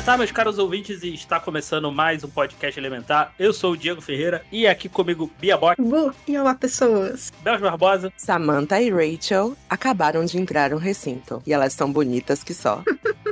Elementar, 0.00 0.16
meus 0.16 0.32
caros 0.32 0.58
ouvintes, 0.58 1.02
e 1.02 1.12
está 1.12 1.38
começando 1.38 1.92
mais 1.92 2.24
um 2.24 2.28
podcast 2.28 2.80
Elementar. 2.80 3.34
Eu 3.38 3.52
sou 3.52 3.72
o 3.72 3.76
Diego 3.76 4.00
Ferreira 4.00 4.42
e 4.50 4.66
aqui 4.66 4.88
comigo 4.88 5.30
Bia 5.38 5.58
Bock, 5.58 5.78
Bu, 5.78 6.14
e 6.26 6.38
olá, 6.38 6.54
pessoas. 6.54 7.30
Belos 7.42 7.60
Barbosa, 7.60 8.10
Samantha 8.16 8.80
e 8.80 8.90
Rachel 8.90 9.54
acabaram 9.68 10.24
de 10.24 10.38
entrar 10.38 10.70
no 10.70 10.78
recinto. 10.78 11.42
E 11.46 11.52
elas 11.52 11.74
são 11.74 11.92
bonitas 11.92 12.42
que 12.42 12.54
só. 12.54 12.82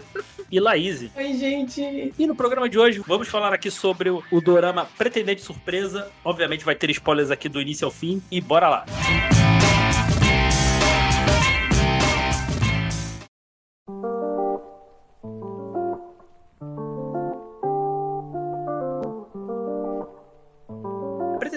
e 0.53 0.61
Laís. 0.61 1.11
Oi, 1.17 1.33
gente. 1.39 2.13
E 2.19 2.27
no 2.27 2.37
programa 2.37 2.69
de 2.69 2.79
hoje 2.79 3.03
vamos 3.07 3.29
falar 3.29 3.55
aqui 3.55 3.71
sobre 3.71 4.11
o, 4.11 4.23
o 4.30 4.39
dorama 4.39 4.87
Pretendente 4.99 5.41
Surpresa. 5.41 6.11
Obviamente 6.23 6.66
vai 6.66 6.75
ter 6.75 6.91
spoilers 6.91 7.30
aqui 7.30 7.49
do 7.49 7.63
início 7.63 7.87
ao 7.87 7.91
fim 7.91 8.23
e 8.30 8.43
bora 8.43 8.69
lá. 8.69 8.85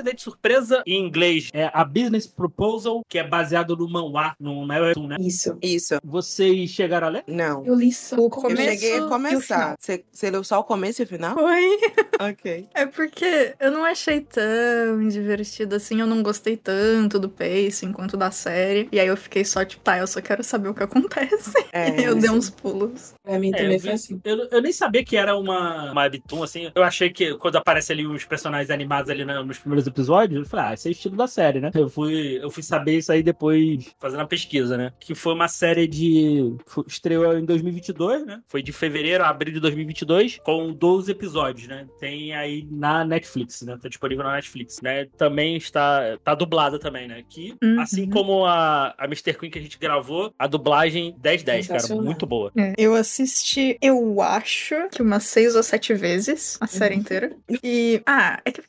Pretendente 0.01 0.23
Surpresa, 0.23 0.81
em 0.85 1.05
inglês, 1.05 1.49
é 1.53 1.69
a 1.71 1.85
Business 1.85 2.25
Proposal, 2.25 3.01
que 3.07 3.19
é 3.19 3.23
baseado 3.27 3.77
no 3.77 3.87
manhwa, 3.87 4.33
no 4.39 4.71
é 4.71 4.81
webtoon, 4.81 5.07
né? 5.07 5.17
Isso. 5.19 5.55
Isso. 5.61 5.99
Vocês 6.03 6.69
chegaram 6.71 7.07
a 7.07 7.09
ler? 7.11 7.23
Não. 7.27 7.63
Eu 7.65 7.75
li 7.75 7.91
só 7.93 8.15
o 8.15 8.25
Eu 8.25 8.29
começo 8.29 8.61
cheguei 8.63 8.95
e 8.95 8.99
a 8.99 9.07
começar. 9.07 9.75
Você 9.79 10.03
você 10.11 10.29
leu 10.31 10.43
só 10.43 10.59
o 10.59 10.63
começo 10.63 11.01
e 11.01 11.05
o 11.05 11.07
final? 11.07 11.35
Foi. 11.35 11.77
ok. 12.31 12.67
É 12.73 12.85
porque 12.87 13.53
eu 13.59 13.71
não 13.71 13.85
achei 13.85 14.21
tão 14.21 15.07
divertido 15.07 15.75
assim, 15.75 15.99
eu 16.01 16.07
não 16.07 16.23
gostei 16.23 16.57
tanto 16.57 17.19
do 17.19 17.29
pacing 17.29 17.91
quanto 17.91 18.17
da 18.17 18.31
série. 18.31 18.89
E 18.91 18.99
aí 18.99 19.07
eu 19.07 19.17
fiquei 19.17 19.45
só 19.45 19.63
tipo, 19.63 19.83
tá, 19.83 19.97
eu 19.99 20.07
só 20.07 20.19
quero 20.21 20.43
saber 20.43 20.69
o 20.69 20.73
que 20.73 20.83
acontece. 20.83 21.51
É, 21.73 22.01
eu 22.05 22.15
dei 22.15 22.29
uns 22.29 22.49
pulos. 22.49 23.13
Pra 23.23 23.39
mim 23.39 23.51
É, 23.53 23.57
também 23.57 23.73
eu, 23.75 23.79
foi 23.79 23.91
assim. 23.91 24.19
eu, 24.25 24.47
eu 24.51 24.61
nem 24.61 24.73
sabia 24.73 25.05
que 25.05 25.15
era 25.15 25.37
uma, 25.37 25.91
uma 25.91 26.01
webtoon, 26.01 26.43
assim. 26.43 26.69
Eu 26.75 26.83
achei 26.83 27.09
que 27.09 27.33
quando 27.35 27.55
aparece 27.55 27.93
ali 27.93 28.05
os 28.05 28.25
personagens 28.25 28.69
animados 28.69 29.09
ali 29.09 29.23
na- 29.23 29.41
nos 29.41 29.57
primeiros 29.57 29.87
episódios, 29.91 30.39
eu 30.43 30.49
falei, 30.49 30.65
ah, 30.65 30.73
esse 30.73 30.87
é 30.87 30.91
o 30.91 30.93
estilo 30.93 31.15
da 31.15 31.27
série, 31.27 31.59
né? 31.59 31.71
Eu 31.73 31.89
fui, 31.89 32.39
eu 32.41 32.49
fui 32.49 32.63
saber 32.63 32.97
isso 32.97 33.11
aí 33.11 33.21
depois, 33.23 33.93
fazendo 33.99 34.21
a 34.21 34.27
pesquisa, 34.27 34.77
né? 34.77 34.91
Que 34.99 35.13
foi 35.13 35.33
uma 35.33 35.47
série 35.47 35.87
de... 35.87 36.55
estreou 36.87 37.37
em 37.37 37.45
2022, 37.45 38.25
né? 38.25 38.41
Foi 38.47 38.61
de 38.63 38.71
fevereiro 38.71 39.23
a 39.23 39.29
abril 39.29 39.53
de 39.53 39.59
2022, 39.59 40.39
com 40.43 40.71
12 40.73 41.11
episódios, 41.11 41.67
né? 41.67 41.87
Tem 41.99 42.33
aí 42.35 42.67
na 42.71 43.03
Netflix, 43.05 43.61
né? 43.61 43.77
Tá 43.81 43.87
disponível 43.89 44.23
na 44.23 44.33
Netflix, 44.33 44.81
né? 44.81 45.05
Também 45.17 45.55
está... 45.57 46.17
Tá 46.23 46.33
dublada 46.35 46.79
também, 46.79 47.07
né? 47.07 47.23
Que, 47.29 47.55
Uhum. 47.63 47.79
assim 47.79 48.09
como 48.09 48.45
a, 48.45 48.93
a 48.97 49.05
Mr. 49.05 49.33
Queen 49.33 49.51
que 49.51 49.59
a 49.59 49.61
gente 49.61 49.77
gravou, 49.77 50.33
a 50.37 50.47
dublagem 50.47 51.15
10-10, 51.21 51.67
cara. 51.67 52.01
Muito 52.01 52.25
boa. 52.25 52.51
É, 52.57 52.73
Eu 52.77 52.95
assisti, 52.95 53.77
eu 53.81 54.21
acho 54.21 54.75
que 54.89 55.01
umas 55.01 55.23
seis 55.23 55.55
ou 55.55 55.63
sete 55.63 55.93
vezes 55.93 56.57
a 56.61 56.67
série 56.67 56.95
Uhum. 56.95 57.01
inteira. 57.01 57.31
E. 57.63 58.01
Ah, 58.05 58.39
é 58.45 58.51
que. 58.51 58.61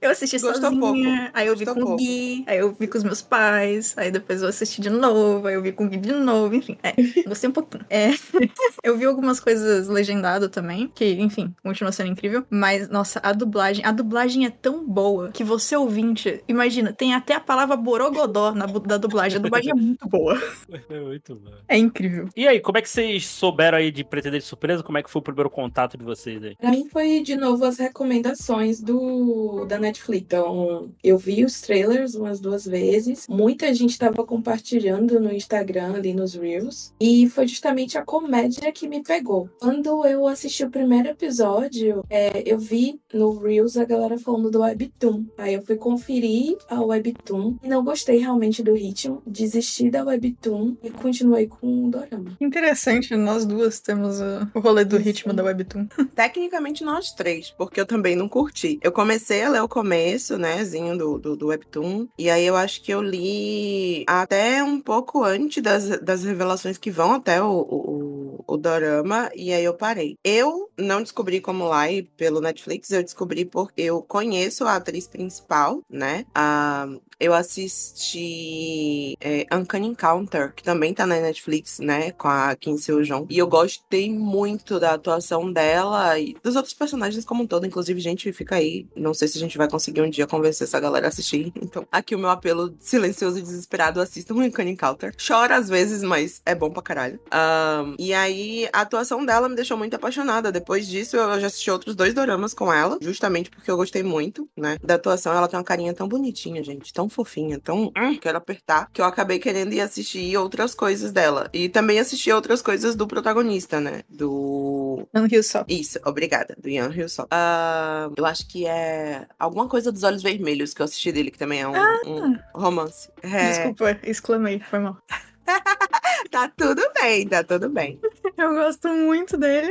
Eu 0.00 0.10
assisti 0.10 0.38
Gostou 0.38 0.70
sozinha, 0.70 0.80
pouco. 0.80 1.30
aí 1.34 1.46
eu 1.46 1.56
vi 1.56 1.64
Gostou 1.64 1.74
com 1.74 1.80
o 1.80 1.96
pouco. 1.96 2.02
Gui, 2.02 2.44
aí 2.46 2.58
eu 2.58 2.72
vi 2.72 2.86
com 2.86 2.98
os 2.98 3.04
meus 3.04 3.20
pais, 3.20 3.94
aí 3.96 4.10
depois 4.10 4.42
eu 4.42 4.48
assisti 4.48 4.80
de 4.80 4.90
novo, 4.90 5.46
aí 5.46 5.54
eu 5.54 5.62
vi 5.62 5.72
com 5.72 5.86
o 5.86 5.88
Gui 5.88 5.96
de 5.96 6.12
novo, 6.12 6.54
enfim. 6.54 6.76
É, 6.82 6.92
gostei 7.26 7.50
um 7.50 7.52
pouquinho. 7.52 7.84
É, 7.90 8.10
eu 8.84 8.96
vi 8.96 9.04
algumas 9.04 9.40
coisas 9.40 9.88
legendado 9.88 10.48
também, 10.48 10.90
que, 10.94 11.04
enfim, 11.14 11.54
continua 11.62 11.90
sendo 11.92 12.10
incrível. 12.10 12.44
Mas, 12.48 12.88
nossa, 12.88 13.20
a 13.22 13.32
dublagem, 13.32 13.84
a 13.84 13.92
dublagem 13.92 14.46
é 14.46 14.50
tão 14.50 14.86
boa 14.86 15.30
que 15.30 15.42
você 15.42 15.76
ouvinte, 15.76 16.42
imagina, 16.46 16.92
tem 16.92 17.14
até 17.14 17.34
a 17.34 17.40
palavra 17.40 17.76
borogodó 17.76 18.52
na 18.52 18.66
da 18.66 18.96
dublagem. 18.96 19.38
A 19.38 19.42
dublagem 19.42 19.70
é 19.70 19.74
muito 19.74 20.08
boa. 20.08 20.38
É 20.90 21.00
muito 21.00 21.34
bom. 21.34 21.50
É 21.66 21.76
incrível. 21.76 22.28
E 22.36 22.46
aí, 22.46 22.60
como 22.60 22.78
é 22.78 22.82
que 22.82 22.88
vocês 22.88 23.26
souberam 23.26 23.78
aí 23.78 23.90
de 23.90 24.04
Pretendente 24.04 24.44
Surpresa? 24.44 24.82
Como 24.82 24.96
é 24.96 25.02
que 25.02 25.10
foi 25.10 25.20
o 25.20 25.22
primeiro 25.22 25.50
contato 25.50 25.96
de 25.96 26.04
vocês 26.04 26.42
aí? 26.42 26.56
Pra 26.56 26.70
mim 26.70 26.88
foi 26.90 27.20
de 27.20 27.36
novo 27.36 27.64
as 27.64 27.78
recomendações 27.78 28.80
do 28.80 29.64
da 29.66 29.78
Netflix. 29.88 30.24
Então, 30.28 30.90
eu 31.02 31.16
vi 31.16 31.44
os 31.44 31.60
trailers 31.60 32.14
umas 32.14 32.40
duas 32.40 32.64
vezes. 32.66 33.26
Muita 33.28 33.72
gente 33.72 33.98
tava 33.98 34.24
compartilhando 34.24 35.20
no 35.20 35.32
Instagram 35.32 35.94
ali 35.94 36.12
nos 36.12 36.34
Reels. 36.34 36.92
E 37.00 37.28
foi 37.28 37.46
justamente 37.46 37.96
a 37.96 38.04
comédia 38.04 38.70
que 38.72 38.88
me 38.88 39.02
pegou. 39.02 39.48
Quando 39.60 40.06
eu 40.06 40.26
assisti 40.26 40.64
o 40.64 40.70
primeiro 40.70 41.08
episódio, 41.08 42.04
é, 42.10 42.42
eu 42.44 42.58
vi 42.58 43.00
no 43.12 43.38
Reels 43.38 43.76
a 43.76 43.84
galera 43.84 44.18
falando 44.18 44.50
do 44.50 44.60
Webtoon. 44.60 45.24
Aí 45.38 45.54
eu 45.54 45.62
fui 45.62 45.76
conferir 45.76 46.56
a 46.68 46.80
Webtoon 46.80 47.56
e 47.62 47.68
não 47.68 47.84
gostei 47.84 48.18
realmente 48.18 48.62
do 48.62 48.74
ritmo. 48.74 49.22
Desisti 49.26 49.90
da 49.90 50.04
Webtoon 50.04 50.76
e 50.82 50.90
continuei 50.90 51.46
com 51.46 51.86
o 51.86 51.90
Dorama. 51.90 52.36
Interessante, 52.40 53.16
nós 53.16 53.46
duas 53.46 53.80
temos 53.80 54.20
o 54.54 54.60
rolê 54.60 54.84
do 54.84 54.96
ritmo 54.96 55.32
da 55.32 55.42
Webtoon. 55.42 55.86
Tecnicamente 56.14 56.84
nós 56.84 57.12
três, 57.12 57.50
porque 57.50 57.80
eu 57.80 57.86
também 57.86 58.14
não 58.14 58.28
curti. 58.28 58.78
Eu 58.82 58.92
comecei 58.92 59.42
a 59.42 59.48
ler 59.48 59.62
o 59.62 59.68
começo, 59.78 60.36
né, 60.36 60.64
do, 60.96 61.18
do, 61.18 61.36
do 61.36 61.46
Webtoon. 61.46 62.08
E 62.18 62.28
aí 62.28 62.44
eu 62.44 62.56
acho 62.56 62.82
que 62.82 62.92
eu 62.92 63.00
li 63.00 64.04
até 64.08 64.62
um 64.62 64.80
pouco 64.80 65.22
antes 65.22 65.62
das, 65.62 66.00
das 66.00 66.24
revelações 66.24 66.76
que 66.76 66.90
vão 66.90 67.12
até 67.12 67.40
o, 67.40 67.60
o, 67.60 68.44
o, 68.44 68.56
Dorama. 68.56 69.30
E 69.36 69.52
aí 69.52 69.62
eu 69.62 69.74
parei. 69.74 70.16
Eu 70.24 70.68
não 70.76 71.00
descobri 71.00 71.40
como 71.40 71.68
lá 71.68 71.86
pelo 72.16 72.40
Netflix, 72.40 72.90
eu 72.90 73.04
descobri 73.04 73.44
porque 73.44 73.82
eu 73.82 74.02
conheço 74.02 74.64
a 74.64 74.74
atriz 74.74 75.06
principal, 75.06 75.80
né? 75.88 76.24
A, 76.34 76.88
eu 77.20 77.34
assisti 77.34 79.16
é, 79.20 79.46
Uncanny 79.52 79.88
Encounter, 79.88 80.52
que 80.54 80.62
também 80.62 80.94
tá 80.94 81.04
na 81.06 81.20
Netflix, 81.20 81.78
né? 81.80 82.12
Com 82.12 82.28
a 82.28 82.54
Kim 82.54 82.76
Seo-jong. 82.76 83.26
E 83.28 83.38
eu 83.38 83.48
gostei 83.48 84.10
muito 84.10 84.78
da 84.78 84.94
atuação 84.94 85.52
dela 85.52 86.18
e 86.18 86.36
dos 86.42 86.54
outros 86.54 86.74
personagens 86.74 87.24
como 87.24 87.42
um 87.42 87.46
todo. 87.46 87.66
Inclusive, 87.66 88.00
gente, 88.00 88.32
fica 88.32 88.56
aí. 88.56 88.86
Não 88.94 89.12
sei 89.12 89.26
se 89.26 89.36
a 89.36 89.40
gente 89.40 89.58
vai 89.58 89.68
conseguir 89.68 90.00
um 90.00 90.10
dia 90.10 90.26
convencer 90.26 90.66
essa 90.66 90.78
galera 90.78 91.06
a 91.06 91.08
assistir. 91.08 91.52
Então, 91.68 91.86
aqui 91.92 92.14
o 92.14 92.18
meu 92.18 92.30
apelo 92.30 92.74
silencioso 92.80 93.38
e 93.38 93.42
desesperado: 93.42 94.00
assistam 94.00 94.36
Uncanny 94.36 94.70
Encounter. 94.70 95.14
Chora 95.24 95.56
às 95.56 95.68
vezes, 95.68 96.02
mas 96.02 96.40
é 96.46 96.54
bom 96.54 96.70
pra 96.70 96.80
caralho. 96.80 97.20
Ahn, 97.30 97.94
e 97.98 98.14
aí, 98.14 98.66
a 98.72 98.80
atuação 98.80 99.26
dela 99.26 99.50
me 99.50 99.54
deixou 99.54 99.76
muito 99.76 99.94
apaixonada. 99.94 100.50
Depois 100.50 100.86
disso, 100.88 101.16
eu 101.16 101.40
já 101.40 101.46
assisti 101.48 101.70
outros 101.70 101.94
dois 101.94 102.14
doramas 102.14 102.54
com 102.54 102.72
ela, 102.72 102.96
justamente 103.02 103.50
porque 103.50 103.70
eu 103.70 103.76
gostei 103.76 104.02
muito, 104.02 104.48
né? 104.56 104.78
Da 104.82 104.94
atuação. 104.94 105.34
Ela 105.34 105.46
tem 105.46 105.58
uma 105.58 105.64
carinha 105.64 105.92
tão 105.92 106.08
bonitinha, 106.08 106.64
gente. 106.64 106.90
Tão 106.90 107.07
fofinha, 107.08 107.58
tão. 107.58 107.92
Hum, 107.96 108.18
quero 108.20 108.38
apertar. 108.38 108.90
Que 108.92 109.00
eu 109.00 109.04
acabei 109.04 109.38
querendo 109.38 109.72
ir 109.72 109.80
assistir 109.80 110.36
outras 110.36 110.74
coisas 110.74 111.12
dela. 111.12 111.48
E 111.52 111.68
também 111.68 111.98
assisti 111.98 112.30
outras 112.32 112.62
coisas 112.62 112.94
do 112.94 113.06
protagonista, 113.06 113.80
né? 113.80 114.02
Do. 114.08 115.06
Rio 115.28 115.42
só. 115.42 115.64
Isso, 115.68 115.98
obrigada, 116.04 116.56
do 116.58 116.68
Ian 116.68 116.88
Hyun-soo. 116.88 117.26
Ah, 117.30 118.08
eu 118.16 118.24
acho 118.24 118.48
que 118.48 118.66
é 118.66 119.26
alguma 119.38 119.68
coisa 119.68 119.92
dos 119.92 120.02
Olhos 120.04 120.22
Vermelhos 120.22 120.72
que 120.72 120.80
eu 120.80 120.84
assisti 120.84 121.12
dele, 121.12 121.30
que 121.30 121.38
também 121.38 121.60
é 121.60 121.68
um, 121.68 121.72
um 122.06 122.38
romance. 122.54 123.10
É, 123.22 123.50
Desculpa, 123.50 123.98
exclamei, 124.02 124.60
foi 124.60 124.78
mal. 124.78 124.96
tá 126.30 126.50
tudo 126.56 126.82
bem, 127.00 127.26
tá 127.28 127.42
tudo 127.44 127.68
bem. 127.68 128.00
Eu 128.36 128.54
gosto 128.54 128.88
muito 128.88 129.36
dele. 129.36 129.70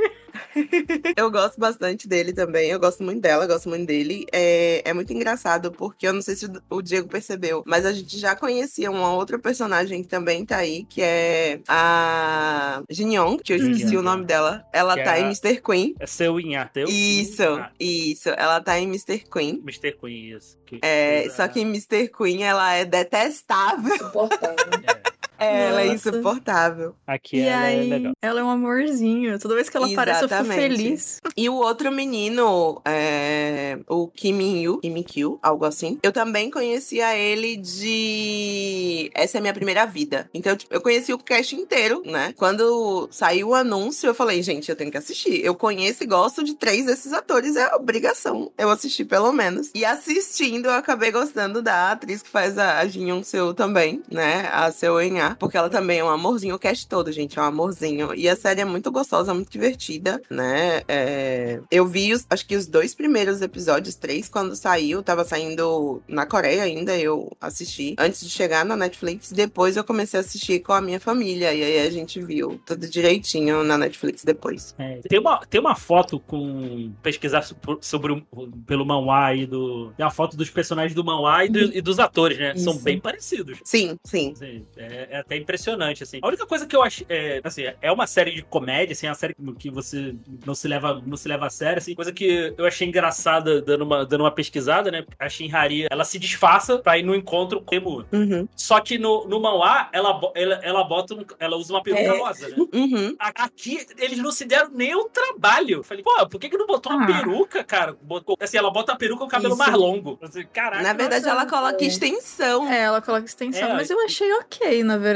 Eu 1.15 1.31
gosto 1.31 1.59
bastante 1.59 2.07
dele 2.07 2.31
também, 2.33 2.69
eu 2.69 2.79
gosto 2.79 3.01
muito 3.03 3.21
dela, 3.21 3.47
gosto 3.47 3.69
muito 3.69 3.85
dele. 3.87 4.25
É, 4.31 4.81
é 4.85 4.93
muito 4.93 5.11
engraçado, 5.13 5.71
porque 5.71 6.07
eu 6.07 6.13
não 6.13 6.21
sei 6.21 6.35
se 6.35 6.47
o 6.69 6.81
Diego 6.81 7.07
percebeu, 7.07 7.63
mas 7.65 7.85
a 7.85 7.91
gente 7.93 8.17
já 8.19 8.35
conhecia 8.35 8.91
uma 8.91 9.13
outra 9.13 9.39
personagem 9.39 10.01
que 10.03 10.07
também 10.09 10.45
tá 10.45 10.57
aí, 10.57 10.83
que 10.85 11.01
é 11.01 11.59
a 11.67 12.81
Jin 12.89 13.15
Young, 13.15 13.37
que 13.37 13.53
eu 13.53 13.57
esqueci 13.57 13.95
Uhum. 13.95 14.01
o 14.01 14.03
nome 14.03 14.25
dela. 14.25 14.63
Ela 14.73 14.95
Que 14.95 15.03
tá 15.03 15.17
é 15.17 15.21
em 15.21 15.25
Mr. 15.25 15.61
Queen. 15.61 15.95
É 15.99 16.05
seu 16.05 16.39
Inha, 16.39 16.69
teu? 16.71 16.87
Isso, 16.87 17.43
Ah, 17.43 17.71
isso. 17.79 18.29
Ela 18.29 18.59
tá 18.61 18.77
em 18.79 18.83
Mr. 18.87 19.19
Queen. 19.31 19.61
Mr. 19.63 19.93
Queen, 19.93 20.35
isso. 20.35 20.57
Que 20.65 20.79
É, 20.81 21.29
só 21.29 21.47
que 21.47 21.59
em 21.61 21.65
Mr. 21.65 22.09
Queen 22.09 22.43
ela 22.43 22.73
é 22.73 22.85
detestável. 22.85 23.97
Suportável. 23.97 24.55
é, 24.87 25.16
Ela 25.39 25.81
é 25.81 25.87
insuportável. 25.87 26.95
Aqui 27.05 27.37
e 27.37 27.41
ela 27.41 27.63
aí, 27.63 27.79
é 27.79 27.93
legal. 27.93 28.13
ela 28.21 28.39
é 28.39 28.43
um 28.43 28.49
amorzinho. 28.49 29.39
Toda 29.39 29.55
vez 29.55 29.69
que 29.69 29.77
ela 29.77 29.91
aparece, 29.91 30.23
eu 30.23 30.29
fico 30.29 30.41
Exatamente. 30.41 30.61
feliz. 30.61 31.17
E 31.35 31.49
o 31.49 31.55
outro 31.55 31.91
menino, 31.91 32.81
é, 32.85 33.79
o 33.87 34.07
Kim 34.07 34.33
Min-yu, 34.33 34.79
Kim 34.79 34.91
Min-kyu, 34.91 35.39
algo 35.41 35.65
assim. 35.65 35.99
Eu 36.01 36.11
também 36.11 36.49
conhecia 36.49 37.15
ele 37.15 37.57
de 37.57 39.11
essa 39.13 39.37
é 39.37 39.39
a 39.39 39.41
minha 39.41 39.53
primeira 39.53 39.85
vida. 39.85 40.29
Então, 40.33 40.55
tipo, 40.55 40.73
eu 40.73 40.81
conheci 40.81 41.13
o 41.13 41.17
cast 41.17 41.55
inteiro, 41.55 42.01
né? 42.05 42.33
Quando 42.35 43.07
saiu 43.11 43.49
o 43.49 43.55
anúncio, 43.55 44.07
eu 44.07 44.15
falei, 44.15 44.41
gente, 44.41 44.69
eu 44.69 44.75
tenho 44.75 44.91
que 44.91 44.97
assistir. 44.97 45.43
Eu 45.43 45.55
conheço 45.55 46.03
e 46.03 46.07
gosto 46.07 46.43
de 46.43 46.55
três 46.55 46.85
desses 46.85 47.13
atores, 47.13 47.55
é 47.55 47.73
obrigação 47.75 48.51
eu 48.57 48.69
assistir 48.69 49.05
pelo 49.05 49.31
menos. 49.31 49.71
E 49.73 49.85
assistindo, 49.85 50.65
eu 50.65 50.73
acabei 50.73 51.11
gostando 51.11 51.61
da 51.61 51.91
atriz 51.91 52.21
que 52.21 52.29
faz 52.29 52.57
a, 52.57 52.79
a 52.79 52.87
Jin 52.87 53.09
Young 53.09 53.23
Seo 53.23 53.53
também, 53.53 54.01
né? 54.11 54.49
A 54.51 54.71
Seo 54.71 54.99
Eun-ah, 55.27 55.35
porque 55.35 55.57
ela 55.57 55.69
também 55.69 55.99
é 55.99 56.03
um 56.03 56.09
amorzinho. 56.09 56.55
O 56.55 56.59
cast 56.59 56.87
todo, 56.87 57.11
gente, 57.11 57.37
é 57.37 57.41
um 57.41 57.45
amorzinho. 57.45 58.13
E 58.13 58.29
a 58.29 58.35
série 58.35 58.61
é 58.61 58.65
muito 58.65 58.91
gostosa, 58.91 59.33
muito 59.33 59.51
divertida, 59.51 60.21
né? 60.29 60.81
É... 60.87 61.59
Eu 61.69 61.85
vi, 61.85 62.13
os, 62.13 62.25
acho 62.29 62.45
que 62.45 62.55
os 62.55 62.67
dois 62.67 62.95
primeiros 62.95 63.41
episódios, 63.41 63.95
três, 63.95 64.29
quando 64.29 64.55
saiu, 64.55 65.03
tava 65.03 65.23
saindo 65.25 66.01
na 66.07 66.25
Coreia 66.25 66.63
ainda, 66.63 66.97
eu 66.97 67.31
assisti. 67.41 67.95
Antes 67.97 68.21
de 68.21 68.29
chegar 68.29 68.63
na 68.65 68.75
Netflix, 68.75 69.31
depois 69.31 69.75
eu 69.75 69.83
comecei 69.83 70.19
a 70.19 70.21
assistir 70.21 70.59
com 70.59 70.73
a 70.73 70.81
minha 70.81 70.99
família. 70.99 71.53
E 71.53 71.63
aí 71.63 71.87
a 71.87 71.89
gente 71.89 72.21
viu 72.21 72.59
tudo 72.65 72.87
direitinho 72.87 73.63
na 73.63 73.77
Netflix 73.77 74.23
depois. 74.23 74.75
É, 74.77 74.99
tem, 75.07 75.19
uma, 75.19 75.45
tem 75.45 75.59
uma 75.59 75.75
foto 75.75 76.19
com. 76.19 76.91
pesquisar 77.01 77.41
sobre, 77.41 77.77
sobre 77.81 78.25
pelo 78.65 78.85
manhwa 78.85 79.25
aí 79.25 79.45
do. 79.45 79.91
Tem 79.97 80.05
uma 80.05 80.11
foto 80.11 80.37
dos 80.37 80.49
personagens 80.49 80.93
do 80.93 81.03
manhwa 81.03 81.45
e, 81.45 81.49
do, 81.49 81.59
e 81.77 81.81
dos 81.81 81.99
atores, 81.99 82.37
né? 82.37 82.55
São 82.55 82.73
Isso. 82.73 82.83
bem 82.83 82.99
parecidos. 82.99 83.59
Sim, 83.63 83.97
sim. 84.03 84.33
Assim, 84.35 84.65
é, 84.77 85.16
é 85.17 85.21
até 85.21 85.35
impressionante, 85.37 86.03
assim. 86.03 86.19
A 86.21 86.27
única 86.27 86.45
coisa 86.45 86.65
que 86.65 86.75
eu 86.75 86.83
acho, 86.83 87.03
é, 87.09 87.41
assim, 87.43 87.63
é 87.81 87.91
uma 87.91 88.07
série 88.07 88.31
de 88.31 88.41
comédia, 88.41 88.93
assim, 88.93 89.07
é 89.07 89.09
uma 89.09 89.15
série 89.15 89.35
que 89.57 89.69
você 89.69 90.15
não 90.45 90.55
se 90.55 90.67
leva, 90.67 91.01
não 91.05 91.17
se 91.17 91.27
leva 91.27 91.47
a 91.47 91.49
sério, 91.49 91.77
assim. 91.79 91.95
Coisa 91.95 92.11
que 92.11 92.53
eu 92.57 92.65
achei 92.65 92.87
engraçada 92.87 93.61
dando 93.61 93.83
uma, 93.83 94.05
dando 94.05 94.21
uma 94.21 94.31
pesquisada, 94.31 94.91
né? 94.91 95.05
A 95.19 95.29
Shinhari, 95.29 95.87
ela 95.89 96.03
se 96.03 96.17
disfarça 96.19 96.77
pra 96.79 96.97
ir 96.97 97.03
no 97.03 97.15
encontro 97.15 97.61
com 97.61 97.75
o 97.75 97.77
Emu. 97.77 98.05
Uhum. 98.11 98.47
Só 98.55 98.79
que 98.79 98.97
no, 98.97 99.27
no 99.27 99.39
manhwa, 99.41 99.89
ela, 99.91 100.19
ela, 100.35 100.55
ela 100.63 100.83
bota, 100.83 101.13
um- 101.13 101.25
ela 101.39 101.57
usa 101.57 101.73
uma 101.73 101.83
peruca 101.83 102.01
É. 102.03 102.17
rosa, 102.17 102.47
né? 102.49 102.55
Uhum. 102.77 103.15
Aqui, 103.19 103.85
eles 103.97 104.17
não 104.19 104.31
se 104.31 104.45
deram 104.45 104.69
nem 104.71 104.95
o 104.95 105.05
trabalho. 105.05 105.77
Eu 105.79 105.83
Falei, 105.83 106.03
pô, 106.03 106.11
por 106.27 106.39
que, 106.39 106.49
que 106.49 106.57
não 106.57 106.67
botou 106.67 106.91
uma 106.91 107.03
Ah. 107.03 107.07
peruca, 107.07 107.63
cara? 107.63 107.95
Botou, 108.01 108.37
assim, 108.39 108.57
ela 108.57 108.69
bota 108.71 108.91
a 108.91 108.95
peruca 108.95 109.19
com 109.21 109.25
o 109.25 109.29
cabelo 109.29 109.53
Isso. 109.53 109.57
mais 109.57 109.73
longo. 109.73 110.17
Assim, 110.21 110.45
Caraca. 110.53 110.83
Na 110.83 110.93
verdade, 110.93 111.25
nossa, 111.25 111.35
ela 111.37 111.45
coloca 111.49 111.83
é. 111.83 111.87
extensão. 111.87 112.67
É, 112.71 112.81
ela 112.83 113.01
coloca 113.01 113.25
extensão, 113.25 113.69
É, 113.69 113.73
mas 113.73 113.89
eu 113.89 113.99
achei 114.03 114.31
ok, 114.33 114.83
na 114.83 114.97
verdade, 114.97 115.06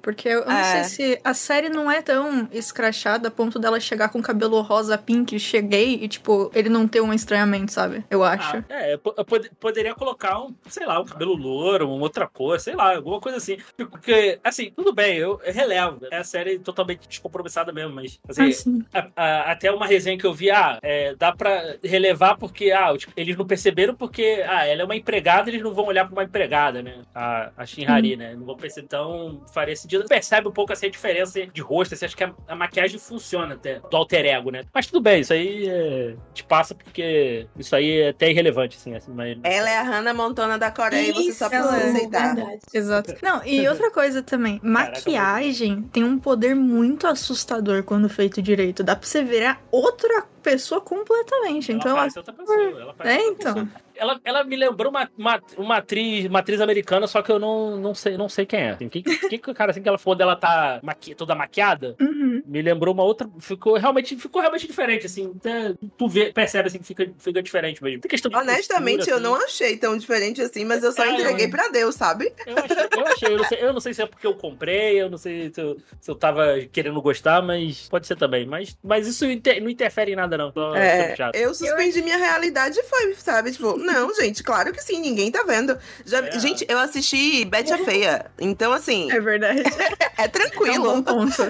porque 0.00 0.28
eu, 0.28 0.40
eu 0.40 0.46
não 0.46 0.52
É. 0.56 0.84
sei 0.84 0.84
se 1.14 1.20
a 1.24 1.34
série 1.34 1.68
não 1.68 1.90
é 1.90 2.00
tão 2.02 2.48
escrachada 2.52 3.28
a 3.28 3.30
ponto 3.30 3.58
dela 3.58 3.78
chegar 3.80 4.08
com 4.08 4.20
cabelo 4.22 4.60
rosa 4.62 4.96
pink, 4.98 5.38
cheguei 5.38 5.94
e, 5.94 6.08
tipo, 6.08 6.50
ele 6.54 6.68
não 6.68 6.86
ter 6.88 7.00
um 7.00 7.12
estranhamento, 7.12 7.72
sabe? 7.72 8.04
Eu 8.10 8.22
acho. 8.24 8.56
Ah, 8.58 8.64
é, 8.68 8.94
eu 8.94 8.98
po- 8.98 9.14
eu 9.16 9.24
pod- 9.24 9.50
poderia 9.60 9.94
colocar 9.94 10.40
um, 10.40 10.54
sei 10.68 10.86
lá, 10.86 11.00
um 11.00 11.04
cabelo 11.04 11.34
louro, 11.34 11.88
uma 11.88 12.02
outra 12.02 12.26
cor, 12.26 12.58
sei 12.60 12.74
lá, 12.74 12.94
alguma 12.96 13.20
coisa 13.20 13.38
assim. 13.38 13.56
Porque, 13.76 14.38
assim, 14.42 14.70
tudo 14.74 14.92
bem, 14.92 15.16
eu, 15.16 15.40
relevo. 15.44 16.06
É 16.10 16.18
a 16.18 16.24
série 16.24 16.58
totalmente 16.58 17.06
descompromissada 17.08 17.72
mesmo, 17.72 17.94
mas, 17.94 18.18
assim, 18.28 18.42
Assim. 18.48 18.84
a- 18.92 19.08
a- 19.16 19.52
até 19.52 19.70
uma 19.70 19.86
resenha 19.86 20.18
que 20.18 20.26
eu 20.26 20.32
vi, 20.34 20.50
ah, 20.50 20.78
é, 20.82 21.14
dá 21.14 21.32
pra 21.32 21.76
relevar 21.82 22.36
porque, 22.36 22.70
ah, 22.72 22.96
tipo, 22.96 23.12
eles 23.16 23.36
não 23.36 23.46
perceberam 23.46 23.94
porque, 23.94 24.44
ah, 24.48 24.66
ela 24.66 24.82
é 24.82 24.84
uma 24.84 24.96
empregada, 24.96 25.50
eles 25.50 25.62
não 25.62 25.74
vão 25.74 25.86
olhar 25.86 26.04
pra 26.04 26.12
uma 26.12 26.24
empregada, 26.24 26.82
né? 26.82 27.02
A, 27.14 27.50
a 27.56 27.66
Shinhari, 27.66 28.16
né? 28.16 28.34
Não 28.34 28.44
vão 28.44 28.56
perceber. 28.56 28.84
Então, 28.86 29.33
faria 29.52 29.74
sentido. 29.76 30.04
Percebe 30.06 30.48
um 30.48 30.52
pouco 30.52 30.72
assim, 30.72 30.86
a 30.86 30.90
diferença 30.90 31.46
de 31.46 31.60
rosto, 31.60 31.94
assim, 31.94 32.04
acho 32.04 32.16
que 32.16 32.24
a, 32.24 32.32
a 32.48 32.56
maquiagem 32.56 32.98
funciona 32.98 33.54
até, 33.54 33.80
do 33.80 33.96
alter 33.96 34.26
ego, 34.26 34.50
né? 34.50 34.62
Mas 34.72 34.86
tudo 34.86 35.00
bem, 35.00 35.20
isso 35.20 35.32
aí 35.32 35.68
é, 35.68 36.14
te 36.32 36.44
passa 36.44 36.74
porque 36.74 37.46
isso 37.58 37.74
aí 37.74 38.00
é 38.00 38.08
até 38.10 38.30
irrelevante, 38.30 38.76
assim. 38.76 38.94
assim 38.94 39.12
mas, 39.12 39.38
Ela 39.42 39.70
é 39.70 39.78
a 39.78 39.82
Hannah 39.82 40.14
Montana 40.14 40.58
da 40.58 40.70
Coreia 40.70 41.10
e 41.10 41.12
você 41.12 41.32
só 41.32 41.46
Isso, 41.46 41.50
precisa 41.50 41.76
é 41.76 41.90
aceitar. 41.90 42.34
verdade. 42.34 42.60
Exato. 42.72 43.14
Não, 43.22 43.44
e 43.44 43.66
outra 43.68 43.90
coisa 43.90 44.22
também, 44.22 44.58
Caraca, 44.58 44.92
maquiagem 44.92 45.82
tem 45.92 46.04
um 46.04 46.18
poder 46.18 46.54
muito 46.54 47.06
assustador 47.06 47.82
quando 47.82 48.08
feito 48.08 48.42
direito. 48.42 48.82
Dá 48.82 48.96
pra 48.96 49.06
você 49.06 49.22
virar 49.22 49.60
outra 49.70 50.26
pessoa 50.44 50.80
completamente. 50.80 51.70
Ela 51.72 51.78
então, 51.80 51.90
ela- 51.90 52.00
parece 52.00 52.18
outra 52.18 52.32
pessoa. 52.34 52.80
Ela 52.80 52.94
parece 52.94 53.16
É, 53.16 53.26
outra 53.28 53.40
então. 53.42 53.54
pessoa. 53.66 53.84
Ela, 53.96 54.20
ela 54.24 54.42
me 54.42 54.56
lembrou 54.56 54.90
uma, 54.90 55.08
uma, 55.16 55.40
uma, 55.56 55.76
atriz, 55.76 56.26
uma 56.26 56.40
atriz 56.40 56.60
americana, 56.60 57.06
só 57.06 57.22
que 57.22 57.30
eu 57.30 57.38
não, 57.38 57.76
não, 57.76 57.94
sei, 57.94 58.16
não 58.16 58.28
sei 58.28 58.44
quem 58.44 58.58
é. 58.60 58.70
Assim, 58.70 58.88
que, 58.88 59.04
o 59.48 59.54
cara 59.54 59.70
assim 59.70 59.80
que 59.82 59.88
ela 59.88 59.96
quando 59.98 60.20
ela 60.20 60.34
tá 60.34 60.80
maqui, 60.82 61.14
toda 61.14 61.32
maquiada, 61.34 61.94
Uhum. 62.00 62.42
me 62.44 62.60
lembrou 62.60 62.92
uma 62.92 63.04
outra. 63.04 63.28
Ficou 63.38 63.74
realmente, 63.76 64.16
ficou 64.16 64.40
realmente 64.40 64.66
diferente, 64.66 65.06
assim. 65.06 65.32
Até 65.36 65.74
tu 65.96 66.08
vê, 66.08 66.32
percebe 66.32 66.66
assim 66.66 66.78
que 66.78 66.84
fica, 66.84 67.08
fica 67.18 67.40
diferente 67.40 67.82
mesmo. 67.82 68.00
Honestamente, 68.34 68.96
postura, 68.96 69.16
eu 69.16 69.20
não 69.20 69.34
assim. 69.36 69.44
achei 69.44 69.76
tão 69.76 69.96
diferente 69.96 70.42
assim, 70.42 70.64
mas 70.64 70.82
eu 70.82 70.90
só 70.92 71.04
É, 71.04 71.12
entreguei 71.14 71.46
eu- 71.46 71.50
pra 71.50 71.68
Deus, 71.68 71.94
sabe? 71.94 72.32
Eu 72.46 72.58
achei, 72.58 72.98
eu 72.98 73.06
achei, 73.06 73.28
eu 73.32 73.38
não 73.38 73.44
sei, 73.44 73.58
eu 73.62 73.72
não 73.74 73.80
sei 73.80 73.94
se 73.94 74.02
é 74.02 74.06
porque 74.06 74.26
eu 74.26 74.34
comprei, 74.34 75.00
eu 75.00 75.08
não 75.08 75.18
sei 75.18 75.52
se 75.54 75.60
eu, 75.60 75.76
se 76.00 76.10
eu 76.10 76.16
tava 76.16 76.58
querendo 76.72 77.00
gostar, 77.00 77.40
mas 77.42 77.88
pode 77.88 78.06
ser 78.08 78.16
também. 78.16 78.44
Mas, 78.44 78.76
mas 78.82 79.06
isso 79.06 79.24
inter- 79.24 79.62
não 79.62 79.70
interfere 79.70 80.12
em 80.12 80.16
nada, 80.16 80.33
não. 80.38 80.52
Só 80.52 80.74
É, 80.76 81.14
eu 81.34 81.54
suspendi 81.54 82.02
minha 82.02 82.16
realidade 82.16 82.78
e 82.78 82.82
foi, 82.84 83.14
sabe? 83.14 83.52
Tipo, 83.52 83.76
não, 83.78 84.14
gente, 84.14 84.42
claro 84.42 84.72
que 84.72 84.82
sim, 84.82 85.00
ninguém 85.00 85.30
tá 85.30 85.42
vendo. 85.46 85.76
Já, 86.04 86.18
É. 86.26 86.38
Gente, 86.38 86.64
eu 86.68 86.78
assisti 86.78 87.44
Betty 87.44 87.72
a 87.72 87.78
Feia, 87.78 88.26
então 88.40 88.72
assim, 88.72 89.10
É 89.10 89.20
verdade. 89.20 89.62
é 90.18 90.24
É 90.24 90.26
um 90.26 90.28
tranquilo. 90.28 91.02
ponto. 91.02 91.42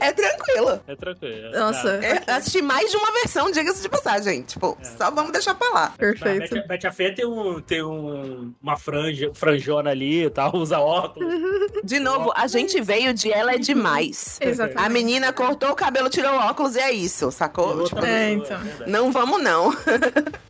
É 0.00 0.12
tranquilo. 0.12 0.80
É 0.86 0.96
tranquilo. 0.96 1.50
Nossa. 1.52 2.00
É, 2.02 2.22
eu 2.26 2.34
assisti 2.34 2.60
mais 2.62 2.90
de 2.90 2.96
uma 2.96 3.12
versão, 3.12 3.50
diga-se 3.50 3.82
de 3.82 3.88
passagem. 3.88 4.42
Tipo, 4.42 4.76
É. 4.80 4.84
só 4.84 5.10
vamos 5.10 5.32
deixar 5.32 5.54
pra 5.54 5.68
lá. 5.70 5.92
Perfeito. 5.96 6.54
Betty, 6.54 6.68
Betty 6.68 6.86
a 6.86 6.92
Feia 6.92 7.14
tem, 7.14 7.26
um, 7.26 7.60
tem 7.60 7.82
um, 7.82 8.52
uma 8.62 8.76
franja, 8.76 9.30
franjona 9.34 9.90
ali 9.90 10.24
e 10.24 10.30
tal, 10.30 10.54
usa 10.56 10.78
óculos. 10.78 11.32
De 11.82 11.98
novo, 11.98 12.32
a 12.34 12.46
gente 12.46 12.80
veio 12.80 13.12
de 13.14 13.32
ela 13.32 13.54
é 13.54 13.58
demais. 13.58 14.38
Exatamente. 14.40 14.84
A 14.84 14.88
menina 14.88 15.32
cortou 15.32 15.70
o 15.70 15.74
cabelo, 15.74 16.08
tirou 16.08 16.32
o 16.32 16.36
óculos 16.36 16.76
e 16.76 16.80
é 16.80 16.92
isso, 16.92 17.30
sacou? 17.30 17.84
Tipo, 17.84 18.04
É, 18.04 18.23
pessoa, 18.24 18.44
então. 18.44 18.58
verdade. 18.60 18.90
não 18.90 19.12
vamos 19.12 19.42
não. 19.42 19.72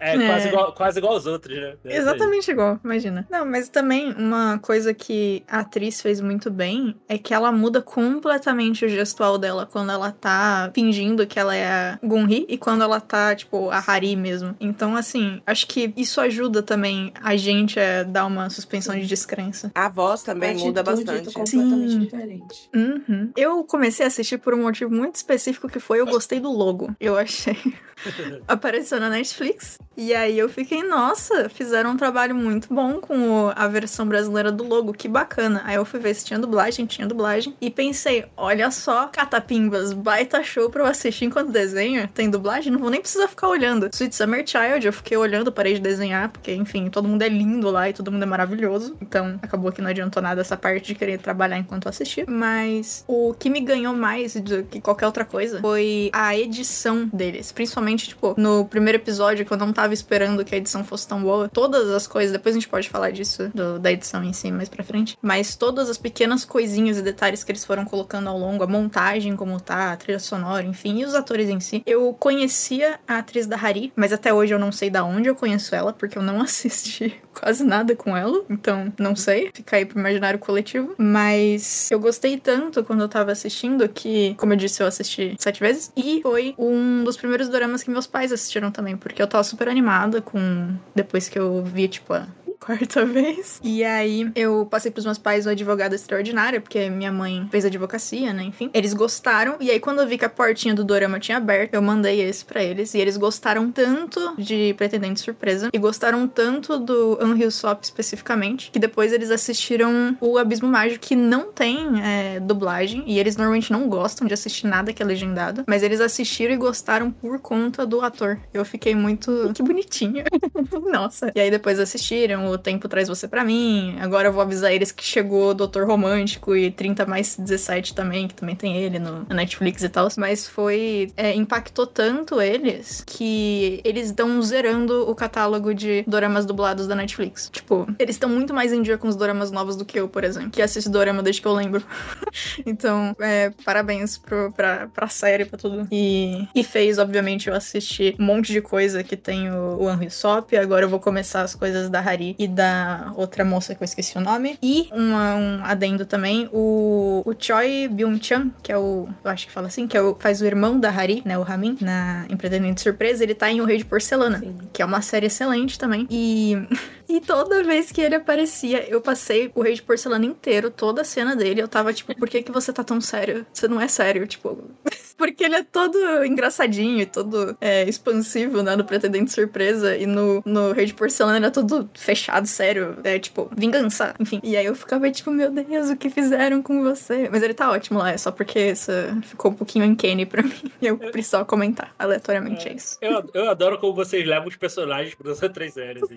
É, 0.00 0.14
É. 0.14 0.26
Quase, 0.26 0.48
igual, 0.48 0.72
quase 0.72 0.98
igual 0.98 1.14
aos 1.14 1.26
outros, 1.26 1.56
né? 1.56 1.74
É. 1.84 1.96
Exatamente 1.96 2.50
igual, 2.50 2.78
imagina. 2.84 3.26
Não, 3.30 3.46
mas 3.46 3.68
também 3.68 4.12
uma 4.12 4.58
coisa 4.58 4.92
que 4.92 5.42
a 5.48 5.60
atriz 5.60 6.00
fez 6.00 6.20
muito 6.20 6.50
bem 6.50 6.94
é 7.08 7.16
que 7.16 7.32
ela 7.32 7.50
muda 7.50 7.80
completamente 7.80 8.84
o 8.84 8.88
gestual 8.88 9.38
dela 9.38 9.66
quando 9.70 9.90
ela 9.90 10.12
tá 10.12 10.70
fingindo 10.74 11.26
que 11.26 11.38
ela 11.38 11.54
é 11.54 11.66
a 11.66 11.98
Gunri 12.02 12.46
e 12.48 12.58
quando 12.58 12.82
ela 12.82 13.00
tá, 13.00 13.34
tipo, 13.34 13.70
a 13.70 13.82
Hari 13.86 14.14
mesmo. 14.16 14.54
Então, 14.60 14.96
assim, 14.96 15.40
acho 15.46 15.66
que 15.66 15.92
isso 15.96 16.20
ajuda 16.20 16.62
também 16.62 17.12
a 17.22 17.36
gente 17.36 17.80
a 17.80 18.02
dar 18.02 18.26
uma 18.26 18.50
suspensão 18.50 18.94
de 18.94 19.06
descrença. 19.06 19.70
A 19.74 19.88
voz 19.88 20.22
também 20.22 20.56
A 20.56 20.58
muda 20.58 20.82
bastante. 20.82 21.32
completamente 21.32 21.92
Sim. 21.92 21.98
diferente. 22.00 22.70
Uhum. 22.74 23.30
Eu 23.36 23.64
comecei 23.64 24.04
a 24.04 24.08
assistir 24.08 24.38
por 24.38 24.54
um 24.54 24.62
motivo 24.62 24.90
muito 24.90 25.16
específico 25.16 25.68
que 25.68 25.78
foi 25.80 26.00
eu 26.00 26.06
gostei 26.06 26.40
do 26.40 26.50
logo. 26.50 26.94
Eu 27.00 27.16
achei. 27.16 27.56
Apareceu 28.46 29.00
na 29.00 29.10
Netflix. 29.10 29.78
E 29.96 30.12
aí 30.12 30.38
eu 30.38 30.48
fiquei, 30.48 30.82
nossa, 30.82 31.48
fizeram 31.48 31.90
um 31.90 31.96
trabalho 31.96 32.34
muito 32.34 32.72
bom 32.72 33.00
com 33.00 33.52
a 33.54 33.68
versão 33.68 34.06
brasileira 34.06 34.50
do 34.50 34.64
logo, 34.64 34.92
que 34.92 35.06
bacana. 35.06 35.62
Aí 35.64 35.76
eu 35.76 35.84
fui 35.84 36.00
ver 36.00 36.14
se 36.14 36.24
tinha 36.24 36.38
dublagem, 36.38 36.84
tinha 36.86 37.06
dublagem. 37.06 37.54
E 37.60 37.70
pensei, 37.70 38.24
olha 38.36 38.70
só, 38.70 39.06
catapimbas, 39.06 39.92
baita 39.92 40.42
show 40.42 40.68
pra 40.68 40.82
eu 40.82 40.86
assistir 40.86 41.26
enquanto 41.26 41.52
desenho. 41.52 42.08
Tem 42.08 42.28
dublagem, 42.28 42.72
não 42.72 42.80
vou 42.80 42.90
nem 42.90 43.00
precisar 43.00 43.28
ficar 43.28 43.48
olhando. 43.48 43.88
Sweet 43.92 44.14
Summer 44.14 44.44
Child, 44.46 44.86
eu 44.86 44.92
fiquei 44.92 45.16
olhando, 45.16 45.52
parei 45.52 45.74
de 45.74 45.80
desenhar, 45.80 46.28
porque, 46.30 46.52
enfim, 46.52 46.90
todo 46.90 47.08
mundo 47.08 47.22
é 47.22 47.28
lindo 47.28 47.70
lá 47.70 47.88
e 47.88 47.92
todo 47.92 48.10
mundo 48.10 48.22
é 48.22 48.26
maravilhoso. 48.26 48.96
Então 49.00 49.38
acabou 49.40 49.70
que 49.70 49.80
não 49.80 49.90
adiantou 49.90 50.22
nada 50.22 50.40
essa 50.40 50.56
parte 50.56 50.86
de 50.86 50.94
querer 50.96 51.18
trabalhar 51.18 51.58
enquanto 51.58 51.86
eu 51.86 51.90
assistia. 51.90 52.24
Mas 52.28 53.04
o 53.06 53.32
que 53.34 53.48
me 53.48 53.60
ganhou 53.60 53.94
mais 53.94 54.34
do 54.34 54.64
que 54.64 54.80
qualquer 54.80 55.06
outra 55.06 55.24
coisa 55.24 55.60
foi 55.60 56.10
a 56.12 56.36
edição 56.36 57.08
deles. 57.12 57.43
Principalmente, 57.52 58.08
tipo, 58.08 58.34
no 58.36 58.64
primeiro 58.66 58.98
episódio, 58.98 59.44
que 59.44 59.52
eu 59.52 59.56
não 59.56 59.72
tava 59.72 59.94
esperando 59.94 60.44
que 60.44 60.54
a 60.54 60.58
edição 60.58 60.84
fosse 60.84 61.06
tão 61.08 61.22
boa. 61.22 61.48
Todas 61.48 61.88
as 61.90 62.06
coisas, 62.06 62.32
depois 62.32 62.54
a 62.54 62.58
gente 62.58 62.68
pode 62.68 62.88
falar 62.88 63.10
disso, 63.10 63.50
do- 63.54 63.78
da 63.78 63.90
edição 63.92 64.22
em 64.22 64.32
si 64.32 64.50
mais 64.50 64.68
pra 64.68 64.84
frente. 64.84 65.16
Mas 65.22 65.56
todas 65.56 65.88
as 65.90 65.98
pequenas 65.98 66.44
coisinhas 66.44 66.98
e 66.98 67.02
detalhes 67.02 67.42
que 67.44 67.50
eles 67.52 67.64
foram 67.64 67.84
colocando 67.84 68.28
ao 68.28 68.38
longo, 68.38 68.62
a 68.64 68.66
montagem, 68.66 69.36
como 69.36 69.60
tá, 69.60 69.92
a 69.92 69.96
trilha 69.96 70.18
sonora, 70.18 70.64
enfim, 70.66 71.00
e 71.00 71.04
os 71.04 71.14
atores 71.14 71.48
em 71.48 71.60
si. 71.60 71.82
Eu 71.86 72.12
conhecia 72.14 72.98
a 73.06 73.18
atriz 73.18 73.46
da 73.46 73.56
Hari, 73.56 73.92
mas 73.96 74.12
até 74.12 74.32
hoje 74.32 74.52
eu 74.54 74.58
não 74.58 74.72
sei 74.72 74.90
da 74.90 75.04
onde 75.04 75.28
eu 75.28 75.34
conheço 75.34 75.74
ela, 75.74 75.92
porque 75.92 76.18
eu 76.18 76.22
não 76.22 76.40
assisti 76.42 77.14
quase 77.32 77.64
nada 77.64 77.96
com 77.96 78.16
ela. 78.16 78.44
Então, 78.48 78.92
não 78.98 79.16
sei. 79.16 79.50
Fica 79.52 79.76
aí 79.76 79.84
pro 79.84 79.98
imaginário 79.98 80.38
coletivo. 80.38 80.94
Mas 80.98 81.90
eu 81.90 81.98
gostei 81.98 82.38
tanto 82.38 82.84
quando 82.84 83.00
eu 83.02 83.08
tava 83.08 83.32
assistindo 83.32 83.88
que, 83.88 84.34
como 84.34 84.52
eu 84.52 84.56
disse, 84.56 84.82
eu 84.82 84.86
assisti 84.86 85.34
sete 85.38 85.60
vezes. 85.60 85.90
E 85.96 86.20
foi 86.22 86.54
um 86.58 87.02
dos 87.04 87.16
primeiros 87.16 87.33
doramas 87.48 87.82
que 87.82 87.90
meus 87.90 88.06
pais 88.06 88.32
assistiram 88.32 88.70
também, 88.70 88.96
porque 88.96 89.20
eu 89.20 89.26
tava 89.26 89.44
super 89.44 89.68
animada 89.68 90.20
com. 90.20 90.74
Depois 90.94 91.28
que 91.28 91.38
eu 91.38 91.62
vi, 91.62 91.88
tipo, 91.88 92.12
a 92.12 92.26
quarta 92.64 93.04
vez. 93.06 93.60
E 93.62 93.84
aí 93.84 94.30
eu 94.34 94.66
passei 94.70 94.90
pros 94.90 95.04
meus 95.04 95.18
pais 95.18 95.46
o 95.46 95.50
advogado 95.50 95.94
extraordinário, 95.94 96.60
porque 96.60 96.88
minha 96.88 97.12
mãe 97.12 97.46
fez 97.50 97.64
advocacia, 97.64 98.32
né? 98.32 98.42
Enfim. 98.44 98.70
Eles 98.72 98.94
gostaram. 98.94 99.56
E 99.60 99.70
aí, 99.70 99.78
quando 99.78 100.00
eu 100.00 100.08
vi 100.08 100.16
que 100.16 100.24
a 100.24 100.28
portinha 100.28 100.74
do 100.74 100.84
Dorama 100.84 101.20
tinha 101.20 101.36
aberto, 101.36 101.74
eu 101.74 101.82
mandei 101.82 102.20
esse 102.20 102.44
pra 102.44 102.62
eles. 102.62 102.94
E 102.94 102.98
eles 102.98 103.16
gostaram 103.16 103.70
tanto 103.70 104.34
de 104.38 104.74
Pretendente 104.74 105.20
Surpresa 105.20 105.68
e 105.72 105.78
gostaram 105.78 106.26
tanto 106.26 106.78
do 106.78 107.18
Unreal 107.20 107.50
Sop 107.50 107.82
especificamente, 107.82 108.70
que 108.70 108.78
depois 108.78 109.12
eles 109.12 109.30
assistiram 109.30 110.16
o 110.20 110.38
Abismo 110.38 110.68
Mágico, 110.68 111.04
que 111.04 111.14
não 111.16 111.52
tem 111.52 112.02
é, 112.02 112.40
dublagem. 112.40 113.04
E 113.06 113.18
eles 113.18 113.36
normalmente 113.36 113.70
não 113.70 113.88
gostam 113.88 114.26
de 114.26 114.34
assistir 114.34 114.66
nada 114.66 114.92
que 114.92 115.02
é 115.02 115.06
legendado. 115.06 115.64
Mas 115.66 115.82
eles 115.82 116.00
assistiram 116.00 116.54
e 116.54 116.56
gostaram 116.56 117.10
por 117.10 117.38
conta 117.40 117.86
do 117.86 118.00
ator. 118.00 118.38
Eu 118.52 118.64
fiquei 118.64 118.94
muito. 118.94 119.50
Que 119.54 119.62
bonitinho. 119.62 120.24
Nossa. 120.90 121.30
E 121.34 121.40
aí 121.40 121.50
depois 121.50 121.78
assistiram 121.78 122.46
O 122.46 122.53
Tempo 122.58 122.88
Traz 122.88 123.08
Você 123.08 123.28
Pra 123.28 123.44
Mim. 123.44 123.96
Agora 124.00 124.28
eu 124.28 124.32
vou 124.32 124.42
avisar 124.42 124.72
eles 124.72 124.92
que 124.92 125.04
chegou 125.04 125.54
Doutor 125.54 125.86
Romântico 125.86 126.56
e 126.56 126.70
30 126.70 127.06
mais 127.06 127.36
17 127.36 127.94
também, 127.94 128.28
que 128.28 128.34
também 128.34 128.56
tem 128.56 128.76
ele 128.76 128.98
no, 128.98 129.26
na 129.28 129.34
Netflix 129.34 129.82
e 129.82 129.88
tal. 129.88 130.08
Mas 130.16 130.48
foi. 130.48 131.12
É, 131.16 131.34
impactou 131.34 131.86
tanto 131.86 132.40
eles 132.40 133.02
que 133.06 133.80
eles 133.84 134.06
estão 134.06 134.40
zerando 134.42 135.08
o 135.08 135.14
catálogo 135.14 135.74
de 135.74 136.04
doramas 136.06 136.44
dublados 136.44 136.86
da 136.86 136.94
Netflix. 136.94 137.48
Tipo, 137.50 137.86
eles 137.98 138.16
estão 138.16 138.28
muito 138.28 138.52
mais 138.52 138.72
em 138.72 138.82
dia 138.82 138.98
com 138.98 139.08
os 139.08 139.16
doramas 139.16 139.50
novos 139.50 139.76
do 139.76 139.84
que 139.84 139.98
eu, 139.98 140.08
por 140.08 140.24
exemplo, 140.24 140.50
que 140.50 140.62
assisto 140.62 140.90
dorama 140.90 141.22
desde 141.22 141.40
que 141.40 141.48
eu 141.48 141.52
lembro. 141.52 141.82
então, 142.66 143.14
é, 143.20 143.50
parabéns 143.64 144.18
pro, 144.18 144.52
pra, 144.52 144.88
pra 144.88 145.08
série, 145.08 145.44
pra 145.44 145.58
tudo. 145.58 145.86
E, 145.90 146.46
e 146.54 146.62
fez, 146.62 146.98
obviamente, 146.98 147.48
eu 147.48 147.54
assistir 147.54 148.16
um 148.18 148.24
monte 148.24 148.52
de 148.52 148.60
coisa 148.60 149.02
que 149.02 149.16
tem 149.16 149.50
o, 149.50 149.82
o 149.82 149.90
Henry 149.90 150.10
Sop. 150.10 150.52
Agora 150.54 150.84
eu 150.84 150.88
vou 150.88 151.00
começar 151.00 151.42
as 151.42 151.54
coisas 151.54 151.88
da 151.88 152.00
Hari 152.00 152.36
e 152.44 152.48
da 152.48 153.12
outra 153.16 153.44
moça 153.44 153.74
que 153.74 153.82
eu 153.82 153.84
esqueci 153.84 154.16
o 154.16 154.20
nome. 154.20 154.58
E 154.62 154.88
uma, 154.92 155.34
um 155.34 155.64
adendo 155.64 156.04
também, 156.04 156.48
o, 156.52 157.22
o 157.24 157.34
Choi 157.38 157.88
Byung-chan, 157.88 158.50
que 158.62 158.70
é 158.70 158.78
o. 158.78 159.08
Eu 159.24 159.30
acho 159.30 159.46
que 159.46 159.52
fala 159.52 159.66
assim, 159.66 159.86
que 159.86 159.96
é 159.96 160.02
o, 160.02 160.14
faz 160.14 160.40
o 160.40 160.46
irmão 160.46 160.78
da 160.78 160.90
Hari, 160.90 161.22
né? 161.24 161.38
O 161.38 161.42
Ramin, 161.42 161.76
na 161.80 162.26
Empreendimento 162.28 162.80
Surpresa, 162.80 163.24
ele 163.24 163.34
tá 163.34 163.50
em 163.50 163.60
O 163.60 163.64
Rei 163.64 163.78
de 163.78 163.84
Porcelana, 163.84 164.38
Sim. 164.38 164.56
que 164.72 164.82
é 164.82 164.84
uma 164.84 165.02
série 165.02 165.26
excelente 165.26 165.78
também. 165.78 166.06
E. 166.10 166.56
E 167.08 167.20
toda 167.20 167.62
vez 167.62 167.92
que 167.92 168.00
ele 168.00 168.14
aparecia, 168.14 168.88
eu 168.88 169.00
passei 169.00 169.50
o 169.54 169.62
Rei 169.62 169.74
de 169.74 169.82
Porcelana 169.82 170.24
inteiro, 170.24 170.70
toda 170.70 171.02
a 171.02 171.04
cena 171.04 171.36
dele. 171.36 171.60
Eu 171.60 171.68
tava 171.68 171.92
tipo, 171.92 172.14
por 172.16 172.28
que, 172.28 172.42
que 172.42 172.52
você 172.52 172.72
tá 172.72 172.82
tão 172.82 173.00
sério? 173.00 173.46
Você 173.52 173.68
não 173.68 173.80
é 173.80 173.88
sério, 173.88 174.26
tipo. 174.26 174.58
Porque 175.16 175.44
ele 175.44 175.54
é 175.54 175.62
todo 175.62 176.24
engraçadinho 176.24 177.00
e 177.00 177.06
todo 177.06 177.56
é, 177.60 177.88
expansivo, 177.88 178.62
né? 178.62 178.74
No 178.74 178.84
Pretendente 178.84 179.32
Surpresa. 179.32 179.96
E 179.96 180.06
no, 180.06 180.42
no 180.44 180.72
Rei 180.72 180.86
de 180.86 180.94
Porcelana 180.94 181.38
ele 181.38 181.46
é 181.46 181.50
todo 181.50 181.88
fechado, 181.94 182.46
sério. 182.48 182.98
É 183.04 183.18
tipo, 183.18 183.48
vingança, 183.56 184.14
enfim. 184.18 184.40
E 184.42 184.56
aí 184.56 184.66
eu 184.66 184.74
ficava 184.74 185.08
tipo, 185.10 185.30
meu 185.30 185.50
Deus, 185.50 185.90
o 185.90 185.96
que 185.96 186.10
fizeram 186.10 186.62
com 186.62 186.82
você? 186.82 187.28
Mas 187.30 187.42
ele 187.42 187.54
tá 187.54 187.70
ótimo 187.70 188.00
lá, 188.00 188.10
é 188.10 188.18
só 188.18 188.32
porque 188.32 188.72
isso 188.72 188.90
ficou 189.22 189.52
um 189.52 189.54
pouquinho 189.54 189.84
uncanny 189.84 190.26
pra 190.26 190.42
mim. 190.42 190.52
E 190.82 190.86
eu 190.86 190.98
precisava 190.98 191.44
comentar 191.44 191.94
aleatoriamente, 191.98 192.68
é, 192.68 192.74
isso. 192.74 192.98
Eu, 193.00 193.24
eu 193.32 193.48
adoro 193.48 193.78
como 193.78 193.94
vocês 193.94 194.26
levam 194.26 194.48
os 194.48 194.56
personagens 194.56 195.14
para 195.14 195.30
essas 195.30 195.50
três 195.50 195.72
séries. 195.72 196.02
assim. 196.02 196.14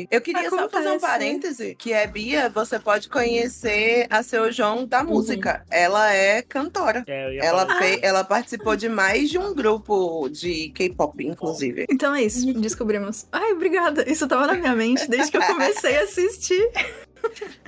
Sempre. 0.00 0.16
Eu 0.16 0.20
queria 0.20 0.50
só 0.50 0.68
fazer 0.68 0.88
um 0.88 0.90
Acontece. 0.92 1.06
parêntese, 1.12 1.74
que 1.78 1.92
é 1.92 2.06
Bia, 2.06 2.48
você 2.48 2.78
pode 2.78 3.08
conhecer 3.08 4.06
a 4.10 4.22
Seu 4.22 4.50
João 4.52 4.86
da 4.86 5.02
música. 5.02 5.64
Ela 5.70 6.12
é 6.12 6.42
cantora. 6.42 7.04
É, 7.06 7.36
Ela, 7.44 7.66
falar. 7.66 7.78
fe- 7.78 8.00
ela 8.02 8.24
participou 8.24 8.76
de 8.76 8.88
mais 8.88 9.30
de 9.30 9.38
um 9.38 9.54
grupo 9.54 10.28
de 10.28 10.70
K-pop, 10.70 11.24
inclusive. 11.26 11.86
Então 11.90 12.14
é 12.14 12.22
isso, 12.22 12.52
descobrimos. 12.54 13.26
Ai, 13.32 13.52
obrigada. 13.52 14.08
Isso 14.10 14.26
tava 14.28 14.46
na 14.46 14.54
minha 14.54 14.74
mente 14.74 15.08
desde 15.08 15.30
que 15.30 15.36
eu 15.36 15.42
comecei 15.42 15.96
a 15.98 16.02
assistir. 16.02 16.70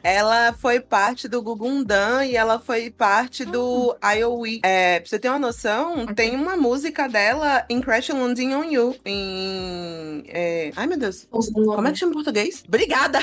Ela 0.03 0.53
foi 0.55 0.81
parte 0.81 1.29
do 1.29 1.41
Gugundam 1.41 2.23
e 2.25 2.35
ela 2.37 2.59
foi 2.59 2.91
parte 2.91 3.45
do 3.45 3.97
IOE. 4.17 4.61
É, 4.65 4.99
pra 4.99 5.09
você 5.09 5.19
ter 5.19 5.29
uma 5.29 5.39
noção, 5.39 6.07
tem 6.07 6.35
uma 6.35 6.57
música 6.57 7.09
dela 7.09 7.65
em 7.69 7.81
Crash 7.81 8.09
Landing 8.09 8.55
on 8.55 8.65
You. 8.65 8.97
Em. 9.05 10.25
é, 10.29 10.73
Ai, 10.75 10.87
meu 10.87 10.99
Deus. 10.99 11.27
Como 11.31 11.87
é 11.87 11.93
que 11.93 11.99
chama 11.99 12.11
em 12.13 12.15
português? 12.15 12.65
Obrigada! 12.67 13.21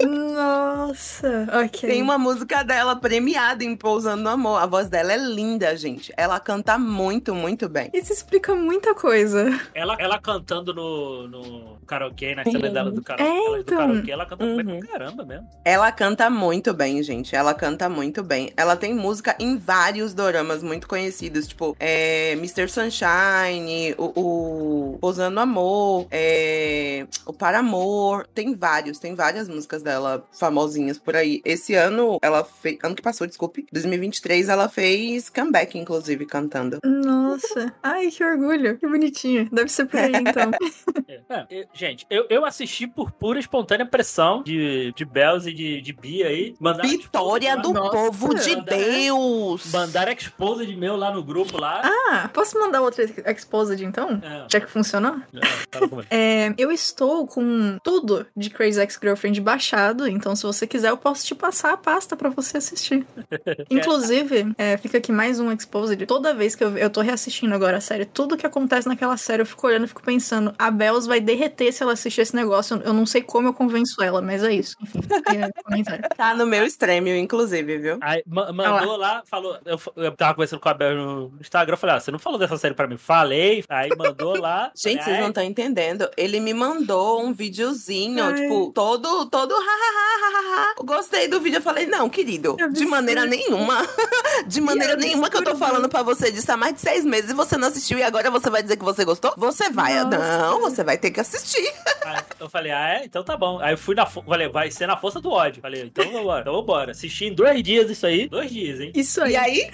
Nossa, 0.00 1.48
ok. 1.64 1.88
Tem 1.90 2.00
uma 2.02 2.16
música 2.18 2.62
dela 2.62 2.94
premiada 2.96 3.64
em 3.64 3.74
Pousando 3.74 4.22
no 4.22 4.28
Amor. 4.28 4.62
A 4.62 4.66
voz 4.66 4.88
dela 4.88 5.12
é 5.12 5.16
linda, 5.16 5.76
gente. 5.76 6.12
Ela 6.16 6.38
canta 6.38 6.78
muito, 6.78 7.34
muito 7.34 7.68
bem. 7.68 7.90
Isso 7.92 8.12
explica 8.12 8.54
muita 8.54 8.94
coisa. 8.94 9.58
Ela, 9.74 9.96
ela 9.98 10.18
cantando 10.20 10.72
no, 10.72 11.26
no 11.28 11.78
karaokê, 11.86 12.34
na 12.34 12.44
cena 12.44 12.68
dela 12.70 12.90
do 12.92 13.02
karaokê, 13.02 13.28
É, 13.30 13.46
ela 13.46 13.56
do 13.56 13.60
então. 13.62 13.78
karaokê, 13.78 14.10
ela 14.12 14.26
canta 14.26 14.44
bem 14.44 14.66
Uhum. 14.68 14.78
pra 14.80 14.88
caramba 14.88 15.24
mesmo. 15.24 15.48
Ela 15.68 15.92
canta 15.92 16.30
muito 16.30 16.72
bem, 16.72 17.02
gente. 17.02 17.36
Ela 17.36 17.52
canta 17.52 17.90
muito 17.90 18.22
bem. 18.22 18.50
Ela 18.56 18.74
tem 18.74 18.94
música 18.94 19.36
em 19.38 19.58
vários 19.58 20.14
doramas 20.14 20.62
muito 20.62 20.88
conhecidos, 20.88 21.46
tipo 21.46 21.76
é, 21.78 22.32
Mr. 22.32 22.70
Sunshine, 22.70 23.94
o, 23.98 24.94
o 24.94 24.98
Pousando 24.98 25.34
no 25.34 25.42
Amor, 25.42 26.06
é, 26.10 27.06
o 27.26 27.34
Paramor. 27.34 28.26
Tem 28.28 28.54
vários, 28.54 28.98
tem 28.98 29.14
várias 29.14 29.46
músicas 29.46 29.82
dela 29.82 30.26
famosinhas 30.32 30.96
por 30.96 31.14
aí. 31.14 31.42
Esse 31.44 31.74
ano, 31.74 32.16
ela 32.22 32.42
fez. 32.44 32.78
Ano 32.82 32.94
que 32.94 33.02
passou, 33.02 33.26
desculpe. 33.26 33.66
2023, 33.70 34.48
ela 34.48 34.70
fez 34.70 35.28
comeback, 35.28 35.76
inclusive, 35.76 36.24
cantando. 36.24 36.78
Nossa. 36.82 37.74
Ai, 37.82 38.10
que 38.10 38.24
orgulho. 38.24 38.78
Que 38.78 38.88
bonitinho. 38.88 39.46
Deve 39.52 39.68
ser 39.68 39.84
por 39.84 40.00
aí, 40.00 40.12
então. 40.14 40.50
É, 41.30 41.46
é, 41.50 41.66
gente, 41.72 42.06
eu, 42.08 42.26
eu 42.28 42.44
assisti 42.44 42.86
por 42.86 43.10
pura 43.10 43.38
e 43.38 43.40
espontânea 43.40 43.84
pressão 43.84 44.42
de, 44.42 44.92
de 44.94 45.04
Bells 45.04 45.48
e 45.48 45.57
de, 45.58 45.80
de 45.80 45.92
Bia 45.92 46.28
aí. 46.28 46.54
Mandaram 46.60 46.88
Vitória 46.88 47.56
do 47.56 47.72
lá- 47.72 47.80
Nossa. 47.80 47.90
povo 47.90 48.34
de 48.34 48.56
Mandaram- 48.56 48.78
Deus! 48.82 49.72
Mandaram 49.72 50.12
exposed 50.12 50.66
de 50.66 50.76
meu 50.76 50.96
lá 50.96 51.12
no 51.12 51.22
grupo 51.22 51.58
lá. 51.58 51.82
Ah, 51.84 52.30
posso 52.32 52.58
mandar 52.58 52.80
outra 52.80 53.04
exposed, 53.26 53.82
então? 53.84 54.20
É, 54.22 54.46
Já 54.48 54.60
que 54.60 54.70
funcionou? 54.70 55.16
é, 55.34 55.78
comigo. 55.78 56.04
É, 56.10 56.54
eu 56.56 56.70
estou 56.70 57.26
com 57.26 57.76
tudo 57.82 58.24
de 58.36 58.50
Crazy 58.50 58.80
Ex-Girlfriend 58.80 59.40
baixado, 59.40 60.06
então 60.06 60.36
se 60.36 60.44
você 60.44 60.66
quiser 60.66 60.90
eu 60.90 60.96
posso 60.96 61.26
te 61.26 61.34
passar 61.34 61.72
a 61.72 61.76
pasta 61.76 62.14
pra 62.16 62.28
você 62.30 62.58
assistir. 62.58 63.04
Inclusive, 63.70 64.52
é, 64.56 64.76
fica 64.76 64.98
aqui 64.98 65.10
mais 65.12 65.40
um 65.40 65.50
Exposed. 65.52 66.06
Toda 66.06 66.32
vez 66.34 66.54
que 66.54 66.62
eu, 66.62 66.76
eu 66.78 66.88
tô 66.90 67.00
reassistindo 67.00 67.54
agora 67.54 67.78
a 67.78 67.80
série, 67.80 68.04
tudo 68.04 68.36
que 68.36 68.46
acontece 68.46 68.86
naquela 68.86 69.16
série 69.16 69.42
eu 69.42 69.46
fico 69.46 69.66
olhando 69.66 69.84
e 69.84 69.88
fico 69.88 70.02
pensando, 70.02 70.54
a 70.58 70.70
Bells 70.70 71.08
vai 71.08 71.20
derreter 71.20 71.72
se 71.72 71.82
ela 71.82 71.92
assistir 71.94 72.20
esse 72.20 72.34
negócio. 72.36 72.76
Eu, 72.76 72.82
eu 72.88 72.92
não 72.92 73.04
sei 73.06 73.22
como 73.22 73.48
eu 73.48 73.52
convenço 73.54 74.02
ela, 74.02 74.20
mas 74.22 74.42
é 74.44 74.52
isso. 74.52 74.76
Enfim, 74.82 75.00
o 75.00 75.37
comentário. 75.64 76.04
Tá 76.16 76.34
no 76.34 76.46
meu 76.46 76.64
extremo, 76.64 77.08
inclusive, 77.08 77.78
viu? 77.78 77.98
Aí 78.00 78.22
ma- 78.26 78.52
mandou 78.52 78.96
lá, 78.96 79.22
falou. 79.26 79.58
Eu, 79.64 79.80
eu 79.96 80.12
tava 80.12 80.34
conversando 80.34 80.60
com 80.60 80.68
a 80.68 80.74
Bel 80.74 80.94
no 80.96 81.32
Instagram, 81.40 81.74
eu 81.74 81.78
falei, 81.78 81.96
ah, 81.96 82.00
você 82.00 82.10
não 82.10 82.18
falou 82.18 82.38
dessa 82.38 82.56
série 82.56 82.74
pra 82.74 82.86
mim? 82.86 82.96
Falei, 82.96 83.64
aí 83.68 83.90
mandou 83.96 84.38
lá. 84.40 84.70
Gente, 84.76 84.98
falei, 84.98 85.04
vocês 85.04 85.16
não 85.18 85.24
"Ai, 85.24 85.28
estão 85.30 85.44
entendendo. 85.44 86.08
Ele 86.16 86.40
me 86.40 86.52
mandou 86.54 87.22
um 87.22 87.32
videozinho, 87.32 88.24
Ai. 88.24 88.34
tipo, 88.34 88.72
todo, 88.74 89.26
todo 89.26 89.54
ha, 89.54 89.58
ha, 89.58 90.60
ha. 90.60 90.74
Gostei 90.84 91.28
do 91.28 91.40
vídeo. 91.40 91.58
Eu 91.58 91.62
falei, 91.62 91.86
não, 91.86 92.08
querido, 92.08 92.56
Que 92.56 92.68
de 92.70 92.86
maneira 92.86 93.22
absurdo. 93.22 93.42
nenhuma. 93.44 93.78
De 94.46 94.60
maneira 94.60 94.96
Que 94.96 95.04
nenhuma 95.04 95.28
que 95.28 95.36
eu 95.36 95.42
tô 95.44 95.56
falando 95.56 95.88
pra 95.88 96.02
você 96.02 96.30
disso 96.30 96.50
há 96.52 96.56
mais 96.56 96.74
de 96.74 96.80
seis 96.80 97.04
meses 97.04 97.30
e 97.30 97.34
você 97.34 97.56
não 97.56 97.68
assistiu 97.68 97.98
e 97.98 98.02
agora 98.02 98.30
você 98.30 98.48
vai 98.48 98.62
dizer 98.62 98.76
que 98.76 98.84
você 98.84 99.04
gostou? 99.04 99.32
Você 99.36 99.68
vai. 99.70 100.02
Nossa. 100.04 100.38
Não, 100.38 100.60
você 100.60 100.82
vai 100.84 100.96
ter 100.96 101.10
que 101.10 101.20
assistir. 101.20 101.70
Aí 102.04 102.16
eu 102.40 102.48
falei, 102.48 102.72
ah, 102.72 102.88
é? 103.00 103.04
Então 103.04 103.22
tá 103.24 103.36
bom. 103.36 103.58
Aí 103.60 103.74
eu 103.74 103.78
fui 103.78 103.94
na. 103.94 104.06
Falei, 104.06 104.48
vai 104.48 104.70
ser 104.70 104.86
na 104.86 104.96
força 104.96 105.20
do 105.20 105.27
ódio. 105.30 105.60
Falei, 105.62 105.82
então 105.82 106.04
vambora, 106.10 106.40
então 106.42 106.52
vambora. 106.54 106.90
Assisti 106.92 107.26
em 107.26 107.34
dois 107.34 107.62
dias 107.62 107.90
isso 107.90 108.06
aí. 108.06 108.28
Dois 108.28 108.50
dias, 108.50 108.80
hein? 108.80 108.92
Isso 108.94 109.22
aí. 109.22 109.32
E 109.32 109.36
aí, 109.36 109.70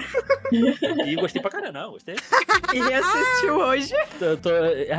E 1.07 1.15
gostei 1.17 1.41
pra 1.41 1.51
caramba, 1.51 1.73
não, 1.81 1.91
gostei. 1.93 2.17
E 2.73 2.79
reassistiu 2.81 3.57
hoje. 3.59 3.93
Eu 4.21 4.37
tô, 4.37 4.51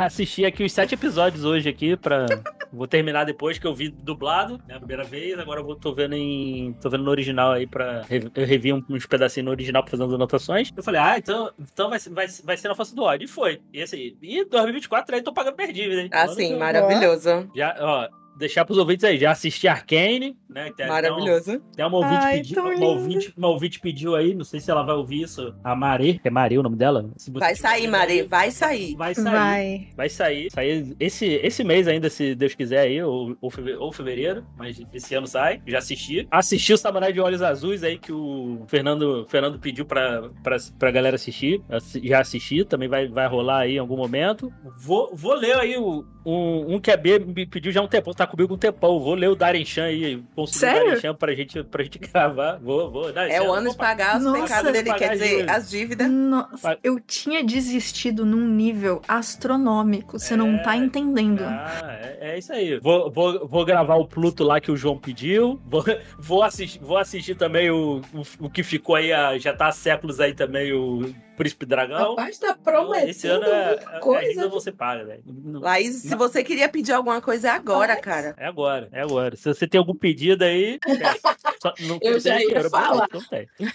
assisti 0.04 0.46
aqui 0.46 0.64
os 0.64 0.72
sete 0.72 0.94
episódios 0.96 1.44
hoje 1.46 1.70
aqui 1.70 1.96
pra. 1.98 2.26
Vou 2.72 2.88
terminar 2.88 3.24
depois 3.26 3.58
que 3.58 3.66
eu 3.68 3.74
vi 3.74 3.90
dublado, 3.90 4.60
né? 4.68 4.76
A 4.76 4.80
primeira 4.80 5.04
vez, 5.04 5.38
agora 5.40 5.62
eu 5.62 5.66
vou, 5.66 5.76
tô 5.76 5.94
vendo 5.94 6.16
em. 6.16 6.74
tô 6.82 6.90
vendo 6.90 7.04
no 7.04 7.12
original 7.12 7.52
aí 7.52 7.66
pra. 7.68 8.04
Eu 8.10 8.46
revi 8.46 8.74
um- 8.74 8.84
uns 8.90 9.06
pedacinhos 9.06 9.46
no 9.46 9.52
original 9.52 9.82
pra 9.84 9.92
fazer 9.92 10.04
umas 10.04 10.14
anotações. 10.14 10.72
Eu 10.76 10.84
falei, 10.84 11.00
ah, 11.02 11.18
então, 11.18 11.52
então 11.60 11.90
vai, 11.90 12.00
ser- 12.00 12.10
vai, 12.12 12.28
vai 12.44 12.58
ser 12.58 12.68
na 12.68 12.76
força 12.76 12.96
do 12.96 13.04
ódio. 13.04 13.26
E 13.26 13.28
foi. 13.28 13.62
E 13.74 13.80
esse. 13.82 14.18
E 14.22 14.46
2024 14.46 15.16
aí 15.16 15.22
tô 15.22 15.32
pagando 15.34 15.56
dívida, 15.72 16.02
hein? 16.02 16.10
assim, 16.12 16.48
Ano 16.48 16.54
que- 16.54 16.60
maravilhoso. 16.60 17.50
Já, 17.56 17.76
ó, 17.80 18.08
deixar 18.38 18.66
pros 18.66 18.78
ouvintes 18.78 19.04
aí, 19.04 19.18
já 19.18 19.32
assisti 19.32 19.68
Arcane, 19.68 20.38
né? 20.50 20.72
tem 20.76 20.86
um- 20.86 20.90
Maravilhoso. 20.90 21.62
Tem 21.76 21.86
uma 21.86 21.98
ouvinte, 21.98 22.16
Ai, 22.24 22.42
uma, 22.58 22.86
ouvinte, 22.88 23.34
uma 23.38 23.48
ouvinte 23.50 23.80
pediu 23.80 24.16
aí, 24.16 24.34
não 24.34 24.44
sei 24.44 24.60
se 24.60 24.70
ela 24.72 24.84
vai 24.84 24.96
ouvir 24.96 25.22
isso, 25.24 25.54
a 25.64 25.76
Mari, 25.76 26.20
é 26.24 26.30
Mari 26.30 26.58
o 26.58 26.64
nome 26.64 26.76
dela? 26.76 27.10
Se 27.18 27.32
você 27.32 27.40
Vai 27.40 27.56
sair, 27.56 27.94
aí, 27.96 28.24
vai 28.24 28.52
sair. 28.52 28.96
Vai 28.96 29.16
sair. 29.16 29.24
Vai. 29.34 29.88
Vai. 29.96 30.10
sair. 30.10 30.52
Sair 30.52 30.96
esse, 31.00 31.26
esse 31.26 31.64
mês 31.64 31.88
ainda, 31.88 32.10
se 32.10 32.36
Deus 32.36 32.54
quiser 32.56 32.80
aí, 32.80 33.02
ou, 33.02 33.36
ou, 33.42 33.50
feve- 33.50 33.76
ou 33.76 33.92
fevereiro, 33.92 34.46
mas 34.58 34.82
esse 34.94 35.16
ano 35.16 35.28
sai. 35.28 35.62
Já 35.68 35.78
assisti. 35.80 36.28
Assisti 36.32 36.74
o 36.74 36.78
Samurai 36.78 37.12
de 37.14 37.20
Olhos 37.20 37.42
Azuis 37.42 37.84
aí, 37.84 37.98
que 37.98 38.12
o 38.12 38.64
Fernando, 38.68 39.26
Fernando 39.30 39.60
pediu 39.60 39.86
pra, 39.86 40.30
pra, 40.44 40.58
pra 40.78 40.92
galera 40.92 41.16
assistir. 41.16 41.62
Assi- 41.70 42.02
Já 42.06 42.20
assisti, 42.22 42.64
também 42.66 42.88
vai, 42.88 43.08
vai 43.08 43.28
rolar 43.28 43.60
aí 43.60 43.76
em 43.76 43.80
algum 43.80 43.98
momento. 43.98 44.52
Vou, 44.78 45.10
vou 45.14 45.34
ler 45.36 45.56
aí 45.58 45.78
o, 45.78 46.06
um, 46.26 46.76
um 46.76 46.80
que 46.80 46.92
a 46.92 46.98
B 46.98 47.20
me 47.20 47.46
pediu 47.46 47.72
já 47.72 47.80
há 47.80 47.84
um 47.84 47.88
tempo. 47.88 48.14
Tava 48.14 48.25
tá 48.26 48.32
comigo 48.32 48.54
um 48.54 48.58
tempão. 48.58 49.00
Vou 49.00 49.14
ler 49.16 49.30
o 49.30 49.36
Darren 49.36 49.66
Chan 49.66 49.86
aí, 49.86 50.24
conseguir 50.36 50.58
o 50.58 50.60
Sério? 50.60 50.86
Darren 50.88 51.02
Chan 51.02 51.16
pra 51.16 51.34
gente, 51.34 51.64
pra 51.64 51.84
gente 51.84 52.00
gravar. 52.12 52.60
Vou, 52.62 52.90
vou. 52.92 53.10
Esse 53.10 53.20
É 53.34 53.42
o 53.42 53.52
ano 53.54 53.70
de 53.72 53.78
pagar 53.78 54.18
os 54.20 54.32
pecados 54.32 54.72
dele, 54.72 54.94
quer 54.94 55.12
as 55.12 55.20
dizer, 55.20 55.30
dívidas. 55.30 55.56
as 55.56 55.70
dívidas. 55.70 56.10
Nossa, 56.12 56.78
eu 56.84 57.00
tinha 57.00 57.44
desistido 57.44 58.26
num 58.26 58.48
nível 58.48 59.02
astronômico. 59.08 60.18
Você 60.20 60.36
não 60.36 60.58
tá 60.62 60.76
É. 60.76 60.78
entendendo. 60.78 61.44
Ah, 61.44 61.98
é, 62.02 62.32
é 62.34 62.38
isso 62.40 62.52
aí. 62.54 62.80
Vou, 62.80 63.12
vou, 63.12 63.48
vou 63.48 63.66
gravar 63.66 63.96
o 63.96 64.08
Pluto 64.08 64.44
lá 64.44 64.60
que 64.60 64.72
o 64.72 64.78
João 64.78 64.98
pediu. 64.98 65.60
Vou, 65.66 65.84
vou, 66.18 66.44
assistir, 66.44 66.80
vou 66.82 66.98
assistir 66.98 67.36
também 67.36 67.70
o, 67.70 68.02
o, 68.14 68.46
o 68.46 68.50
que 68.50 68.64
ficou 68.64 68.96
aí, 68.96 69.12
ah, 69.14 69.38
já 69.38 69.54
tá 69.54 69.68
há 69.68 69.72
séculos 69.72 70.20
aí 70.20 70.34
também, 70.34 70.74
o 70.74 71.14
Príncipe 71.36 71.66
Dragão. 71.66 72.12
Rapaz, 72.16 72.38
tá 72.38 72.56
prometendo 72.56 73.10
Esse 73.10 73.28
ano 73.28 73.44
é, 73.46 73.68
muita 73.78 73.92
é, 73.92 73.98
é 73.98 74.00
coisa. 74.00 74.30
ainda 74.30 74.48
você 74.50 74.72
paga, 74.72 75.06
velho. 75.06 75.24
Não- 75.26 75.60
Laís, 75.60 75.96
se 75.98 76.16
você 76.16 76.44
queria 76.44 76.70
pedir 76.70 76.94
alguma 76.94 77.22
coisa, 77.22 77.48
é 77.50 77.52
agora, 77.52 77.96
cara. 77.98 78.34
É 78.38 78.46
agora, 78.46 78.90
é 78.92 79.02
agora. 79.02 79.36
Se 79.36 79.44
você 79.54 79.68
tem 79.68 79.78
algum 79.80 79.96
pedido 79.96 80.44
aí. 80.44 80.80
Só- 81.62 81.74
não 81.82 82.00
Eu 82.02 82.20
já 82.20 82.34
ia 82.40 82.48
dinheiro 82.48 82.70
falar. 82.70 83.08
Não 83.12 83.22
tem. 83.22 83.48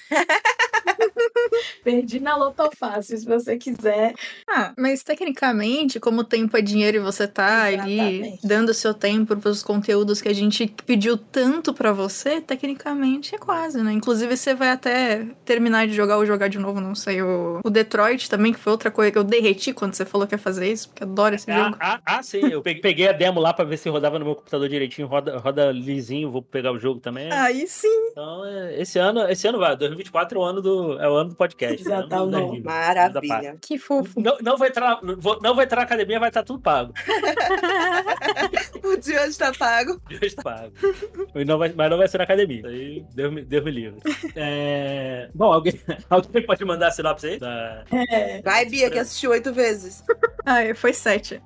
Perdi 1.82 2.20
na 2.20 2.36
Lotofácil, 2.36 3.18
se 3.18 3.24
você 3.24 3.56
quiser. 3.56 4.14
Ah, 4.48 4.72
mas 4.76 5.02
tecnicamente, 5.02 5.98
como 5.98 6.20
o 6.20 6.24
tempo 6.24 6.56
é 6.56 6.60
dinheiro 6.62 6.98
e 6.98 7.00
você 7.00 7.26
tá 7.26 7.64
ali 7.64 7.94
Exatamente. 7.98 8.46
dando 8.46 8.74
seu 8.74 8.92
tempo 8.94 9.36
pros 9.36 9.62
conteúdos 9.62 10.20
que 10.20 10.28
a 10.28 10.32
gente 10.34 10.66
pediu 10.86 11.16
tanto 11.16 11.72
pra 11.72 11.92
você, 11.92 12.40
tecnicamente 12.40 13.34
é 13.34 13.38
quase, 13.38 13.82
né? 13.82 13.92
Inclusive 13.92 14.36
você 14.36 14.54
vai 14.54 14.70
até 14.70 15.26
terminar 15.44 15.86
de 15.86 15.94
jogar 15.94 16.18
ou 16.18 16.26
jogar 16.26 16.48
de 16.48 16.58
novo, 16.58 16.80
não 16.80 16.94
sei. 16.94 17.22
O, 17.22 17.49
o 17.64 17.70
Detroit 17.70 18.28
também, 18.28 18.52
que 18.52 18.58
foi 18.58 18.70
outra 18.72 18.90
coisa 18.90 19.10
que 19.10 19.18
eu 19.18 19.24
derreti 19.24 19.72
quando 19.72 19.94
você 19.94 20.04
falou 20.04 20.26
que 20.26 20.34
ia 20.34 20.38
fazer 20.38 20.70
isso, 20.70 20.88
porque 20.88 21.02
eu 21.04 21.08
adoro 21.08 21.34
esse 21.34 21.50
Ah, 21.50 21.64
jogo. 21.64 21.76
ah, 21.80 22.00
ah, 22.04 22.22
sim. 22.22 22.40
Eu 22.50 22.62
peguei, 22.62 23.08
a 23.08 23.12
demo 23.12 23.40
lá 23.40 23.52
pra 23.52 23.64
ver 23.64 23.76
se 23.76 23.88
rodava 23.88 24.18
no 24.18 24.24
meu 24.24 24.34
computador 24.34 24.68
direitinho. 24.68 25.06
Roda, 25.08 25.38
roda 25.38 25.70
lisinho, 25.72 26.30
vou 26.30 26.42
pegar 26.42 26.72
o 26.72 26.78
jogo 26.78 27.00
também. 27.00 27.30
Aí 27.32 27.66
sim. 27.66 27.88
Então, 28.12 28.44
é, 28.44 28.80
esse 28.80 28.98
ano, 28.98 29.28
esse 29.28 29.46
ano 29.48 29.58
vai. 29.58 29.76
2024 29.76 30.38
é 30.38 30.42
o 30.42 30.44
ano 30.44 30.60
do, 30.62 30.98
é 31.00 31.08
o 31.08 31.14
ano 31.14 31.30
do 31.30 31.36
podcast. 31.36 31.82
Já 31.82 31.94
é 31.94 31.98
ano 31.98 32.08
tá 32.08 32.16
do 32.18 32.22
o 32.24 32.26
das 32.30 32.40
nome. 32.40 32.52
dívidas. 32.56 32.72
Maravilha. 32.74 33.56
Que 33.60 33.78
fofo. 33.78 34.20
Não, 34.20 34.36
não, 34.42 34.56
vou 34.56 34.66
entrar, 34.66 34.98
não, 35.02 35.16
vou, 35.16 35.38
não 35.42 35.54
vou 35.54 35.62
entrar 35.64 35.78
na 35.78 35.82
academia, 35.84 36.18
vai 36.20 36.28
estar 36.28 36.42
tudo 36.42 36.60
pago. 36.60 36.92
O 38.82 38.96
de 38.96 39.16
hoje 39.16 39.38
tá 39.38 39.52
pago. 39.52 40.00
Deus 40.08 40.34
pago. 40.34 40.72
E 41.34 41.44
não 41.44 41.58
vai, 41.58 41.72
mas 41.74 41.90
não 41.90 41.98
vai 41.98 42.08
ser 42.08 42.18
na 42.18 42.24
academia. 42.24 42.58
Isso 42.58 42.66
Aí 42.66 43.04
Deus 43.14 43.32
me, 43.32 43.42
Deus 43.42 43.64
me 43.64 43.70
livre. 43.70 44.00
É, 44.34 45.28
Bom, 45.34 45.52
alguém, 45.52 45.78
alguém 46.08 46.44
pode 46.44 46.64
mandar 46.64 46.88
a 46.88 46.90
sinopse 46.90 47.26
aí? 47.26 47.38
Da... 47.38 47.84
É, 47.92 48.42
Vai, 48.42 48.64
Bia, 48.66 48.90
que 48.90 48.98
assistiu 48.98 49.30
oito 49.30 49.52
vezes. 49.52 50.02
Ah, 50.44 50.62
é, 50.62 50.74
foi 50.74 50.92
sete. 50.92 51.40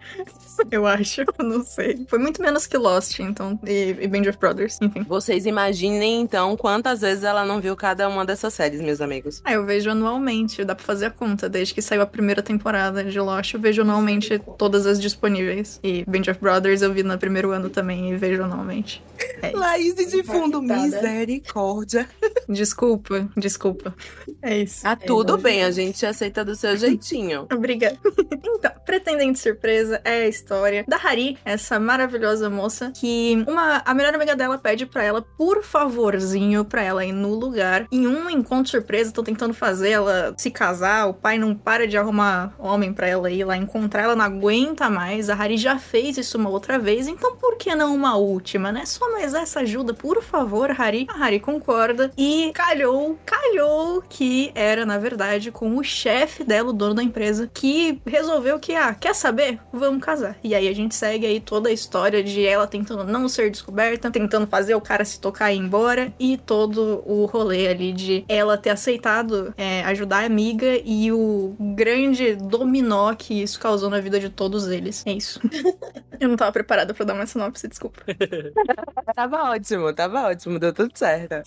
Eu 0.70 0.86
acho, 0.86 1.22
eu 1.38 1.44
não 1.44 1.64
sei. 1.64 2.04
Foi 2.08 2.18
muito 2.18 2.40
menos 2.40 2.66
que 2.66 2.76
Lost, 2.76 3.18
então, 3.18 3.58
e, 3.66 3.96
e 4.00 4.06
Band 4.06 4.28
of 4.28 4.38
Brothers, 4.38 4.78
enfim. 4.80 5.02
Vocês 5.02 5.46
imaginem, 5.46 6.20
então, 6.20 6.56
quantas 6.56 7.00
vezes 7.00 7.24
ela 7.24 7.44
não 7.44 7.60
viu 7.60 7.76
cada 7.76 8.08
uma 8.08 8.24
dessas 8.24 8.54
séries, 8.54 8.80
meus 8.80 9.00
amigos. 9.00 9.40
Ah, 9.44 9.52
eu 9.52 9.64
vejo 9.64 9.90
anualmente, 9.90 10.64
dá 10.64 10.74
pra 10.74 10.84
fazer 10.84 11.06
a 11.06 11.10
conta. 11.10 11.48
Desde 11.48 11.74
que 11.74 11.82
saiu 11.82 12.02
a 12.02 12.06
primeira 12.06 12.42
temporada 12.42 13.02
de 13.04 13.18
Lost, 13.18 13.54
eu 13.54 13.60
vejo 13.60 13.82
anualmente 13.82 14.38
todas 14.58 14.86
as 14.86 15.00
disponíveis. 15.00 15.80
E 15.82 16.04
Band 16.04 16.30
of 16.30 16.40
Brothers 16.40 16.82
eu 16.82 16.92
vi 16.92 17.02
no 17.02 17.12
primeiro 17.24 17.52
ano 17.52 17.70
também 17.70 18.12
e 18.12 18.16
vejo 18.16 18.42
anualmente. 18.42 19.02
É. 19.40 19.50
Laís 19.52 19.94
de 19.94 20.22
fundo, 20.22 20.60
misericórdia. 20.60 22.06
Desculpa, 22.48 23.26
desculpa. 23.34 23.94
É 24.42 24.58
isso. 24.58 24.86
Ah, 24.86 24.94
tudo 24.94 25.38
bem, 25.38 25.64
a 25.64 25.70
gente 25.70 26.04
aceita 26.04 26.44
do 26.44 26.54
seu 26.54 26.76
jeitinho. 26.76 27.46
Obrigada. 27.52 27.98
então, 28.44 28.70
Pretendente 28.84 29.38
Surpresa 29.38 30.00
é 30.04 30.24
a 30.24 30.28
história 30.28 30.84
da 30.86 30.96
Hari, 30.96 31.38
essa 31.44 31.80
maravilhosa 31.80 32.50
moça, 32.50 32.92
que 32.94 33.42
uma, 33.48 33.82
a 33.84 33.94
melhor 33.94 34.14
amiga 34.14 34.36
dela 34.36 34.58
pede 34.58 34.84
pra 34.84 35.02
ela, 35.02 35.22
por 35.22 35.62
favorzinho, 35.62 36.64
pra 36.64 36.82
ela 36.82 37.04
ir 37.04 37.12
no 37.12 37.34
lugar. 37.34 37.86
Em 37.90 38.06
um 38.06 38.28
encontro 38.28 38.70
surpresa, 38.70 39.10
estão 39.10 39.24
tentando 39.24 39.54
fazer 39.54 39.90
ela 39.90 40.34
se 40.36 40.50
casar, 40.50 41.08
o 41.08 41.14
pai 41.14 41.38
não 41.38 41.54
para 41.54 41.86
de 41.88 41.96
arrumar 41.96 42.54
homem 42.58 42.92
pra 42.92 43.06
ela 43.06 43.30
ir 43.30 43.44
lá 43.44 43.56
encontrar, 43.56 44.02
ela 44.02 44.16
não 44.16 44.24
aguenta 44.24 44.90
mais. 44.90 45.30
A 45.30 45.34
Hari 45.34 45.56
já 45.56 45.78
fez 45.78 46.18
isso 46.18 46.36
uma 46.36 46.50
outra 46.50 46.78
vez, 46.78 47.08
então 47.14 47.36
por 47.36 47.56
que 47.56 47.74
não 47.74 47.94
uma 47.94 48.16
última, 48.16 48.70
né? 48.72 48.84
Só 48.84 49.10
mais 49.12 49.34
essa 49.34 49.60
ajuda, 49.60 49.94
por 49.94 50.22
favor, 50.22 50.70
Hari. 50.70 51.06
A 51.08 51.24
Hari 51.24 51.40
concorda 51.40 52.10
e 52.16 52.50
calhou, 52.54 53.18
calhou 53.24 54.02
que 54.08 54.50
era, 54.54 54.84
na 54.84 54.98
verdade, 54.98 55.50
com 55.50 55.76
o 55.76 55.84
chefe 55.84 56.44
dela, 56.44 56.70
o 56.70 56.72
dono 56.72 56.94
da 56.94 57.02
empresa, 57.02 57.50
que 57.52 58.00
resolveu 58.06 58.58
que, 58.58 58.74
ah, 58.74 58.94
quer 58.94 59.14
saber? 59.14 59.58
Vamos 59.72 60.04
casar. 60.04 60.36
E 60.42 60.54
aí 60.54 60.68
a 60.68 60.74
gente 60.74 60.94
segue 60.94 61.26
aí 61.26 61.40
toda 61.40 61.68
a 61.68 61.72
história 61.72 62.22
de 62.22 62.44
ela 62.44 62.66
tentando 62.66 63.04
não 63.04 63.28
ser 63.28 63.50
descoberta, 63.50 64.10
tentando 64.10 64.46
fazer 64.46 64.74
o 64.74 64.80
cara 64.80 65.04
se 65.04 65.20
tocar 65.20 65.52
e 65.52 65.56
ir 65.56 65.60
embora, 65.60 66.12
e 66.18 66.36
todo 66.36 67.02
o 67.06 67.24
rolê 67.26 67.68
ali 67.68 67.92
de 67.92 68.24
ela 68.28 68.58
ter 68.58 68.70
aceitado 68.70 69.54
é, 69.56 69.82
ajudar 69.84 70.22
a 70.22 70.26
amiga 70.26 70.80
e 70.84 71.12
o 71.12 71.54
grande 71.74 72.34
dominó 72.34 73.14
que 73.14 73.42
isso 73.42 73.58
causou 73.60 73.88
na 73.88 74.00
vida 74.00 74.18
de 74.18 74.28
todos 74.28 74.68
eles. 74.68 75.02
É 75.06 75.12
isso. 75.12 75.40
Eu 76.20 76.28
não 76.28 76.36
tava 76.36 76.52
preparada 76.52 76.94
pra 76.94 77.03
dar 77.04 77.14
uma 77.14 77.26
sinopse, 77.26 77.68
desculpa. 77.68 78.00
Tava 79.14 79.50
ótimo, 79.50 79.92
tava 79.92 80.22
ótimo, 80.28 80.58
deu 80.58 80.72
tudo 80.72 80.90
certo. 80.94 81.42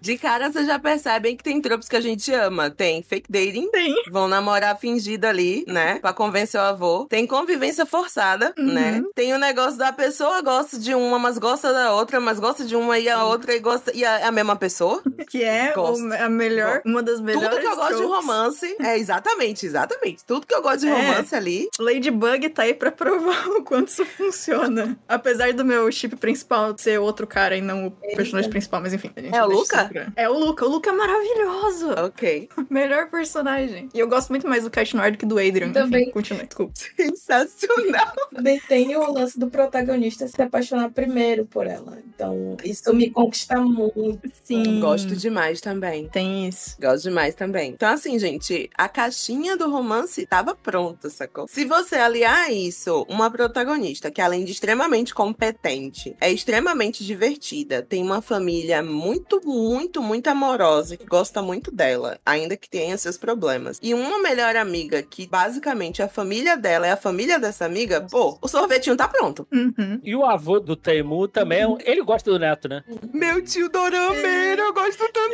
De 0.00 0.18
cara, 0.18 0.50
vocês 0.50 0.66
já 0.66 0.78
percebem 0.78 1.36
que 1.36 1.42
tem 1.44 1.60
tropos 1.60 1.88
que 1.88 1.96
a 1.96 2.00
gente 2.00 2.32
ama. 2.32 2.70
Tem 2.70 3.02
fake 3.02 3.30
dating, 3.30 3.70
Tem. 3.70 3.94
vão 4.10 4.26
namorar 4.28 4.76
fingido 4.78 5.26
ali, 5.26 5.64
né? 5.68 5.98
Pra 6.00 6.12
convencer 6.12 6.60
o 6.60 6.64
avô. 6.64 7.06
Tem 7.08 7.26
convivência 7.26 7.86
forçada, 7.86 8.52
Uhum. 8.58 8.72
né? 8.72 9.02
Tem 9.14 9.32
o 9.32 9.38
negócio 9.38 9.78
da 9.78 9.92
pessoa 9.92 10.42
gosta 10.42 10.78
de 10.78 10.94
uma, 10.94 11.18
mas 11.18 11.38
gosta 11.38 11.72
da 11.72 11.92
outra, 11.94 12.20
mas 12.20 12.38
gosta 12.38 12.64
de 12.64 12.74
uma 12.76 12.98
e 12.98 13.08
a 13.08 13.24
outra 13.24 13.54
e 13.54 13.60
gosta. 13.60 13.92
E 13.94 14.04
a, 14.04 14.18
é 14.20 14.24
a 14.24 14.32
mesma 14.32 14.56
pessoa. 14.56 15.00
Que 15.28 15.42
é 15.44 15.72
o- 15.76 16.12
a 16.14 16.28
melhor, 16.28 16.82
uma 16.84 17.02
das 17.02 17.20
melhores. 17.20 17.48
Tudo 17.48 17.60
que 17.60 17.66
eu 17.66 17.76
gosto 17.76 17.90
de 17.92 17.96
tropes. 18.02 18.16
romance. 18.16 18.76
É, 18.80 18.98
exatamente, 18.98 19.64
exatamente. 19.66 20.24
Tudo 20.24 20.46
que 20.46 20.54
eu 20.54 20.62
gosto 20.62 20.80
de 20.80 20.88
É. 20.88 20.92
romance 20.92 21.34
ali. 21.34 21.68
Ladybug 21.78 22.48
tá 22.50 22.62
aí 22.62 22.74
pra 22.74 22.90
provar 22.90 23.46
o 23.48 23.62
quanto 23.62 23.88
isso 23.88 24.04
funciona. 24.04 24.71
Apesar 25.08 25.52
do 25.52 25.64
meu 25.64 25.90
chip 25.92 26.16
principal 26.16 26.74
ser 26.76 26.98
outro 26.98 27.26
cara 27.26 27.56
e 27.56 27.60
não 27.60 27.86
o 27.86 27.90
personagem 28.16 28.50
principal, 28.50 28.80
mas 28.80 28.92
enfim. 28.92 29.10
a 29.16 29.20
gente 29.20 29.34
É 29.34 29.44
o 29.44 29.48
Luca? 29.48 29.84
pra- 29.86 30.12
É 30.16 30.28
o 30.28 30.38
Luca. 30.38 30.64
O 30.64 30.68
Luca 30.68 30.90
é 30.90 30.92
maravilhoso. 30.92 31.90
Ok. 32.04 32.48
Melhor 32.70 33.10
personagem. 33.10 33.88
E 33.94 33.98
eu 33.98 34.08
gosto 34.08 34.30
muito 34.30 34.48
mais 34.48 34.64
do 34.64 34.70
Cat 34.70 34.94
Noir 34.96 35.12
do 35.12 35.18
que 35.18 35.26
do 35.26 35.38
Adrian. 35.38 35.72
Também. 35.72 36.02
Enfim, 36.02 36.12
continue, 36.12 36.46
desculpa. 36.46 36.72
Sensacional. 36.96 38.12
Também 38.34 38.60
tem 38.68 38.96
o 38.96 39.12
lance 39.12 39.38
do 39.38 39.48
protagonista 39.48 40.26
se 40.28 40.40
apaixonar 40.42 40.90
primeiro 40.90 41.44
por 41.46 41.66
ela. 41.66 41.98
Então, 42.14 42.56
isso 42.64 42.92
me 42.94 43.10
conquista 43.10 43.60
muito. 43.60 44.20
Sim. 44.44 44.80
Gosto 44.80 45.14
demais 45.16 45.60
também. 45.60 46.08
Tem 46.08 46.48
isso. 46.48 46.76
Gosto 46.80 47.04
demais 47.04 47.34
também. 47.34 47.70
Então, 47.70 47.92
assim, 47.92 48.18
gente, 48.18 48.70
a 48.76 48.88
caixinha 48.88 49.56
do 49.56 49.70
romance 49.70 50.26
tava 50.26 50.54
pronta, 50.54 51.08
sacou? 51.10 51.46
Se 51.48 51.64
você 51.64 51.96
aliar 51.96 52.46
a 52.46 52.52
isso 52.52 53.06
uma 53.08 53.30
protagonista 53.30 54.10
que, 54.10 54.20
além 54.20 54.44
de 54.44 54.52
extremamente 54.62 55.12
competente, 55.12 56.14
é 56.20 56.30
extremamente 56.30 57.04
divertida, 57.04 57.82
tem 57.82 58.00
uma 58.00 58.22
família 58.22 58.80
muito, 58.80 59.40
muito, 59.44 60.00
muito 60.00 60.28
amorosa, 60.28 60.96
que 60.96 61.04
gosta 61.04 61.42
muito 61.42 61.72
dela, 61.72 62.20
ainda 62.24 62.56
que 62.56 62.70
tenha 62.70 62.96
seus 62.96 63.18
problemas, 63.18 63.80
e 63.82 63.92
uma 63.92 64.20
melhor 64.20 64.54
amiga 64.54 65.02
que, 65.02 65.26
basicamente, 65.26 66.00
a 66.00 66.06
família 66.08 66.56
dela 66.56 66.86
é 66.86 66.92
a 66.92 66.96
família 66.96 67.40
dessa 67.40 67.64
amiga, 67.64 68.06
pô, 68.08 68.38
o 68.40 68.46
sorvetinho 68.46 68.96
tá 68.96 69.08
pronto. 69.08 69.48
Uhum. 69.52 70.00
E 70.04 70.14
o 70.14 70.24
avô 70.24 70.60
do 70.60 70.76
Teimu 70.76 71.26
também, 71.26 71.62
é 71.62 71.66
um- 71.66 71.78
ele 71.84 72.02
gosta 72.02 72.30
do 72.30 72.38
neto, 72.38 72.68
né? 72.68 72.84
Meu 73.12 73.42
tio 73.42 73.68
Dorameiro, 73.68 74.62
eu 74.62 74.72
gosto 74.72 74.98
tanto 75.12 75.32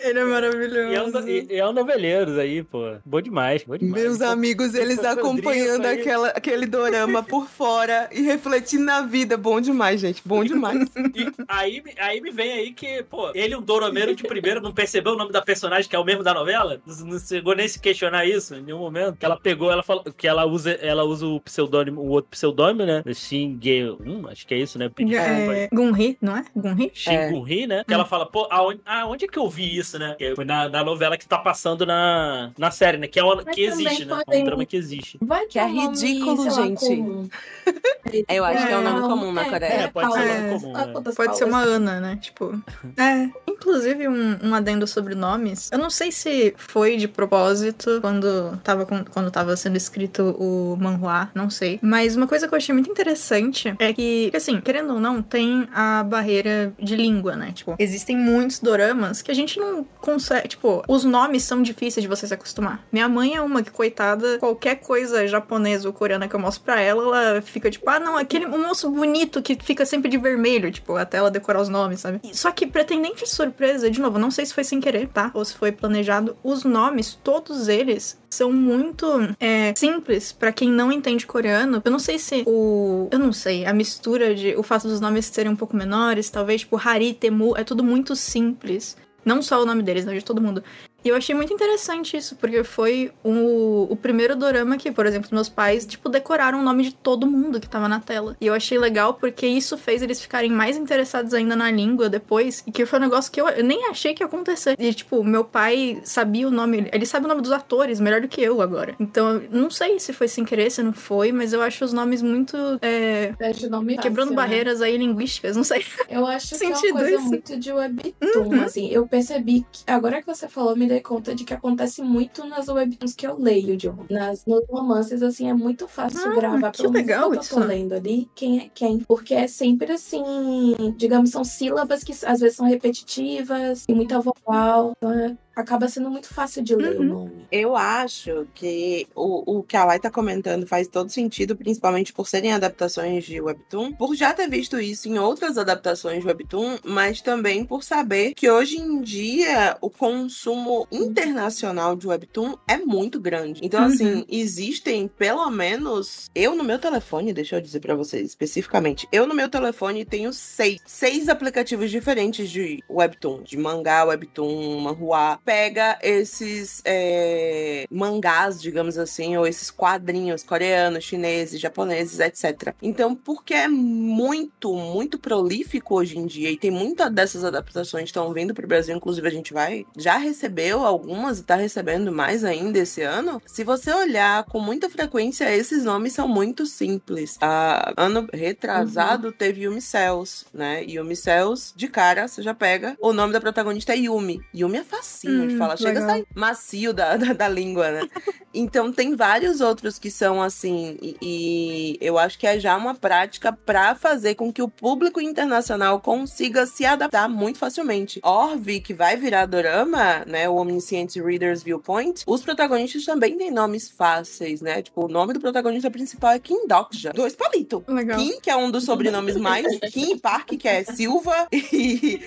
Ele 0.00 0.18
é 0.18 0.22
E 0.22 0.22
é, 0.22 0.24
um, 0.24 0.28
maravilhoso. 0.30 1.28
e 1.28 1.54
é 1.56 1.64
um 1.68 1.72
noveleiros 1.72 2.36
aí, 2.36 2.64
pô. 2.64 2.96
Bom 3.04 3.20
demais, 3.20 3.62
bom 3.62 3.76
demais. 3.76 4.02
Meus 4.02 4.20
amigos, 4.20 4.74
eles 4.74 4.98
acompanhando 5.04 5.86
aquela, 5.86 6.28
aquele 6.30 6.66
dorama 6.66 7.22
por 7.22 7.46
fora 7.48 8.08
e 8.10 8.31
refletindo 8.32 8.84
na 8.84 9.02
vida. 9.02 9.36
Bom 9.36 9.60
demais, 9.60 10.00
gente. 10.00 10.22
Bom 10.24 10.44
demais. 10.44 10.72
E 11.14 11.30
aí, 11.46 11.82
aí 11.98 12.20
me 12.20 12.30
vem 12.30 12.52
aí 12.52 12.72
que, 12.72 13.02
pô, 13.02 13.30
ele, 13.34 13.54
um 13.54 13.60
Doromeiro 13.60 14.14
de 14.14 14.22
primeira, 14.22 14.60
não 14.60 14.72
percebeu 14.72 15.12
o 15.12 15.16
nome 15.16 15.30
da 15.30 15.42
personagem, 15.42 15.88
que 15.88 15.94
é 15.94 15.98
o 15.98 16.04
mesmo 16.04 16.22
da 16.22 16.32
novela? 16.32 16.80
Não 16.86 17.18
chegou 17.18 17.54
nem 17.54 17.66
a 17.66 17.68
se 17.68 17.78
questionar 17.78 18.24
isso 18.24 18.54
em 18.54 18.62
nenhum 18.62 18.78
momento. 18.78 19.16
Que 19.16 19.24
ela 19.24 19.38
pegou, 19.38 19.70
ela 19.70 19.82
falou 19.82 20.04
que 20.04 20.26
ela 20.26 20.46
usa, 20.46 20.72
ela 20.72 21.04
usa 21.04 21.26
o 21.26 21.40
pseudônimo, 21.40 22.00
o 22.00 22.08
outro 22.08 22.30
pseudônimo, 22.30 22.84
né? 22.84 23.02
Shinge, 23.14 23.90
hum, 24.04 24.26
acho 24.28 24.46
que 24.46 24.54
é 24.54 24.58
isso, 24.58 24.78
né? 24.78 24.88
Pedi 24.88 25.10
desculpa 25.10 25.52
aí. 25.52 25.60
É, 25.60 25.68
Gunri, 25.72 26.16
não 26.20 26.36
é? 26.36 26.44
Gunri? 26.56 26.90
Shingun-ri, 26.94 27.66
né? 27.66 27.84
Que 27.86 27.92
ela 27.92 28.04
fala, 28.04 28.24
pô, 28.26 28.46
aonde, 28.50 28.80
aonde 28.86 29.24
é 29.26 29.28
que 29.28 29.38
eu 29.38 29.48
vi 29.48 29.76
isso? 29.76 29.92
né? 29.98 30.14
Que 30.18 30.34
foi 30.34 30.44
na, 30.44 30.68
na 30.68 30.84
novela 30.84 31.16
que 31.16 31.26
tá 31.26 31.38
passando 31.38 31.84
na, 31.86 32.52
na 32.56 32.70
série, 32.70 32.98
né? 32.98 33.06
Que 33.06 33.18
é 33.18 33.24
uma, 33.24 33.36
Mas 33.36 33.54
que 33.54 33.62
existe, 33.62 34.04
né? 34.04 34.22
É 34.30 34.38
um 34.38 34.44
drama 34.44 34.64
que 34.64 34.76
existe. 34.76 35.18
Vai 35.20 35.46
Que 35.46 35.58
é 35.58 35.66
nome, 35.66 35.80
ridículo, 35.80 36.50
sei 36.50 36.50
lá, 36.50 36.66
gente. 36.66 37.30
comum. 38.26 38.36
Eu 38.38 38.44
acho 38.44 38.66
que 38.66 38.72
é 38.72 38.78
um 38.78 38.82
nome 38.82 39.00
Não, 39.00 39.08
comum 39.08 39.32
na 39.32 39.44
Coreia. 39.44 39.72
É, 39.72 39.88
pode 39.88 40.12
ser 40.12 40.18
um 40.18 40.22
É, 40.22 40.40
nome 40.40 40.60
comum. 40.60 40.72
Né? 40.72 41.12
Pode 41.16 41.36
ser 41.38 41.44
uma? 41.44 41.62
Ana, 41.62 42.00
né? 42.00 42.18
Tipo. 42.20 42.60
É. 42.98 43.28
Inclusive, 43.48 44.08
um, 44.08 44.38
um 44.42 44.54
adendo 44.54 44.86
sobre 44.86 45.14
nomes. 45.14 45.70
Eu 45.72 45.78
não 45.78 45.88
sei 45.90 46.10
se 46.12 46.54
foi 46.56 46.96
de 46.96 47.08
propósito 47.08 48.00
quando 48.00 48.56
tava, 48.62 48.84
quando 48.84 49.30
tava 49.30 49.56
sendo 49.56 49.76
escrito 49.76 50.36
o 50.38 50.76
manhua, 50.76 51.30
não 51.34 51.48
sei. 51.48 51.78
Mas 51.82 52.16
uma 52.16 52.26
coisa 52.26 52.46
que 52.48 52.54
eu 52.54 52.56
achei 52.58 52.72
muito 52.72 52.90
interessante 52.90 53.74
é 53.78 53.92
que, 53.92 54.30
que, 54.30 54.36
assim, 54.36 54.60
querendo 54.60 54.94
ou 54.94 55.00
não, 55.00 55.22
tem 55.22 55.68
a 55.72 56.02
barreira 56.02 56.72
de 56.78 56.96
língua, 56.96 57.36
né? 57.36 57.52
Tipo, 57.52 57.76
existem 57.78 58.16
muitos 58.16 58.58
doramas 58.58 59.22
que 59.22 59.30
a 59.30 59.34
gente 59.34 59.58
não 59.58 59.84
consegue. 60.00 60.48
Tipo, 60.48 60.82
os 60.88 61.04
nomes 61.04 61.42
são 61.44 61.62
difíceis 61.62 62.02
de 62.02 62.08
você 62.08 62.26
se 62.26 62.34
acostumar. 62.34 62.84
Minha 62.92 63.08
mãe 63.08 63.34
é 63.36 63.40
uma 63.40 63.62
que, 63.62 63.70
coitada, 63.70 64.38
qualquer 64.38 64.76
coisa 64.76 65.26
japonesa 65.26 65.88
ou 65.88 65.94
coreana 65.94 66.28
que 66.28 66.34
eu 66.34 66.40
mostro 66.40 66.64
pra 66.64 66.80
ela, 66.80 67.02
ela 67.24 67.42
fica 67.42 67.70
tipo, 67.70 67.88
ah, 67.88 68.00
não, 68.02 68.16
aquele 68.16 68.46
moço 68.46 68.90
bonito 68.90 69.40
que 69.42 69.56
fica 69.56 69.86
sempre 69.86 70.10
de 70.10 70.18
vermelho, 70.18 70.70
tipo, 70.70 70.96
até 70.96 71.18
ela 71.18 71.30
decorar 71.30 71.60
os 71.60 71.68
nomes, 71.68 72.00
sabe? 72.00 72.20
Só 72.32 72.50
que, 72.50 72.66
pretendente 72.66 73.24
de 73.24 73.30
surpresa, 73.30 73.90
de 73.90 74.00
novo, 74.00 74.18
não 74.18 74.30
sei 74.30 74.44
se 74.44 74.54
foi 74.54 74.64
sem 74.64 74.80
querer, 74.80 75.08
tá? 75.08 75.30
Ou 75.34 75.44
se 75.44 75.54
foi 75.54 75.72
planejado, 75.72 76.36
os 76.42 76.64
nomes, 76.64 77.18
todos 77.22 77.68
eles, 77.68 78.20
são 78.30 78.52
muito 78.52 79.06
é, 79.38 79.74
simples 79.76 80.32
pra 80.32 80.52
quem 80.52 80.70
não 80.70 80.90
entende 80.90 81.26
coreano. 81.26 81.82
Eu 81.84 81.90
não 81.90 81.98
sei 81.98 82.18
se 82.18 82.42
o. 82.46 83.08
Eu 83.10 83.18
não 83.18 83.32
sei, 83.32 83.66
a 83.66 83.72
mistura 83.72 84.34
de. 84.34 84.54
O 84.56 84.62
fato 84.62 84.88
dos 84.88 85.00
nomes 85.00 85.26
serem 85.26 85.52
um 85.52 85.56
pouco 85.56 85.76
menores, 85.76 86.30
talvez, 86.30 86.62
tipo, 86.62 86.80
Hari, 86.82 87.14
Temu, 87.14 87.56
é 87.56 87.62
tudo 87.62 87.84
muito 87.84 88.16
simples. 88.16 88.96
Não 89.24 89.40
só 89.40 89.62
o 89.62 89.66
nome 89.66 89.82
deles, 89.82 90.04
né? 90.04 90.14
De 90.14 90.24
todo 90.24 90.40
mundo. 90.40 90.64
E 91.04 91.08
eu 91.08 91.16
achei 91.16 91.34
muito 91.34 91.52
interessante 91.52 92.16
isso, 92.16 92.36
porque 92.36 92.62
foi 92.62 93.10
o, 93.24 93.88
o 93.90 93.96
primeiro 93.96 94.36
dorama 94.36 94.76
que, 94.76 94.90
por 94.90 95.06
exemplo, 95.06 95.28
meus 95.32 95.48
pais, 95.48 95.84
tipo, 95.84 96.08
decoraram 96.08 96.60
o 96.60 96.62
nome 96.62 96.84
de 96.84 96.94
todo 96.94 97.26
mundo 97.26 97.60
que 97.60 97.68
tava 97.68 97.88
na 97.88 98.00
tela. 98.00 98.36
E 98.40 98.46
eu 98.46 98.54
achei 98.54 98.78
legal 98.78 99.14
porque 99.14 99.46
isso 99.46 99.76
fez 99.76 100.02
eles 100.02 100.20
ficarem 100.20 100.50
mais 100.50 100.76
interessados 100.76 101.34
ainda 101.34 101.56
na 101.56 101.70
língua 101.70 102.08
depois, 102.08 102.62
e 102.66 102.72
que 102.72 102.86
foi 102.86 102.98
um 102.98 103.02
negócio 103.02 103.32
que 103.32 103.40
eu, 103.40 103.48
eu 103.48 103.64
nem 103.64 103.86
achei 103.88 104.14
que 104.14 104.22
ia 104.22 104.26
acontecer. 104.26 104.76
E, 104.78 104.94
tipo, 104.94 105.24
meu 105.24 105.44
pai 105.44 106.00
sabia 106.04 106.46
o 106.46 106.50
nome, 106.50 106.88
ele 106.92 107.06
sabe 107.06 107.26
o 107.26 107.28
nome 107.28 107.42
dos 107.42 107.52
atores 107.52 107.98
melhor 107.98 108.20
do 108.20 108.28
que 108.28 108.40
eu 108.40 108.60
agora. 108.60 108.94
Então, 109.00 109.36
eu 109.36 109.48
não 109.50 109.70
sei 109.70 109.98
se 109.98 110.12
foi 110.12 110.28
sem 110.28 110.44
querer, 110.44 110.70
se 110.70 110.82
não 110.82 110.92
foi, 110.92 111.32
mas 111.32 111.52
eu 111.52 111.62
acho 111.62 111.84
os 111.84 111.92
nomes 111.92 112.22
muito. 112.22 112.56
é, 112.80 113.34
o 113.64 113.70
nome 113.70 113.96
quebrando 113.96 114.28
fácil, 114.28 114.30
né? 114.30 114.36
barreiras 114.36 114.80
aí 114.80 114.96
linguísticas, 114.96 115.56
não 115.56 115.64
sei. 115.64 115.84
Eu 116.08 116.26
acho 116.26 116.56
que 116.56 116.64
é 116.64 116.68
uma 116.68 116.80
coisa 116.80 117.10
isso. 117.10 117.24
muito 117.24 117.56
de 117.56 117.72
webtoon, 117.72 118.62
assim. 118.64 118.88
Eu 118.88 119.06
percebi 119.06 119.64
que, 119.70 119.82
agora 119.86 120.20
que 120.20 120.26
você 120.26 120.48
falou, 120.48 120.76
me 120.76 120.91
dei 120.92 121.00
conta 121.00 121.34
de 121.34 121.44
que 121.44 121.54
acontece 121.54 122.02
muito 122.02 122.44
nas 122.46 122.68
webtoons 122.68 123.14
que 123.14 123.26
eu 123.26 123.36
leio, 123.38 123.76
de 123.76 123.90
nas, 124.10 124.44
nos 124.46 124.64
romances, 124.68 125.22
assim, 125.22 125.48
é 125.48 125.54
muito 125.54 125.88
fácil 125.88 126.20
Ah, 126.30 126.34
gravar 126.34 126.70
que 126.72 126.82
pelo 126.82 126.92
menos 126.92 127.06
legal 127.06 127.24
quando 127.28 127.34
eu 127.36 127.40
isso. 127.40 127.54
tô 127.54 127.60
lendo 127.60 127.92
ali 127.94 128.30
quem 128.34 128.60
é 128.60 128.68
quem. 128.74 129.00
Porque 129.00 129.34
é 129.34 129.46
sempre 129.46 129.92
assim, 129.92 130.74
digamos, 130.96 131.30
são 131.30 131.44
sílabas 131.44 132.02
que 132.04 132.12
às 132.24 132.40
vezes 132.40 132.56
são 132.56 132.66
repetitivas 132.66 133.84
e 133.88 133.94
muita 133.94 134.20
vogal. 134.20 134.92
Então 134.96 135.12
é- 135.12 135.36
acaba 135.54 135.88
sendo 135.88 136.10
muito 136.10 136.28
fácil 136.32 136.62
de 136.62 136.74
ler 136.74 136.96
Uhum. 136.98 137.00
o 137.00 137.04
nome. 137.04 137.46
Eu 137.50 137.76
acho 137.76 138.46
que 138.54 139.06
o, 139.14 139.58
o 139.58 139.62
que 139.62 139.76
a 139.76 139.84
Lai 139.84 139.98
tá 139.98 140.10
comentando 140.10 140.66
faz 140.66 140.86
todo 140.88 141.10
sentido, 141.10 141.54
principalmente 141.56 142.12
por 142.12 142.26
serem 142.28 142.52
adaptações 142.52 143.24
de 143.24 143.40
Webtoon, 143.40 143.92
por 143.92 144.14
já 144.14 144.32
ter 144.32 144.48
visto 144.48 144.80
isso 144.80 145.08
em 145.08 145.18
outras 145.18 145.58
adaptações 145.58 146.20
de 146.20 146.26
Webtoon, 146.26 146.78
mas 146.84 147.20
também 147.20 147.64
por 147.64 147.82
saber 147.82 148.34
que 148.34 148.50
hoje 148.50 148.76
em 148.78 149.00
dia 149.02 149.76
o 149.80 149.90
consumo 149.90 150.86
internacional 150.90 151.94
de 151.96 152.06
Webtoon 152.06 152.56
é 152.66 152.76
muito 152.78 153.20
grande. 153.20 153.60
Então, 153.62 153.80
Uhum. 153.82 153.86
assim, 153.86 154.24
existem 154.28 155.08
pelo 155.08 155.48
menos. 155.50 156.30
Eu 156.34 156.54
no 156.54 156.64
meu 156.64 156.78
telefone, 156.78 157.32
deixa 157.32 157.56
eu 157.56 157.60
dizer 157.60 157.80
pra 157.80 157.94
vocês 157.94 158.28
especificamente, 158.28 159.06
eu 159.12 159.26
no 159.26 159.34
meu 159.34 159.48
telefone 159.48 160.04
tenho 160.04 160.32
seis, 160.32 160.80
seis 160.86 161.28
aplicativos 161.28 161.90
diferentes 161.90 162.50
de 162.50 162.82
Webtoon, 162.88 163.42
de 163.42 163.56
mangá, 163.56 164.04
Webtoon, 164.04 164.80
manhua. 164.80 165.38
Pega 165.44 165.98
esses 166.02 166.80
é, 166.84 167.84
mangás, 167.90 168.60
digamos 168.60 168.96
assim, 168.96 169.36
ou 169.36 169.46
esses 169.46 169.70
quadrinhos 169.70 170.42
coreanos, 170.42 171.04
chineses, 171.04 171.60
japoneses, 171.60 172.20
etc. 172.20 172.74
Então, 172.80 173.14
porque 173.14 173.54
é 173.54 173.66
muito, 173.66 174.74
muito 174.74 175.18
prolífico 175.18 175.96
hoje 175.96 176.18
em 176.18 176.26
dia 176.26 176.50
e 176.50 176.56
tem 176.56 176.70
muitas 176.70 177.12
dessas 177.12 177.44
adaptações 177.44 178.04
que 178.04 178.10
estão 178.10 178.32
vindo 178.32 178.54
pro 178.54 178.66
Brasil, 178.66 178.96
inclusive 178.96 179.26
a 179.26 179.30
gente 179.30 179.52
vai, 179.52 179.84
já 179.96 180.16
recebeu 180.16 180.84
algumas 180.84 181.40
e 181.40 181.42
tá 181.42 181.56
recebendo 181.56 182.12
mais 182.12 182.44
ainda 182.44 182.78
esse 182.78 183.02
ano. 183.02 183.42
Se 183.44 183.64
você 183.64 183.92
olhar 183.92 184.44
com 184.44 184.60
muita 184.60 184.88
frequência, 184.88 185.52
esses 185.54 185.84
nomes 185.84 186.12
são 186.12 186.28
muito 186.28 186.66
simples. 186.66 187.36
Ah, 187.40 187.92
ano 187.96 188.28
retrasado 188.32 189.32
teve 189.32 189.62
Yumi 189.62 189.80
Cells, 189.80 190.46
né? 190.54 190.84
Yumi 190.84 191.16
Cells, 191.16 191.72
de 191.74 191.88
cara, 191.88 192.28
você 192.28 192.42
já 192.42 192.54
pega. 192.54 192.96
O 193.00 193.12
nome 193.12 193.32
da 193.32 193.40
protagonista 193.40 193.92
é 193.92 193.96
Yumi. 193.96 194.40
Yumi 194.54 194.78
é 194.78 194.84
facinho 194.84 195.31
Hum, 195.32 195.58
falar, 195.58 195.76
chega 195.76 195.90
a 195.90 196.02
legal. 196.02 196.08
sair 196.10 196.26
macio 196.34 196.92
da, 196.92 197.16
da, 197.16 197.32
da 197.32 197.48
língua, 197.48 197.90
né? 197.90 198.02
Então 198.54 198.92
tem 198.92 199.16
vários 199.16 199.62
outros 199.62 199.98
que 199.98 200.10
são 200.10 200.42
assim, 200.42 200.98
e, 201.00 201.16
e 201.22 201.98
eu 202.02 202.18
acho 202.18 202.38
que 202.38 202.46
é 202.46 202.60
já 202.60 202.76
uma 202.76 202.94
prática 202.94 203.50
pra 203.50 203.94
fazer 203.94 204.34
com 204.34 204.52
que 204.52 204.60
o 204.60 204.68
público 204.68 205.22
internacional 205.22 206.00
consiga 206.00 206.66
se 206.66 206.84
adaptar 206.84 207.30
muito 207.30 207.58
facilmente. 207.58 208.20
Orv, 208.22 208.80
que 208.80 208.92
vai 208.92 209.16
virar 209.16 209.46
dorama, 209.46 210.22
né, 210.26 210.50
o 210.50 210.56
Omniscient 210.56 211.16
Reader's 211.16 211.62
Viewpoint, 211.62 212.24
os 212.26 212.42
protagonistas 212.42 213.06
também 213.06 213.38
têm 213.38 213.50
nomes 213.50 213.88
fáceis, 213.88 214.60
né? 214.60 214.82
Tipo, 214.82 215.06
o 215.06 215.08
nome 215.08 215.32
do 215.32 215.40
protagonista 215.40 215.90
principal 215.90 216.32
é 216.32 216.38
Kim 216.38 216.66
Dokja, 216.66 217.12
dois 217.14 217.34
palitos. 217.34 217.82
Kim, 218.16 218.38
que 218.40 218.50
é 218.50 218.56
um 218.56 218.70
dos 218.70 218.84
sobrenomes 218.84 219.36
mais. 219.36 219.66
Kim 219.90 220.18
Park, 220.18 220.50
que 220.58 220.68
é 220.68 220.84
Silva. 220.84 221.48
E. 221.52 222.20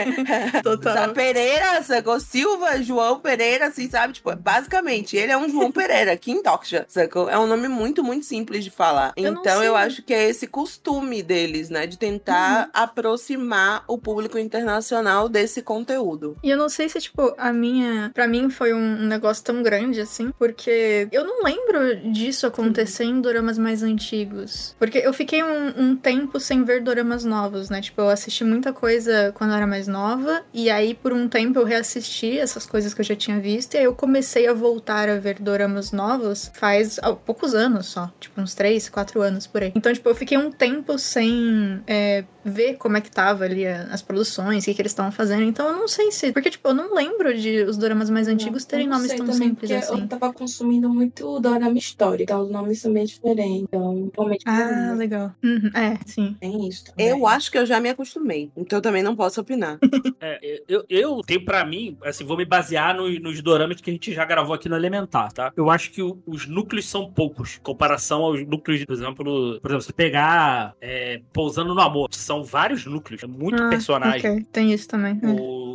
Total. 0.62 1.12
Pereira, 1.12 1.82
sacou? 1.82 2.20
Silva, 2.20 2.41
João 2.82 3.18
Pereira, 3.18 3.66
assim, 3.66 3.88
sabe? 3.88 4.14
Tipo, 4.14 4.34
basicamente, 4.36 5.16
ele 5.16 5.32
é 5.32 5.36
um 5.36 5.48
João 5.48 5.70
Pereira, 5.72 6.16
Kim 6.16 6.42
Doksha, 6.42 6.84
sacou? 6.88 7.28
É 7.28 7.38
um 7.38 7.46
nome 7.46 7.68
muito, 7.68 8.02
muito 8.02 8.24
simples 8.24 8.64
de 8.64 8.70
falar. 8.70 9.12
Eu 9.16 9.32
então, 9.32 9.62
eu 9.62 9.76
acho 9.76 10.02
que 10.02 10.14
é 10.14 10.28
esse 10.28 10.46
costume 10.46 11.22
deles, 11.22 11.70
né? 11.70 11.86
De 11.86 11.98
tentar 11.98 12.70
aproximar 12.72 13.84
o 13.86 13.98
público 13.98 14.38
internacional 14.38 15.28
desse 15.28 15.62
conteúdo. 15.62 16.36
E 16.42 16.50
eu 16.50 16.56
não 16.56 16.68
sei 16.68 16.88
se, 16.88 17.00
tipo, 17.00 17.34
a 17.36 17.52
minha. 17.52 18.10
Pra 18.14 18.26
mim 18.26 18.50
foi 18.50 18.72
um 18.72 18.82
um 18.82 19.06
negócio 19.06 19.44
tão 19.44 19.62
grande 19.62 20.00
assim, 20.00 20.32
porque 20.38 21.08
eu 21.10 21.24
não 21.24 21.42
lembro 21.42 22.12
disso 22.12 22.46
acontecer 22.46 23.04
em 23.04 23.20
doramas 23.20 23.58
mais 23.58 23.82
antigos. 23.82 24.74
Porque 24.78 24.98
eu 24.98 25.12
fiquei 25.12 25.42
um, 25.42 25.72
um 25.76 25.96
tempo 25.96 26.38
sem 26.38 26.62
ver 26.64 26.82
doramas 26.82 27.24
novos, 27.24 27.70
né? 27.70 27.80
Tipo, 27.80 28.02
eu 28.02 28.08
assisti 28.08 28.44
muita 28.44 28.72
coisa 28.72 29.32
quando 29.34 29.50
eu 29.50 29.56
era 29.56 29.66
mais 29.66 29.88
nova, 29.88 30.42
e 30.52 30.70
aí 30.70 30.94
por 30.94 31.12
um 31.12 31.28
tempo 31.28 31.58
eu 31.58 31.64
reassisti 31.64 32.31
essas 32.38 32.66
coisas 32.66 32.92
que 32.94 33.00
eu 33.00 33.04
já 33.04 33.16
tinha 33.16 33.38
visto, 33.40 33.74
e 33.74 33.78
aí 33.78 33.84
eu 33.84 33.94
comecei 33.94 34.46
a 34.46 34.52
voltar 34.52 35.08
a 35.08 35.18
ver 35.18 35.38
doramas 35.40 35.92
novos 35.92 36.50
faz 36.54 36.98
poucos 37.24 37.54
anos 37.54 37.86
só. 37.86 38.10
Tipo, 38.20 38.40
uns 38.40 38.54
3, 38.54 38.88
4 38.88 39.20
anos 39.22 39.46
por 39.46 39.62
aí. 39.62 39.72
Então, 39.74 39.92
tipo, 39.92 40.08
eu 40.08 40.14
fiquei 40.14 40.36
um 40.38 40.50
tempo 40.50 40.98
sem 40.98 41.82
é, 41.86 42.24
ver 42.44 42.76
como 42.76 42.96
é 42.96 43.00
que 43.00 43.10
tava 43.10 43.44
ali 43.44 43.66
a- 43.66 43.84
as 43.90 44.02
produções, 44.02 44.62
o 44.62 44.66
que, 44.66 44.74
que 44.74 44.82
eles 44.82 44.92
estavam 44.92 45.12
fazendo. 45.12 45.42
Então 45.42 45.66
eu 45.68 45.74
não 45.76 45.88
sei 45.88 46.10
se. 46.10 46.32
Porque, 46.32 46.50
tipo, 46.50 46.68
eu 46.68 46.74
não 46.74 46.94
lembro 46.94 47.32
de 47.36 47.62
os 47.64 47.76
doramas 47.76 48.10
mais 48.10 48.28
antigos 48.28 48.64
terem 48.64 48.86
Eu 48.86 48.90
não 48.90 48.96
nomes 48.98 49.12
tão 49.14 49.26
também, 49.26 49.48
simples 49.48 49.70
porque 49.70 49.74
assim. 49.74 50.00
Eu 50.02 50.08
tava 50.08 50.32
consumindo 50.32 50.88
muito 50.88 51.38
dorama 51.40 51.76
histórica, 51.78 52.22
então 52.34 52.42
os 52.42 52.50
nomes 52.50 52.80
são 52.80 52.92
bem 52.92 53.04
diferentes. 53.04 53.66
Então, 53.72 54.10
realmente, 54.16 54.42
Ah, 54.46 54.94
legal. 54.96 55.32
Uhum, 55.42 55.70
É, 55.74 55.98
sim. 56.06 56.36
tem 56.40 56.68
isso 56.68 56.84
também. 56.84 57.08
Eu 57.08 57.26
acho 57.26 57.50
que 57.50 57.58
eu 57.58 57.66
já 57.66 57.80
me 57.80 57.88
acostumei, 57.88 58.50
então 58.56 58.78
eu 58.78 58.82
também 58.82 59.02
não 59.02 59.14
posso 59.16 59.40
opinar. 59.40 59.78
É, 60.24 60.62
eu, 60.68 60.84
eu 60.88 61.20
tenho 61.26 61.44
pra 61.44 61.64
mim, 61.64 61.98
assim, 62.04 62.21
vou 62.22 62.36
me 62.36 62.44
basear 62.44 62.94
no- 62.96 63.08
nos 63.20 63.40
doramas 63.42 63.80
que 63.80 63.90
a 63.90 63.92
gente 63.92 64.12
já 64.12 64.24
gravou 64.24 64.54
aqui 64.54 64.68
no 64.68 64.76
Elementar, 64.76 65.32
tá? 65.32 65.52
Eu 65.56 65.70
acho 65.70 65.90
que 65.90 66.02
o- 66.02 66.18
os 66.26 66.46
núcleos 66.46 66.86
são 66.88 67.10
poucos, 67.10 67.58
em 67.58 67.62
comparação 67.62 68.22
aos 68.22 68.44
núcleos, 68.46 68.84
por 68.84 68.92
exemplo, 68.94 69.14
por 69.60 69.70
exemplo, 69.70 69.82
se 69.82 69.92
pegar 69.92 70.74
é, 70.80 71.20
Pousando 71.32 71.74
no 71.74 71.80
Amor, 71.80 72.08
são 72.12 72.42
vários 72.44 72.84
núcleos, 72.86 73.22
é 73.22 73.26
muito 73.26 73.62
Ah, 73.62 73.68
personagem. 73.68 74.30
Ok, 74.32 74.46
tem 74.52 74.72
isso 74.72 74.88
também. 74.88 75.18
é. 75.22 75.26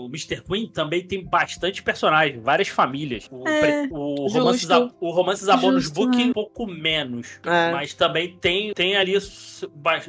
O 0.08 0.10
Mr. 0.10 0.42
Queen 0.42 0.68
também 0.70 1.06
tem 1.06 1.24
bastante 1.24 1.84
personagem, 1.84 2.40
várias 2.40 2.70
famílias. 2.70 3.28
O, 3.32 3.48
É, 3.48 3.60
pre- 3.88 3.90
o. 3.92 4.28
Romances, 4.28 4.72
a, 4.72 4.90
o 5.00 5.12
Romances 5.12 5.50
a 5.50 5.58
Bonus 5.58 5.90
Book 5.90 6.20
é. 6.22 6.26
um 6.26 6.34
pouco 6.34 6.66
menos. 6.66 7.40
É. 7.46 7.72
Mas 7.72 7.94
também 7.94 8.38
tem, 8.40 8.74
tem 8.74 8.96
ali 8.96 9.18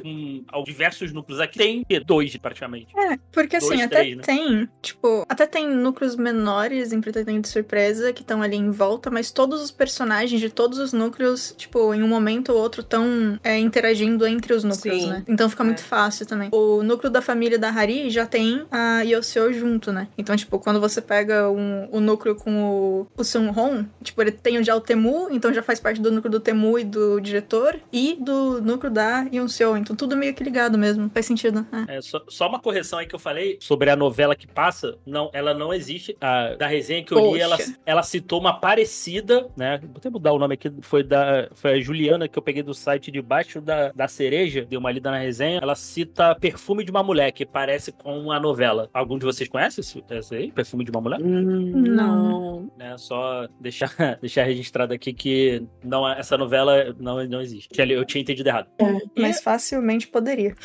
um, 0.03 0.43
diversos 0.63 1.11
núcleos. 1.11 1.39
Aqui 1.39 1.57
tem 1.57 1.85
dois, 2.05 2.35
praticamente. 2.37 2.87
É, 2.97 3.17
porque 3.31 3.57
assim, 3.57 3.67
Dois, 3.69 3.81
até 3.81 3.95
três, 4.01 4.17
né? 4.17 4.23
tem, 4.23 4.69
tipo, 4.81 5.25
até 5.27 5.45
tem 5.45 5.67
núcleos 5.67 6.15
menores 6.15 6.93
em 6.93 7.01
Pretendente 7.01 7.41
de 7.41 7.47
Surpresa 7.49 8.13
que 8.13 8.21
estão 8.21 8.41
ali 8.41 8.55
em 8.55 8.69
volta, 8.71 9.09
mas 9.09 9.31
todos 9.31 9.61
os 9.61 9.71
personagens 9.71 10.39
de 10.39 10.49
todos 10.49 10.79
os 10.79 10.93
núcleos, 10.93 11.53
tipo, 11.57 11.93
em 11.93 12.01
um 12.03 12.07
momento 12.07 12.51
ou 12.53 12.59
outro 12.59 12.81
estão 12.81 13.39
interagindo 13.59 14.25
entre 14.25 14.53
os 14.53 14.63
núcleos, 14.63 15.01
Sim. 15.03 15.09
né? 15.09 15.23
Então 15.27 15.49
fica 15.49 15.63
muito 15.63 15.79
É. 15.79 15.83
fácil 15.83 16.25
também. 16.25 16.49
O 16.51 16.83
núcleo 16.83 17.11
da 17.11 17.21
família 17.21 17.57
da 17.57 17.69
Hari 17.69 18.09
já 18.09 18.25
tem 18.25 18.65
a 18.71 19.01
Yoseo 19.01 19.51
junto, 19.53 19.88
junto, 19.89 19.91
né? 19.91 20.07
Então, 20.17 20.35
tipo, 20.35 20.59
quando 20.59 20.79
você 20.79 21.01
pega 21.01 21.49
um, 21.49 21.89
o 21.91 21.99
núcleo 21.99 22.35
com 22.35 22.63
o, 22.63 23.07
o 23.17 23.23
Sun 23.23 23.49
Hong, 23.49 23.87
tipo, 24.03 24.21
ele 24.21 24.31
tem 24.31 24.63
já 24.63 24.75
o 24.75 24.81
Temu, 24.81 25.27
então 25.31 25.53
já 25.53 25.61
faz 25.61 25.79
parte 25.79 25.99
do 25.99 26.11
núcleo 26.11 26.31
do 26.31 26.39
Temu 26.39 26.77
e 26.77 26.83
do 26.83 27.19
diretor, 27.19 27.79
e 27.91 28.17
do 28.19 28.61
núcleo 28.61 28.91
da 28.91 29.27
Yoon 29.31 29.47
Seo. 29.47 29.75
Então, 29.75 29.95
tudo 29.95 30.15
meio 30.15 30.33
que 30.33 30.43
ligado 30.43 30.77
mesmo. 30.77 31.09
Faz 31.13 31.25
sentido. 31.25 31.65
É. 31.87 31.97
É, 31.97 32.01
só, 32.01 32.21
só 32.27 32.47
uma 32.47 32.59
correção 32.59 32.99
aí 32.99 33.07
que 33.07 33.15
eu 33.15 33.19
falei 33.19 33.57
sobre 33.59 33.89
a 33.89 33.95
novela 33.95 34.35
que 34.35 34.47
passa. 34.47 34.97
Não, 35.05 35.29
ela 35.33 35.53
não 35.53 35.73
existe. 35.73 36.15
A, 36.21 36.55
da 36.55 36.67
resenha 36.67 37.03
que 37.03 37.13
eu 37.13 37.17
li, 37.17 37.39
Poxa. 37.39 37.43
ela, 37.43 37.57
ela 37.85 38.03
citou 38.03 38.39
uma 38.39 38.59
parecida, 38.59 39.49
né? 39.57 39.79
Vou 39.81 39.97
até 39.97 40.09
mudar 40.09 40.33
o 40.33 40.39
nome 40.39 40.53
aqui. 40.53 40.71
Foi 40.81 41.03
da 41.03 41.49
foi 41.53 41.73
a 41.73 41.79
Juliana 41.79 42.27
que 42.27 42.37
eu 42.37 42.41
peguei 42.41 42.63
do 42.63 42.73
site 42.73 43.11
de 43.11 43.21
baixo 43.21 43.61
da, 43.61 43.91
da 43.91 44.07
cereja. 44.07 44.65
Dei 44.65 44.77
uma 44.77 44.91
lida 44.91 45.11
na 45.11 45.17
resenha. 45.17 45.59
Ela 45.61 45.75
cita 45.75 46.35
Perfume 46.35 46.83
de 46.83 46.91
uma 46.91 47.03
Mulher, 47.03 47.31
que 47.31 47.45
parece 47.45 47.91
com 47.91 48.31
a 48.31 48.39
novela. 48.39 48.89
Algum 48.93 49.17
de 49.17 49.25
vocês 49.25 49.49
conhece 49.49 49.68
esse, 49.77 50.03
esse 50.09 50.35
aí? 50.35 50.51
Perfume 50.51 50.83
de 50.83 50.91
uma 50.91 51.01
Mulher? 51.01 51.21
Hum, 51.21 51.71
Não. 51.71 52.71
né? 52.77 52.97
Só 52.97 53.47
deixar, 53.59 53.89
deixar 54.21 54.43
registrado 54.43 54.93
aqui 54.93 55.13
que 55.13 55.63
não, 55.83 56.07
essa 56.07 56.37
novela 56.37 56.95
não, 56.99 57.23
não 57.27 57.41
existe. 57.41 57.69
Eu 57.77 58.05
tinha 58.05 58.21
entendido 58.21 58.49
errado. 58.49 58.67
E- 59.15 59.21
Mas 59.21 59.41
facilmente 59.41 60.07
poderia. 60.07 60.55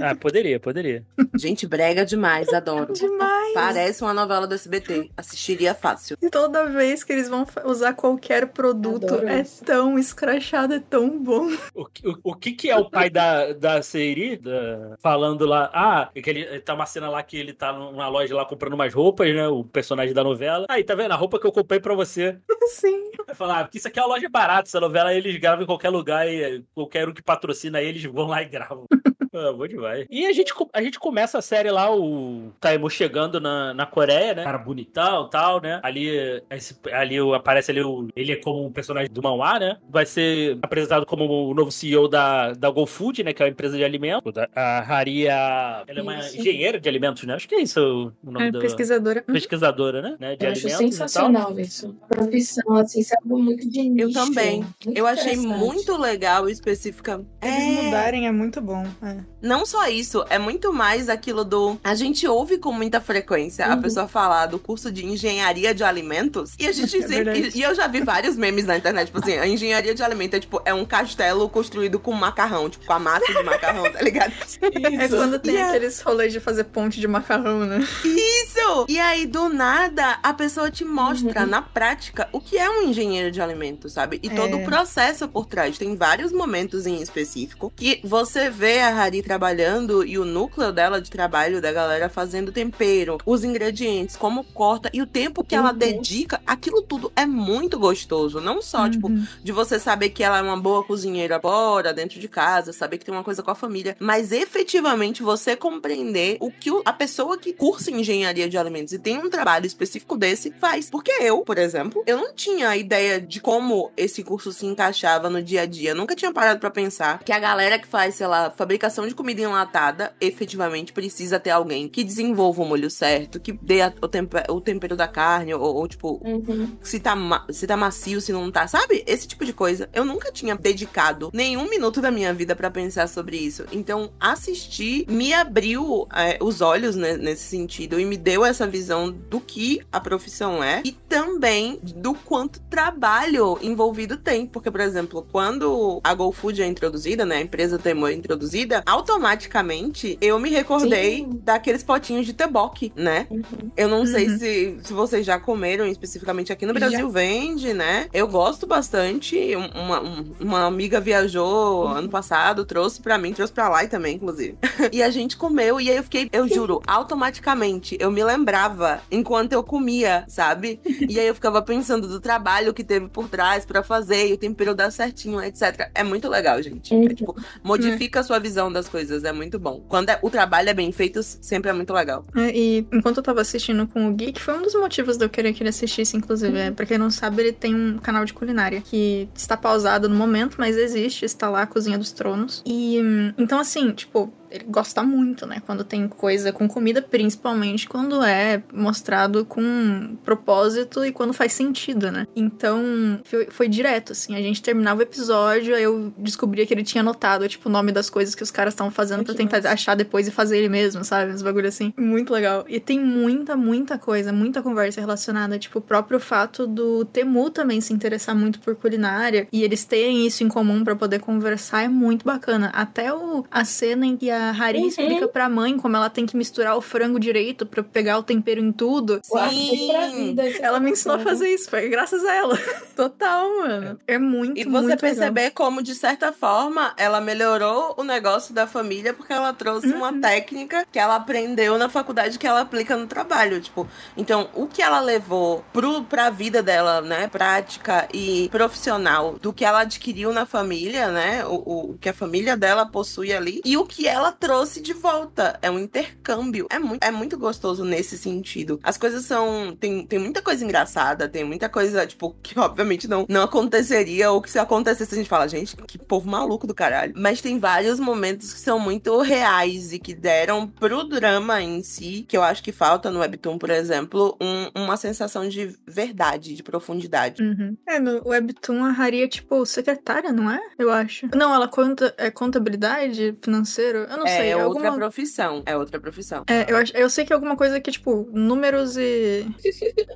ah, 0.00 0.14
poderia, 0.14 0.58
poderia. 0.60 1.04
Gente, 1.38 1.66
brega 1.66 2.04
demais, 2.04 2.48
adoro. 2.52 2.92
Demais! 3.04 3.33
Parece 3.54 4.02
uma 4.02 4.12
novela 4.14 4.46
do 4.46 4.54
SBT. 4.54 5.10
Assistiria 5.16 5.74
fácil. 5.74 6.16
E 6.20 6.28
toda 6.28 6.66
vez 6.66 7.02
que 7.04 7.12
eles 7.12 7.28
vão 7.28 7.46
usar 7.64 7.94
qualquer 7.94 8.48
produto, 8.48 9.04
Adoro 9.06 9.28
é 9.28 9.40
isso. 9.42 9.64
tão 9.64 9.98
escrachado, 9.98 10.74
é 10.74 10.80
tão 10.80 11.18
bom. 11.22 11.48
O, 11.74 11.86
que- 11.86 12.06
o, 12.08 12.18
o 12.24 12.34
que 12.34 12.52
que 12.52 12.70
é 12.70 12.76
o 12.76 12.88
pai 12.90 13.08
da, 13.10 13.52
da 13.52 13.82
Seiri 13.82 14.36
da- 14.36 14.96
falando 15.00 15.44
lá? 15.46 15.70
Ah, 15.72 16.10
que 16.14 16.28
ele, 16.30 16.60
tá 16.60 16.74
uma 16.74 16.86
cena 16.86 17.08
lá 17.08 17.22
que 17.22 17.36
ele 17.36 17.52
tá 17.52 17.72
numa 17.72 18.08
loja 18.08 18.34
lá 18.34 18.44
comprando 18.44 18.74
umas 18.74 18.92
roupas, 18.92 19.34
né? 19.34 19.46
O 19.48 19.64
personagem 19.64 20.14
da 20.14 20.24
novela. 20.24 20.66
Aí, 20.68 20.82
tá 20.84 20.94
vendo? 20.94 21.12
A 21.12 21.16
roupa 21.16 21.38
que 21.38 21.46
eu 21.46 21.52
comprei 21.52 21.80
pra 21.80 21.94
você. 21.94 22.38
Sim. 22.74 23.10
Vai 23.26 23.34
falar, 23.34 23.60
ah, 23.60 23.64
porque 23.64 23.78
isso 23.78 23.86
aqui 23.88 23.98
é 23.98 24.02
uma 24.02 24.14
loja 24.14 24.28
barata. 24.28 24.68
Essa 24.68 24.80
novela 24.80 25.12
eles 25.14 25.36
gravam 25.38 25.62
em 25.62 25.66
qualquer 25.66 25.90
lugar 25.90 26.26
e 26.28 26.64
qualquer 26.74 27.08
um 27.08 27.12
que 27.14 27.22
patrocina 27.22 27.80
eles 27.80 28.02
vão 28.04 28.26
lá 28.26 28.42
e 28.42 28.46
gravam. 28.46 28.84
Ah, 29.34 29.52
bom 29.52 29.66
demais. 29.66 30.06
E 30.10 30.24
a 30.26 30.32
gente, 30.32 30.54
a 30.72 30.80
gente 30.82 30.98
começa 30.98 31.38
a 31.38 31.42
série 31.42 31.70
lá, 31.70 31.94
o 31.94 32.52
Taimo 32.60 32.88
chegando 32.88 33.40
na, 33.40 33.74
na 33.74 33.84
Coreia, 33.84 34.32
né? 34.34 34.44
Cara 34.44 34.58
bonitão 34.58 35.26
e 35.26 35.30
tal, 35.30 35.60
né? 35.60 35.80
Ali, 35.82 36.08
esse- 36.50 36.78
ali 36.92 37.20
o- 37.20 37.34
aparece 37.34 37.70
ali 37.70 37.82
o. 37.82 38.08
Ele 38.14 38.32
é 38.32 38.36
como 38.36 38.64
um 38.64 38.70
personagem 38.72 39.10
do 39.12 39.22
Manhwa, 39.22 39.58
né? 39.58 39.76
Vai 39.90 40.06
ser 40.06 40.58
apresentado 40.62 41.04
como 41.04 41.24
o 41.50 41.54
novo 41.54 41.72
CEO 41.72 42.06
da, 42.08 42.52
da 42.52 42.70
GoFood, 42.70 43.24
né? 43.24 43.32
Que 43.32 43.42
é 43.42 43.46
uma 43.46 43.50
empresa 43.50 43.76
de 43.76 43.82
alimentos. 43.84 44.32
A 44.54 44.78
Haria. 44.94 45.82
Ela 45.86 45.98
é 45.98 46.02
uma 46.02 46.18
Isso. 46.20 46.38
engenheira 46.38 46.78
de 46.78 46.88
alimentos, 46.88 47.24
né? 47.24 47.34
Acho 47.34 47.48
que 47.48 47.56
é 47.56 47.60
isso 47.62 48.12
o 48.22 48.30
nome 48.30 48.46
É, 48.48 48.50
da. 48.52 48.60
pesquisadora. 48.60 49.22
Pesquisadora, 49.22 50.00
né? 50.00 50.16
né? 50.20 50.36
De 50.36 50.44
Eu 50.46 50.52
acho 50.52 50.66
alimentos. 50.66 50.96
e 50.96 50.98
tal. 50.98 51.08
sensacional 51.08 51.58
isso. 51.58 51.96
A 52.02 52.14
profissão, 52.14 52.76
assim, 52.76 53.02
sabe, 53.02 53.26
muito 53.26 53.68
de 53.68 53.82
nicho. 53.88 54.08
Eu 54.08 54.12
também. 54.12 54.60
Muito 54.84 54.96
Eu 54.98 55.06
achei 55.06 55.36
muito 55.36 55.96
legal 55.96 56.48
e 56.48 56.52
específica. 56.52 57.24
Eles 57.42 57.78
É, 57.78 57.82
mudarem 57.82 58.26
é 58.26 58.32
muito 58.32 58.60
bom. 58.60 58.84
é. 59.02 59.23
Não 59.42 59.66
só 59.66 59.86
isso, 59.88 60.24
é 60.30 60.38
muito 60.38 60.72
mais 60.72 61.08
aquilo 61.08 61.44
do. 61.44 61.78
A 61.84 61.94
gente 61.94 62.26
ouve 62.26 62.56
com 62.58 62.72
muita 62.72 63.00
frequência 63.00 63.66
a 63.66 63.74
Uhum. 63.74 63.82
pessoa 63.82 64.08
falar 64.08 64.46
do 64.46 64.58
curso 64.58 64.90
de 64.90 65.04
engenharia 65.04 65.74
de 65.74 65.84
alimentos. 65.84 66.52
E 66.58 66.66
a 66.66 66.72
gente 66.72 66.96
É 66.96 67.06
sempre. 67.06 67.50
e 67.54 67.62
eu 67.62 67.74
já 67.74 67.86
vi 67.86 68.00
vários 68.00 68.36
memes 68.36 68.64
na 68.64 68.76
internet, 68.76 69.06
tipo 69.06 69.18
assim, 69.18 69.36
a 69.36 69.46
engenharia 69.46 69.94
de 69.94 70.02
alimentos 70.02 70.36
é 70.38 70.40
tipo, 70.40 70.62
é 70.64 70.72
um 70.72 70.84
castelo 70.84 71.48
construído 71.48 71.98
com 71.98 72.12
macarrão, 72.12 72.70
tipo, 72.70 72.86
com 72.86 72.92
a 72.92 72.98
massa 72.98 73.26
de 73.32 73.42
macarrão, 73.42 73.90
tá 73.92 74.00
ligado? 74.00 74.32
É 75.04 75.08
quando 75.08 75.38
tem 75.38 75.54
E 75.54 75.58
a- 75.60 75.68
aqueles 75.68 76.00
rolês 76.00 76.32
de 76.32 76.40
fazer 76.40 76.64
ponte 76.64 76.98
de 77.00 77.06
macarrão, 77.06 77.60
né? 77.66 77.80
Isso! 78.04 78.86
E 78.88 78.98
aí, 78.98 79.26
do 79.26 79.48
nada, 79.48 80.18
a 80.22 80.32
pessoa 80.32 80.70
te 80.70 80.84
mostra 80.84 81.42
Uhum. 81.42 81.46
na 81.46 81.62
prática 81.62 82.28
o 82.32 82.40
que 82.40 82.56
é 82.56 82.68
um 82.70 82.82
engenheiro 82.88 83.30
de 83.30 83.40
alimentos, 83.40 83.92
sabe? 83.92 84.18
E 84.22 84.28
É. 84.28 84.34
todo 84.34 84.56
o 84.56 84.64
processo 84.64 85.28
por 85.28 85.46
trás. 85.46 85.76
Tem 85.78 85.94
vários 85.96 86.32
momentos 86.32 86.86
em 86.86 87.00
específico 87.02 87.72
que 87.76 88.00
você 88.04 88.48
vê 88.50 88.80
a 88.80 88.90
Hari 89.14 89.22
trabalhando 89.22 90.04
e 90.04 90.18
o 90.18 90.24
núcleo 90.24 90.72
dela 90.72 91.00
de 91.00 91.08
trabalho 91.08 91.60
da 91.62 91.70
galera 91.72 92.08
fazendo 92.08 92.50
tempero, 92.50 93.18
os 93.24 93.44
ingredientes, 93.44 94.16
como 94.16 94.42
corta 94.42 94.90
e 94.92 95.00
o 95.00 95.06
tempo 95.06 95.44
que 95.44 95.54
ela 95.54 95.70
Uhum. 95.70 95.78
dedica, 95.78 96.40
aquilo 96.44 96.82
tudo 96.82 97.12
é 97.14 97.24
muito 97.24 97.78
gostoso. 97.78 98.40
Não 98.40 98.60
só, 98.60 98.88
tipo, 98.88 99.06
Uhum. 99.08 99.24
de 99.42 99.52
você 99.52 99.78
saber 99.78 100.08
que 100.10 100.24
ela 100.24 100.38
é 100.38 100.42
uma 100.42 100.56
boa 100.56 100.82
cozinheira 100.82 101.38
fora, 101.40 101.94
dentro 101.94 102.18
de 102.18 102.26
casa, 102.26 102.72
saber 102.72 102.98
que 102.98 103.04
tem 103.04 103.14
uma 103.14 103.22
coisa 103.22 103.40
com 103.42 103.50
a 103.52 103.54
família, 103.54 103.96
mas 104.00 104.32
efetivamente 104.32 105.22
você 105.22 105.54
compreender 105.54 106.36
o 106.40 106.50
que 106.50 106.70
a 106.84 106.92
pessoa 106.92 107.38
que 107.38 107.52
cursa 107.52 107.90
engenharia 107.92 108.48
de 108.48 108.58
alimentos 108.58 108.92
e 108.92 108.98
tem 108.98 109.18
um 109.18 109.30
trabalho 109.30 109.66
específico 109.66 110.16
desse 110.16 110.52
faz. 110.60 110.90
Porque 110.90 111.12
eu, 111.20 111.42
por 111.42 111.58
exemplo, 111.58 112.02
eu 112.06 112.16
não 112.16 112.34
tinha 112.34 112.70
a 112.70 112.76
ideia 112.76 113.20
de 113.20 113.40
como 113.40 113.92
esse 113.96 114.24
curso 114.24 114.52
se 114.52 114.66
encaixava 114.66 115.30
no 115.30 115.40
dia 115.42 115.62
a 115.62 115.66
dia. 115.66 115.90
Eu 115.90 115.94
nunca 115.96 116.16
tinha 116.16 116.32
parado 116.32 116.58
pra 116.58 116.70
pensar 116.70 117.20
que 117.22 117.32
a 117.32 117.38
galera 117.38 117.78
que 117.78 117.86
faz, 117.86 118.16
sei 118.16 118.26
lá, 118.26 118.50
fabricação 118.50 119.03
de 119.08 119.14
comida 119.14 119.42
enlatada, 119.42 120.14
efetivamente 120.20 120.92
precisa 120.92 121.38
ter 121.40 121.50
alguém 121.50 121.88
que 121.88 122.02
desenvolva 122.04 122.62
o 122.62 122.66
molho 122.66 122.90
certo, 122.90 123.38
que 123.40 123.52
dê 123.52 123.80
a- 123.82 123.92
o, 124.02 124.08
tempe- 124.08 124.44
o 124.50 124.60
tempero 124.60 124.96
da 124.96 125.06
carne, 125.08 125.54
ou, 125.54 125.62
ou, 125.76 125.88
tipo, 125.88 126.20
Uhum. 126.24 126.70
se 126.82 126.98
tá, 127.00 127.14
se 127.50 127.66
tá 127.66 127.76
macio, 127.76 128.20
se 128.20 128.32
não 128.32 128.50
tá, 128.50 128.66
sabe? 128.66 129.02
Esse 129.06 129.26
tipo 129.28 129.44
de 129.44 129.52
coisa. 129.52 129.88
Eu 129.92 130.04
nunca 130.04 130.30
tinha 130.32 130.54
dedicado 130.54 131.30
nenhum 131.32 131.68
minuto 131.68 132.00
da 132.00 132.10
minha 132.10 132.32
vida 132.34 132.54
pra 132.56 132.70
pensar 132.70 133.08
sobre 133.08 133.36
isso. 133.36 133.64
Então, 133.72 134.10
assistir 134.20 135.04
me 135.08 135.32
abriu 135.32 136.06
é, 136.14 136.38
os 136.40 136.60
olhos 136.60 136.96
né, 136.96 137.16
nesse 137.16 137.44
sentido 137.44 137.98
e 137.98 138.04
me 138.04 138.16
deu 138.16 138.44
essa 138.44 138.66
visão 138.66 139.10
do 139.10 139.40
que 139.40 139.80
a 139.90 140.00
profissão 140.00 140.62
é 140.62 140.82
e 140.84 140.92
também 140.92 141.78
do 141.96 142.14
quanto 142.14 142.60
trabalho 142.60 143.58
envolvido 143.62 144.16
tem. 144.16 144.46
Porque, 144.46 144.70
por 144.70 144.80
exemplo, 144.80 145.26
quando 145.32 146.00
a 146.04 146.12
GoFood 146.14 146.62
é 146.62 146.66
introduzida, 146.66 147.24
né, 147.24 147.36
a 147.36 147.40
empresa 147.40 147.78
Temo 147.78 148.06
é 148.06 148.12
introduzida, 148.12 148.82
automaticamente 148.94 150.16
eu 150.20 150.38
me 150.38 150.50
recordei 150.50 151.16
Sim. 151.18 151.40
daqueles 151.42 151.82
potinhos 151.82 152.26
de 152.26 152.32
teboque, 152.32 152.92
né? 152.94 153.26
Uhum. 153.30 153.42
Eu 153.76 153.88
não 153.88 154.06
sei 154.06 154.28
Uhum. 154.28 154.38
se, 154.38 154.78
se 154.84 154.92
vocês 154.92 155.26
já 155.26 155.38
comeram, 155.38 155.86
especificamente 155.86 156.52
aqui 156.52 156.64
no 156.66 156.72
Brasil 156.74 157.10
vende, 157.10 157.72
né? 157.74 158.06
Eu 158.12 158.28
gosto 158.28 158.66
bastante. 158.66 159.36
Um- 159.56 159.74
Uma, 159.84 160.00
um- 160.00 160.24
uma 160.40 160.64
amiga 160.66 161.00
viajou 161.00 161.86
ano 161.88 162.08
passado, 162.08 162.64
trouxe 162.64 163.00
pra 163.00 163.18
mim, 163.18 163.32
trouxe 163.32 163.52
pra 163.52 163.68
lá 163.68 163.84
e 163.84 163.88
também, 163.88 164.14
inclusive. 164.16 164.56
e 164.92 165.02
a 165.02 165.10
gente 165.10 165.36
comeu, 165.36 165.80
e 165.80 165.90
aí 165.90 165.96
eu 165.96 166.02
fiquei, 166.02 166.28
eu 166.32 166.48
juro, 166.48 166.80
automaticamente, 166.86 167.96
eu 168.00 168.10
me 168.10 168.22
lembrava 168.24 169.00
enquanto 169.10 169.52
eu 169.52 169.62
comia, 169.62 170.24
sabe? 170.28 170.80
E 171.14 171.18
aí 171.20 171.26
eu 171.26 171.34
ficava 171.34 171.60
pensando 171.60 172.08
do 172.08 172.18
trabalho 172.20 172.72
que 172.72 172.82
teve 172.82 173.08
por 173.08 173.28
trás 173.28 173.64
pra 173.64 173.82
fazer, 173.82 174.28
e 174.28 174.32
o 174.32 174.36
tempero 174.38 174.74
dar 174.74 174.90
certinho, 174.90 175.40
etc. 175.42 175.90
É 175.94 176.02
muito 176.02 176.28
legal, 176.28 176.60
gente. 176.62 176.94
Uhum. 176.94 177.04
É, 177.04 177.14
tipo, 177.14 177.36
modifica 177.62 178.20
a 178.20 178.22
sua 178.22 178.38
visão 178.38 178.72
das 178.72 178.83
coisas, 178.88 179.24
é 179.24 179.32
muito 179.32 179.58
bom. 179.58 179.84
Quando 179.88 180.10
é- 180.10 180.18
o 180.22 180.30
trabalho 180.30 180.68
é 180.68 180.74
bem 180.74 180.90
feito, 180.92 181.22
sempre 181.22 181.70
é 181.70 181.72
muito 181.72 181.92
legal. 181.92 182.24
É, 182.36 182.50
e 182.56 182.86
enquanto 182.92 183.18
eu 183.18 183.22
tava 183.22 183.40
assistindo 183.40 183.86
com 183.86 184.08
o 184.08 184.12
Geek, 184.14 184.40
foi 184.40 184.58
um 184.58 184.62
dos 184.62 184.74
motivos 184.74 185.16
de 185.16 185.24
eu 185.24 185.28
querer 185.28 185.52
que 185.52 185.62
ele 185.62 185.70
assistisse, 185.70 186.16
inclusive. 186.16 186.56
É, 186.58 186.70
pra 186.70 186.86
quem 186.86 186.98
não 186.98 187.10
sabe, 187.10 187.42
ele 187.42 187.52
tem 187.52 187.74
um 187.74 187.98
canal 187.98 188.24
de 188.24 188.32
culinária 188.32 188.80
que 188.80 189.28
está 189.34 189.56
pausado 189.56 190.08
no 190.08 190.14
momento, 190.16 190.56
mas 190.58 190.76
existe, 190.76 191.24
está 191.24 191.48
lá, 191.48 191.62
a 191.62 191.66
Cozinha 191.66 191.98
dos 191.98 192.12
Tronos. 192.12 192.62
E 192.66 193.00
hum, 193.02 193.32
então, 193.38 193.58
assim, 193.58 193.92
tipo, 193.92 194.32
ele 194.54 194.64
gosta 194.68 195.02
muito, 195.02 195.46
né? 195.46 195.60
Quando 195.66 195.82
tem 195.82 196.06
coisa 196.06 196.52
com 196.52 196.68
comida, 196.68 197.02
principalmente 197.02 197.88
quando 197.88 198.22
é 198.22 198.62
mostrado 198.72 199.44
com 199.44 200.16
propósito 200.24 201.04
e 201.04 201.10
quando 201.12 201.32
faz 201.32 201.52
sentido, 201.52 202.10
né? 202.10 202.26
Então, 202.36 203.20
foi, 203.24 203.46
foi 203.50 203.68
direto, 203.68 204.12
assim. 204.12 204.36
A 204.36 204.40
gente 204.40 204.62
terminava 204.62 205.00
o 205.00 205.02
episódio, 205.02 205.74
aí 205.74 205.82
eu 205.82 206.14
descobria 206.16 206.64
que 206.64 206.72
ele 206.72 206.84
tinha 206.84 207.02
anotado, 207.02 207.48
tipo, 207.48 207.68
o 207.68 207.72
nome 207.72 207.90
das 207.90 208.08
coisas 208.08 208.34
que 208.34 208.42
os 208.42 208.50
caras 208.50 208.74
estavam 208.74 208.92
fazendo 208.92 209.24
que 209.24 209.34
tentar 209.34 209.56
massa. 209.56 209.70
achar 209.70 209.94
depois 209.96 210.28
e 210.28 210.30
fazer 210.30 210.58
ele 210.58 210.68
mesmo, 210.68 211.04
sabe? 211.04 211.32
Uns 211.32 211.42
bagulho 211.42 211.68
assim. 211.68 211.92
Muito 211.96 212.32
legal. 212.32 212.64
E 212.68 212.78
tem 212.78 213.00
muita, 213.00 213.56
muita 213.56 213.98
coisa, 213.98 214.32
muita 214.32 214.62
conversa 214.62 215.00
relacionada. 215.00 215.58
Tipo, 215.58 215.80
o 215.80 215.82
próprio 215.82 216.20
fato 216.20 216.66
do 216.66 217.04
Temu 217.04 217.50
também 217.50 217.80
se 217.80 217.92
interessar 217.92 218.36
muito 218.36 218.60
por 218.60 218.76
culinária 218.76 219.48
e 219.52 219.62
eles 219.64 219.84
terem 219.84 220.26
isso 220.26 220.44
em 220.44 220.48
comum 220.48 220.84
pra 220.84 220.94
poder 220.94 221.18
conversar 221.20 221.82
é 221.82 221.88
muito 221.88 222.24
bacana. 222.24 222.70
Até 222.72 223.12
o, 223.12 223.44
a 223.50 223.64
cena 223.64 224.06
em 224.06 224.16
que 224.16 224.30
a 224.30 224.43
Hari 224.50 224.78
Uhum. 224.80 224.86
explica 224.88 225.28
pra 225.28 225.48
mãe 225.48 225.76
como 225.78 225.96
ela 225.96 226.10
tem 226.10 226.26
que 226.26 226.36
misturar 226.36 226.76
o 226.76 226.80
frango 226.80 227.18
direito 227.20 227.64
pra 227.66 227.82
pegar 227.82 228.18
o 228.18 228.22
tempero 228.22 228.60
em 228.60 228.72
tudo. 228.72 229.20
Pra 229.30 229.46
vida. 229.48 230.42
Ela 230.60 230.78
me 230.78 230.86
muito 230.86 230.98
ensinou 230.98 231.16
a 231.16 231.20
fazer 231.20 231.48
isso, 231.48 231.68
foi 231.70 231.88
graças 231.88 232.24
a 232.24 232.34
ela. 232.34 232.58
Total, 232.96 233.48
mano. 233.58 233.98
É 234.06 234.18
muito, 234.18 234.58
E 234.58 234.64
muito 234.64 234.70
você 234.72 234.82
legal. 234.86 234.98
perceber 234.98 235.50
como, 235.50 235.82
de 235.82 235.94
certa 235.94 236.32
forma, 236.32 236.92
ela 236.96 237.20
melhorou 237.20 237.94
o 237.96 238.02
negócio 238.04 238.54
da 238.54 238.66
família 238.66 239.12
porque 239.14 239.32
ela 239.32 239.52
trouxe 239.52 239.88
uma 239.92 240.10
Uhum. 240.10 240.20
técnica 240.20 240.86
que 240.90 240.98
ela 240.98 241.16
aprendeu 241.16 241.76
na 241.78 241.88
faculdade 241.88 242.38
que 242.38 242.46
ela 242.46 242.60
aplica 242.60 242.96
no 242.96 243.06
trabalho. 243.06 243.60
Tipo, 243.60 243.86
então, 244.16 244.48
o 244.54 244.66
que 244.66 244.82
ela 244.82 245.00
levou 245.00 245.64
pro, 245.72 246.02
pra 246.04 246.30
vida 246.30 246.62
dela, 246.62 247.00
né, 247.00 247.28
prática 247.28 248.08
e 248.12 248.48
profissional, 248.50 249.36
do 249.40 249.52
que 249.52 249.64
ela 249.64 249.80
adquiriu 249.80 250.32
na 250.32 250.46
família, 250.46 251.08
né, 251.10 251.44
o, 251.46 251.90
o 251.92 251.98
que 252.00 252.08
a 252.08 252.14
família 252.14 252.56
dela 252.56 252.86
possui 252.86 253.32
ali, 253.32 253.60
e 253.64 253.76
o 253.76 253.84
que 253.84 254.06
ela 254.06 254.23
ela 254.24 254.32
trouxe 254.32 254.80
de 254.80 254.94
volta. 254.94 255.58
É 255.60 255.70
um 255.70 255.78
intercâmbio. 255.78 256.66
É 256.70 256.78
muito, 256.78 257.04
é 257.04 257.10
muito 257.10 257.36
gostoso 257.38 257.84
nesse 257.84 258.16
sentido. 258.16 258.80
As 258.82 258.96
coisas 258.96 259.24
são. 259.24 259.76
Tem, 259.78 260.06
tem 260.06 260.18
muita 260.18 260.40
coisa 260.40 260.64
engraçada, 260.64 261.28
tem 261.28 261.44
muita 261.44 261.68
coisa, 261.68 262.06
tipo, 262.06 262.34
que 262.42 262.58
obviamente 262.60 263.06
não, 263.06 263.26
não 263.28 263.42
aconteceria, 263.42 264.30
ou 264.30 264.40
que 264.40 264.50
se 264.50 264.58
acontecesse 264.58 265.14
a 265.14 265.18
gente 265.18 265.28
fala, 265.28 265.46
gente, 265.48 265.76
que 265.76 265.98
povo 265.98 266.28
maluco 266.28 266.66
do 266.66 266.74
caralho. 266.74 267.12
Mas 267.16 267.40
tem 267.40 267.58
vários 267.58 268.00
momentos 268.00 268.52
que 268.54 268.60
são 268.60 268.78
muito 268.78 269.20
reais 269.20 269.92
e 269.92 269.98
que 269.98 270.14
deram 270.14 270.66
pro 270.66 271.04
drama 271.04 271.60
em 271.60 271.82
si, 271.82 272.24
que 272.26 272.36
eu 272.36 272.42
acho 272.42 272.62
que 272.62 272.72
falta 272.72 273.10
no 273.10 273.20
Webtoon, 273.20 273.58
por 273.58 273.70
exemplo, 273.70 274.36
um- 274.40 274.70
uma 274.84 274.96
sensação 274.96 275.46
de 275.48 275.76
verdade, 275.86 276.54
de 276.54 276.62
profundidade. 276.62 277.42
Uhum. 277.42 277.76
É, 277.86 277.98
no 277.98 278.26
Webtoon 278.26 278.84
a 278.84 278.90
Hari 278.90 279.22
é 279.22 279.28
tipo 279.28 279.64
secretária, 279.66 280.32
não 280.32 280.50
é? 280.50 280.60
Eu 280.78 280.90
acho. 280.90 281.28
Não, 281.34 281.54
ela 281.54 281.68
conta 281.68 282.14
é 282.16 282.30
contabilidade, 282.30 283.36
financeiro. 283.42 284.06
Eu 284.14 284.18
não 284.20 284.26
é 284.26 284.36
sei. 284.36 284.48
é 284.50 284.56
outra 284.56 284.88
alguma... 284.88 284.96
profissão. 284.96 285.62
É 285.66 285.76
outra 285.76 286.00
profissão. 286.00 286.44
É, 286.46 286.70
eu, 286.70 286.76
acho, 286.76 286.96
eu 286.96 287.08
sei 287.10 287.24
que 287.24 287.32
é 287.32 287.34
alguma 287.34 287.56
coisa 287.56 287.80
que 287.80 287.90
é 287.90 287.92
tipo 287.92 288.28
números 288.32 288.96
e, 288.96 289.46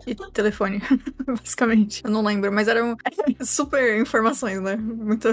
e 0.07 0.15
telefone, 0.33 0.81
basicamente. 1.27 2.03
Eu 2.05 2.11
não 2.11 2.23
lembro, 2.25 2.53
mas 2.53 2.69
eram 2.69 2.97
super 3.43 4.01
informações, 4.01 4.61
né? 4.61 4.77
Muito. 4.77 5.29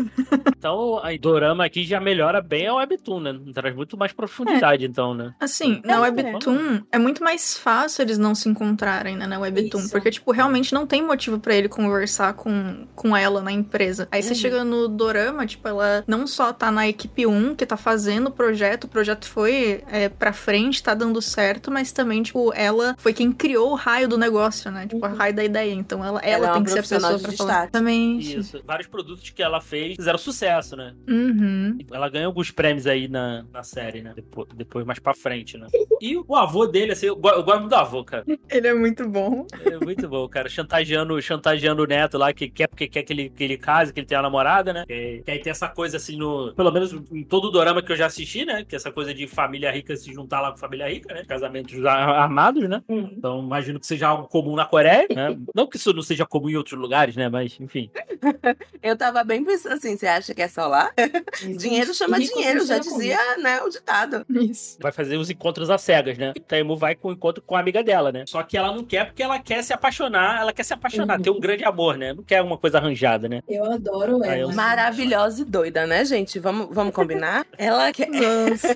Então, 0.58 1.00
a 1.04 1.16
Dorama 1.18 1.66
aqui 1.66 1.84
já 1.84 2.00
melhora 2.00 2.42
bem 2.42 2.68
a 2.68 2.76
Webtoon, 2.76 3.20
né? 3.20 3.40
Traz 3.54 3.76
muito 3.76 3.98
mais 3.98 4.12
profundidade, 4.12 4.86
então, 4.86 5.14
né? 5.14 5.34
Assim, 5.40 5.82
na 5.86 5.96
É, 5.96 6.00
Webtoon 6.00 6.82
é 6.92 6.98
muito 7.00 7.24
mais 7.24 7.58
fácil 7.58 8.02
eles 8.04 8.18
não 8.18 8.36
se 8.36 8.50
encontrarem, 8.50 9.16
né, 9.16 9.26
na 9.28 9.40
Webtoon. 9.40 9.80
Isso. 9.80 9.92
Porque, 9.92 10.12
tipo, 10.12 10.32
realmente 10.32 10.74
não 10.74 10.86
tem 10.86 11.02
motivo 11.04 11.40
pra 11.40 11.56
ele 11.56 11.70
conversar 11.70 12.34
com, 12.34 12.86
com 12.96 13.16
ela 13.16 13.42
na 13.42 13.52
empresa. 13.52 14.08
Aí 14.12 14.22
você 14.22 14.30
Uhum. 14.30 14.36
chega 14.36 14.64
no 14.64 14.88
Dorama, 14.88 15.46
tipo, 15.46 15.68
ela 15.68 16.04
não 16.08 16.28
só 16.28 16.52
tá 16.52 16.72
na 16.72 16.88
equipe 16.88 17.26
1, 17.26 17.56
que 17.56 17.66
tá 17.66 17.78
fazendo 17.78 18.28
o 18.28 18.32
projeto, 18.32 18.55
o 18.86 18.88
projeto 18.88 19.28
foi 19.28 19.84
é, 19.92 20.10
pra 20.10 20.34
frente, 20.34 20.82
tá 20.82 20.94
dando 20.94 21.22
certo, 21.22 21.72
mas 21.72 21.92
também, 21.92 22.22
tipo, 22.24 22.54
ela 22.54 22.96
foi 22.98 23.14
quem 23.14 23.32
criou 23.32 23.72
o 23.72 23.76
raio 23.76 24.08
do 24.08 24.18
negócio, 24.18 24.72
né? 24.72 24.88
Tipo, 24.88 25.06
o 25.06 25.10
Uhum. 25.10 25.16
raio 25.16 25.34
da 25.36 25.44
ideia. 25.44 25.74
Então 25.74 26.04
ela, 26.04 26.20
ela, 26.20 26.46
Ela 26.46 26.48
é 26.48 26.52
tem 26.52 26.60
uma 26.62 26.66
que 26.66 26.72
ser 26.72 26.80
a 26.80 26.82
pessoa 27.00 27.18
de 27.18 27.24
pra 27.24 27.32
falar. 27.34 27.62
Exatamente. 27.64 28.38
Isso. 28.38 28.62
Vários 28.66 28.88
produtos 28.88 29.30
que 29.30 29.42
ela 29.44 29.62
fez 29.62 29.96
fizeram 29.96 30.18
sucesso, 30.18 30.76
né? 30.76 30.94
Uhum. 31.08 31.78
Ela 31.92 32.10
ganhou 32.10 32.28
alguns 32.28 32.52
prêmios 32.52 32.88
aí 32.88 33.08
na, 33.08 33.46
na 33.52 33.64
série, 33.64 34.02
né? 34.02 34.14
Depois, 34.16 34.48
depois 34.56 34.86
mais 34.86 35.00
pra 35.00 35.14
frente, 35.14 35.58
né? 35.58 35.68
E 36.02 36.18
o 36.18 36.36
avô 36.36 36.66
dele, 36.68 36.92
assim, 36.92 37.08
eu 37.08 37.16
gosto 37.16 37.46
muito 37.46 37.70
do 37.70 37.76
avô, 37.76 38.04
cara. 38.04 38.26
Ele 38.50 38.68
é 38.68 38.74
muito 38.74 39.08
bom. 39.08 39.46
É 39.64 39.78
muito 39.84 40.08
bom, 40.08 40.28
cara. 40.28 40.50
Chantageando, 40.50 41.22
chantageando 41.22 41.84
o 41.84 41.86
neto 41.88 42.18
lá, 42.18 42.34
que 42.34 42.50
quer 42.50 42.68
porque 42.68 42.88
quer 42.88 43.04
que 43.04 43.14
ele, 43.14 43.30
que 43.30 43.44
ele 43.44 43.58
case, 43.58 43.94
que 43.94 44.00
ele 44.00 44.08
tenha 44.08 44.20
uma 44.20 44.24
namorada, 44.28 44.74
né? 44.74 44.84
Que, 44.88 45.22
que 45.26 45.32
aí 45.32 45.40
tem 45.40 45.52
essa 45.52 45.68
coisa 45.68 45.98
assim 45.98 46.18
no. 46.18 46.54
Pelo 46.56 46.72
menos 46.72 46.94
em 47.12 47.24
todo 47.24 47.46
o 47.46 47.52
dorama 47.52 47.82
que 47.82 47.92
eu 47.92 47.96
já 47.96 48.06
assisti, 48.06 48.45
né? 48.46 48.64
Que 48.68 48.76
essa 48.76 48.92
coisa 48.92 49.14
de 49.14 49.28
família 49.28 49.72
rica 49.72 49.96
se 49.96 50.12
juntar 50.14 50.42
lá 50.42 50.52
com 50.52 50.58
família 50.58 50.88
rica, 50.90 51.14
né? 51.14 51.24
Casamentos 51.28 51.84
ar- 51.86 52.10
armados, 52.10 52.68
né? 52.70 52.82
Uhum. 52.88 53.10
Então 53.18 53.40
imagino 53.40 53.80
que 53.80 53.88
seja 53.88 54.08
algo 54.08 54.28
comum 54.28 54.56
na 54.56 54.66
Coreia, 54.66 55.08
né? 55.14 55.36
Não 55.56 55.68
que 55.68 55.78
isso 55.78 55.94
não 55.94 56.02
seja 56.04 56.26
comum 56.26 56.50
em 56.50 56.56
outros 56.56 56.80
lugares, 56.80 57.16
né? 57.16 57.30
Mas, 57.30 57.58
enfim. 57.60 57.90
Eu 58.82 58.96
tava 58.98 59.24
bem 59.24 59.44
pensando 59.44 59.74
assim, 59.74 59.98
você 59.98 60.08
acha 60.08 60.34
que 60.34 60.42
é 60.42 60.48
só 60.48 60.68
lá? 60.68 60.92
Dinheiro 61.58 61.94
chama 61.94 62.20
dinheiro, 62.20 62.66
já 62.66 62.78
dizia, 62.78 63.18
né, 63.38 63.62
o 63.62 63.70
ditado. 63.70 64.26
Isso. 64.30 64.78
Vai 64.82 64.92
fazer 64.92 65.18
os 65.18 65.30
encontros 65.30 65.70
às 65.70 65.82
cegas, 65.82 66.18
né? 66.18 66.34
Taimu 66.48 66.76
vai 66.76 66.96
com 66.96 67.10
o 67.10 67.12
encontro 67.12 67.42
com 67.44 67.56
a 67.56 67.60
amiga 67.60 67.84
dela, 67.84 68.12
né? 68.12 68.24
Só 68.28 68.44
que 68.44 68.58
ela 68.58 68.72
não 68.72 68.84
quer 68.84 69.06
porque 69.06 69.24
ela 69.24 69.40
quer 69.40 69.64
se 69.64 69.74
apaixonar, 69.74 70.42
ela 70.42 70.54
quer 70.54 70.64
se 70.64 70.74
apaixonar, 70.74 71.18
Uhum. 71.18 71.24
ter 71.24 71.30
um 71.30 71.40
grande 71.40 71.64
amor, 71.64 71.98
né? 71.98 72.14
Não 72.14 72.24
quer 72.24 72.42
uma 72.42 72.58
coisa 72.58 72.78
arranjada, 72.78 73.28
né? 73.28 73.42
Eu 73.48 73.66
adoro 73.66 74.24
ela. 74.24 74.54
Maravilhosa 74.54 75.42
e 75.42 75.46
doida, 75.46 75.86
né, 75.88 76.04
gente? 76.06 76.40
Vamos, 76.40 76.68
vamos 76.74 76.94
combinar? 76.94 77.46
Ela 77.58 77.92
quer. 77.92 78.10
Nossa. 78.36 78.68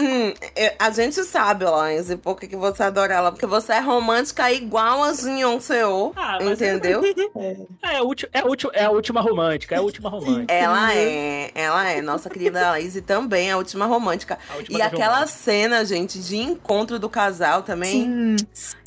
Hum, 0.00 0.34
é, 0.54 0.74
a 0.78 0.90
gente 0.90 1.22
sabe, 1.24 1.64
Laís, 1.64 2.14
por 2.22 2.38
que 2.38 2.46
que 2.46 2.56
você 2.56 2.82
adora 2.82 3.14
ela. 3.14 3.32
Porque 3.32 3.46
você 3.46 3.72
é 3.74 3.80
romântica 3.80 4.50
igual 4.52 5.02
a 5.02 5.12
Zinhon 5.12 5.60
Seo. 5.60 6.12
Ah, 6.16 6.38
mas 6.40 6.60
Entendeu? 6.60 7.02
É. 7.34 7.56
É, 7.94 7.96
a 7.98 8.02
ulti- 8.02 8.28
é, 8.32 8.38
é 8.80 8.84
a 8.84 8.90
última 8.90 9.20
romântica, 9.20 9.74
é 9.74 9.78
a 9.78 9.82
última 9.82 10.08
romântica. 10.08 10.52
Ela 10.52 10.94
é, 10.94 11.50
ela 11.54 11.88
é. 11.90 12.00
Nossa 12.02 12.28
querida 12.30 12.70
Laís 12.70 13.00
também 13.06 13.48
é 13.48 13.52
a 13.52 13.56
última 13.56 13.86
romântica. 13.86 14.38
A 14.52 14.56
última 14.56 14.78
E 14.78 14.82
aquela 14.82 15.26
cena, 15.26 15.84
gente, 15.84 16.18
de 16.20 16.36
encontro 16.36 16.98
do 16.98 17.08
casal 17.08 17.62
também. 17.62 18.02
Sim. 18.02 18.36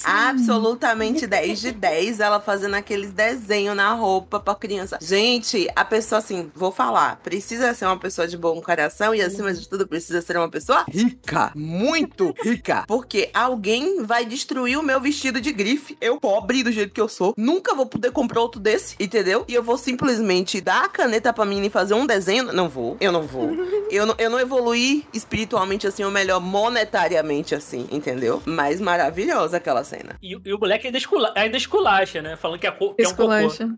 Absolutamente 0.06 1.26
10 1.26 1.60
de 1.60 1.72
10, 1.72 2.20
ela 2.20 2.40
fazendo 2.40 2.76
aqueles 2.76 3.12
desenhos 3.12 3.76
na 3.76 3.94
roupa 3.94 4.40
pra 4.40 4.56
criança. 4.56 4.98
Gente, 5.02 5.68
a 5.76 5.84
pessoa, 5.84 6.20
assim, 6.20 6.52
vou 6.56 6.72
falar, 6.72 7.18
precisa 7.24 7.74
ser 7.74 7.86
uma 7.86 7.98
pessoa 7.98 8.28
de 8.28 8.38
bom 8.38 8.62
coração 8.62 9.14
e, 9.16 9.22
acima 9.22 9.54
de 9.54 9.68
tudo, 9.68 9.88
precisa 9.88 10.22
ser 10.22 10.38
uma 10.38 10.50
pessoa 10.50 10.86
rica. 10.88 11.52
Muito 11.56 12.34
rica. 12.44 12.84
Porque 12.88 13.30
alguém 13.34 14.04
vai 14.04 14.26
destruir 14.26 14.78
o 14.78 14.84
meu 14.84 15.02
vestido 15.02 15.42
de 15.42 15.52
grife. 15.52 15.98
Eu, 16.00 16.20
pobre 16.20 16.64
do 16.64 16.72
jeito 16.72 16.94
que 16.94 17.02
eu 17.02 17.10
sou, 17.10 17.34
nunca 17.38 17.74
vou 17.74 17.86
poder 17.86 18.12
comprar 18.12 18.42
outro 18.42 18.60
desse, 18.60 18.96
entendeu? 19.00 19.44
E 19.48 19.54
eu 19.54 19.64
vou 19.64 19.78
simplesmente 19.78 20.62
dar 20.62 20.86
a 20.86 20.90
caneta 20.90 21.34
pra 21.34 21.46
menina 21.46 21.68
e 21.68 21.70
fazer 21.70 21.94
um 21.94 22.06
desenho. 22.06 22.54
Não 22.54 22.70
vou, 22.70 22.98
eu 23.00 23.12
não 23.12 23.24
vou. 23.24 23.52
Eu 23.90 24.06
não, 24.06 24.16
eu 24.18 24.30
não 24.30 24.40
evoluí 24.40 25.06
espiritualmente 25.14 25.88
assim, 25.88 26.04
ou 26.04 26.12
melhor, 26.12 26.40
monetariamente 26.40 27.56
assim, 27.56 27.88
entendeu? 27.92 28.42
Mas 28.46 28.80
maravilhosa 28.80 29.58
aquela 29.58 29.84
cena. 29.84 29.95
E, 30.22 30.32
e 30.32 30.54
o 30.54 30.60
moleque 30.60 30.88
ainda, 30.88 30.98
escula, 30.98 31.34
ainda 31.36 31.58
esculacha, 31.58 32.22
né? 32.22 32.36
Falando 32.36 32.60
que 32.60 32.68
é, 32.68 32.72
co- 32.72 32.94
que 32.94 33.04
é 33.04 33.08
um 33.08 33.12
cocô. 33.12 33.34
Esculacha. 33.34 33.78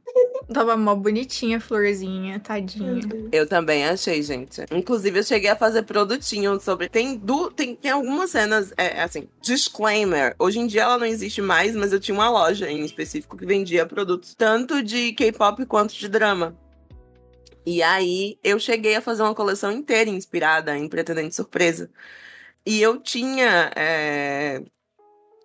Tava 0.53 0.77
mó 0.77 0.95
bonitinha 0.95 1.57
a 1.57 1.59
florzinha, 1.59 2.39
tadinha. 2.39 3.01
Eu 3.31 3.45
também 3.47 3.85
achei, 3.85 4.23
gente. 4.23 4.61
Inclusive, 4.71 5.19
eu 5.19 5.23
cheguei 5.23 5.49
a 5.49 5.55
fazer 5.55 5.83
produtinho 5.83 6.57
sobre. 6.59 6.87
Tem, 6.87 7.17
du... 7.17 7.51
tem, 7.51 7.75
tem 7.75 7.91
algumas 7.91 8.31
cenas, 8.31 8.73
é, 8.77 9.01
assim, 9.01 9.27
disclaimer. 9.41 10.35
Hoje 10.39 10.59
em 10.59 10.67
dia 10.67 10.83
ela 10.83 10.97
não 10.97 11.05
existe 11.05 11.41
mais, 11.41 11.75
mas 11.75 11.91
eu 11.91 11.99
tinha 11.99 12.15
uma 12.15 12.29
loja 12.29 12.71
em 12.71 12.85
específico 12.85 13.35
que 13.35 13.45
vendia 13.45 13.85
produtos 13.85 14.33
tanto 14.35 14.81
de 14.81 15.11
K-pop 15.13 15.65
quanto 15.65 15.93
de 15.93 16.07
drama. 16.07 16.55
E 17.65 17.83
aí 17.83 18.37
eu 18.41 18.57
cheguei 18.57 18.95
a 18.95 19.01
fazer 19.01 19.23
uma 19.23 19.35
coleção 19.35 19.69
inteira 19.69 20.09
inspirada 20.09 20.77
em 20.77 20.87
Pretendente 20.87 21.35
Surpresa. 21.35 21.89
E 22.65 22.81
eu 22.81 22.97
tinha 22.97 23.71
é, 23.75 24.61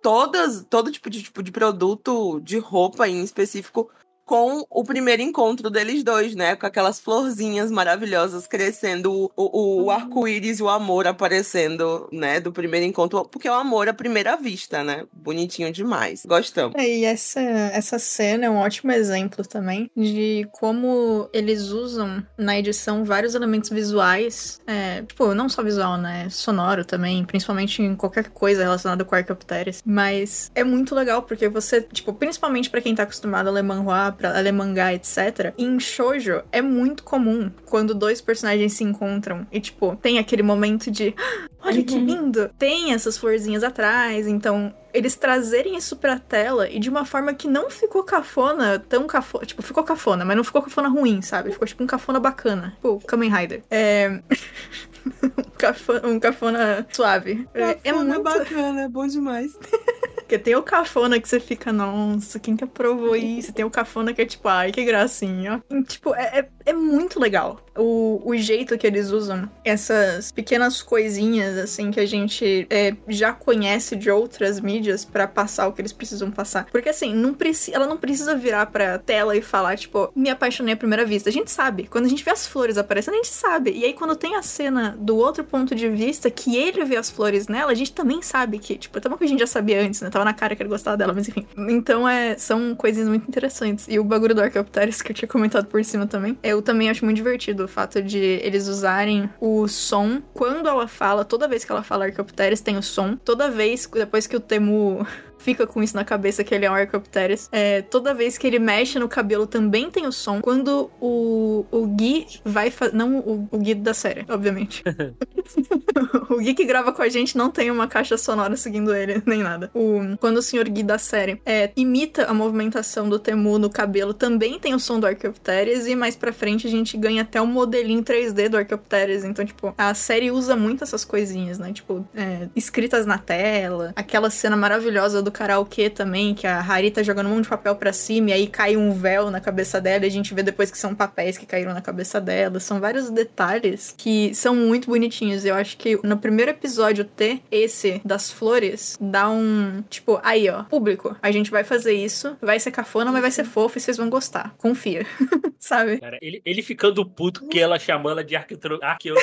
todas, 0.03 0.65
todo 0.69 0.91
tipo 0.91 1.09
de, 1.09 1.23
tipo 1.23 1.41
de 1.41 1.51
produto 1.51 2.39
de 2.41 2.59
roupa 2.59 3.07
em 3.07 3.23
específico 3.23 3.89
com 4.25 4.65
o 4.69 4.83
primeiro 4.83 5.21
encontro 5.21 5.69
deles 5.69 6.03
dois, 6.03 6.35
né? 6.35 6.55
Com 6.55 6.65
aquelas 6.65 6.99
florzinhas 6.99 7.71
maravilhosas 7.71 8.47
crescendo, 8.47 9.11
o, 9.11 9.31
o, 9.35 9.83
o 9.83 9.91
arco-íris 9.91 10.59
e 10.59 10.63
o 10.63 10.69
amor 10.69 11.07
aparecendo, 11.07 12.07
né? 12.11 12.39
Do 12.39 12.51
primeiro 12.51 12.85
encontro, 12.85 13.25
porque 13.25 13.47
é 13.47 13.51
o 13.51 13.55
amor 13.55 13.87
à 13.87 13.93
primeira 13.93 14.35
vista, 14.35 14.83
né? 14.83 15.05
Bonitinho 15.11 15.71
demais. 15.71 16.25
Gostamos. 16.25 16.75
É, 16.77 16.87
e 16.87 17.05
essa, 17.05 17.39
essa 17.39 17.99
cena 17.99 18.45
é 18.45 18.49
um 18.49 18.57
ótimo 18.57 18.91
exemplo 18.91 19.45
também 19.45 19.89
de 19.95 20.47
como 20.51 21.29
eles 21.33 21.69
usam 21.69 22.25
na 22.37 22.57
edição 22.57 23.03
vários 23.03 23.35
elementos 23.35 23.69
visuais. 23.69 24.61
é, 24.67 25.01
tipo, 25.03 25.33
não 25.33 25.49
só 25.49 25.63
visual, 25.63 25.97
né? 25.97 26.27
Sonoro 26.29 26.85
também, 26.85 27.23
principalmente 27.25 27.81
em 27.81 27.95
qualquer 27.95 28.29
coisa 28.29 28.63
relacionada 28.63 29.03
com 29.03 29.15
Archaeopteryx. 29.15 29.81
Mas 29.85 30.51
é 30.55 30.63
muito 30.63 30.95
legal 30.95 31.23
porque 31.23 31.47
você, 31.49 31.81
tipo, 31.81 32.13
principalmente 32.13 32.69
pra 32.69 32.81
quem 32.81 32.95
tá 32.95 33.03
acostumado 33.03 33.47
a 33.47 33.51
ler 33.51 33.63
manhwa, 33.63 34.12
pra 34.13 34.31
ler 34.39 34.51
mangá, 34.51 34.93
etc. 34.93 35.53
Em 35.57 35.79
shoujo 35.79 36.41
é 36.51 36.61
muito 36.61 37.03
comum 37.03 37.51
quando 37.65 37.93
dois 37.95 38.21
personagens 38.21 38.73
se 38.73 38.83
encontram 38.83 39.45
e, 39.51 39.59
tipo, 39.59 39.95
tem 39.97 40.19
aquele 40.19 40.43
momento 40.43 40.89
de 40.91 41.13
"Ah, 41.17 41.47
olha 41.67 41.83
que 41.83 41.95
Uhum. 41.95 42.05
lindo! 42.05 42.49
Tem 42.57 42.93
essas 42.93 43.17
florzinhas 43.17 43.63
atrás, 43.63 44.27
então 44.27 44.73
eles 44.93 45.15
trazerem 45.15 45.75
isso 45.75 45.95
pra 45.95 46.19
tela 46.19 46.69
e 46.69 46.79
de 46.79 46.89
uma 46.89 47.03
forma 47.05 47.33
que 47.33 47.47
não 47.47 47.69
ficou 47.69 48.03
cafona, 48.03 48.77
tão 48.77 49.07
cafona. 49.07 49.45
Tipo, 49.45 49.61
ficou 49.63 49.83
cafona, 49.83 50.23
mas 50.23 50.37
não 50.37 50.43
ficou 50.43 50.61
cafona 50.61 50.87
ruim, 50.87 51.21
sabe? 51.21 51.51
Ficou 51.51 51.67
tipo 51.67 51.83
um 51.83 51.87
cafona 51.87 52.19
bacana. 52.19 52.71
Tipo, 52.75 52.99
Kamen 53.07 53.31
Rider. 53.33 53.63
É. 53.71 54.19
um, 55.23 55.29
cafona, 55.57 56.07
um 56.07 56.19
cafona 56.19 56.85
suave. 56.91 57.47
É, 57.53 57.77
é 57.83 57.93
muito. 57.93 58.21
bacana, 58.21 58.81
é 58.83 58.87
bom 58.89 59.07
demais. 59.07 59.57
Porque 60.33 60.45
tem 60.45 60.55
o 60.55 60.63
cafona 60.63 61.19
que 61.19 61.29
você 61.29 61.39
fica, 61.39 61.71
nossa, 61.71 62.39
quem 62.39 62.55
que 62.55 62.63
aprovou 62.63 63.15
isso? 63.15 63.53
Tem 63.53 63.63
o 63.63 63.69
cafona 63.69 64.15
que 64.15 64.21
é 64.23 64.25
tipo, 64.25 64.47
ai, 64.47 64.71
que 64.71 64.83
gracinha. 64.83 65.63
E, 65.69 65.83
tipo, 65.83 66.15
é, 66.15 66.39
é, 66.39 66.49
é 66.65 66.73
muito 66.73 67.19
legal 67.19 67.59
o, 67.77 68.21
o 68.23 68.35
jeito 68.35 68.77
que 68.77 68.85
eles 68.85 69.09
usam 69.09 69.49
essas 69.63 70.31
pequenas 70.31 70.81
coisinhas, 70.81 71.57
assim, 71.57 71.91
que 71.91 71.99
a 71.99 72.05
gente 72.05 72.67
é, 72.69 72.95
já 73.07 73.33
conhece 73.33 73.95
de 73.95 74.09
outras 74.09 74.59
mídias 74.59 75.03
pra 75.03 75.27
passar 75.27 75.67
o 75.67 75.73
que 75.73 75.81
eles 75.81 75.93
precisam 75.93 76.31
passar. 76.31 76.67
Porque, 76.71 76.89
assim, 76.89 77.13
não 77.13 77.35
ela 77.71 77.87
não 77.87 77.97
precisa 77.97 78.35
virar 78.35 78.67
pra 78.67 78.97
tela 78.97 79.35
e 79.35 79.41
falar, 79.41 79.77
tipo, 79.77 80.11
me 80.15 80.29
apaixonei 80.29 80.73
à 80.73 80.77
primeira 80.77 81.05
vista. 81.05 81.29
A 81.29 81.33
gente 81.33 81.51
sabe. 81.51 81.87
Quando 81.87 82.05
a 82.05 82.09
gente 82.09 82.23
vê 82.23 82.31
as 82.31 82.47
flores 82.47 82.77
aparecendo, 82.77 83.15
a 83.15 83.17
gente 83.17 83.29
sabe. 83.29 83.71
E 83.71 83.83
aí, 83.83 83.93
quando 83.93 84.15
tem 84.15 84.35
a 84.35 84.41
cena 84.41 84.95
do 84.99 85.17
outro 85.17 85.43
ponto 85.43 85.75
de 85.75 85.89
vista, 85.89 86.29
que 86.29 86.55
ele 86.55 86.83
vê 86.85 86.95
as 86.95 87.09
flores 87.09 87.47
nela, 87.47 87.71
a 87.71 87.75
gente 87.75 87.91
também 87.91 88.21
sabe 88.21 88.59
que, 88.59 88.77
tipo, 88.77 88.99
tá 89.01 89.09
bom 89.09 89.17
que 89.17 89.23
a 89.23 89.27
gente 89.27 89.39
já 89.39 89.47
sabia 89.47 89.81
antes, 89.81 90.01
né? 90.01 90.09
Tava 90.09 90.25
na 90.25 90.33
cara 90.33 90.55
que 90.55 90.61
ele 90.61 90.69
gostava 90.69 90.95
dela, 90.95 91.13
mas 91.13 91.27
enfim. 91.27 91.45
Então, 91.57 92.07
é, 92.07 92.37
são 92.37 92.75
coisinhas 92.75 93.09
muito 93.09 93.27
interessantes. 93.27 93.87
E 93.89 93.99
o 93.99 94.03
bagulho 94.03 94.35
do 94.35 94.41
Archaeopteryx, 94.41 95.01
que 95.01 95.11
eu 95.11 95.15
tinha 95.15 95.27
comentado 95.27 95.65
por 95.65 95.83
cima 95.83 96.07
também, 96.07 96.37
eu 96.43 96.61
também 96.61 96.89
acho 96.89 97.03
muito 97.03 97.17
divertido 97.17 97.62
do 97.63 97.67
fato 97.67 98.01
de 98.01 98.17
eles 98.17 98.67
usarem 98.67 99.29
o 99.39 99.67
som 99.67 100.21
quando 100.33 100.67
ela 100.67 100.87
fala, 100.87 101.23
toda 101.23 101.47
vez 101.47 101.63
que 101.63 101.71
ela 101.71 101.83
fala 101.83 102.05
Archaeopteryx 102.05 102.61
tem 102.61 102.77
o 102.77 102.83
som. 102.83 103.15
Toda 103.15 103.49
vez, 103.49 103.89
depois 103.91 104.27
que 104.27 104.35
o 104.35 104.39
Temu 104.39 105.07
fica 105.43 105.67
com 105.67 105.83
isso 105.83 105.95
na 105.95 106.05
cabeça 106.05 106.43
que 106.43 106.55
ele 106.55 106.65
é 106.65 106.71
um 106.71 106.73
Archaeopteryx. 106.73 107.49
É, 107.51 107.81
toda 107.81 108.13
vez 108.13 108.37
que 108.37 108.47
ele 108.47 108.59
mexe 108.59 108.97
no 108.97 109.09
cabelo 109.09 109.45
também 109.45 109.91
tem 109.91 110.07
o 110.07 110.11
som. 110.11 110.41
Quando 110.41 110.89
o, 111.01 111.65
o 111.69 111.85
Gui 111.87 112.25
vai 112.45 112.71
fazer. 112.71 112.95
Não 112.95 113.19
o, 113.19 113.47
o 113.51 113.57
Gui 113.57 113.75
da 113.75 113.93
série, 113.93 114.25
obviamente. 114.29 114.83
o 116.29 116.37
Gui 116.37 116.53
que 116.53 116.65
grava 116.65 116.93
com 116.93 117.01
a 117.01 117.09
gente 117.09 117.37
não 117.37 117.51
tem 117.51 117.69
uma 117.69 117.87
caixa 117.87 118.17
sonora 118.17 118.55
seguindo 118.55 118.95
ele, 118.95 119.21
nem 119.25 119.43
nada. 119.43 119.69
O, 119.73 120.17
quando 120.19 120.37
o 120.37 120.41
senhor 120.41 120.67
Gui 120.69 120.83
da 120.83 120.97
série 120.97 121.41
é, 121.45 121.71
imita 121.75 122.25
a 122.25 122.33
movimentação 122.33 123.09
do 123.09 123.19
Temu 123.19 123.59
no 123.59 123.69
cabelo, 123.69 124.13
também 124.13 124.57
tem 124.59 124.73
o 124.73 124.79
som 124.79 124.99
do 124.99 125.05
Archaeopteryx. 125.05 125.87
E 125.87 125.95
mais 125.95 126.15
pra 126.15 126.31
frente 126.31 126.67
a 126.67 126.69
gente 126.69 126.95
ganha 126.95 127.23
até 127.23 127.41
um 127.41 127.45
modelinho 127.45 128.01
3D 128.01 128.47
do 128.47 128.57
Archaeopteryx. 128.57 129.25
Então, 129.25 129.43
tipo, 129.43 129.73
a 129.77 129.93
série 129.93 130.31
usa 130.31 130.55
muito 130.55 130.83
essas 130.83 131.03
coisinhas, 131.03 131.59
né? 131.59 131.73
Tipo, 131.73 132.07
é, 132.15 132.47
escritas 132.55 133.05
na 133.05 133.17
tela. 133.17 133.91
Aquela 133.95 134.29
cena 134.29 134.55
maravilhosa 134.55 135.21
do 135.21 135.32
karaokê 135.33 135.89
também, 135.89 136.33
que 136.33 136.47
a 136.47 136.59
Hari 136.59 136.91
tá 136.91 137.03
jogando 137.03 137.27
um 137.27 137.31
monte 137.31 137.43
de 137.43 137.49
papel 137.49 137.75
pra 137.75 137.91
cima 137.91 138.29
e 138.29 138.33
aí 138.33 138.47
cai 138.47 138.77
um 138.77 138.93
véu 138.93 139.29
na 139.29 139.41
cabeça 139.41 139.81
dela 139.81 140.05
e 140.05 140.07
a 140.07 140.11
gente 140.11 140.33
vê 140.33 140.41
depois 140.41 140.71
que 140.71 140.77
são 140.77 140.95
papéis 140.95 141.37
que 141.37 141.45
caíram 141.45 141.73
na 141.73 141.81
cabeça 141.81 142.21
dela. 142.21 142.59
São 142.59 142.79
vários 142.79 143.09
detalhes 143.09 143.93
que 143.97 144.33
são 144.33 144.55
muito 144.55 144.87
bonitinhos. 144.87 145.43
Eu 145.43 145.55
acho 145.55 145.75
que 145.77 145.99
no 146.03 146.17
primeiro 146.17 146.51
episódio 146.51 147.03
ter 147.03 147.41
esse 147.51 148.01
das 148.05 148.31
flores 148.31 148.97
dá 149.01 149.29
um. 149.29 149.83
Tipo, 149.89 150.19
aí 150.23 150.49
ó, 150.49 150.63
público, 150.63 151.15
a 151.21 151.31
gente 151.31 151.51
vai 151.51 151.63
fazer 151.63 151.93
isso, 151.93 152.37
vai 152.41 152.59
ser 152.59 152.71
cafona, 152.71 153.11
mas 153.11 153.21
vai 153.21 153.31
ser 153.31 153.43
fofo 153.43 153.77
e 153.77 153.81
vocês 153.81 153.97
vão 153.97 154.09
gostar. 154.09 154.53
Confia. 154.57 155.05
Sabe? 155.59 155.99
Cara, 155.99 156.17
ele, 156.21 156.41
ele 156.45 156.61
ficando 156.61 157.05
puto 157.05 157.47
que 157.47 157.59
ela 157.59 157.79
chamou 157.79 158.11
ela 158.11 158.23
de 158.23 158.35
arqueotro... 158.35 158.79
arqueo... 158.81 159.15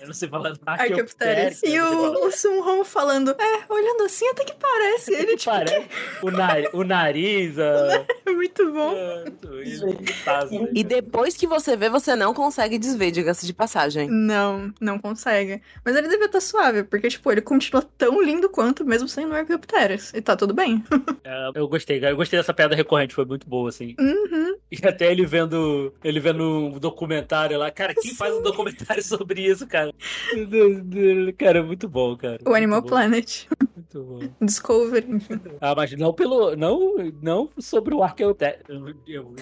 Eu 0.00 0.06
não 0.06 0.14
sei 0.14 0.28
falar 0.28 0.52
Archaeopteryx. 0.64 1.62
E 1.64 1.80
o, 1.80 2.26
o 2.26 2.30
Sun 2.30 2.60
Hong 2.60 2.84
falando, 2.84 3.30
é, 3.30 3.72
olhando 3.72 4.04
assim 4.04 4.28
até 4.28 4.44
que 4.44 4.54
parece. 4.54 5.12
Ele, 5.12 5.36
tipo, 5.36 5.47
Parece. 5.48 5.86
O, 6.22 6.30
nariz, 6.30 6.68
o 6.74 6.84
nariz. 6.84 7.58
A... 7.58 8.04
muito 8.26 8.72
bom. 8.72 8.94
E 10.74 10.84
depois 10.84 11.36
que 11.36 11.46
você 11.46 11.76
vê, 11.76 11.88
você 11.88 12.14
não 12.14 12.34
consegue 12.34 12.78
desver, 12.78 13.10
diga-se 13.10 13.46
de 13.46 13.54
passagem. 13.54 14.08
Não, 14.10 14.72
não 14.78 14.98
consegue. 14.98 15.62
Mas 15.84 15.96
ele 15.96 16.08
devia 16.08 16.26
estar 16.26 16.40
suave, 16.40 16.84
porque, 16.84 17.08
tipo, 17.08 17.32
ele 17.32 17.40
continua 17.40 17.82
tão 17.96 18.22
lindo 18.22 18.50
quanto, 18.50 18.84
mesmo 18.84 19.08
sem 19.08 19.24
o 19.24 19.34
Archaeopteryx. 19.34 20.12
E 20.14 20.20
tá 20.20 20.36
tudo 20.36 20.52
bem. 20.54 20.84
É, 21.24 21.50
eu 21.54 21.68
gostei, 21.68 22.02
eu 22.02 22.16
gostei 22.16 22.38
dessa 22.38 22.54
piada 22.54 22.74
recorrente, 22.74 23.14
foi 23.14 23.24
muito 23.24 23.46
boa, 23.46 23.68
assim. 23.68 23.94
Uhum. 23.98 24.56
E 24.70 24.78
até 24.86 25.10
ele 25.10 25.26
vendo 25.26 25.92
ele 26.02 26.20
vendo 26.20 26.42
um 26.42 26.78
documentário 26.78 27.58
lá. 27.58 27.70
Cara, 27.70 27.92
quem 27.92 28.12
Sim. 28.12 28.16
faz 28.16 28.34
um 28.34 28.42
documentário 28.42 29.02
sobre 29.02 29.42
isso, 29.42 29.66
cara? 29.66 29.92
Cara, 31.36 31.62
muito 31.62 31.86
bom, 31.86 32.16
cara. 32.16 32.38
O 32.46 32.54
Animal 32.54 32.80
bom. 32.80 32.88
Planet. 32.88 33.46
Muito 33.76 34.02
bom. 34.02 34.46
Discovery. 34.46 35.06
Ah, 35.60 35.74
mas 35.74 35.92
não 35.92 36.12
pelo. 36.12 36.56
Não, 36.56 36.96
não 37.20 37.50
sobre 37.58 37.94
o 37.94 38.02
Archaeopteryx. 38.02 38.62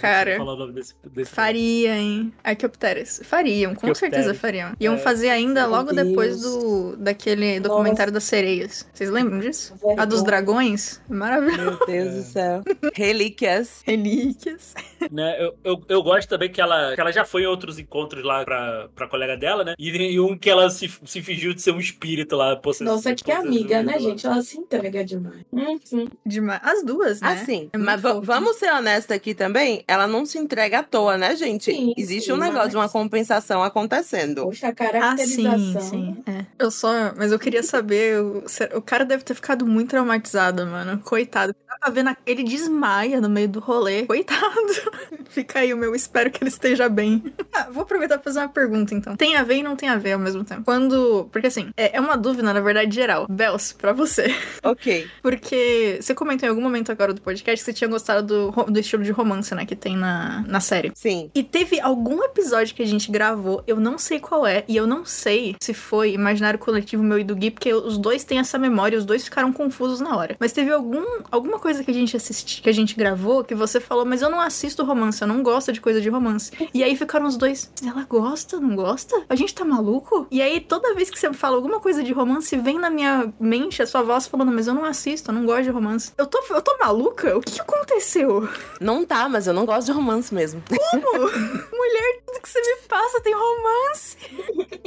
Cara, 0.00 0.38
desse, 0.72 0.94
desse 1.12 1.30
faria, 1.30 1.96
hein? 1.96 2.32
Archaeopteryx. 2.42 3.20
Fariam, 3.24 3.74
com 3.74 3.94
certeza 3.94 4.34
fariam. 4.34 4.72
Iam 4.80 4.94
é. 4.94 4.98
fazer 4.98 5.28
ainda 5.28 5.66
logo 5.66 5.92
Deus. 5.92 6.08
depois 6.08 6.40
do 6.40 6.96
daquele 6.96 7.60
documentário 7.60 8.12
Nossa. 8.12 8.24
das 8.24 8.24
sereias. 8.24 8.88
Vocês 8.92 9.10
lembram 9.10 9.38
disso? 9.38 9.74
A 9.96 10.04
dos 10.04 10.22
dragões? 10.22 11.02
Maravilhoso. 11.08 11.78
Meu 11.78 11.86
Deus 11.86 12.08
é. 12.08 12.16
do 12.16 12.22
céu. 12.22 12.62
Relíquias. 12.94 13.82
Relíquias. 13.84 14.74
Né, 15.10 15.36
eu, 15.38 15.54
eu, 15.62 15.82
eu, 15.88 16.02
gosto 16.02 16.28
também 16.28 16.50
que 16.50 16.60
ela, 16.60 16.94
que 16.94 17.00
ela 17.00 17.12
já 17.12 17.24
foi 17.24 17.42
em 17.42 17.46
outros 17.46 17.78
encontros 17.78 18.24
lá 18.24 18.44
pra, 18.44 18.88
pra 18.94 19.08
colega 19.08 19.36
dela, 19.36 19.62
né? 19.62 19.74
E, 19.78 19.90
e 19.90 20.20
um 20.20 20.36
que 20.36 20.50
ela 20.50 20.68
se, 20.70 20.90
se 21.04 21.22
fingiu 21.22 21.54
de 21.54 21.62
ser 21.62 21.72
um 21.72 21.78
espírito 21.78 22.36
lá. 22.36 22.60
Nossa, 22.80 23.14
que 23.14 23.30
amiga, 23.30 23.82
né, 23.82 23.98
gente? 23.98 24.26
Ela 24.26 24.42
se 24.42 24.58
entrega 24.58 25.04
demais. 25.04 25.44
Uhum. 25.92 26.08
Demais. 26.24 26.60
As 26.62 26.82
duas, 26.84 27.20
né? 27.20 27.32
Assim, 27.32 27.70
é 27.72 27.78
mas 27.78 28.00
vamos 28.00 28.56
ser 28.56 28.72
honestos 28.72 29.14
aqui 29.14 29.34
também, 29.34 29.84
ela 29.86 30.06
não 30.06 30.26
se 30.26 30.38
entrega 30.38 30.80
à 30.80 30.82
toa, 30.82 31.16
né, 31.16 31.34
gente? 31.36 31.72
Sim, 31.72 31.94
Existe 31.96 32.26
sim, 32.26 32.32
um 32.32 32.36
negócio 32.36 32.58
mas... 32.58 32.70
de 32.70 32.76
uma 32.76 32.88
compensação 32.88 33.62
acontecendo. 33.62 34.44
Poxa, 34.44 34.68
a 34.68 34.74
caracterização. 34.74 35.52
Ah, 35.76 35.80
sim, 35.80 35.90
sim. 35.90 36.22
É. 36.26 36.44
Eu 36.58 36.70
só, 36.70 37.12
mas 37.16 37.32
eu 37.32 37.38
queria 37.38 37.62
saber, 37.62 38.20
o, 38.20 38.44
o 38.74 38.82
cara 38.82 39.04
deve 39.04 39.24
ter 39.24 39.34
ficado 39.34 39.66
muito 39.66 39.90
traumatizado, 39.90 40.66
mano. 40.66 41.00
Coitado. 41.04 41.54
Dá 41.68 41.76
pra 41.78 41.90
ver, 41.90 42.02
na, 42.02 42.16
ele 42.26 42.42
desmaia 42.42 43.20
no 43.20 43.28
meio 43.28 43.48
do 43.48 43.60
rolê. 43.60 44.06
Coitado. 44.06 44.46
Fica 45.28 45.60
aí 45.60 45.74
o 45.74 45.76
meu, 45.76 45.94
espero 45.94 46.30
que 46.30 46.42
ele 46.42 46.50
esteja 46.50 46.88
bem. 46.88 47.22
ah, 47.52 47.68
vou 47.70 47.82
aproveitar 47.82 48.16
pra 48.16 48.24
fazer 48.24 48.40
uma 48.40 48.48
pergunta, 48.48 48.94
então. 48.94 49.16
Tem 49.16 49.36
a 49.36 49.42
ver 49.42 49.56
e 49.56 49.62
não 49.62 49.76
tem 49.76 49.88
a 49.88 49.96
ver 49.96 50.12
ao 50.12 50.18
mesmo 50.18 50.44
tempo. 50.44 50.62
Quando, 50.64 51.28
porque 51.30 51.48
assim, 51.48 51.70
é, 51.76 51.96
é 51.96 52.00
uma 52.00 52.16
dúvida, 52.16 52.52
na 52.52 52.60
verdade, 52.60 52.94
geral. 52.94 53.26
Bels, 53.28 53.72
pra 53.72 53.92
você. 53.92 54.34
Ok. 54.62 55.08
Porque 55.22 55.56
você 56.00 56.14
comentou 56.14 56.46
em 56.46 56.50
algum 56.50 56.62
momento 56.62 56.90
agora 56.90 57.12
do 57.12 57.20
podcast 57.20 57.64
que 57.64 57.64
você 57.64 57.72
tinha 57.72 57.88
gostado 57.88 58.26
do, 58.26 58.64
do 58.64 58.78
estilo 58.78 59.02
de 59.02 59.10
romance, 59.10 59.54
né? 59.54 59.64
Que 59.64 59.76
tem 59.76 59.96
na, 59.96 60.44
na 60.46 60.60
série. 60.60 60.92
Sim. 60.94 61.30
E 61.34 61.42
teve 61.42 61.80
algum 61.80 62.22
episódio 62.22 62.74
que 62.74 62.82
a 62.82 62.86
gente 62.86 63.10
gravou, 63.10 63.62
eu 63.66 63.78
não 63.78 63.98
sei 63.98 64.18
qual 64.18 64.46
é, 64.46 64.64
e 64.68 64.76
eu 64.76 64.86
não 64.86 65.04
sei 65.04 65.56
se 65.60 65.72
foi 65.74 66.12
Imaginário 66.12 66.58
Coletivo 66.58 67.02
meu 67.02 67.18
e 67.18 67.24
do 67.24 67.34
Gui, 67.34 67.50
porque 67.50 67.72
os 67.72 67.98
dois 67.98 68.24
têm 68.24 68.38
essa 68.38 68.58
memória, 68.58 68.98
os 68.98 69.04
dois 69.04 69.24
ficaram 69.24 69.52
confusos 69.52 70.00
na 70.00 70.16
hora. 70.16 70.36
Mas 70.38 70.52
teve 70.52 70.72
algum, 70.72 71.04
alguma 71.30 71.58
coisa 71.58 71.82
que 71.84 71.90
a 71.90 71.94
gente 71.94 72.16
assisti, 72.16 72.62
que 72.62 72.68
a 72.68 72.72
gente 72.72 72.96
gravou, 72.96 73.44
que 73.44 73.54
você 73.54 73.80
falou, 73.80 74.04
mas 74.04 74.22
eu 74.22 74.30
não 74.30 74.40
assisto 74.40 74.84
romance, 74.84 75.20
eu 75.22 75.28
não 75.28 75.42
gosto 75.42 75.72
de 75.72 75.80
coisa 75.80 76.00
de 76.00 76.08
romance. 76.08 76.52
E 76.72 76.82
aí 76.82 76.96
ficaram 76.96 77.26
os 77.26 77.36
dois, 77.36 77.70
ela 77.84 78.04
gosta, 78.04 78.60
não 78.60 78.74
gosta? 78.74 79.24
A 79.28 79.34
gente 79.34 79.54
tá 79.54 79.64
maluco? 79.64 80.26
E 80.30 80.40
aí 80.42 80.60
toda 80.60 80.94
vez 80.94 81.10
que 81.10 81.18
você 81.18 81.32
fala 81.32 81.56
alguma 81.56 81.80
coisa 81.80 82.02
de 82.02 82.12
romance, 82.12 82.56
vem 82.56 82.78
na 82.78 82.90
minha 82.90 83.32
mente 83.38 83.82
a 83.82 83.86
sua 83.86 84.02
voz 84.02 84.26
falando, 84.26 84.52
mas 84.52 84.66
eu 84.66 84.74
não 84.74 84.84
assisto, 84.84 85.30
eu 85.30 85.34
não 85.34 85.44
gosto 85.44 85.55
de 85.64 85.70
romance. 85.70 86.12
Eu 86.16 86.26
tô, 86.26 86.42
eu 86.50 86.62
tô 86.62 86.76
maluca? 86.78 87.36
O 87.36 87.40
que, 87.40 87.52
que 87.52 87.60
aconteceu? 87.60 88.48
Não 88.80 89.04
tá, 89.04 89.28
mas 89.28 89.46
eu 89.46 89.54
não 89.54 89.66
gosto 89.66 89.86
de 89.86 89.92
romance 89.92 90.34
mesmo. 90.34 90.62
Como? 90.68 91.18
Mulher, 91.72 92.20
tudo 92.26 92.40
que 92.40 92.48
você 92.48 92.60
me 92.60 92.76
passa 92.88 93.20
tem 93.20 93.34
romance. 93.34 94.16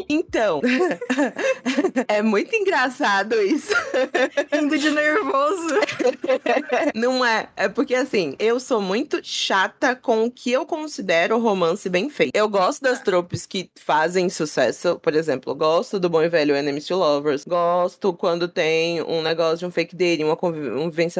Então, 0.07 0.61
é 2.07 2.21
muito 2.21 2.55
engraçado 2.55 3.39
isso. 3.41 3.73
Indo 4.51 4.77
de 4.77 4.89
nervoso. 4.89 5.75
Não 6.95 7.23
é. 7.23 7.47
É 7.55 7.69
porque 7.69 7.93
assim, 7.93 8.35
eu 8.39 8.59
sou 8.59 8.81
muito 8.81 9.19
chata 9.23 9.95
com 9.95 10.25
o 10.25 10.31
que 10.31 10.51
eu 10.51 10.65
considero 10.65 11.39
romance 11.39 11.87
bem 11.89 12.09
feito. 12.09 12.35
Eu 12.35 12.49
gosto 12.49 12.81
das 12.81 13.01
tropes 13.01 13.45
que 13.45 13.69
fazem 13.75 14.29
sucesso. 14.29 14.99
Por 14.99 15.13
exemplo, 15.13 15.53
gosto 15.53 15.99
do 15.99 16.09
bom 16.09 16.23
e 16.23 16.29
velho 16.29 16.55
Enemies 16.55 16.87
to 16.87 16.95
Lovers. 16.95 17.45
Gosto 17.45 18.11
quando 18.13 18.47
tem 18.47 19.01
um 19.03 19.21
negócio 19.21 19.59
de 19.59 19.65
um 19.65 19.71
fake 19.71 19.95
dating, 19.95 20.23
uma 20.23 20.35
convivência 20.35 20.58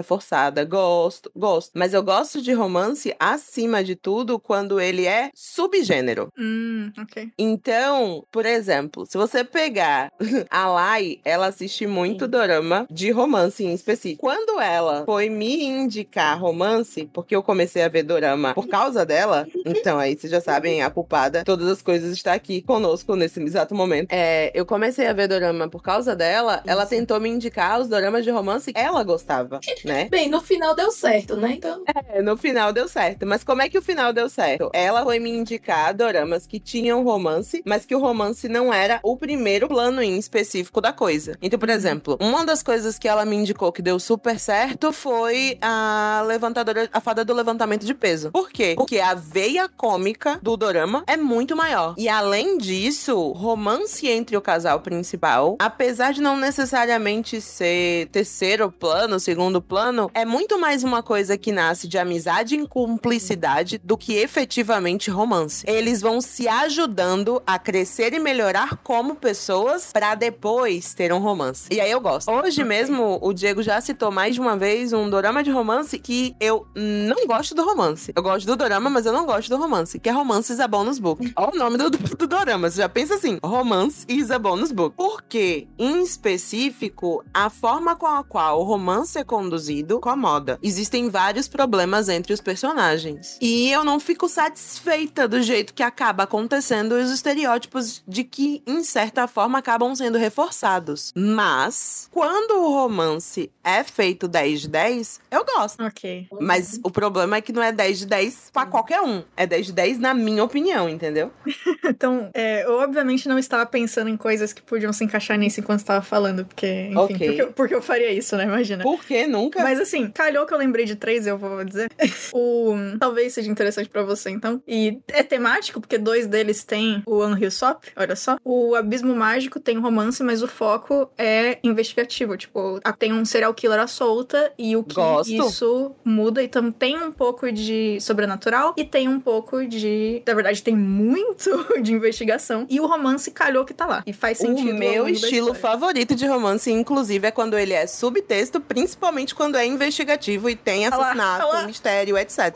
forçada. 0.03 0.63
Gosto, 0.63 1.31
gosto. 1.35 1.71
Mas 1.75 1.93
eu 1.93 2.03
gosto 2.03 2.41
de 2.41 2.53
romance 2.53 3.15
acima 3.19 3.83
de 3.83 3.95
tudo 3.95 4.39
quando 4.39 4.79
ele 4.79 5.05
é 5.05 5.29
subgênero. 5.33 6.29
Hum, 6.37 6.91
ok. 6.97 7.31
Então, 7.37 8.25
por 8.31 8.45
exemplo, 8.45 9.05
se 9.05 9.17
você 9.17 9.43
pegar 9.43 10.11
a 10.49 10.67
Lai, 10.67 11.19
ela 11.23 11.47
assiste 11.47 11.85
muito 11.85 12.27
dorama 12.27 12.87
de 12.89 13.11
romance 13.11 13.63
em 13.63 13.73
específico. 13.73 14.21
Quando 14.21 14.59
ela 14.59 15.03
foi 15.05 15.29
me 15.29 15.63
indicar 15.63 16.39
romance, 16.39 17.09
porque 17.13 17.35
eu 17.35 17.43
comecei 17.43 17.83
a 17.83 17.87
ver 17.87 18.03
dorama 18.03 18.53
por 18.53 18.67
causa 18.67 19.05
dela, 19.05 19.47
então 19.65 19.97
aí 19.97 20.17
vocês 20.17 20.31
já 20.31 20.41
sabem, 20.41 20.81
a 20.81 20.89
culpada, 20.89 21.43
todas 21.43 21.67
as 21.67 21.81
coisas 21.81 22.11
está 22.13 22.33
aqui 22.33 22.61
conosco 22.61 23.15
nesse 23.15 23.41
exato 23.41 23.73
momento. 23.75 24.09
É, 24.11 24.51
eu 24.53 24.65
comecei 24.65 25.07
a 25.07 25.13
ver 25.13 25.27
dorama 25.27 25.69
por 25.69 25.81
causa 25.81 26.15
dela, 26.15 26.55
Isso. 26.55 26.69
ela 26.69 26.85
tentou 26.85 27.19
me 27.19 27.29
indicar 27.29 27.79
os 27.79 27.87
doramas 27.87 28.23
de 28.23 28.31
romance 28.31 28.73
que 28.73 28.79
ela 28.79 29.03
gostava, 29.03 29.28
né? 29.85 30.07
Bem, 30.09 30.29
no 30.29 30.41
final 30.41 30.75
deu 30.75 30.91
certo, 30.91 31.35
né? 31.35 31.53
Então. 31.53 31.83
É, 32.07 32.21
no 32.21 32.35
final 32.35 32.73
deu 32.73 32.87
certo. 32.87 33.25
Mas 33.25 33.43
como 33.43 33.61
é 33.61 33.69
que 33.69 33.77
o 33.77 33.81
final 33.81 34.11
deu 34.11 34.29
certo? 34.29 34.69
Ela 34.73 35.03
foi 35.03 35.19
me 35.19 35.29
indicar 35.29 35.93
doramas 35.93 36.47
que 36.47 36.59
tinham 36.59 37.03
romance, 37.03 37.61
mas 37.65 37.85
que 37.85 37.95
o 37.95 37.99
romance 37.99 38.47
não 38.47 38.73
era 38.73 38.99
o 39.03 39.15
primeiro 39.15 39.67
plano 39.67 40.01
em 40.01 40.17
específico 40.17 40.81
da 40.81 40.91
coisa. 40.91 41.37
Então, 41.41 41.59
por 41.59 41.69
exemplo, 41.69 42.17
uma 42.19 42.45
das 42.45 42.63
coisas 42.63 42.97
que 42.97 43.07
ela 43.07 43.25
me 43.25 43.35
indicou 43.35 43.71
que 43.71 43.81
deu 43.81 43.99
super 43.99 44.39
certo 44.39 44.91
foi 44.91 45.57
a 45.61 46.23
levantadora, 46.25 46.89
a 46.91 46.99
fada 46.99 47.23
do 47.23 47.33
levantamento 47.33 47.85
de 47.85 47.93
peso. 47.93 48.31
Por 48.31 48.49
quê? 48.49 48.73
Porque 48.75 48.99
a 48.99 49.13
veia 49.13 49.67
cômica 49.67 50.39
do 50.41 50.57
dorama 50.57 51.03
é 51.05 51.17
muito 51.17 51.55
maior. 51.55 51.93
E 51.97 52.09
além 52.09 52.57
disso, 52.57 53.31
romance 53.31 54.07
entre 54.07 54.35
o 54.35 54.41
casal 54.41 54.79
principal, 54.79 55.55
apesar 55.59 56.13
de 56.13 56.21
não 56.21 56.37
necessariamente 56.37 57.41
ser 57.41 58.07
terceiro 58.07 58.71
plano, 58.71 59.18
segundo 59.19 59.61
plano, 59.61 60.09
é 60.13 60.25
muito 60.25 60.59
mais 60.59 60.83
uma 60.83 61.01
coisa 61.01 61.37
que 61.37 61.51
nasce 61.51 61.87
de 61.87 61.97
amizade 61.97 62.55
e 62.55 62.67
cumplicidade 62.67 63.79
do 63.83 63.97
que 63.97 64.13
efetivamente 64.13 65.09
romance. 65.09 65.65
Eles 65.67 66.01
vão 66.01 66.21
se 66.21 66.47
ajudando 66.47 67.41
a 67.45 67.57
crescer 67.57 68.13
e 68.13 68.19
melhorar 68.19 68.77
como 68.77 69.15
pessoas 69.15 69.91
pra 69.91 70.15
depois 70.15 70.93
ter 70.93 71.11
um 71.13 71.19
romance. 71.19 71.67
E 71.71 71.79
aí 71.79 71.91
eu 71.91 72.01
gosto. 72.01 72.29
Hoje 72.31 72.63
mesmo, 72.63 73.19
o 73.21 73.33
Diego 73.33 73.63
já 73.63 73.79
citou 73.81 74.11
mais 74.11 74.35
de 74.35 74.41
uma 74.41 74.55
vez 74.57 74.93
um 74.93 75.09
dorama 75.09 75.43
de 75.43 75.51
romance 75.51 75.97
que 75.97 76.35
eu 76.39 76.67
não 76.75 77.25
gosto 77.25 77.55
do 77.55 77.63
romance. 77.63 78.11
Eu 78.15 78.21
gosto 78.21 78.45
do 78.45 78.55
dorama, 78.55 78.89
mas 78.89 79.05
eu 79.05 79.13
não 79.13 79.25
gosto 79.25 79.49
do 79.49 79.57
romance, 79.57 79.99
que 79.99 80.09
é 80.09 80.11
Romance 80.11 80.51
is 80.51 80.59
a 80.59 80.67
Bonus 80.67 80.99
Book. 80.99 81.31
Olha 81.35 81.53
o 81.53 81.57
nome 81.57 81.77
do, 81.77 81.89
do, 81.89 81.97
do 81.97 82.27
dorama. 82.27 82.69
Você 82.69 82.81
já 82.81 82.89
pensa 82.89 83.15
assim, 83.15 83.39
Romance 83.43 84.05
is 84.07 84.31
a 84.31 84.37
Bonus 84.37 84.71
Book. 84.71 84.95
Porque, 84.95 85.67
em 85.77 86.03
específico, 86.03 87.23
a 87.33 87.49
forma 87.49 87.95
com 87.95 88.05
a 88.05 88.23
qual 88.23 88.59
o 88.59 88.63
romance 88.63 89.08
é 89.17 89.23
conduzido 89.23 89.95
incomoda. 89.97 90.59
Existem 90.61 91.09
vários 91.09 91.47
problemas 91.47 92.09
entre 92.09 92.33
os 92.33 92.41
personagens. 92.41 93.37
E 93.41 93.71
eu 93.71 93.83
não 93.83 93.99
fico 93.99 94.27
satisfeita 94.29 95.27
do 95.27 95.41
jeito 95.41 95.73
que 95.73 95.81
acaba 95.83 96.23
acontecendo 96.23 96.97
e 96.99 97.01
os 97.03 97.11
estereótipos 97.11 98.03
de 98.07 98.23
que, 98.23 98.61
em 98.67 98.83
certa 98.83 99.27
forma, 99.27 99.57
acabam 99.59 99.95
sendo 99.95 100.17
reforçados. 100.17 101.11
Mas, 101.15 102.07
quando 102.11 102.51
o 102.61 102.69
romance 102.73 103.49
é 103.63 103.83
feito 103.83 104.27
10 104.27 104.61
de 104.61 104.67
10, 104.67 105.19
eu 105.31 105.45
gosto. 105.45 105.83
Ok. 105.83 106.27
Mas 106.41 106.79
o 106.83 106.91
problema 106.91 107.37
é 107.37 107.41
que 107.41 107.51
não 107.53 107.63
é 107.63 107.71
10 107.71 107.99
de 107.99 108.05
10 108.05 108.49
pra 108.53 108.65
qualquer 108.65 109.01
um. 109.01 109.23
É 109.37 109.47
10 109.47 109.67
de 109.67 109.71
10 109.73 109.99
na 109.99 110.13
minha 110.13 110.43
opinião, 110.43 110.87
entendeu? 110.89 111.31
Então, 111.89 112.29
é, 112.33 112.65
eu 112.65 112.77
obviamente 112.79 113.27
não 113.27 113.37
estava 113.39 113.65
pensando 113.65 114.09
em 114.09 114.15
coisas 114.17 114.53
que 114.53 114.61
podiam 114.61 114.93
se 114.93 115.03
encaixar 115.03 115.37
nisso 115.37 115.59
enquanto 115.59 115.79
estava 115.79 116.01
falando, 116.03 116.45
porque, 116.45 116.87
enfim, 116.87 116.95
Ok. 116.97 117.27
porque, 117.27 117.41
eu- 117.41 117.51
porque 117.53 117.75
eu 117.75 117.81
faria 117.81 118.11
isso, 118.11 118.35
né? 118.37 118.43
Imagina. 118.43 118.83
Por 118.83 118.98
que 119.07 119.27
nunca? 119.27 119.63
Mas 119.63 119.79
assim, 119.79 120.09
calhou 120.09 120.45
que 120.45 120.53
eu 120.53 120.57
lembrei 120.57 120.85
de 120.85 120.95
três, 120.95 121.27
eu 121.27 121.37
vou 121.37 121.63
dizer. 121.63 121.89
o 122.33 122.73
talvez 122.99 123.33
seja 123.33 123.49
interessante 123.49 123.89
pra 123.89 124.03
você, 124.03 124.29
então. 124.29 124.61
E 124.67 124.99
é 125.07 125.23
temático, 125.23 125.79
porque 125.79 125.97
dois 125.97 126.27
deles 126.27 126.63
têm 126.63 127.01
o 127.05 127.23
Unreal 127.23 127.51
Sop, 127.51 127.83
olha 127.95 128.15
só. 128.15 128.37
O 128.43 128.75
Abismo 128.75 129.15
Mágico 129.15 129.59
tem 129.59 129.77
romance, 129.77 130.23
mas 130.23 130.41
o 130.41 130.47
foco 130.47 131.09
é 131.17 131.59
investigativo. 131.63 132.37
Tipo, 132.37 132.79
tem 132.97 133.13
um 133.13 133.25
serial 133.25 133.53
killer 133.53 133.79
à 133.79 133.87
solta 133.87 134.51
e 134.57 134.75
o 134.75 134.83
que 134.83 134.95
Gosto. 134.95 135.31
isso 135.31 135.95
muda. 136.03 136.43
Então 136.43 136.71
tem 136.71 136.97
um 136.97 137.11
pouco 137.11 137.51
de 137.51 137.99
sobrenatural 138.01 138.73
e 138.77 138.83
tem 138.83 139.07
um 139.07 139.19
pouco 139.19 139.65
de. 139.65 140.21
Na 140.25 140.33
verdade, 140.33 140.61
tem 140.61 140.75
muito 140.75 141.49
de 141.81 141.93
investigação. 141.93 142.65
E 142.69 142.79
o 142.79 142.85
romance 142.85 143.31
calhou 143.31 143.65
que 143.65 143.73
tá 143.73 143.85
lá. 143.85 144.03
E 144.05 144.13
faz 144.13 144.37
sentido. 144.37 144.71
O 144.71 144.73
meu 144.73 145.07
estilo 145.07 145.53
favorito 145.53 146.15
de 146.15 146.25
romance, 146.25 146.71
inclusive, 146.71 147.27
é 147.27 147.31
quando 147.31 147.57
ele 147.57 147.73
é 147.73 147.87
subtexto, 147.87 148.61
principalmente 148.89 149.35
quando 149.35 149.55
é 149.55 149.65
investigativo 149.65 150.49
e 150.49 150.55
tem 150.55 150.87
assassinato, 150.87 151.45
olha 151.45 151.59
lá. 151.61 151.67
mistério, 151.67 152.17
etc. 152.17 152.55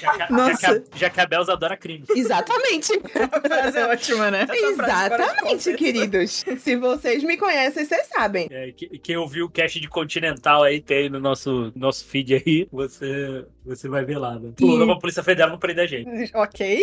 Já 0.00 0.12
que, 0.16 0.22
a- 0.22 0.30
Nossa. 0.30 0.50
já 0.50 0.56
que 0.58 0.66
a, 0.66 0.98
já 0.98 1.10
que 1.10 1.20
a 1.20 1.26
Belza 1.26 1.52
adora 1.52 1.76
crime. 1.76 2.04
Exatamente. 2.10 2.92
A 3.14 3.40
frase 3.40 3.78
é 3.78 3.86
ótima, 3.86 4.30
né? 4.30 4.42
Essa 4.42 4.52
de 4.52 4.58
Exatamente, 4.64 5.74
queridos. 5.74 6.44
Se 6.58 6.76
vocês 6.76 7.22
me 7.22 7.36
conhecem, 7.36 7.84
vocês 7.84 8.06
sabem. 8.08 8.48
É, 8.50 8.72
que- 8.72 8.98
quem 8.98 9.16
ouviu 9.16 9.46
o 9.46 9.50
cast 9.50 9.78
de 9.80 9.88
Continental 9.88 10.62
aí, 10.62 10.80
tem 10.80 11.08
no 11.10 11.20
nosso, 11.20 11.70
nosso 11.76 12.04
feed 12.06 12.34
aí, 12.34 12.68
você, 12.72 13.44
você 13.64 13.88
vai 13.88 14.04
ver 14.04 14.18
lá. 14.18 14.38
Né? 14.38 14.52
Pulou 14.56 14.86
pra 14.86 14.98
Polícia 14.98 15.22
Federal 15.22 15.50
não 15.50 15.58
prender 15.58 15.84
a 15.84 15.88
gente. 15.88 16.30
Ok, 16.34 16.82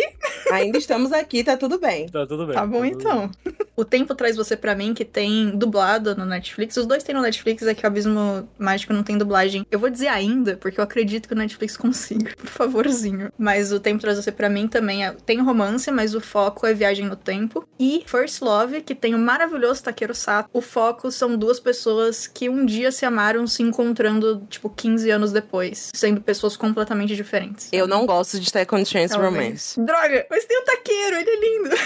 Ainda 0.52 0.76
estamos 0.78 1.12
aqui, 1.12 1.42
tá 1.44 1.56
tudo 1.56 1.78
bem. 1.78 2.06
Tá 2.08 2.26
tudo 2.26 2.46
bem. 2.46 2.54
tá 2.54 2.66
bom 2.66 2.82
tudo 2.82 2.86
então. 3.00 3.30
O 3.76 3.84
Tempo 3.84 4.14
Traz 4.14 4.36
Você 4.36 4.56
Pra 4.56 4.74
Mim, 4.74 4.92
que 4.94 5.04
tem 5.04 5.50
dublado 5.56 6.14
no 6.16 6.24
Netflix. 6.26 6.76
Os 6.76 6.86
dois 6.86 7.02
tem 7.02 7.14
no 7.14 7.22
Netflix, 7.22 7.62
é 7.66 7.74
que 7.74 7.80
o 7.80 7.86
Abismo 7.92 8.48
Mágico 8.58 8.92
não 8.92 9.02
tem 9.02 9.16
dublagem. 9.18 9.66
Eu 9.70 9.78
vou 9.78 9.88
dizer 9.90 10.08
ainda, 10.08 10.56
porque 10.56 10.80
eu 10.80 10.84
acredito 10.84 11.28
que 11.28 11.34
o 11.34 11.36
Netflix 11.36 11.76
consiga, 11.78 12.34
por 12.36 12.46
favorzinho. 12.48 13.30
Mas 13.38 13.72
o 13.72 13.78
Tempo 13.78 14.00
Traz 14.00 14.16
Você 14.16 14.32
Pra 14.32 14.48
Mim 14.48 14.66
também 14.66 15.04
é- 15.04 15.12
tem 15.26 15.40
romance, 15.40 15.90
mas 15.90 16.14
o 16.14 16.20
foco 16.20 16.66
é 16.66 16.74
viagem 16.74 17.06
no 17.06 17.16
tempo. 17.16 17.66
E 17.78 18.02
First 18.06 18.40
Love, 18.42 18.80
que 18.82 18.94
tem 18.94 19.14
o 19.14 19.18
maravilhoso 19.18 19.82
Takeru 19.82 20.14
Sato. 20.14 20.48
O 20.52 20.60
foco 20.60 21.10
são 21.10 21.36
duas 21.36 21.60
pessoas 21.60 22.26
que 22.26 22.48
um 22.48 22.64
dia 22.64 22.90
se 22.90 23.04
amaram 23.04 23.46
se 23.46 23.62
encontrando, 23.62 24.46
tipo, 24.48 24.68
15 24.70 25.10
anos 25.10 25.32
depois. 25.32 25.90
Sendo 25.94 26.20
pessoas 26.20 26.56
completamente 26.56 27.14
diferentes. 27.14 27.68
Eu 27.72 27.86
não 27.86 28.06
gosto 28.06 28.40
de 28.40 28.50
Second 28.50 28.84
Chance 28.88 29.14
Talvez. 29.14 29.32
Romance. 29.34 29.80
Droga, 29.80 30.26
mas 30.30 30.44
tem 30.44 30.58
o 30.58 30.64
Taqueiro, 30.64 31.16
ele 31.16 31.30
é 31.30 31.40
lindo. 31.40 31.76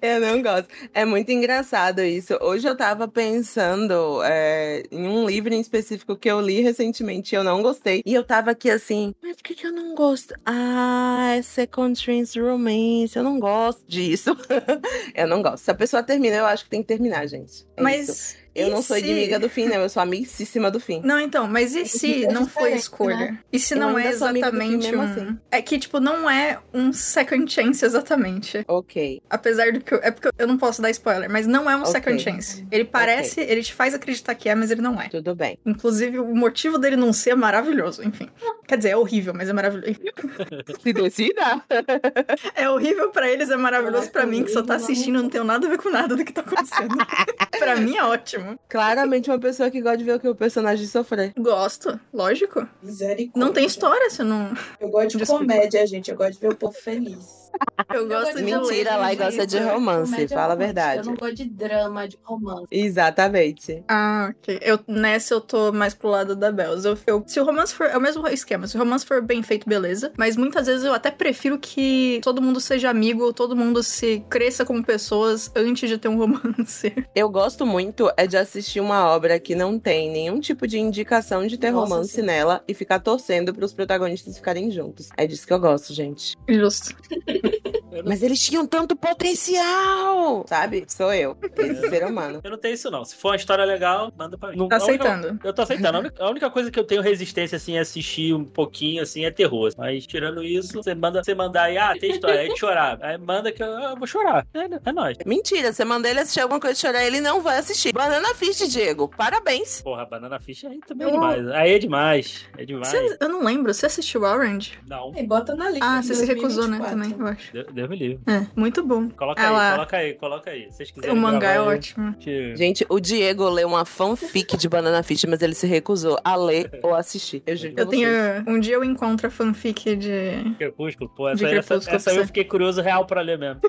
Eu 0.00 0.20
não 0.20 0.42
gosto. 0.42 0.68
É 0.92 1.04
muito 1.04 1.30
engraçado 1.30 2.00
isso. 2.02 2.36
Hoje 2.40 2.68
eu 2.68 2.76
tava 2.76 3.06
pensando 3.06 4.22
é, 4.24 4.82
em 4.90 5.06
um 5.06 5.26
livro 5.26 5.54
em 5.54 5.60
específico 5.60 6.16
que 6.16 6.30
eu 6.30 6.40
li 6.40 6.60
recentemente 6.60 7.34
e 7.34 7.36
eu 7.36 7.44
não 7.44 7.62
gostei. 7.62 8.02
E 8.04 8.14
eu 8.14 8.24
tava 8.24 8.50
aqui 8.50 8.70
assim, 8.70 9.14
mas 9.22 9.36
por 9.36 9.42
que, 9.42 9.54
que 9.54 9.66
eu 9.66 9.72
não 9.72 9.94
gosto? 9.94 10.34
Ah, 10.44 11.34
é 11.36 11.42
Second 11.42 11.98
Chance 11.98 12.38
Romance. 12.38 13.16
Eu 13.16 13.22
não 13.22 13.38
gosto 13.38 13.82
disso. 13.86 14.36
eu 15.14 15.26
não 15.26 15.42
gosto. 15.42 15.64
Se 15.64 15.70
a 15.70 15.74
pessoa 15.74 16.02
termina, 16.02 16.36
eu 16.36 16.46
acho 16.46 16.64
que 16.64 16.70
tem 16.70 16.82
que 16.82 16.88
terminar, 16.88 17.26
gente. 17.26 17.66
É 17.76 17.98
isso. 17.98 18.41
Eu 18.54 18.68
e 18.68 18.70
não 18.70 18.82
sou 18.82 18.96
se- 18.96 19.02
inimiga 19.02 19.38
do 19.38 19.48
fim, 19.48 19.66
não. 19.66 19.76
Eu 19.76 19.88
sou 19.88 20.02
amicíssima 20.02 20.70
do 20.70 20.78
fim. 20.78 21.00
Não, 21.04 21.18
então, 21.18 21.46
mas 21.46 21.74
e 21.74 21.86
se 21.86 22.24
é 22.24 22.32
não 22.32 22.46
foi 22.46 22.62
diferente, 22.64 22.78
escolha? 22.80 23.16
né? 23.16 23.38
E 23.52 23.58
se 23.58 23.74
Eu 23.74 23.78
não 23.80 23.98
é 23.98 24.12
sou 24.12 24.28
exatamente 24.28 24.94
um. 24.94 25.00
assim. 25.02 25.38
É 25.50 25.62
que, 25.62 25.78
tipo, 25.78 25.98
não 26.00 26.28
é 26.28 26.58
um 26.72 26.92
second 26.92 27.50
chance 27.52 27.84
exatamente. 27.84 28.64
Ok. 28.68 29.22
Apesar 29.30 29.72
do 29.72 29.80
que. 29.80 29.94
Eu... 29.94 30.00
É 30.02 30.10
porque 30.10 30.28
eu 30.38 30.46
não 30.46 30.58
posso 30.58 30.82
dar 30.82 30.90
spoiler, 30.90 31.30
mas 31.30 31.46
não 31.46 31.70
é 31.70 31.76
um 31.76 31.80
Ok. 31.80 31.92
second 31.92 32.20
chance. 32.20 32.66
Ele 32.70 32.84
parece, 32.84 33.40
ele 33.40 33.62
te 33.62 33.72
faz 33.72 33.94
acreditar 33.94 34.34
que 34.34 34.48
é, 34.48 34.54
mas 34.54 34.70
ele 34.70 34.82
não 34.82 35.00
é. 35.00 35.08
Tudo 35.08 35.34
bem. 35.34 35.58
Inclusive, 35.64 36.18
o 36.18 36.34
motivo 36.34 36.78
dele 36.78 36.96
não 36.96 37.12
ser 37.12 37.30
é 37.30 37.34
maravilhoso, 37.34 38.02
enfim. 38.06 38.28
Quer 38.66 38.76
dizer, 38.76 38.90
é 38.90 38.96
horrível, 38.96 39.32
mas 39.34 39.48
é 39.48 39.52
maravilhoso. 39.52 39.92
Se 40.82 40.92
decida. 40.92 41.62
É 42.54 42.68
horrível 42.68 43.10
pra 43.10 43.28
eles, 43.30 43.50
é 43.50 43.56
maravilhoso 43.56 44.10
pra 44.10 44.26
mim, 44.26 44.44
que 44.44 44.50
só 44.50 44.62
tá 44.62 44.74
assistindo, 44.74 45.22
não 45.22 45.28
tenho 45.28 45.44
nada 45.44 45.66
a 45.66 45.70
ver 45.70 45.78
com 45.78 45.90
nada 45.90 46.14
do 46.14 46.24
que 46.24 46.32
tá 46.32 46.40
acontecendo. 46.42 46.94
pra 47.58 47.76
mim 47.76 47.96
é 47.96 48.04
ótimo. 48.04 48.41
Claramente 48.68 49.30
uma 49.30 49.38
pessoa 49.38 49.70
que 49.70 49.80
gosta 49.80 49.98
de 49.98 50.04
ver 50.04 50.14
o 50.16 50.20
que 50.20 50.28
o 50.28 50.34
personagem 50.34 50.86
sofrer. 50.86 51.32
Gosto, 51.38 51.98
lógico. 52.12 52.66
Misericórdia. 52.82 53.32
Não 53.46 53.52
tem 53.52 53.64
história 53.66 54.10
se 54.10 54.22
não. 54.22 54.52
Eu 54.80 54.88
gosto 54.88 55.10
de 55.12 55.18
Desculpa. 55.18 55.42
comédia, 55.44 55.86
gente. 55.86 56.10
Eu 56.10 56.16
gosto 56.16 56.34
de 56.34 56.40
ver 56.40 56.52
o 56.52 56.56
povo 56.56 56.72
feliz. 56.74 57.41
Eu 57.92 58.08
gosto 58.08 58.36
de 58.36 58.42
Mentira, 58.42 58.96
lá 58.96 59.12
e 59.12 59.16
gosta 59.16 59.46
de 59.46 59.58
romance, 59.58 60.10
Comédia 60.12 60.36
fala 60.36 60.52
a 60.52 60.56
verdade. 60.56 60.98
Eu 61.00 61.04
não 61.04 61.14
gosto 61.14 61.34
de 61.34 61.44
drama, 61.44 62.08
de 62.08 62.18
romance. 62.22 62.66
Exatamente. 62.70 63.82
Ah, 63.88 64.30
ok. 64.30 64.58
Eu, 64.62 64.78
nessa 64.86 65.34
eu 65.34 65.40
tô 65.40 65.72
mais 65.72 65.92
pro 65.94 66.08
lado 66.08 66.34
da 66.34 66.50
Bells. 66.50 66.86
Eu, 66.86 66.96
eu- 67.06 67.24
se 67.26 67.38
o 67.40 67.44
romance 67.44 67.74
for. 67.74 67.86
É 67.86 67.96
o 67.96 68.00
mesmo 68.00 68.26
esquema. 68.28 68.66
Se 68.66 68.76
o 68.76 68.78
romance 68.78 69.04
for 69.04 69.20
bem 69.20 69.42
feito, 69.42 69.68
beleza. 69.68 70.12
Mas 70.16 70.36
muitas 70.36 70.66
vezes 70.66 70.84
eu 70.84 70.94
até 70.94 71.10
prefiro 71.10 71.58
que 71.58 72.20
todo 72.22 72.40
mundo 72.40 72.60
seja 72.60 72.88
amigo, 72.88 73.32
todo 73.32 73.54
mundo 73.56 73.82
se 73.82 74.24
cresça 74.30 74.64
como 74.64 74.82
pessoas 74.84 75.50
antes 75.54 75.88
de 75.88 75.98
ter 75.98 76.08
um 76.08 76.16
romance. 76.18 76.94
Eu 77.14 77.28
gosto 77.28 77.66
muito 77.66 78.10
é 78.16 78.26
de 78.26 78.36
assistir 78.36 78.80
uma 78.80 79.06
obra 79.08 79.38
que 79.38 79.54
não 79.54 79.78
tem 79.78 80.10
nenhum 80.10 80.40
tipo 80.40 80.66
de 80.66 80.78
indicação 80.78 81.46
de 81.46 81.58
ter 81.58 81.70
Nossa, 81.70 81.92
romance 81.94 82.12
sim. 82.14 82.22
nela 82.22 82.62
e 82.66 82.72
ficar 82.74 83.00
torcendo 83.00 83.52
pros 83.52 83.72
protagonistas 83.72 84.36
ficarem 84.36 84.70
juntos. 84.70 85.10
É 85.16 85.26
disso 85.26 85.46
que 85.46 85.52
eu 85.52 85.60
gosto, 85.60 85.92
gente. 85.92 86.36
Justo. 86.48 86.94
Mas 88.04 88.22
eles 88.22 88.40
tinham 88.40 88.66
tanto 88.66 88.96
potencial! 88.96 90.44
Sabe? 90.48 90.84
Sou 90.88 91.12
eu, 91.12 91.36
esse 91.58 91.88
ser 91.88 92.04
humano. 92.06 92.40
eu 92.42 92.50
não 92.50 92.58
tenho 92.58 92.74
isso, 92.74 92.90
não. 92.90 93.04
Se 93.04 93.14
for 93.16 93.28
uma 93.30 93.36
história 93.36 93.64
legal, 93.64 94.12
manda 94.16 94.36
pra 94.38 94.50
mim. 94.50 94.56
Não- 94.56 94.68
Tá 94.68 94.76
a 94.78 94.84
única- 94.84 95.04
aceitando. 95.08 95.40
Eu 95.44 95.52
tô 95.52 95.62
aceitando. 95.62 95.96
A 95.96 96.00
única, 96.00 96.24
a 96.24 96.30
única 96.30 96.50
coisa 96.50 96.70
que 96.70 96.78
eu 96.78 96.84
tenho 96.84 97.02
resistência, 97.02 97.56
assim, 97.56 97.76
é 97.76 97.80
assistir 97.80 98.34
um 98.34 98.44
pouquinho, 98.44 99.02
assim, 99.02 99.24
é 99.24 99.30
terror. 99.30 99.70
Mas 99.76 100.06
tirando 100.06 100.42
isso, 100.42 100.72
você 100.82 100.94
manda 100.94 101.22
você 101.22 101.34
mandar 101.34 101.64
aí, 101.64 101.76
ah, 101.78 101.94
tem 101.98 102.10
história, 102.12 102.40
aí 102.40 102.48
de 102.48 102.58
chorar. 102.58 102.98
Aí 103.02 103.18
manda 103.18 103.52
que 103.52 103.62
eu, 103.62 103.66
eu 103.66 103.96
vou 103.96 104.06
chorar. 104.06 104.46
É, 104.54 104.68
é 104.88 104.92
nóis. 104.92 105.18
Mentira, 105.26 105.72
você 105.72 105.84
manda 105.84 106.08
ele 106.08 106.20
assistir 106.20 106.40
alguma 106.40 106.58
coisa 106.60 106.74
de 106.74 106.80
chorar, 106.80 107.04
ele 107.04 107.20
não 107.20 107.40
vai 107.42 107.58
assistir. 107.58 107.92
Banana 107.92 108.34
Fish, 108.34 108.68
Diego. 108.70 109.08
Parabéns. 109.16 109.82
Porra, 109.82 110.06
banana 110.06 110.40
ficha 110.40 110.68
aí 110.68 110.80
também 110.86 111.06
é 111.06 111.10
Eu- 111.10 111.14
demais. 111.14 111.46
Aí 111.48 111.72
é 111.72 111.78
demais. 111.78 112.44
É 112.56 112.64
demais. 112.64 112.88
Você- 112.88 113.16
eu 113.20 113.28
não 113.28 113.44
lembro. 113.44 113.72
Você 113.74 113.86
assistiu 113.86 114.22
Orange? 114.22 114.78
Não. 114.88 115.12
E 115.16 115.22
bota 115.22 115.54
na 115.54 115.68
lista. 115.68 115.84
Ah, 115.84 116.02
você 116.02 116.14
se 116.14 116.24
recusou, 116.24 116.66
né? 116.68 116.78
2024. 116.78 116.90
Também, 116.90 117.28
eu 117.28 117.31
acho. 117.32 117.52
Deus, 117.52 117.66
Deus 117.72 117.88
me 117.90 117.96
livre. 117.96 118.20
É, 118.26 118.46
muito 118.54 118.84
bom. 118.84 119.08
Coloca 119.10 119.42
Ela- 119.42 119.68
aí, 119.70 119.72
coloca 119.76 119.96
aí, 119.96 120.14
coloca 120.14 120.50
aí. 120.50 120.62
Se 120.70 120.76
vocês 120.78 120.90
quiserem 120.90 121.16
O 121.16 121.20
mangá 121.20 121.48
é 121.50 121.52
aí, 121.54 121.58
ótimo. 121.58 122.14
que- 122.14 122.54
Gente, 122.56 122.86
o 122.88 122.98
Diego 123.00 123.48
leu 123.48 123.68
uma 123.68 123.84
fanfic 123.84 124.56
de 124.56 124.68
Banana 124.68 125.02
Fish, 125.02 125.24
mas 125.24 125.42
ele 125.42 125.54
se 125.54 125.66
recusou 125.66 126.18
a 126.24 126.36
ler 126.36 126.70
ou 126.82 126.94
assistir. 126.94 127.42
Eu 127.46 127.56
Eu 127.76 127.86
tenho. 127.86 128.08
Um 128.46 128.58
dia 128.60 128.74
eu 128.74 128.84
encontro 128.84 129.26
a 129.26 129.30
fanfic 129.30 129.96
de. 129.96 130.54
Crepúsculo, 130.58 131.10
pô, 131.10 131.28
essa, 131.28 131.36
De 131.38 131.44
essa, 131.44 131.68
Crepúsculo, 131.68 131.96
essa 131.96 132.10
pra 132.10 132.20
eu 132.20 132.26
fiquei 132.26 132.44
curioso 132.44 132.80
real 132.80 133.04
pra 133.06 133.20
ler 133.20 133.38
mesmo. 133.38 133.60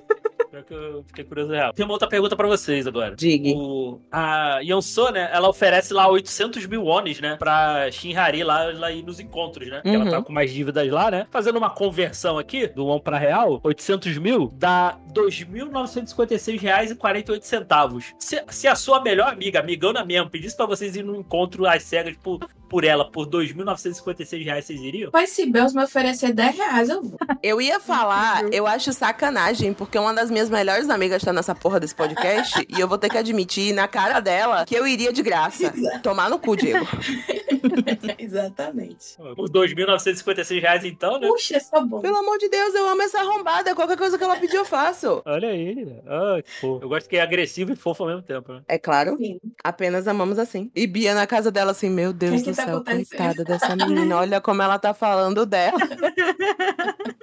Pior 0.53 0.63
que 0.63 0.73
eu 0.75 1.03
fiquei 1.07 1.23
curioso 1.23 1.51
real. 1.51 1.73
Tem 1.73 1.83
uma 1.83 1.93
outra 1.93 2.07
pergunta 2.07 2.35
pra 2.35 2.47
vocês 2.47 2.85
agora. 2.85 3.15
Digue. 3.15 3.55
O, 3.55 3.99
a 4.11 4.59
Yonso, 4.59 5.09
né, 5.09 5.27
ela 5.33 5.49
oferece 5.49 5.91
lá 5.91 6.07
800 6.07 6.67
mil 6.67 6.83
wones, 6.83 7.19
né, 7.19 7.37
pra 7.37 7.89
Shinhari 7.89 8.43
lá, 8.43 8.65
lá 8.65 8.91
ir 8.91 9.01
nos 9.01 9.19
encontros, 9.19 9.67
né? 9.67 9.81
Uhum. 9.83 9.93
ela 9.95 10.11
tá 10.11 10.21
com 10.21 10.31
mais 10.31 10.53
dívidas 10.53 10.87
lá, 10.91 11.09
né? 11.09 11.25
Fazendo 11.31 11.57
uma 11.57 11.71
conversão 11.71 12.37
aqui, 12.37 12.67
do 12.67 12.85
won 12.85 12.99
pra 12.99 13.17
real, 13.17 13.59
800 13.63 14.19
mil 14.19 14.51
dá 14.53 14.95
2.956 15.11 16.59
reais 16.59 16.91
e 16.91 16.95
48 16.95 17.43
centavos. 17.47 18.13
Se, 18.19 18.43
se 18.49 18.67
a 18.67 18.75
sua 18.75 19.01
melhor 19.01 19.29
amiga, 19.29 19.59
amigona 19.59 20.05
mesmo, 20.05 20.29
pedisse 20.29 20.55
pra 20.55 20.67
vocês 20.67 20.95
ir 20.95 21.03
num 21.03 21.15
encontro 21.15 21.65
às 21.65 21.81
cegas, 21.81 22.13
tipo, 22.13 22.39
por 22.73 22.83
ela 22.83 23.05
por 23.05 23.27
2.956 23.27 24.43
reais, 24.43 24.65
vocês 24.65 24.81
iriam? 24.81 25.11
Mas 25.13 25.29
se 25.29 25.45
Bells 25.45 25.75
me 25.75 25.83
oferecer 25.83 26.33
10 26.33 26.55
reais, 26.57 26.89
eu 26.89 27.03
vou. 27.03 27.19
Eu 27.43 27.61
ia 27.61 27.79
falar, 27.79 28.51
eu 28.53 28.65
acho 28.65 28.93
sacanagem, 28.93 29.73
porque 29.73 29.99
uma 29.99 30.13
das 30.13 30.31
minhas 30.31 30.49
melhores 30.49 30.89
amigas 30.89 31.21
tá 31.21 31.33
nessa 31.33 31.53
porra 31.53 31.77
desse 31.79 31.93
podcast 31.93 32.65
e 32.69 32.79
eu 32.79 32.87
vou 32.87 32.97
ter 32.97 33.09
que 33.09 33.17
admitir 33.17 33.73
na 33.73 33.85
cara 33.85 34.21
dela 34.21 34.65
que 34.65 34.73
eu 34.73 34.87
iria 34.87 35.11
de 35.11 35.21
graça. 35.21 35.73
Tomar 36.01 36.29
no 36.29 36.39
cu, 36.39 36.55
Diego. 36.55 36.87
Exatamente. 38.17 39.15
Por 39.35 39.49
2.956 39.49 40.61
reais, 40.61 40.85
então, 40.85 41.19
né? 41.19 41.27
Puxa, 41.27 41.57
é 41.57 41.59
só 41.59 41.81
bom. 41.85 42.01
Pelo 42.01 42.17
amor 42.17 42.37
de 42.37 42.49
Deus, 42.49 42.73
eu 42.75 42.87
amo 42.87 43.01
essa 43.01 43.19
arrombada. 43.19 43.75
Qualquer 43.75 43.97
coisa 43.97 44.17
que 44.17 44.23
ela 44.23 44.35
pedir, 44.37 44.55
eu 44.55 44.65
faço. 44.65 45.21
Olha 45.25 45.49
aí. 45.49 45.87
Ah, 46.05 46.41
que 46.43 46.51
fofo. 46.59 46.83
Eu 46.83 46.89
gosto 46.89 47.09
que 47.09 47.17
é 47.17 47.21
agressivo 47.21 47.73
e 47.73 47.75
fofo 47.75 48.03
ao 48.03 48.09
mesmo 48.09 48.21
tempo, 48.23 48.53
né? 48.53 48.61
É 48.67 48.77
claro, 48.77 49.17
Sim. 49.17 49.39
apenas 49.63 50.07
amamos 50.07 50.37
assim. 50.39 50.71
E 50.75 50.85
Bia 50.87 51.13
na 51.15 51.27
casa 51.27 51.51
dela 51.51 51.71
assim, 51.71 51.89
meu 51.89 52.13
Deus 52.13 52.41
que 52.41 52.51
do 52.51 52.55
tá 52.55 52.65
céu, 52.65 52.83
coitada 52.83 53.43
dessa 53.43 53.75
menina. 53.75 54.17
Olha 54.17 54.39
como 54.41 54.61
ela 54.61 54.77
tá 54.79 54.93
falando 54.93 55.45
dela. 55.45 55.79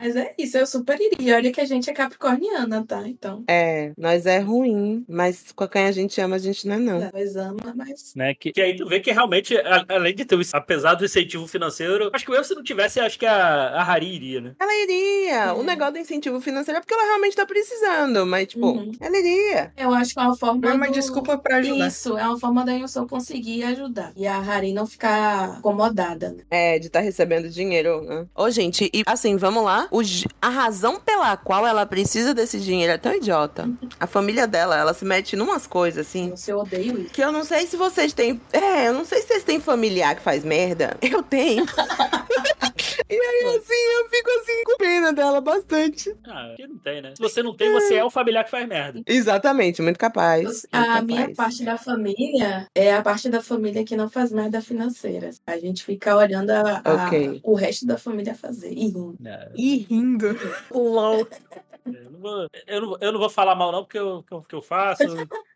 Mas 0.00 0.16
é 0.16 0.34
isso, 0.38 0.56
eu 0.56 0.66
super 0.66 0.98
iria. 1.00 1.36
Olha 1.36 1.52
que 1.52 1.60
a 1.60 1.64
gente 1.64 1.90
é 1.90 1.92
capricorniana, 1.92 2.84
tá? 2.86 3.06
Então, 3.06 3.44
É, 3.48 3.92
nós 3.98 4.26
é 4.26 4.38
ruim, 4.38 5.04
mas 5.08 5.52
com 5.52 5.66
quem 5.68 5.86
a 5.86 5.92
gente 5.92 6.20
ama, 6.20 6.36
a 6.36 6.38
gente 6.38 6.66
não 6.66 6.76
é 6.76 6.78
não. 6.78 7.10
nós 7.12 7.36
ama, 7.36 7.72
mas. 7.74 8.14
né? 8.14 8.34
Que, 8.34 8.52
que 8.52 8.60
aí 8.60 8.76
tu 8.76 8.86
vê 8.86 9.00
que 9.00 9.12
realmente, 9.12 9.54
a- 9.64 9.84
além 9.96 10.14
de 10.14 10.24
ter, 10.24 10.36
o- 10.36 10.40
apesar 10.52 10.94
do 10.94 11.04
incentivo 11.04 11.46
financeiro, 11.46 12.10
acho 12.12 12.24
que 12.24 12.32
eu, 12.32 12.44
se 12.44 12.54
não 12.54 12.62
tivesse, 12.62 13.00
acho 13.00 13.18
que 13.18 13.26
a, 13.26 13.68
a 13.68 13.82
Hari 13.82 14.06
iria, 14.14 14.40
né? 14.40 14.52
Ela 14.60 14.74
iria. 14.82 15.54
O 15.54 15.60
É. 15.62 15.64
negócio 15.64 15.94
do 15.94 15.98
incentivo 15.98 16.40
financeiro 16.40 16.78
é 16.78 16.80
porque 16.80 16.94
ela 16.94 17.04
realmente 17.04 17.36
tá 17.36 17.46
precisando, 17.46 18.26
mas 18.26 18.48
tipo, 18.48 18.66
Uhum. 18.66 18.92
ela 19.00 19.16
iria. 19.18 19.72
Eu 19.76 19.92
acho 19.94 20.14
que 20.14 20.20
é 20.20 20.22
uma 20.22 20.36
forma. 20.36 20.68
É 20.68 20.72
uma 20.72 20.86
do- 20.86 20.92
desculpa 20.92 21.36
pra 21.38 21.56
ajudar. 21.56 21.88
Isso, 21.88 22.16
é 22.18 22.24
uma 22.26 22.38
forma 22.38 22.64
da 22.64 22.72
Yusou 22.72 23.06
conseguir 23.06 23.62
ajudar. 23.64 24.12
E 24.16 24.26
a 24.26 24.36
Hari 24.38 24.72
não 24.72 24.86
ficar 24.86 25.58
acomodada, 25.58 26.30
né? 26.30 26.42
É, 26.50 26.78
de 26.78 26.86
estar 26.86 27.00
recebendo 27.00 27.48
dinheiro. 27.48 28.02
Né? 28.02 28.26
Ô, 28.34 28.50
gente, 28.50 28.90
e 28.92 29.02
assim, 29.06 29.36
vamos 29.36 29.64
lá. 29.64 29.88
O 29.90 30.02
a 30.40 30.48
razão 30.50 31.00
pela 31.00 31.36
qual 31.36 31.66
ela 31.66 31.86
precisa 31.86 32.34
desse 32.34 32.60
dinheiro 32.60 32.92
é 32.92 32.98
tão 32.98 33.14
idiota. 33.14 33.68
A 33.98 34.06
família 34.06 34.46
dela, 34.46 34.76
ela 34.76 34.92
se 34.92 35.04
mete 35.04 35.34
numas 35.36 35.66
coisas 35.66 36.06
assim. 36.06 36.30
Nossa, 36.30 36.50
eu 36.50 36.58
odeio 36.58 37.00
isso. 37.00 37.10
Que 37.10 37.22
eu 37.22 37.32
não 37.32 37.42
sei 37.44 37.66
se 37.66 37.76
vocês 37.76 38.12
têm. 38.12 38.40
É, 38.52 38.88
eu 38.88 38.92
não 38.92 39.04
sei 39.04 39.20
se 39.22 39.28
vocês 39.28 39.44
têm 39.44 39.53
familiar 39.60 40.14
que 40.16 40.22
faz 40.22 40.44
merda. 40.44 40.96
Eu 41.02 41.22
tenho. 41.22 41.64
e 43.08 43.14
aí, 43.14 43.56
assim, 43.56 43.74
eu 43.98 44.08
fico 44.10 44.30
assim 44.40 44.62
com 44.64 44.76
pena 44.78 45.12
dela 45.12 45.40
bastante. 45.40 46.14
Ah, 46.26 46.54
que 46.56 46.66
não 46.66 46.78
tem, 46.78 47.02
né? 47.02 47.12
Se 47.16 47.22
você 47.22 47.42
não 47.42 47.54
tem, 47.56 47.72
você 47.72 47.96
é 47.96 48.04
o 48.04 48.10
familiar 48.10 48.44
que 48.44 48.50
faz 48.50 48.66
merda. 48.66 49.02
Exatamente, 49.06 49.82
muito 49.82 49.98
capaz. 49.98 50.44
muito 50.44 50.68
A 50.72 50.84
capaz. 50.84 51.04
minha 51.04 51.34
parte 51.34 51.64
da 51.64 51.76
família 51.78 52.66
é 52.74 52.94
a 52.94 53.02
parte 53.02 53.28
da 53.28 53.42
família 53.42 53.84
que 53.84 53.96
não 53.96 54.08
faz 54.08 54.32
merda 54.32 54.60
financeira. 54.60 55.30
A 55.46 55.58
gente 55.58 55.84
fica 55.84 56.16
olhando 56.16 56.50
a- 56.50 56.80
a- 56.84 57.06
Ok. 57.06 57.40
o 57.42 57.54
resto 57.54 57.86
da 57.86 57.98
família 57.98 58.34
fazer. 58.34 58.72
E 58.72 58.86
rindo. 58.86 59.16
É, 59.24 59.48
Ih, 59.56 59.86
rindo. 59.88 60.38
LOL. 60.72 61.26
eu, 61.86 62.10
não 62.10 62.20
vou, 62.20 62.46
eu, 62.66 62.80
não, 62.80 62.96
eu 63.00 63.12
não 63.12 63.18
vou 63.20 63.28
falar 63.30 63.54
mal, 63.54 63.70
não, 63.72 63.84
porque 63.84 63.98
eu, 63.98 64.22
que 64.22 64.32
eu, 64.34 64.40
que 64.42 64.54
eu 64.54 64.62
faço. 64.62 65.04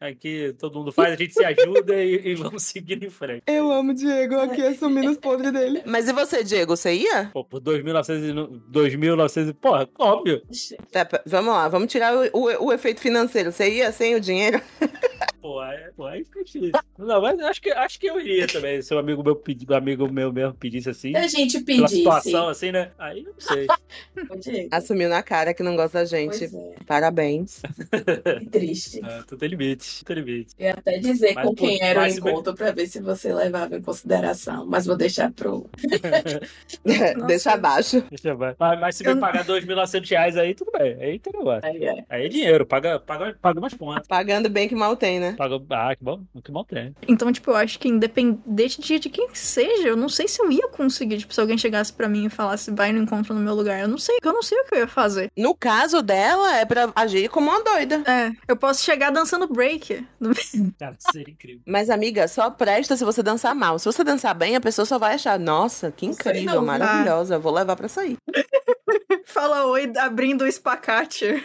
Aqui 0.01 0.55
todo 0.59 0.79
mundo 0.79 0.93
faz, 0.93 1.13
a 1.13 1.17
gente 1.17 1.33
se 1.35 1.45
ajuda 1.45 1.95
e, 2.03 2.29
e 2.29 2.35
vamos 2.35 2.63
seguir 2.65 3.03
em 3.03 3.11
frente. 3.11 3.43
Eu 3.47 3.71
amo 3.73 3.93
o 3.93 3.95
Diego 3.95 4.37
aqui 4.41 4.63
assumindo 4.63 5.11
os 5.11 5.17
podres 5.19 5.53
dele. 5.53 5.83
Mas 5.87 6.09
e 6.09 6.13
você, 6.13 6.45
Diego, 6.45 6.77
você 6.77 6.95
ia? 6.95 7.31
Pô, 7.33 7.45
por 7.45 7.61
2.900 7.61 8.29
e 8.29 8.33
no- 8.33 8.61
2.900 8.71 9.49
e... 9.51 9.53
Porra, 9.55 9.89
óbvio. 9.99 10.43
Tá, 10.93 11.09
vamos 11.27 11.53
lá, 11.53 11.69
vamos 11.69 11.91
tirar 11.91 12.15
o, 12.15 12.29
o- 12.33 12.67
o 12.67 12.73
efeito 12.73 13.01
financeiro. 13.01 13.51
Você 13.53 13.71
ia 13.71 13.91
sem 13.93 14.15
o 14.15 14.21
dinheiro? 14.21 14.61
Pô, 15.41 15.61
aí, 15.61 15.79
pô, 15.97 16.05
aí 16.05 16.25
fica 16.25 16.43
difícil. 16.45 16.73
Não, 16.99 17.23
mas 17.23 17.39
acho 17.41 17.63
que, 17.63 17.71
acho 17.71 17.99
que 18.01 18.07
eu 18.09 18.21
iria 18.21 18.47
também. 18.49 18.83
Se 18.83 18.93
um 18.93 18.99
amigo 18.99 19.23
meu, 19.23 19.37
pedi, 19.37 19.65
amigo 19.73 20.11
meu 20.13 20.33
mesmo 20.33 20.53
pedisse 20.53 20.91
assim, 20.91 21.13
Se 21.13 21.17
a 21.17 21.29
gente 21.29 21.61
pela 21.61 21.83
pedisse. 21.83 21.99
situação 21.99 22.49
assim, 22.49 22.73
né? 22.73 22.91
Aí 22.99 23.21
eu 23.25 23.33
não 23.33 23.41
sei. 23.41 23.67
Assumiu 24.71 25.09
na 25.09 25.23
cara 25.23 25.55
que 25.55 25.63
não 25.63 25.77
gosta 25.77 26.01
da 26.01 26.05
gente. 26.05 26.18
Pois 26.27 26.43
é, 26.43 26.75
Parabéns. 26.87 27.63
que 28.41 28.47
triste. 28.47 29.01
Ah, 29.09 29.23
tu 29.27 29.37
tem 29.37 29.49
limite, 29.49 30.01
tu 30.01 30.05
tem 30.05 30.17
limite. 30.17 30.55
Eu 30.59 30.67
ia 30.67 30.73
até 30.73 30.99
dizer 30.99 31.33
Mas, 31.35 31.47
com 31.47 31.55
pô, 31.55 31.65
quem 31.65 31.79
era 31.81 32.01
o 32.01 32.03
mas 32.03 32.19
encontro 32.19 32.55
pra 32.55 32.73
ver 32.73 32.87
se 32.87 33.01
você 33.01 33.33
levava 33.33 33.77
em 33.77 33.81
consideração, 33.81 34.67
mas 34.67 34.85
vou 34.85 34.97
deixar 34.97 35.31
pro. 35.33 35.69
Deixa 37.27 37.53
abaixo. 37.53 38.03
Deixa 38.11 38.35
ver. 38.35 38.57
Mas, 38.59 38.81
mas 38.81 38.97
se 38.97 39.07
me 39.07 39.17
pagar 39.17 39.45
2.900 39.45 40.11
reais 40.11 40.37
aí, 40.37 40.55
tudo 40.55 40.73
bem. 40.73 40.95
Aí 41.01 41.19
tem 41.19 41.33
negócio. 41.33 41.65
Aí, 41.65 41.85
é. 41.85 42.05
Aí 42.09 42.27
é 42.27 42.29
dinheiro, 42.29 42.67
paga, 42.67 42.99
paga, 42.99 43.37
paga 43.41 43.59
umas 43.59 43.75
contas. 43.75 44.07
Pagando 44.07 44.49
bem 44.49 44.69
que 44.69 44.75
mal 44.75 44.97
tem, 44.97 45.21
né? 45.21 45.35
Paga, 45.37 45.61
ah, 45.71 45.97
que 45.97 46.05
bom, 46.05 46.21
que 46.43 46.53
bom 46.53 46.65
tem. 46.65 46.95
Então, 47.07 47.33
tipo, 47.33 47.51
eu 47.51 47.57
acho 47.57 47.79
que 47.79 47.89
independente 47.89 48.81
de, 48.81 48.99
de 48.99 49.09
quem 49.09 49.29
seja, 49.33 49.89
eu 49.89 49.97
não 49.97 50.09
sei 50.09 50.29
se 50.29 50.41
eu 50.43 50.51
ia 50.51 50.69
conseguir. 50.69 51.19
Tipo, 51.19 51.33
se 51.33 51.41
alguém 51.41 51.59
chegasse 51.59 51.93
pra 51.93 52.09
mim 52.09 52.27
e 52.27 52.31
falasse, 52.31 52.71
vai 52.71 52.93
no 52.93 53.01
encontro 53.01 53.35
no 53.35 53.41
meu 53.41 53.55
lugar. 53.55 53.81
Eu 53.81 53.89
não 53.89 53.99
sei, 53.99 54.17
eu 54.23 54.33
não 54.33 54.43
sei 54.43 54.59
o 54.59 54.65
que 54.65 54.75
eu 54.75 54.81
ia 54.81 54.89
fazer. 54.89 55.31
No 55.37 55.55
caso 55.55 56.03
dela, 56.09 56.57
é 56.57 56.65
pra 56.65 56.91
agir 56.97 57.29
como 57.29 57.51
uma 57.51 57.63
doida. 57.63 58.03
É, 58.07 58.33
eu 58.49 58.57
posso 58.57 58.83
chegar 58.83 59.11
dançando 59.11 59.47
break. 59.47 60.07
Cara, 60.79 60.97
seria 60.99 61.33
incrível. 61.35 61.61
Mas, 61.67 61.91
amiga, 61.91 62.27
só 62.27 62.51
presta 62.51 62.97
se 62.97 63.05
você 63.05 63.23
dançar 63.23 63.55
mal. 63.55 63.79
Se 63.79 63.85
você 63.85 64.03
dançar 64.03 64.35
bem, 64.35 64.57
a 64.57 64.61
pessoa 64.61 64.87
só 64.87 64.99
vai 64.99 65.15
achar, 65.15 65.39
nossa, 65.39 65.93
que 65.93 66.07
incrível, 66.07 66.57
não, 66.57 66.65
maravilhosa, 66.65 67.39
vou 67.39 67.53
levar 67.53 67.77
pra 67.77 67.89
sair. 67.89 68.17
Fala 69.27 69.67
oi 69.67 69.93
abrindo 69.99 70.43
o 70.43 70.47
espacate. 70.47 71.43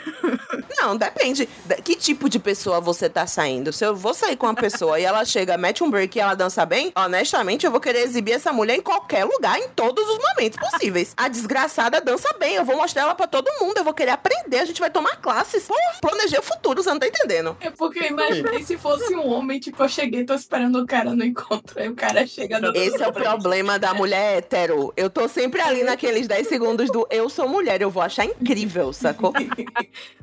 Não, 0.78 0.96
depende. 0.96 1.48
Que 1.84 1.96
tipo 1.96 2.30
de 2.30 2.40
pessoa 2.40 2.80
você 2.80 3.10
tá 3.10 3.28
saindo? 3.28 3.74
Se 3.74 3.86
eu 3.86 3.96
vou 3.96 4.14
sair 4.14 4.36
com 4.36 4.46
uma 4.46 4.56
pessoa 4.56 5.00
e 5.00 5.04
ela 5.04 5.24
chega, 5.26 5.58
mete 5.58 5.84
um 5.84 5.90
break 5.90 6.18
e 6.18 6.22
ela 6.22 6.34
dança 6.34 6.66
bem, 6.66 6.92
honestamente, 6.96 7.66
eu 7.66 7.72
vou 7.72 7.80
querer 7.80 8.00
exibir 8.00 8.34
essa 8.34 8.52
mulher 8.54 8.76
em 8.76 8.82
qualquer 8.82 9.26
lugar, 9.26 9.58
em 9.60 9.70
todos 9.70 10.06
os 10.08 10.18
momentos 10.18 10.58
possíveis. 10.58 11.14
A 11.16 11.28
desgraçada 11.28 12.02
dança 12.02 12.34
bem, 12.40 12.56
eu 12.56 12.66
vou 12.66 12.76
mostrar 12.76 13.04
ela 13.04 13.16
pra 13.16 13.28
todo 13.28 13.50
mundo, 13.60 13.78
eu 13.78 13.84
vou 13.84 13.94
querer 13.94 14.12
aprender, 14.12 14.53
a 14.60 14.66
gente 14.66 14.80
vai 14.80 14.90
tomar 14.90 15.18
classes. 15.18 15.64
Pô, 15.66 15.76
planejei 16.02 16.40
o 16.40 16.44
futuro, 16.44 16.82
você 16.82 16.90
não 16.90 17.00
tá 17.00 17.08
entendendo. 17.08 17.56
É 17.60 17.70
porque 17.70 18.00
eu 18.00 18.08
imaginei 18.08 18.64
se 18.64 18.78
fosse 18.78 19.16
um 19.16 19.28
homem, 19.28 19.60
tipo, 19.60 19.82
eu 19.82 19.90
cheguei, 19.90 20.24
tô 20.24 20.34
esperando 20.34 20.80
o 20.80 20.86
cara 20.86 21.16
no 21.16 21.24
encontro, 21.24 21.80
aí 21.80 21.90
o 21.90 21.96
cara 21.96 22.26
chega 22.26 22.60
no. 22.60 22.76
Esse 22.76 23.02
é 23.02 23.08
o 23.08 23.14
problema 23.14 23.78
da 23.80 23.94
mulher 23.94 24.38
hétero. 24.38 24.94
Eu 24.96 25.10
tô 25.10 25.28
sempre 25.28 25.62
ali 25.62 25.84
naqueles 25.84 26.28
10 26.28 26.48
segundos 26.48 26.90
do 26.90 27.08
eu 27.10 27.30
sou 27.30 27.48
mulher, 27.48 27.82
eu 27.82 27.90
vou 27.90 28.02
achar 28.04 28.26
incrível, 28.26 28.92
sacou? 28.94 29.34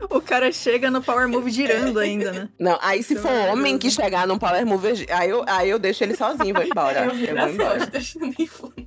O 0.09 0.21
cara 0.21 0.51
chega 0.51 0.91
no 0.91 1.03
Power 1.03 1.29
Move 1.29 1.51
girando 1.51 1.99
ainda, 1.99 2.33
né? 2.33 2.49
Não, 2.59 2.79
aí 2.81 3.03
se 3.03 3.17
for 3.17 3.31
homem 3.51 3.79
que 3.79 3.91
chegar 3.91 4.27
num 4.27 4.39
Power 4.39 4.65
Move, 4.67 5.07
aí 5.11 5.31
eu, 5.31 5.45
aí 5.47 5.71
eu 5.71 5.79
deixo 5.79 6.03
ele 6.03 6.17
sozinho, 6.17 6.55
vou 6.55 6.65
embora. 6.65 7.05
Eu 7.21 7.27
Eu 7.27 7.37
vou 7.37 7.49
embora. 7.49 7.91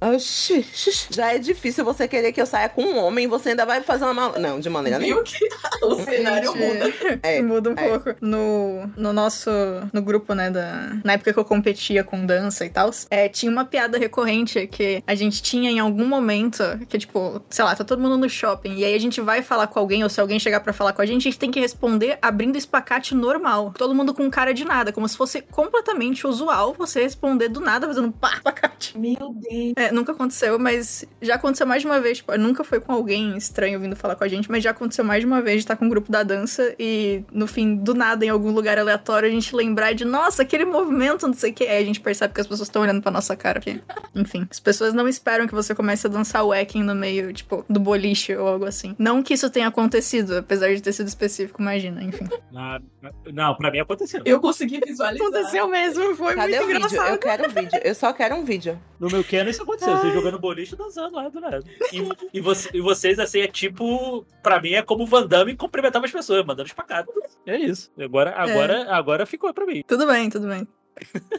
Oxi, 0.15 0.65
já 1.09 1.33
é 1.33 1.37
difícil 1.37 1.85
você 1.85 2.07
querer 2.07 2.31
que 2.31 2.41
eu 2.41 2.45
saia 2.45 2.67
com 2.67 2.83
um 2.83 2.97
homem 2.97 3.25
e 3.25 3.27
você 3.27 3.49
ainda 3.49 3.65
vai 3.65 3.81
fazer 3.81 4.03
uma 4.03 4.13
mal... 4.13 4.39
Não, 4.39 4.59
de 4.59 4.69
maneira 4.69 4.99
nenhuma. 4.99 5.23
O 5.83 5.95
cenário 5.95 6.55
muda. 6.55 6.93
É, 7.21 7.41
muda 7.43 7.69
um 7.71 7.73
é. 7.73 7.89
pouco. 7.89 8.15
No, 8.21 8.87
no 8.95 9.11
nosso. 9.11 9.49
No 9.91 10.01
grupo, 10.01 10.33
né? 10.33 10.49
Da, 10.49 10.93
na 11.03 11.13
época 11.13 11.33
que 11.33 11.39
eu 11.39 11.43
competia 11.43 12.03
com 12.03 12.25
dança 12.25 12.65
e 12.65 12.69
tal, 12.69 12.89
é, 13.09 13.27
tinha 13.27 13.51
uma 13.51 13.65
piada 13.65 13.97
recorrente 13.97 14.65
que 14.67 15.03
a 15.05 15.13
gente 15.13 15.41
tinha 15.41 15.69
em 15.69 15.79
algum 15.79 16.05
momento. 16.07 16.63
Que, 16.87 16.97
tipo, 16.97 17.41
sei 17.49 17.65
lá, 17.65 17.75
tá 17.75 17.83
todo 17.83 18.01
mundo 18.01 18.17
no 18.17 18.29
shopping. 18.29 18.75
E 18.75 18.85
aí 18.85 18.95
a 18.95 18.99
gente 18.99 19.19
vai 19.19 19.41
falar 19.41 19.67
com 19.67 19.79
alguém, 19.79 20.03
ou 20.03 20.09
se 20.09 20.21
alguém 20.21 20.39
chegar 20.39 20.61
pra 20.61 20.71
falar 20.71 20.93
com 20.93 21.01
a 21.01 21.05
gente, 21.05 21.27
a 21.27 21.31
gente 21.31 21.39
tem 21.39 21.51
que 21.51 21.59
responder 21.59 22.17
abrindo 22.21 22.57
espacate 22.57 23.13
normal. 23.13 23.73
Todo 23.77 23.93
mundo 23.93 24.13
com 24.13 24.29
cara 24.29 24.53
de 24.53 24.65
nada, 24.65 24.91
como 24.91 25.07
se 25.07 25.17
fosse 25.17 25.41
completamente 25.41 26.25
usual 26.25 26.73
você 26.73 27.03
responder 27.03 27.49
do 27.49 27.59
nada 27.59 27.87
fazendo 27.87 28.11
pá, 28.11 28.35
espacate. 28.35 28.97
Meu 28.97 29.33
Deus. 29.33 29.73
É, 29.75 29.91
nunca 29.91 30.11
aconteceu, 30.11 30.57
mas 30.57 31.05
já 31.21 31.35
aconteceu 31.35 31.67
mais 31.67 31.81
de 31.81 31.87
uma 31.87 31.99
vez. 31.99 32.17
Tipo, 32.17 32.37
nunca 32.37 32.63
foi 32.63 32.79
com 32.79 32.91
alguém 32.91 33.35
estranho 33.37 33.79
vindo 33.79 33.95
falar 33.95 34.15
com 34.15 34.23
a 34.23 34.27
gente, 34.27 34.49
mas 34.49 34.63
já 34.63 34.71
aconteceu 34.71 35.03
mais 35.03 35.22
de 35.23 35.27
uma 35.27 35.41
vez 35.41 35.57
de 35.57 35.63
estar 35.63 35.75
com 35.77 35.85
um 35.85 35.89
grupo 35.89 36.11
da 36.11 36.21
dança 36.21 36.75
e 36.77 37.23
no 37.31 37.47
fim, 37.47 37.75
do 37.75 37.93
nada, 37.93 38.25
em 38.25 38.29
algum 38.29 38.51
lugar 38.51 38.77
aleatório, 38.77 39.27
a 39.27 39.31
gente 39.31 39.55
lembrar 39.55 39.93
de, 39.93 40.03
nossa, 40.05 40.41
aquele 40.43 40.65
movimento, 40.65 41.25
não 41.27 41.33
sei 41.33 41.51
o 41.51 41.53
que. 41.53 41.63
Aí 41.63 41.81
a 41.81 41.85
gente 41.85 41.99
percebe 42.01 42.33
que 42.33 42.41
as 42.41 42.47
pessoas 42.47 42.67
estão 42.67 42.81
olhando 42.81 43.01
pra 43.01 43.11
nossa 43.11 43.35
cara. 43.35 43.59
Porque, 43.61 43.79
enfim, 44.15 44.45
as 44.51 44.59
pessoas 44.59 44.93
não 44.93 45.07
esperam 45.07 45.47
que 45.47 45.53
você 45.55 45.73
comece 45.73 46.07
a 46.07 46.09
dançar 46.09 46.45
wacking 46.45 46.83
no 46.83 46.93
meio, 46.93 47.31
tipo, 47.33 47.65
do 47.69 47.79
boliche 47.79 48.35
ou 48.35 48.47
algo 48.47 48.65
assim. 48.65 48.95
Não 48.99 49.23
que 49.23 49.33
isso 49.33 49.49
tenha 49.49 49.67
acontecido, 49.67 50.37
apesar 50.37 50.73
de 50.75 50.81
ter 50.81 50.91
sido 50.93 51.07
específico, 51.07 51.61
imagina, 51.61 52.03
enfim. 52.03 52.27
Na- 52.51 52.81
na- 53.01 53.11
não, 53.31 53.55
pra 53.55 53.71
mim 53.71 53.79
aconteceu. 53.79 54.21
Eu 54.25 54.39
consegui 54.39 54.79
visualizar. 54.85 55.67
mesmo, 55.69 56.15
foi 56.15 56.35
Cadê 56.35 56.59
o 56.59 56.67
vídeo? 56.67 56.87
Eu 57.07 57.17
quero 57.17 57.47
o 57.47 57.49
vídeo. 57.49 57.79
Eu 57.83 57.95
só 57.95 58.11
quero 58.13 58.35
um 58.35 58.43
vídeo. 58.43 58.79
No 58.99 59.09
meu 59.09 59.23
Canon 59.23 59.49
isso 59.49 59.63
aconteceu. 59.63 59.97
Você 59.97 60.11
jogando 60.11 60.39
boliche 60.39 60.75
e 60.75 60.77
dançando 60.77 61.15
lá 61.15 61.27
do 61.29 61.39
nada. 61.39 61.61
E, 61.91 62.37
e, 62.37 62.41
você- 62.41 62.69
e 62.73 62.81
vocês, 62.81 63.19
assim, 63.19 63.41
é 63.41 63.47
tipo. 63.47 64.25
Pra 64.41 64.61
mim 64.61 64.73
é 64.73 64.81
como 64.81 65.02
o 65.03 65.05
Van 65.05 65.27
Damme 65.27 65.55
cumprimentava 65.55 66.05
as 66.05 66.11
pessoas, 66.11 66.45
mandando 66.45 66.67
espacada. 66.67 67.07
É 67.45 67.57
isso. 67.57 67.91
Agora, 67.99 68.31
agora, 68.35 68.91
agora 68.93 69.25
ficou 69.25 69.53
pra 69.53 69.65
mim. 69.65 69.83
Tudo 69.85 70.07
bem, 70.07 70.29
tudo 70.29 70.47
bem. 70.47 70.67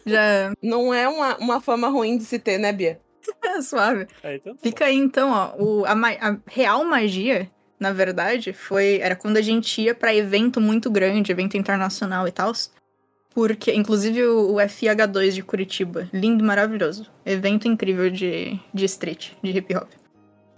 Já 0.04 0.52
Não 0.62 0.92
é 0.92 1.08
uma, 1.08 1.36
uma 1.38 1.60
fama 1.60 1.88
ruim 1.88 2.18
de 2.18 2.24
se 2.24 2.38
ter, 2.38 2.58
né, 2.58 2.72
Bia? 2.72 3.00
é 3.42 3.60
suave. 3.62 4.06
É, 4.22 4.36
então, 4.36 4.56
Fica 4.62 4.84
aí 4.84 4.96
então, 4.96 5.30
ó, 5.30 5.62
o, 5.62 5.84
a, 5.84 5.92
a 5.92 6.36
real 6.46 6.84
magia, 6.84 7.48
na 7.80 7.92
verdade, 7.92 8.52
foi 8.52 8.98
era 9.00 9.16
quando 9.16 9.36
a 9.38 9.42
gente 9.42 9.80
ia 9.80 9.94
pra 9.94 10.14
evento 10.14 10.60
muito 10.60 10.90
grande, 10.90 11.32
evento 11.32 11.56
internacional 11.56 12.28
e 12.28 12.32
tal. 12.32 12.52
Porque, 13.34 13.72
inclusive, 13.74 14.24
o, 14.26 14.52
o 14.52 14.56
FIH2 14.56 15.32
de 15.32 15.42
Curitiba. 15.42 16.08
Lindo, 16.12 16.44
maravilhoso. 16.44 17.10
Evento 17.26 17.66
incrível 17.66 18.08
de, 18.08 18.60
de 18.72 18.84
street, 18.84 19.32
de 19.42 19.50
hip 19.50 19.74
hop. 19.74 19.88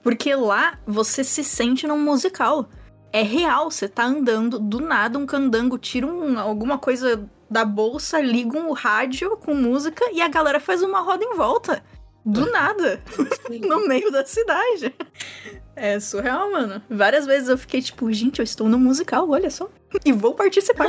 Porque 0.03 0.35
lá 0.35 0.79
você 0.87 1.25
se 1.25 1.43
sente 1.43 1.87
num 1.87 1.99
musical. 1.99 2.69
É 3.13 3.23
real, 3.23 3.71
você 3.71 3.89
tá 3.89 4.05
andando, 4.05 4.59
do 4.59 4.81
nada 4.81 5.19
um 5.19 5.25
candango 5.27 5.79
tira 5.79 6.07
um- 6.07 6.39
alguma 6.39 6.79
coisa 6.79 7.25
da 7.49 7.65
bolsa, 7.65 8.21
liga 8.21 8.59
um 8.59 8.73
rádio 8.73 9.37
com 9.39 9.55
música 9.55 10.05
e 10.13 10.21
a 10.21 10.29
galera 10.29 10.61
faz 10.61 10.83
uma 10.83 11.01
roda 11.01 11.25
em 11.25 11.35
volta. 11.35 11.83
Do 12.25 12.45
nada, 12.51 13.01
no 13.63 13.87
meio 13.87 14.11
da 14.11 14.25
cidade. 14.27 14.93
É 15.77 16.01
surreal, 16.01 16.51
mano. 16.51 16.83
Várias 16.91 17.25
vezes 17.25 17.49
eu 17.49 17.57
fiquei 17.57 17.81
tipo, 17.81 18.13
gente, 18.13 18.41
eu 18.41 18.45
estou 18.45 18.69
no 18.69 18.79
musical, 18.79 19.29
olha 19.31 19.49
só. 19.51 19.69
E 20.05 20.13
vou 20.13 20.35
participar. 20.35 20.89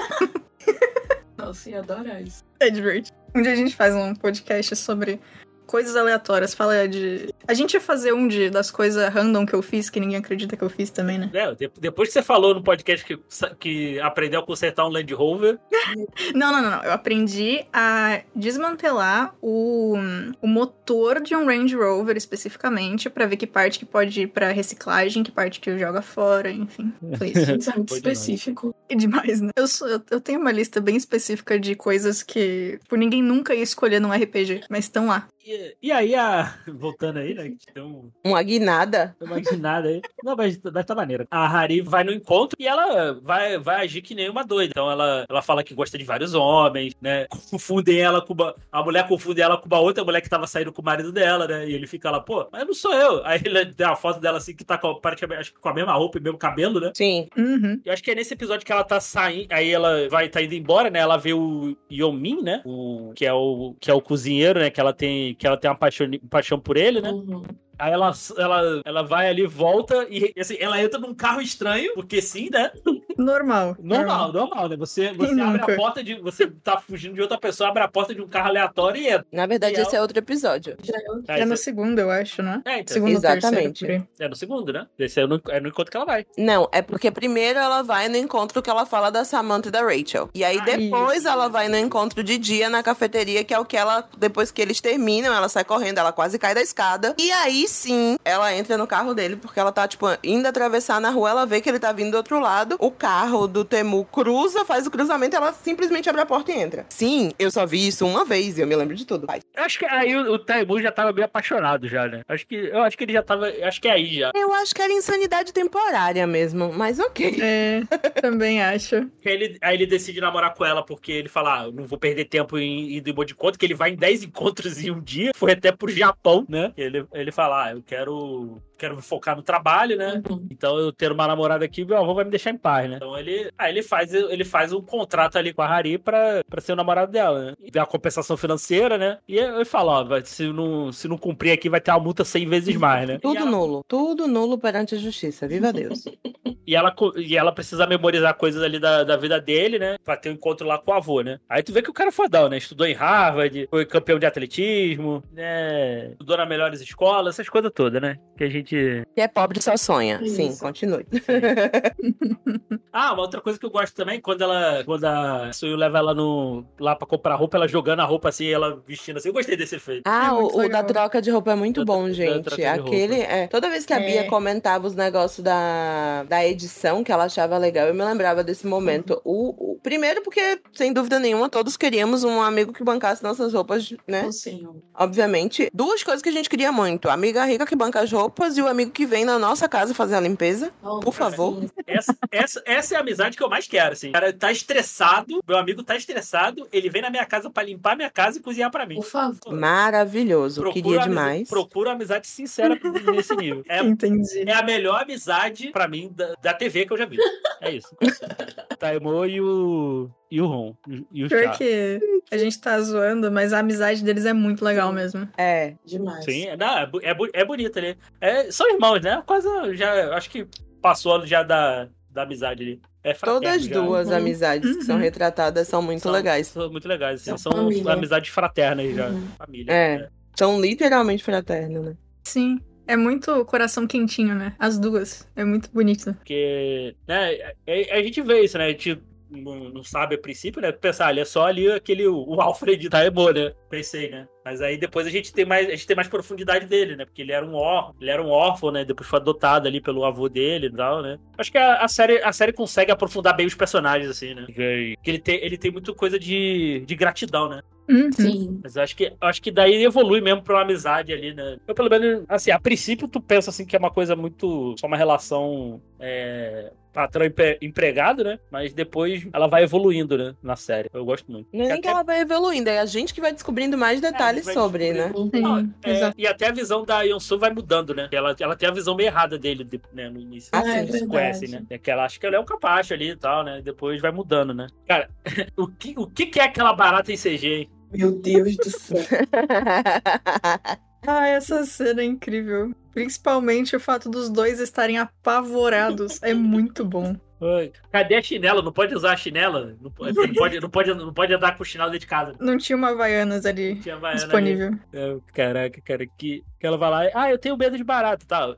Nossa, 1.37 1.69
ia 1.69 1.79
adorar 1.79 2.21
isso. 2.21 2.43
É 2.59 2.69
divertido. 2.69 3.15
Um 3.35 3.41
dia 3.41 3.51
a 3.51 3.55
gente 3.55 3.75
faz 3.75 3.93
um 3.93 4.15
podcast 4.15 4.75
sobre 4.75 5.19
coisas 5.67 5.95
aleatórias. 5.95 6.53
Fala 6.55 6.87
de. 6.87 7.33
A 7.47 7.53
gente 7.53 7.73
ia 7.75 7.81
fazer 7.81 8.13
um 8.13 8.27
de, 8.27 8.49
das 8.49 8.71
coisas 8.71 9.07
random 9.13 9.45
que 9.45 9.53
eu 9.53 9.61
fiz, 9.61 9.89
que 9.89 9.99
ninguém 9.99 10.17
acredita 10.17 10.57
que 10.57 10.63
eu 10.63 10.69
fiz 10.69 10.89
também, 10.89 11.17
né? 11.19 11.29
É, 11.33 11.53
de- 11.53 11.71
depois 11.79 12.09
que 12.09 12.13
você 12.13 12.23
falou 12.23 12.53
no 12.55 12.63
podcast 12.63 13.05
que, 13.05 13.19
que 13.59 13.99
aprendeu 13.99 14.39
a 14.39 14.45
consertar 14.45 14.85
um 14.85 14.89
Land 14.89 15.13
Rover, 15.13 15.59
Não, 16.33 16.51
não, 16.51 16.61
não, 16.61 16.71
não. 16.71 16.83
Eu 16.83 16.91
aprendi 16.91 17.63
a 17.71 18.21
desmantelar 18.35 19.35
o, 19.41 19.95
o 20.41 20.47
motor 20.47 21.21
de 21.21 21.35
um 21.35 21.45
Range 21.45 21.75
Rover 21.75 22.15
especificamente 22.17 23.09
pra 23.09 23.25
ver 23.25 23.37
que 23.37 23.45
parte 23.47 23.79
que 23.79 23.85
pode 23.85 24.21
ir 24.21 24.27
pra 24.27 24.51
reciclagem, 24.51 25.23
que 25.23 25.31
parte 25.31 25.59
que 25.59 25.77
joga 25.77 26.01
fora, 26.01 26.49
enfim. 26.51 26.93
Foi 27.17 27.27
isso. 27.29 27.51
Isso 27.57 27.69
é 27.69 27.75
muito 27.75 27.89
Foi 27.89 27.97
específico. 27.97 28.75
É 28.89 28.95
demais, 28.95 29.41
né? 29.41 29.51
Eu, 29.55 29.67
sou- 29.67 29.87
eu, 29.87 30.01
eu 30.11 30.21
tenho 30.21 30.39
uma 30.39 30.51
lista 30.51 30.79
bem 30.79 30.95
específica 30.95 31.59
de 31.59 31.75
coisas 31.75 32.23
que 32.23 32.79
por 32.87 32.97
ninguém 32.97 33.21
nunca 33.21 33.53
ia 33.55 33.63
escolher 33.63 33.99
num 33.99 34.11
RPG, 34.11 34.61
mas 34.69 34.85
estão 34.85 35.07
lá. 35.07 35.27
e, 35.45 35.51
e 35.81 35.91
aí 35.91 36.15
a. 36.15 36.53
Voltando 36.67 37.19
aí, 37.19 37.33
né? 37.33 37.49
Que 37.49 37.73
tem 37.73 37.83
um, 37.83 38.11
Uma 38.23 38.41
guinada. 38.43 39.15
uma 39.21 39.39
guinada 39.39 39.89
aí. 39.89 40.01
Não, 40.23 40.35
mas, 40.35 40.59
mas 40.73 40.85
tá 40.85 40.95
maneira. 40.95 41.27
A 41.29 41.45
Hari 41.45 41.81
vai 41.81 42.03
no 42.03 42.11
encontro 42.11 42.55
e 42.59 42.67
ela 42.67 43.13
vai, 43.21 43.57
vai 43.57 43.83
agir 43.83 44.01
que 44.01 44.15
nem 44.15 44.29
uma 44.29 44.43
doida. 44.43 44.71
Então 44.71 44.89
ela, 44.89 45.25
ela 45.29 45.41
fala 45.41 45.63
que 45.63 45.73
gosta 45.73 45.97
de 45.97 46.03
vários 46.03 46.33
homens, 46.33 46.93
né? 47.01 47.27
Confundem 47.27 47.99
ela 47.99 48.21
com 48.21 48.33
uma. 48.33 48.55
A 48.71 48.83
mulher 48.83 49.07
confunde 49.07 49.41
ela 49.41 49.57
com 49.57 49.67
uma 49.67 49.79
outra 49.79 50.03
mulher 50.03 50.21
que 50.21 50.29
tava 50.29 50.47
saindo 50.47 50.71
com 50.71 50.81
o 50.81 50.85
marido 50.85 51.11
dela, 51.11 51.47
né? 51.47 51.67
E 51.67 51.73
ele 51.73 51.87
fica 51.87 52.11
lá, 52.11 52.19
pô, 52.19 52.47
mas 52.51 52.65
não 52.65 52.73
sou 52.73 52.93
eu. 52.93 53.25
Aí 53.25 53.41
ele 53.43 53.65
dá 53.75 53.89
uma 53.89 53.95
foto 53.95 54.19
dela 54.19 54.37
assim 54.37 54.55
que 54.55 54.63
tá 54.63 54.77
com, 54.77 54.95
praticamente, 54.95 55.41
acho 55.41 55.53
que 55.53 55.59
com 55.59 55.69
a 55.69 55.73
mesma 55.73 55.93
roupa 55.93 56.17
e 56.17 56.21
mesmo 56.21 56.37
cabelo, 56.37 56.79
né? 56.79 56.91
Sim. 56.95 57.27
Uhum. 57.37 57.81
Eu 57.83 57.93
acho 57.93 58.03
que 58.03 58.11
é 58.11 58.15
nesse 58.15 58.33
episódio 58.33 58.65
que 58.65 58.71
ela 58.71 58.83
tá 58.83 58.99
saindo, 58.99 59.51
aí 59.51 59.71
ela 59.71 60.07
vai 60.09 60.29
tá 60.29 60.41
indo 60.41 60.53
embora, 60.53 60.89
né? 60.89 60.99
Ela 60.99 61.17
vê 61.17 61.33
o 61.33 61.75
Yomin, 61.91 62.41
né? 62.41 62.61
O 62.65 63.11
que 63.15 63.25
é 63.25 63.33
o 63.33 63.75
que 63.79 63.89
é 63.89 63.93
o 63.93 64.01
cozinheiro, 64.01 64.59
né? 64.59 64.69
Que 64.69 64.79
ela 64.79 64.93
tem 64.93 65.35
que 65.35 65.46
ela 65.47 65.57
tem 65.57 65.69
uma 65.69 65.77
paixão, 65.77 66.07
paixão 66.29 66.59
por 66.59 66.77
ele, 66.77 67.01
né? 67.01 67.11
Uhum. 67.11 67.43
Aí 67.79 67.91
ela, 67.91 68.11
ela, 68.37 68.81
ela 68.85 69.03
vai 69.03 69.27
ali, 69.29 69.45
volta 69.45 70.05
e 70.09 70.33
assim, 70.39 70.57
ela 70.59 70.81
entra 70.81 70.99
num 70.99 71.13
carro 71.13 71.41
estranho, 71.41 71.93
porque 71.93 72.21
sim, 72.21 72.49
né? 72.51 72.71
Normal. 73.17 73.75
Normal, 73.79 74.31
normal, 74.31 74.69
né? 74.69 74.75
Você, 74.77 75.11
você 75.13 75.33
Quem 75.33 75.41
abre 75.43 75.59
nunca? 75.59 75.73
a 75.73 75.75
porta 75.75 76.03
de. 76.03 76.15
Você 76.21 76.47
tá 76.47 76.77
fugindo 76.79 77.15
de 77.15 77.21
outra 77.21 77.37
pessoa, 77.37 77.69
abre 77.69 77.83
a 77.83 77.87
porta 77.87 78.13
de 78.13 78.21
um 78.21 78.27
carro 78.27 78.49
aleatório 78.49 79.01
e 79.01 79.07
entra. 79.07 79.25
Na 79.31 79.45
verdade, 79.45 79.77
E 79.77 79.81
esse 79.81 79.95
é 79.95 80.01
outro 80.01 80.17
episódio. 80.17 80.77
Já 80.83 80.95
é. 80.97 81.01
Aí 81.27 81.41
É 81.41 81.45
no 81.45 81.55
você- 81.55 81.63
segundo, 81.63 81.99
eu 81.99 82.09
acho, 82.11 82.41
né? 82.43 82.61
É, 82.65 82.79
então, 82.79 82.93
Segundo 82.93 83.11
Exatamente. 83.17 83.79
terceiro, 83.85 84.07
é 84.19 84.27
no 84.27 84.35
segundo, 84.35 84.73
né? 84.73 84.87
Esse 84.99 85.19
é 85.21 85.27
no, 85.27 85.41
é 85.49 85.59
no 85.59 85.67
encontro 85.69 85.91
que 85.91 85.97
ela 85.97 86.05
vai. 86.05 86.25
Não, 86.37 86.69
é 86.71 86.81
porque 86.81 87.09
primeiro 87.11 87.59
ela 87.59 87.81
vai 87.81 88.07
no 88.07 88.17
encontro 88.17 88.61
que 88.61 88.69
ela 88.69 88.85
fala 88.85 89.09
da 89.09 89.23
Samantha 89.25 89.69
e 89.69 89.71
da 89.71 89.81
Rachel. 89.81 90.29
E 90.33 90.43
aí 90.43 90.59
Ah, 90.59 90.65
depois 90.65 91.19
isso. 91.19 91.27
ela 91.27 91.47
vai 91.47 91.67
no 91.67 91.77
encontro 91.77 92.23
de 92.23 92.37
dia 92.37 92.69
na 92.69 92.81
cafeteria, 92.83 93.43
que 93.43 93.53
é 93.53 93.59
o 93.59 93.65
que 93.65 93.75
ela, 93.77 94.07
depois 94.17 94.51
que 94.51 94.61
eles 94.61 94.79
terminam, 94.81 95.33
ela 95.33 95.49
sai 95.49 95.63
correndo, 95.63 95.97
ela 95.99 96.11
quase 96.13 96.37
cai 96.39 96.53
da 96.53 96.61
escada. 96.61 97.15
E 97.17 97.31
aí 97.31 97.66
sim, 97.67 98.17
ela 98.23 98.53
entra 98.53 98.77
no 98.77 98.87
carro 98.87 99.13
dele, 99.13 99.35
porque 99.35 99.59
ela 99.59 99.71
tá, 99.71 99.87
tipo, 99.87 100.05
indo 100.23 100.47
atravessar 100.47 100.99
na 100.99 101.09
rua, 101.09 101.29
ela 101.29 101.45
vê 101.45 101.61
que 101.61 101.69
ele 101.69 101.79
tá 101.79 101.91
vindo 101.91 102.11
do 102.11 102.17
outro 102.17 102.39
lado. 102.39 102.75
O 102.79 102.91
carro 102.91 103.47
do 103.47 103.63
Temu 103.63 104.05
cruza, 104.05 104.65
faz 104.65 104.87
o 104.87 104.91
cruzamento, 104.91 105.35
ela 105.35 105.53
simplesmente 105.53 106.09
abre 106.09 106.21
a 106.21 106.25
porta 106.25 106.51
e 106.51 106.59
entra. 106.59 106.85
Sim, 106.89 107.31
eu 107.37 107.51
só 107.51 107.65
vi 107.65 107.87
isso 107.87 108.05
uma 108.05 108.25
vez 108.25 108.57
e 108.57 108.61
eu 108.61 108.67
me 108.67 108.75
lembro 108.75 108.95
de 108.95 109.05
tudo. 109.05 109.27
Eu 109.55 109.63
acho 109.63 109.79
que 109.79 109.85
aí 109.85 110.15
o, 110.15 110.33
o 110.33 110.39
Taimu 110.39 110.81
já 110.81 110.91
tava 110.91 111.11
meio 111.13 111.25
apaixonado 111.25 111.87
já, 111.87 112.07
né? 112.07 112.21
Acho 112.27 112.45
que, 112.47 112.55
eu 112.55 112.81
acho 112.83 112.97
que 112.97 113.03
ele 113.03 113.13
já 113.13 113.23
tava. 113.23 113.47
Acho 113.63 113.81
que 113.81 113.87
é 113.87 113.91
aí 113.91 114.19
já. 114.19 114.31
Eu 114.35 114.53
acho 114.53 114.73
que 114.73 114.81
era 114.81 114.93
insanidade 114.93 115.53
temporária 115.53 116.25
mesmo, 116.25 116.71
mas 116.73 116.99
ok. 116.99 117.37
É, 117.41 117.81
também 118.21 118.61
acho. 118.61 119.09
Ele, 119.23 119.57
aí 119.61 119.75
ele 119.75 119.85
decide 119.85 120.21
namorar 120.21 120.53
com 120.53 120.65
ela 120.65 120.83
porque 120.83 121.11
ele 121.11 121.29
fala: 121.29 121.61
ah, 121.61 121.71
não 121.71 121.85
vou 121.85 121.97
perder 121.97 122.25
tempo 122.25 122.57
em 122.57 122.91
ir 122.91 123.01
de 123.01 123.11
encontro, 123.11 123.59
que 123.59 123.65
ele 123.65 123.73
vai 123.73 123.91
em 123.91 123.95
10 123.95 124.23
encontros 124.23 124.83
em 124.83 124.91
um 124.91 125.01
dia. 125.01 125.31
Foi 125.35 125.51
até 125.51 125.71
pro 125.71 125.89
Japão, 125.89 126.45
né? 126.47 126.71
Ele, 126.77 127.05
ele 127.13 127.31
fala: 127.31 127.56
ah, 127.57 127.71
eu 127.71 127.81
quero, 127.83 128.61
quero 128.77 128.95
me 128.95 129.01
focar 129.01 129.35
no 129.35 129.41
trabalho, 129.41 129.97
né? 129.97 130.21
Uhum. 130.29 130.47
Então 130.51 130.77
eu 130.77 130.91
ter 130.91 131.11
uma 131.11 131.27
namorada 131.27 131.65
aqui, 131.65 131.83
meu 131.83 131.97
avô 131.97 132.13
vai 132.13 132.23
me 132.25 132.31
deixar 132.31 132.51
em 132.51 132.57
paz, 132.57 132.89
né? 132.89 132.97
Então 132.97 133.17
ele, 133.17 133.51
aí 133.57 133.71
ele 133.71 133.81
faz, 133.83 134.13
ele 134.13 134.43
faz 134.45 134.71
um 134.73 134.81
contrato 134.81 135.37
ali 135.37 135.53
com 135.53 135.61
a 135.61 135.67
Hari 135.67 135.97
pra, 135.97 136.43
pra 136.49 136.61
ser 136.61 136.73
o 136.73 136.75
namorado 136.75 137.11
dela, 137.11 137.45
né? 137.45 137.53
E 137.73 137.77
a 137.79 137.85
compensação 137.85 138.37
financeira, 138.37 138.97
né? 138.97 139.17
E 139.27 139.37
ele 139.37 139.65
fala, 139.65 140.01
ó, 140.01 140.21
se 140.23 140.47
não, 140.51 140.91
se 140.91 141.07
não 141.07 141.17
cumprir 141.17 141.51
aqui, 141.51 141.69
vai 141.69 141.81
ter 141.81 141.91
uma 141.91 141.99
multa 141.99 142.23
100 142.23 142.45
vezes 142.47 142.75
mais, 142.75 143.07
né? 143.07 143.17
Tudo 143.19 143.37
ela- 143.37 143.49
nulo. 143.51 143.83
Tudo 143.87 144.27
nulo 144.27 144.57
perante 144.57 144.95
a 144.95 144.97
justiça. 144.97 145.47
Viva 145.47 145.71
Deus. 145.73 146.05
E 146.67 146.75
ela, 146.75 146.93
e 147.15 147.37
ela 147.37 147.53
precisa 147.53 147.87
memorizar 147.87 148.33
coisas 148.35 148.61
ali 148.61 148.77
da, 148.77 149.05
da 149.05 149.15
vida 149.15 149.39
dele, 149.39 149.79
né? 149.79 149.95
Pra 150.03 150.17
ter 150.17 150.29
um 150.29 150.33
encontro 150.33 150.67
lá 150.67 150.77
com 150.77 150.91
o 150.91 150.93
avô, 150.93 151.21
né? 151.21 151.39
Aí 151.47 151.63
tu 151.63 151.71
vê 151.71 151.81
que 151.81 151.89
o 151.89 151.93
cara 151.93 152.09
é 152.09 152.11
fodão, 152.11 152.49
né? 152.49 152.57
Estudou 152.57 152.85
em 152.85 152.93
Harvard, 152.93 153.67
foi 153.69 153.85
campeão 153.85 154.19
de 154.19 154.25
atletismo, 154.25 155.23
né? 155.31 156.09
Estudou 156.11 156.35
nas 156.35 156.49
melhores 156.49 156.81
escolas, 156.81 157.35
essas 157.35 157.47
coisas 157.47 157.71
todas, 157.73 158.01
né? 158.01 158.17
Que 158.37 158.43
a 158.43 158.49
gente. 158.49 158.66
Que 158.67 159.21
é 159.21 159.27
pobre 159.27 159.61
só 159.61 159.77
sonha. 159.77 160.19
Sim, 160.25 160.49
Isso. 160.49 160.59
continue. 160.59 161.05
Ah, 162.91 163.13
uma 163.13 163.21
outra 163.21 163.39
coisa 163.41 163.59
que 163.59 163.65
eu 163.65 163.69
gosto 163.69 163.93
também, 163.93 164.19
quando 164.19 164.41
ela. 164.41 164.83
Quando 164.83 165.03
a 165.05 165.53
Suyu 165.53 165.75
leva 165.75 165.99
ela 165.99 166.15
no, 166.15 166.65
lá 166.79 166.95
pra 166.95 167.05
comprar 167.07 167.35
roupa, 167.35 167.55
ela 167.57 167.67
jogando 167.67 167.99
a 167.99 168.05
roupa 168.05 168.29
assim, 168.29 168.47
ela 168.47 168.81
vestindo 168.87 169.17
assim. 169.17 169.29
Eu 169.29 169.33
gostei 169.33 169.55
desse 169.55 169.75
efeito. 169.75 170.01
Ah, 170.05 170.27
É 170.29 170.31
o, 170.31 170.47
o 170.65 170.69
da 170.69 170.81
troca 170.83 171.21
de 171.21 171.29
roupa 171.29 171.51
é 171.51 171.55
muito 171.55 171.85
Da 171.85 171.93
bom, 171.93 172.07
da 172.07 172.13
gente. 172.13 172.55
de 172.55 172.65
Aquele, 172.65 173.21
é. 173.21 173.45
Toda 173.47 173.69
vez 173.69 173.85
que 173.85 173.93
a 173.93 174.01
É. 174.01 174.05
Bia 174.05 174.23
comentava 174.27 174.87
os 174.87 174.95
negócios 174.95 175.43
da, 175.43 176.23
da 176.23 176.43
edição 176.47 177.03
que 177.03 177.11
ela 177.11 177.25
achava 177.25 177.55
legal, 177.59 177.87
eu 177.87 177.93
me 177.93 178.03
lembrava 178.03 178.43
desse 178.43 178.65
momento. 178.65 179.21
O, 179.23 179.73
o- 179.73 179.79
primeiro, 179.83 180.23
porque, 180.23 180.59
sem 180.73 180.91
dúvida 180.91 181.19
nenhuma, 181.19 181.49
todos 181.49 181.77
queríamos 181.77 182.23
um 182.23 182.41
amigo 182.41 182.73
que 182.73 182.83
bancasse 182.83 183.21
nossas 183.23 183.53
roupas, 183.53 183.93
né? 184.07 184.23
Focinho. 184.23 184.81
Obviamente. 184.95 185.69
Duas 185.71 186.01
coisas 186.03 186.23
que 186.23 186.29
a 186.29 186.33
gente 186.33 186.49
queria 186.49 186.71
muito: 186.71 187.09
amiga 187.09 187.45
rica 187.45 187.65
que 187.65 187.75
banca 187.75 187.99
as 187.99 188.11
roupas 188.11 188.56
e 188.59 188.63
o 188.63 188.67
amigo 188.67 188.91
que 188.91 189.05
vem 189.05 189.23
na 189.25 189.37
nossa 189.39 189.67
casa 189.69 189.93
fazer 189.93 190.15
a 190.15 190.19
limpeza. 190.19 190.71
Oh, 190.83 190.99
Por 190.99 191.13
favor. 191.13 191.63
Essa, 191.85 192.15
essa, 192.31 192.61
essa 192.65 192.93
é 192.95 192.97
a 192.97 193.01
amizade 193.01 193.37
que 193.37 193.43
eu 193.43 193.49
mais 193.49 193.67
quero, 193.67 193.93
assim. 193.93 194.09
O 194.09 194.13
cara 194.13 194.31
tá 194.33 194.51
estressado, 194.51 195.41
meu 195.47 195.57
amigo 195.57 195.83
tá 195.83 195.95
estressado, 195.95 196.67
ele 196.71 196.89
vem 196.89 197.01
na 197.01 197.09
minha 197.09 197.25
casa 197.25 197.49
pra 197.49 197.63
limpar 197.63 197.95
minha 197.95 198.09
casa 198.09 198.37
e 198.37 198.41
cozinhar 198.41 198.69
pra 198.71 198.85
mim. 198.85 198.95
Por 198.95 199.05
favor. 199.05 199.53
Maravilhoso. 199.53 200.63
Queria 200.71 200.81
amizade- 201.03 201.09
demais. 201.09 201.49
Procuro 201.49 201.89
amizade 201.89 202.27
sincera 202.27 202.77
nesse 203.11 203.35
nível. 203.35 203.63
É, 203.69 203.81
Entendi. 203.81 204.43
é 204.47 204.53
a 204.53 204.61
melhor 204.63 205.01
amizade, 205.03 205.71
pra 205.71 205.87
mim, 205.87 206.11
da, 206.15 206.33
da 206.41 206.53
TV 206.53 206.85
que 206.85 206.93
eu 206.93 206.97
já 206.97 207.05
vi. 207.05 207.17
É 207.61 207.71
isso. 207.71 207.95
Taimo 208.79 209.25
e 209.25 209.41
o. 209.41 210.09
E 210.29 210.41
o 210.41 210.45
Ron. 210.47 210.75
E 211.13 211.23
o 211.23 211.29
Pior 211.29 211.43
Chá. 211.43 211.51
que 211.57 211.99
a 212.31 212.37
gente 212.37 212.59
tá 212.59 212.79
zoando, 212.81 213.31
mas 213.31 213.53
a 213.53 213.59
amizade 213.59 214.03
deles 214.03 214.25
é 214.25 214.33
muito 214.33 214.63
legal 214.65 214.91
mesmo. 214.91 215.27
É. 215.37 215.75
Demais. 215.85 216.25
Sim, 216.25 216.47
é, 216.47 216.57
não, 216.57 216.77
é, 216.77 216.89
é, 217.03 217.15
é 217.33 217.45
bonito 217.45 217.79
ali. 217.79 217.97
É, 218.19 218.51
são 218.51 218.69
irmãos, 218.73 219.01
né? 219.01 219.23
Quase 219.25 219.47
já. 219.75 220.13
Acho 220.15 220.29
que 220.29 220.45
passou 220.81 221.25
já 221.25 221.43
da, 221.43 221.87
da 222.09 222.23
amizade 222.23 222.61
ali. 222.63 222.81
É 223.03 223.13
fraterno 223.13 223.41
Todas 223.41 223.65
já. 223.65 223.73
duas 223.81 224.07
Uhum. 224.09 224.15
amizades 224.17 224.75
que 224.75 224.83
são 224.83 224.97
Uhum. 224.97 225.01
retratadas 225.01 225.67
são 225.67 225.81
muito 225.81 226.01
São- 226.01 226.11
legais. 226.11 226.47
São 226.47 226.69
muito 226.69 226.87
legais. 226.87 227.21
assim, 227.21 227.29
São 227.37 227.37
São, 227.37 227.63
família. 227.63 227.93
amizades 227.93 228.29
fraternas 228.29 228.93
já. 228.95 229.07
Uhum. 229.07 229.27
Família. 229.37 229.71
É. 229.71 229.97
né? 229.99 230.09
São 230.35 230.59
literalmente 230.59 231.23
fraternos, 231.23 231.85
né? 231.85 231.95
Sim. 232.25 232.59
É 232.85 232.95
muito 232.97 233.43
coração 233.45 233.87
quentinho, 233.87 234.35
né? 234.35 234.53
As 234.59 234.77
duas. 234.77 235.27
É 235.35 235.43
muito 235.45 235.69
bonito. 235.71 236.13
Porque, 236.15 236.95
né, 237.07 237.33
a, 237.65 237.95
a 237.97 238.01
gente 238.03 238.21
vê 238.21 238.41
isso, 238.41 238.57
né? 238.57 238.65
A 238.65 238.69
gente 238.69 239.01
não, 239.29 239.69
não 239.69 239.83
sabe 239.83 240.15
a 240.15 240.17
princípio, 240.17 240.61
né? 240.61 240.71
Pensar, 240.71 241.11
ele 241.11 241.19
é 241.19 241.25
só 241.25 241.45
ali 241.45 241.71
aquele, 241.71 242.07
o, 242.07 242.39
Alfred 242.41 242.89
da 242.89 243.05
Emo, 243.05 243.31
né? 243.31 243.53
Pensei, 243.69 244.09
né? 244.09 244.27
Mas 244.43 244.61
aí 244.61 244.77
depois 244.77 245.05
a 245.05 245.09
gente 245.09 245.33
tem 245.33 245.45
mais, 245.45 245.67
a 245.67 245.71
gente 245.71 245.85
tem 245.85 245.95
mais 245.95 246.07
profundidade 246.07 246.65
dele, 246.65 246.95
né? 246.95 247.05
Porque 247.05 247.21
ele 247.21 247.33
era 247.33 247.45
um 247.45 247.53
órfão, 247.53 247.95
ele 247.99 248.09
era 248.09 248.23
um 248.23 248.29
órfão, 248.29 248.71
né? 248.71 248.85
Depois 248.85 249.09
foi 249.09 249.19
adotado 249.19 249.67
ali 249.67 249.81
pelo 249.81 250.05
avô 250.05 250.29
dele 250.29 250.67
e 250.67 250.71
tal, 250.71 251.01
né? 251.01 251.19
Acho 251.37 251.51
que 251.51 251.57
a, 251.57 251.83
a 251.83 251.87
série, 251.87 252.23
a 252.23 252.31
série 252.31 252.53
consegue 252.53 252.91
aprofundar 252.91 253.35
bem 253.35 253.45
os 253.45 253.55
personagens, 253.55 254.09
assim, 254.09 254.33
né? 254.33 254.45
Que 254.47 254.95
ele 255.05 255.19
tem, 255.19 255.43
ele 255.43 255.57
tem 255.57 255.71
muito 255.71 255.93
coisa 255.93 256.17
de, 256.17 256.83
de 256.85 256.95
gratidão, 256.95 257.49
né? 257.49 257.61
Uhum. 257.89 258.11
Sim. 258.11 258.59
Mas 258.61 258.75
eu 258.75 258.83
acho 258.83 258.95
que, 258.95 259.13
acho 259.19 259.41
que 259.41 259.51
daí 259.51 259.83
evolui 259.83 260.19
mesmo 260.19 260.41
pra 260.41 260.55
uma 260.55 260.61
amizade 260.61 261.13
ali, 261.13 261.33
né? 261.33 261.57
Eu, 261.65 261.73
pelo 261.73 261.89
menos, 261.89 262.25
assim, 262.27 262.51
a 262.51 262.59
princípio 262.59 263.07
tu 263.07 263.21
pensa 263.21 263.49
assim 263.49 263.65
que 263.65 263.75
é 263.75 263.79
uma 263.79 263.91
coisa 263.91 264.15
muito. 264.15 264.75
só 264.77 264.87
uma 264.87 264.97
relação 264.97 265.81
é, 265.99 266.71
patrão 266.97 267.23
empre- 267.27 267.59
empregado, 267.61 268.23
né? 268.23 268.39
Mas 268.49 268.73
depois 268.73 269.27
ela 269.31 269.45
vai 269.47 269.61
evoluindo, 269.61 270.17
né? 270.17 270.33
Na 270.41 270.55
série. 270.55 270.89
Eu 270.91 271.05
gosto 271.05 271.31
muito. 271.31 271.47
Não 271.53 271.65
é 271.65 271.67
nem 271.67 271.79
que 271.81 271.87
ela 271.87 272.01
vai 272.01 272.21
evoluindo, 272.21 272.71
é 272.71 272.79
a 272.79 272.87
gente 272.87 273.13
que 273.13 273.21
vai 273.21 273.31
descobrindo 273.31 273.77
mais 273.77 274.01
detalhes 274.01 274.45
vai 274.45 274.53
sobre, 274.55 274.93
né? 274.93 275.11
Não, 275.33 275.59
é, 275.83 276.11
e 276.17 276.25
até 276.25 276.47
a 276.47 276.51
visão 276.51 276.83
da 276.83 277.03
Yonsu 277.03 277.37
vai 277.37 277.51
mudando, 277.51 277.93
né? 277.93 278.09
Ela, 278.11 278.35
ela 278.39 278.55
tem 278.55 278.67
a 278.67 278.71
visão 278.71 278.95
meio 278.95 279.09
errada 279.09 279.37
dele 279.37 279.63
de- 279.63 279.79
né, 279.93 280.09
no 280.09 280.19
início. 280.19 280.49
Ah, 280.51 280.63
é 280.67 280.79
Eles 280.81 280.97
se 280.97 281.05
conhecem, 281.07 281.49
né? 281.49 281.61
É 281.69 281.77
que 281.77 281.91
ela 281.91 282.03
acha 282.03 282.19
que 282.19 282.25
ela 282.25 282.35
é 282.35 282.39
um 282.39 282.45
capacho 282.45 282.95
ali 282.95 283.11
e 283.11 283.15
tal, 283.15 283.43
né? 283.43 283.61
Depois 283.63 284.01
vai 284.01 284.11
mudando, 284.11 284.51
né? 284.51 284.65
Cara, 284.87 285.07
o 285.55 285.67
que, 285.67 285.93
o 285.95 286.07
que 286.07 286.25
que 286.25 286.39
é 286.39 286.45
aquela 286.45 286.73
barata 286.73 287.11
em 287.11 287.15
CG, 287.15 287.47
hein? 287.47 287.69
Meu 287.93 288.11
Deus 288.11 288.57
do 288.57 288.69
céu. 288.71 288.97
Ah, 291.05 291.27
essa 291.27 291.63
cena 291.65 292.01
é 292.01 292.05
incrível. 292.05 292.73
Principalmente 292.93 293.75
o 293.75 293.79
fato 293.79 294.09
dos 294.09 294.29
dois 294.29 294.59
estarem 294.59 294.97
apavorados. 294.97 296.21
É 296.23 296.33
muito 296.33 296.83
bom. 296.83 297.15
Oi. 297.39 297.71
Cadê 297.91 298.15
a 298.15 298.21
chinela? 298.21 298.63
Não 298.63 298.71
pode 298.71 298.95
usar 298.95 299.13
a 299.13 299.17
chinela? 299.17 299.75
Não 299.79 299.91
pode, 299.91 300.17
não 300.17 300.33
pode, 300.33 300.59
não 300.59 300.69
pode, 300.69 300.93
não 300.95 301.13
pode 301.13 301.33
andar 301.33 301.55
com 301.55 301.63
chinelo 301.63 301.91
dentro 301.91 302.05
de 302.05 302.07
casa. 302.07 302.33
Não 302.39 302.57
tinha 302.57 302.75
uma 302.75 302.89
Havaianas 302.89 303.45
ali 303.45 303.75
Tinha 303.75 303.95
Havaiana 303.95 304.19
disponível. 304.21 304.67
ali. 304.67 304.79
É, 304.91 305.17
Caraca, 305.33 305.79
cara, 305.81 306.07
que, 306.17 306.43
que 306.59 306.65
ela 306.65 306.77
vai 306.77 306.89
lá. 306.89 307.05
e, 307.05 307.11
Ah, 307.13 307.29
eu 307.31 307.37
tenho 307.37 307.55
medo 307.57 307.77
de 307.77 307.83
barata, 307.83 308.25
tá? 308.27 308.55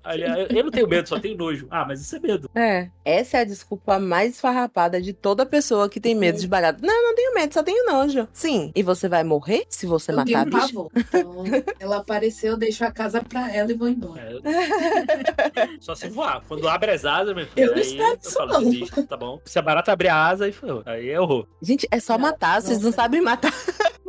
Eu 0.49 0.63
não 0.63 0.71
tenho 0.71 0.87
medo, 0.87 1.07
só 1.09 1.19
tenho 1.19 1.37
nojo. 1.37 1.67
Ah, 1.69 1.85
mas 1.85 2.01
isso 2.01 2.15
é 2.15 2.19
medo. 2.19 2.49
É, 2.55 2.89
essa 3.03 3.37
é 3.37 3.41
a 3.41 3.45
desculpa 3.45 3.99
mais 3.99 4.39
farrapada 4.39 5.01
de 5.01 5.13
toda 5.13 5.45
pessoa 5.45 5.89
que 5.89 5.99
tem 5.99 6.15
medo 6.15 6.39
de 6.39 6.47
barato. 6.47 6.79
Não, 6.85 7.03
não 7.03 7.15
tenho 7.15 7.33
medo, 7.33 7.53
só 7.53 7.61
tenho 7.63 7.85
nojo. 7.91 8.27
Sim, 8.31 8.71
e 8.75 8.81
você 8.83 9.07
vai 9.09 9.23
morrer 9.23 9.65
se 9.69 9.85
você 9.85 10.11
Eu 10.11 10.15
matar 10.17 10.47
a 10.47 10.49
pavor. 10.49 10.89
Então, 10.95 11.43
ela 11.79 11.97
apareceu, 11.97 12.51
eu 12.53 12.57
deixo 12.57 12.83
a 12.85 12.91
casa 12.91 13.21
pra 13.21 13.53
ela 13.53 13.71
e 13.71 13.75
vou 13.75 13.87
embora. 13.89 14.39
É, 15.55 15.67
só 15.79 15.95
se 15.95 16.07
voar. 16.09 16.41
Quando 16.47 16.67
abre 16.67 16.91
as 16.91 17.05
asas, 17.05 17.35
meu 17.35 17.45
filho, 17.47 17.65
Eu 17.67 17.71
não 17.71 17.75
aí 17.75 17.81
espero 17.81 18.09
eu 18.13 18.17
isso, 18.21 18.31
falo, 18.33 18.51
não. 18.53 18.63
desisto, 18.63 19.03
tá 19.05 19.17
bom? 19.17 19.39
Se 19.45 19.59
a 19.59 19.61
barata 19.61 19.91
abrir 19.91 20.09
a 20.09 20.27
asa, 20.27 20.45
aí. 20.45 20.53
Aí 20.85 21.09
é 21.09 21.19
horror. 21.19 21.47
Gente, 21.61 21.87
é 21.91 21.99
só 21.99 22.17
matar, 22.17 22.61
vocês 22.61 22.81
não 22.81 22.91
sabem 22.91 23.21
matar. 23.21 23.53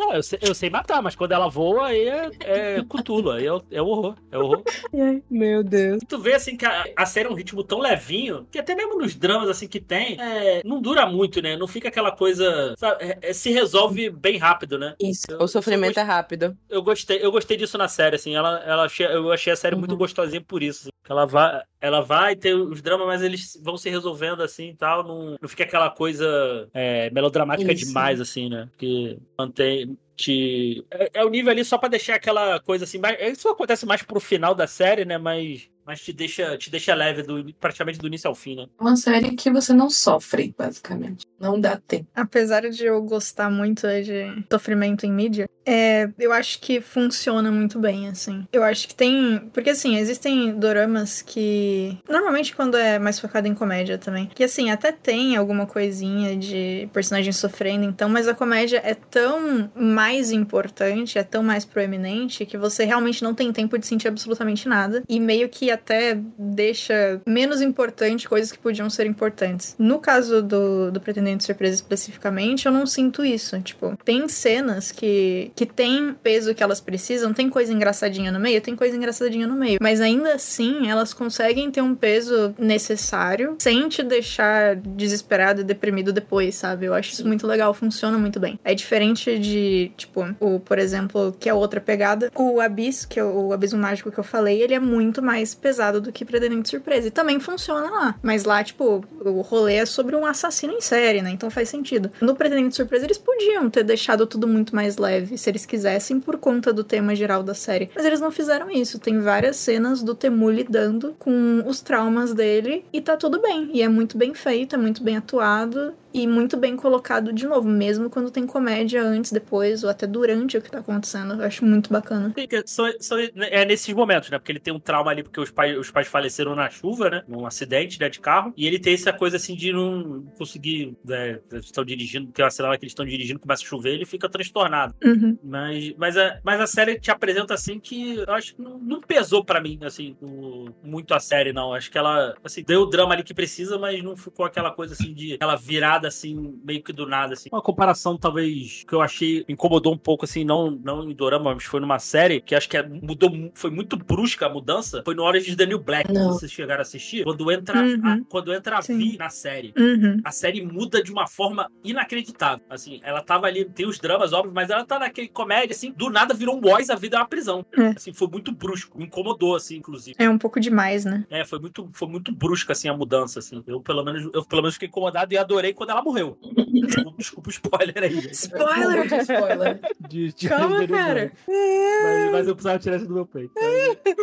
Não, 0.01 0.15
eu 0.15 0.23
sei, 0.23 0.39
eu 0.41 0.55
sei 0.55 0.71
matar, 0.71 1.03
mas 1.03 1.15
quando 1.15 1.33
ela 1.33 1.47
voa, 1.49 1.89
aí 1.89 2.09
é, 2.09 2.31
é 2.41 2.83
cutulo, 2.89 3.31
aí 3.33 3.45
é, 3.45 3.53
o- 3.53 3.63
é 3.71 3.83
o 3.83 3.87
horror. 3.87 4.17
É 4.33 4.39
o 4.39 4.41
horror. 4.45 4.63
Meu 5.31 5.63
Deus. 5.63 6.03
E 6.03 6.07
tu 6.07 6.19
vê 6.19 6.35
assim 6.35 6.57
que 6.57 6.65
a, 6.65 6.85
a 6.97 7.05
série 7.07 7.29
é 7.29 7.31
um 7.31 7.35
ritmo 7.35 7.63
tão 7.63 7.79
levinho 7.79 8.47
que 8.51 8.59
até 8.59 8.75
mesmo 8.75 8.99
nos 8.99 9.15
dramas 9.15 9.49
assim 9.51 9.69
que 9.69 9.79
tem, 9.79 10.19
é, 10.21 10.63
não 10.65 10.81
dura 10.81 11.05
muito, 11.07 11.43
né? 11.43 11.57
Não 11.57 11.69
fica 11.69 11.89
aquela 11.89 12.11
coisa. 12.11 12.75
sabe, 12.79 13.05
é- 13.05 13.19
é- 13.21 13.33
se 13.35 13.51
resolve 13.51 14.09
bem 14.11 14.39
rápido, 14.39 14.79
né? 14.79 14.95
Isso. 15.01 15.25
Eu- 15.29 15.43
O 15.43 15.49
sofrimento 15.49 15.99
é 16.01 16.03
rápido. 16.03 16.57
eu 16.69 16.83
gostei, 16.83 17.19
eu 17.23 17.31
gostei 17.31 17.57
disso 17.57 17.77
na 17.77 17.89
série, 17.89 18.17
assim. 18.17 18.35
Ela, 18.35 18.59
ela 18.65 18.85
achei, 18.85 19.07
eu 19.07 19.31
achei 19.31 19.53
a 19.53 19.57
série 19.57 19.77
muito 19.77 19.93
Uhum. 19.93 19.99
gostosinha 19.99 20.41
por 20.41 20.63
isso. 20.63 20.81
assim. 20.83 20.91
Que 21.05 21.13
Ela 21.13 21.27
vai, 21.27 21.63
ela 21.81 22.01
vai 22.01 22.37
ter 22.37 22.55
os 22.55 22.81
dramas, 22.83 23.07
mas 23.07 23.23
eles 23.23 23.59
vão 23.63 23.77
se 23.77 23.89
resolvendo 23.91 24.43
assim 24.43 24.69
e 24.71 24.75
tal. 24.77 25.03
Não, 25.03 25.37
não 25.41 25.49
fica 25.49 25.65
aquela 25.65 25.91
coisa 25.91 26.69
é, 26.73 27.11
melodramática 27.11 27.73
Isso. 27.73 27.87
demais, 27.87 28.21
assim, 28.21 28.49
né? 28.49 28.69
Porque 28.71 29.19
mantém. 29.39 29.90
Te... 30.17 30.85
É, 30.91 31.11
é 31.21 31.25
o 31.25 31.31
nível 31.31 31.51
ali 31.51 31.65
só 31.65 31.79
pra 31.79 31.89
deixar 31.89 32.15
aquela 32.17 32.61
coisa 32.61 32.85
assim. 32.85 32.99
mais- 32.99 33.17
Isso 33.21 33.49
acontece 33.49 33.87
mais 33.87 34.03
pro 34.03 34.21
final 34.21 34.55
da 34.55 34.67
série, 34.67 35.05
né? 35.07 35.17
Mas, 35.17 35.71
mas 35.87 36.01
te, 36.03 36.13
deixa, 36.13 36.59
te 36.59 36.71
deixa 36.71 36.95
leve 36.95 37.23
do, 37.23 37.53
praticamente 37.55 37.99
do 37.99 38.07
início 38.07 38.29
ao 38.29 38.35
fim, 38.35 38.55
né? 38.57 38.67
É 38.79 38.83
uma 38.83 38.97
série 38.97 39.35
que 39.35 39.51
você 39.51 39.73
não 39.73 39.89
sofre, 39.89 40.55
basicamente. 40.59 41.25
Não 41.39 41.59
dá 41.59 41.79
tempo. 41.79 42.07
Apesar 42.15 42.69
de 42.69 42.85
eu 42.85 43.01
gostar 43.03 43.51
muito 43.51 43.87
de 43.87 44.45
sofrimento 44.53 45.07
em 45.07 45.13
mídia, 45.13 45.49
é, 45.65 46.09
eu 46.19 46.33
acho 46.33 46.61
que 46.61 46.81
funciona 46.81 47.51
muito 47.51 47.79
bem, 47.79 48.09
assim. 48.09 48.47
Eu 48.53 48.63
acho 48.63 48.89
que 48.89 48.95
tem. 48.95 49.51
Porque, 49.53 49.71
assim, 49.71 49.97
existem 49.97 50.53
doramas 50.55 51.23
que. 51.23 51.99
Normalmente, 52.09 52.55
quando 52.55 52.77
é 52.77 52.99
mais 52.99 53.19
focado 53.19 53.47
em 53.47 53.55
comédia 53.55 53.99
também. 53.99 54.31
Que, 54.35 54.45
assim, 54.45 54.71
até 54.71 54.93
tem 54.93 55.37
alguma 55.37 55.67
coisinha 55.67 56.37
de 56.37 56.89
personagem 56.93 57.33
sofrendo, 57.33 57.85
então, 57.85 58.09
mas 58.09 58.27
a 58.27 58.35
comédia 58.35 58.81
é 58.85 58.95
tão 58.95 59.71
mais 59.75 60.31
importante, 60.31 61.19
é 61.19 61.23
tão 61.23 61.43
mais 61.43 61.65
proeminente, 61.65 62.47
que 62.47 62.57
você 62.57 62.85
realmente 62.85 63.23
não 63.23 63.35
tem 63.35 63.53
tempo 63.53 63.79
de 63.79 63.87
sentir 63.87 64.09
absolutamente 64.09 64.69
nada. 64.69 65.03
E 65.09 65.21
meio 65.21 65.49
que 65.49 65.71
até 65.71 66.19
deixa 66.39 67.21
menos 67.27 67.61
importante 67.61 68.29
coisas 68.29 68.51
que 68.51 68.59
podiam 68.59 68.89
ser 68.89 69.07
importantes. 69.07 69.75
No 69.79 69.99
caso 69.99 70.43
do, 70.43 70.91
do 70.91 71.01
Pretendente 71.01 71.45
Surpresa 71.45 71.75
especificamente, 71.75 72.67
eu 72.67 72.73
não 72.73 72.87
sinto 72.87 73.25
isso. 73.25 73.61
Tipo, 73.61 73.97
tem 74.05 74.29
cenas 74.29 74.91
que, 74.93 75.50
que 75.55 75.67
tem 75.67 76.15
peso 76.23 76.55
que 76.55 76.63
elas 76.63 76.81
precisam, 76.81 77.33
tem 77.33 77.49
coisa 77.49 77.73
engraçadinha 77.73 78.33
no 78.33 78.41
meio, 78.41 78.61
tem 78.61 78.77
coisa 78.77 78.97
engraçadinha 78.97 79.47
no 79.47 79.55
meio. 79.55 79.79
Mas 79.81 80.01
ainda 80.01 80.35
assim, 80.35 80.89
elas 80.89 81.13
conseguem 81.13 81.71
ter 81.71 81.83
um 81.83 81.95
peso 81.95 82.55
necessário 82.59 83.57
sem 83.59 83.89
te 83.89 84.03
deixar 84.03 84.77
desesperado 84.77 85.61
e 85.61 85.65
deprimido 85.65 86.13
depois, 86.13 86.55
sabe? 86.55 86.87
Eu 86.87 86.95
acho 86.95 87.13
isso 87.13 87.27
muito 87.27 87.47
legal, 87.47 87.73
funciona 87.75 88.19
muito 88.19 88.39
bem. 88.41 88.59
É 88.65 88.75
diferente 88.75 89.39
de, 89.39 89.93
tipo, 89.97 90.35
o, 90.41 90.61
por 90.61 90.79
exemplo, 90.79 91.35
que 91.39 91.49
é 91.49 91.55
outra 91.55 91.81
pegada, 91.81 92.31
o 92.35 92.61
Abyss, 92.61 93.05
que 93.05 93.19
é 93.19 93.25
o, 93.25 93.49
o 93.49 93.53
Abismo 93.53 93.81
Mágico 93.81 94.11
que 94.11 94.19
eu 94.19 94.25
falei, 94.25 94.63
ele 94.63 94.75
é 94.75 94.81
muito 94.81 95.23
mais 95.23 95.55
pesado 95.55 96.01
do 96.01 96.13
que 96.13 96.25
Pretendente 96.25 96.69
Surpresa. 96.69 97.09
E 97.09 97.11
também 97.11 97.41
funciona 97.41 97.91
lá. 97.91 98.15
Mas 98.23 98.45
lá, 98.45 98.63
tipo, 98.63 99.05
o 99.25 99.41
rolê 99.41 99.77
é 99.77 99.87
sobre 99.87 100.15
um 100.17 100.25
assassino 100.25 100.73
em 100.73 100.81
série, 100.81 101.23
né? 101.23 101.31
Então 101.31 101.51
faz 101.51 101.69
sentido. 101.69 102.11
No 102.21 102.35
Pretendente 102.35 102.77
Surpresa, 102.77 103.05
eles 103.05 103.19
podiam 103.19 103.69
ter 103.71 103.83
deixado 103.83 104.27
tudo 104.27 104.47
muito 104.47 104.75
mais 104.75 104.97
leve, 104.97 105.37
se 105.41 105.51
eles 105.51 105.67
quisessem, 105.67 106.21
por 106.21 106.39
conta 106.39 106.73
do 106.73 106.85
tema 106.85 107.15
geral 107.15 107.43
da 107.43 107.55
série. 107.55 107.91
Mas 107.95 108.05
eles 108.05 108.21
não 108.21 108.31
fizeram 108.31 108.71
isso. 108.71 108.99
Tem 108.99 109.19
várias 109.21 109.57
cenas 109.57 110.03
do 110.03 110.15
Temu 110.15 110.51
lidando 110.51 111.15
com 111.19 111.63
os 111.67 111.81
traumas 111.81 112.33
dele 112.33 112.85
e 112.93 113.01
tá 113.01 113.17
tudo 113.17 113.41
bem. 113.41 113.71
E 113.73 113.83
é 113.83 113.89
muito 113.89 114.17
bem 114.17 114.35
feito, 114.35 114.75
é 114.75 114.79
muito 114.79 115.03
bem 115.03 115.17
atuado 115.17 115.95
e 116.13 116.27
muito 116.27 116.57
bem 116.57 116.77
colocado 116.77 117.33
de 117.33 117.47
novo, 117.47 117.69
mesmo 117.69 118.11
quando 118.11 118.31
tem 118.31 118.47
comédia 118.47 119.03
antes, 119.03 119.33
depois 119.33 119.85
ou 119.85 119.91
até 119.91 120.07
durante 120.07 120.57
o 120.57 120.63
que 120.63 120.71
tá 120.71 120.79
acontecendo. 120.79 121.35
Eu 121.35 121.43
acho 121.45 121.65
muito 121.65 121.93
bacana. 121.93 122.33
São, 122.67 122.91
são- 123.01 123.19
é 123.19 123.65
nesses 123.65 123.95
momentos, 123.95 124.31
né? 124.31 124.39
Porque 124.39 124.53
ele 124.53 124.61
tem 124.61 124.73
um 124.75 124.81
trauma 124.81 125.11
ali 125.11 125.23
porque 125.23 125.41
os 125.41 125.51
pais, 125.51 125.77
os 125.79 125.91
pais 125.91 126.09
faleceram 126.09 126.55
na 126.55 126.69
chuva, 126.71 127.11
né? 127.11 127.23
Num 127.29 127.47
acidente, 127.47 127.99
né? 128.01 128.09
De 128.09 128.21
carro. 128.21 128.53
E 128.57 128.67
ele 128.67 128.79
tem 128.79 128.95
essa 128.95 129.13
coisa 129.13 129.37
assim 129.37 129.55
de 129.55 129.73
não 129.73 130.23
conseguir. 130.39 130.97
Né, 131.05 131.39
estão 131.55 131.85
dirigindo, 131.85 132.31
tem 132.33 132.45
uma 132.45 132.51
cena 132.51 132.69
lá 132.71 132.77
que 132.79 132.85
eles 132.85 132.93
estão 132.93 133.05
dirigindo, 133.05 133.39
começa 133.41 133.63
a 133.63 133.67
chover, 133.67 133.95
ele 133.95 134.05
fica 134.05 134.29
transtornado. 134.29 134.95
Uhum. 135.05 135.39
Mas, 135.43 135.93
mas, 135.97 136.17
a, 136.17 136.39
mas 136.45 136.61
a 136.61 136.67
série 136.67 136.99
te 136.99 137.11
apresenta 137.11 137.55
assim 137.55 137.79
que 137.79 138.17
eu 138.17 138.33
acho 138.35 138.55
que 138.55 138.63
não, 138.63 138.79
não 138.79 139.01
pesou 139.01 139.45
pra 139.45 139.61
mim, 139.61 139.79
assim, 139.83 140.17
o- 140.21 140.69
muito 140.83 141.13
a 141.15 141.21
série, 141.21 141.53
não. 141.53 141.73
Acho 141.75 141.91
que 141.91 141.99
ela, 141.99 142.35
assim, 142.45 142.63
deu 142.63 142.83
o 142.83 142.87
drama 142.87 143.13
ali 143.15 143.23
que 143.23 143.35
precisa, 143.35 143.79
mas 143.79 144.03
não 144.03 144.17
ficou 144.17 144.45
aquela 144.47 144.71
coisa 144.71 144.95
assim 144.95 145.13
de 145.13 145.35
aquela 145.35 145.57
virada 145.57 146.00
assim, 146.09 146.59
meio 146.65 146.83
que 146.83 146.93
do 146.93 147.07
nada, 147.07 147.35
assim. 147.35 147.49
Uma 147.53 147.63
comparação, 147.63 148.17
talvez, 148.17 148.85
que 148.87 148.95
eu 148.95 149.01
achei 149.01 149.45
incomodou 149.49 149.93
um 149.95 149.99
pouco, 149.99 150.25
assim, 150.25 150.45
não, 150.45 150.71
não 150.71 151.09
em 151.09 151.15
Dorama, 151.15 151.55
mas 151.55 151.65
foi 151.65 151.81
numa 151.81 151.99
série 151.99 152.41
que 152.41 152.55
acho 152.55 152.69
que 152.69 152.77
é- 152.77 152.87
mudou, 152.87 153.31
mu- 153.31 153.51
foi 153.55 153.71
muito 153.71 153.97
brusca 153.97 154.47
a 154.47 154.49
mudança. 154.49 155.03
Foi 155.05 155.15
no 155.15 155.23
Orange 155.23 155.51
is 155.51 155.57
the 155.57 155.67
New 155.67 155.79
Black, 155.79 156.13
Não. 156.13 156.33
se 156.33 156.41
vocês 156.41 156.53
chegaram 156.53 156.81
a 156.81 156.83
assistir. 156.83 157.25
Quando 157.25 157.51
entra, 157.51 157.81
Uhum. 157.83 158.01
a, 158.05 158.21
quando 158.29 158.53
entra 158.53 158.79
a 158.79 158.83
Sim. 158.83 158.99
Vi 158.99 159.17
na 159.19 159.29
série 159.31 159.73
Uhum. 159.77 160.21
a 160.25 160.31
série 160.31 160.65
muda 160.65 161.03
de 161.03 161.13
uma 161.13 161.27
forma 161.27 161.71
inacreditável. 161.85 162.65
Assim, 162.69 163.01
ela 163.03 163.23
tava 163.23 163.47
ali, 163.47 163.65
tem 163.65 163.87
os 163.87 163.99
dramas, 163.99 164.33
óbvio, 164.33 164.53
mas 164.55 164.71
ela 164.71 164.85
tá 164.85 164.99
naquele 164.99 165.29
comédia, 165.29 165.75
assim, 165.75 165.93
do 165.93 166.09
nada 166.11 166.35
virou 166.35 166.57
um 166.57 166.61
boys, 166.61 166.91
a 166.91 166.95
vida 166.97 167.17
é 167.17 167.21
uma 167.21 167.27
prisão. 167.29 167.65
É. 167.77 167.89
Assim, 167.89 168.13
foi 168.13 168.29
muito 168.29 168.53
brusco, 168.53 168.99
me 168.99 169.05
incomodou, 169.05 169.55
assim, 169.55 169.77
inclusive. 169.77 170.17
É 170.19 170.29
um 170.29 170.39
pouco 170.39 170.59
demais, 170.61 171.05
né? 171.05 171.25
É, 171.31 171.45
foi 171.45 171.59
muito, 171.59 171.89
foi 171.93 172.09
muito 172.09 172.33
brusca, 172.33 172.73
assim, 172.73 172.89
a 172.89 172.97
mudança, 172.97 173.39
assim. 173.39 173.63
Eu, 173.67 173.81
pelo 173.81 174.05
menos, 174.05 174.29
eu, 174.33 174.45
pelo 174.45 174.63
menos, 174.63 174.75
fiquei 174.75 174.89
incomodado 174.89 175.33
e 175.33 175.39
adorei 175.39 175.73
quando 175.73 175.90
ela 175.91 176.03
morreu. 176.03 176.39
Desculpa, 176.87 177.15
desculpa 177.19 177.49
o 177.49 177.53
spoiler 177.53 178.03
aí. 178.03 178.31
Spoiler! 178.33 178.97
Muito 178.99 179.15
spoiler. 179.17 179.81
De- 180.09 180.33
de- 180.33 180.49
Calma, 180.49 180.81
de- 180.81 180.87
de- 180.87 180.93
cara. 180.93 181.33
Mas, 181.47 182.33
mas 182.33 182.49
eu 182.49 182.55
precisava 182.55 182.79
tirar 182.79 182.97
isso 182.97 183.07
do 183.07 183.15
meu 183.15 183.27
peito. 183.27 183.53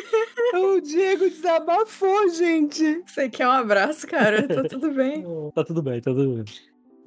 O 0.55 0.79
Diego 0.81 1.29
desabafou, 1.29 2.29
gente. 2.29 3.03
Você 3.05 3.29
quer 3.29 3.47
um 3.47 3.51
abraço, 3.51 4.07
cara? 4.07 4.47
Tá 4.47 4.63
tudo 4.63 4.91
bem. 4.91 5.23
Tá 5.53 5.63
tudo 5.63 5.81
bem, 5.83 5.99
tá 6.01 6.11
tudo 6.11 6.35
bem. 6.35 6.45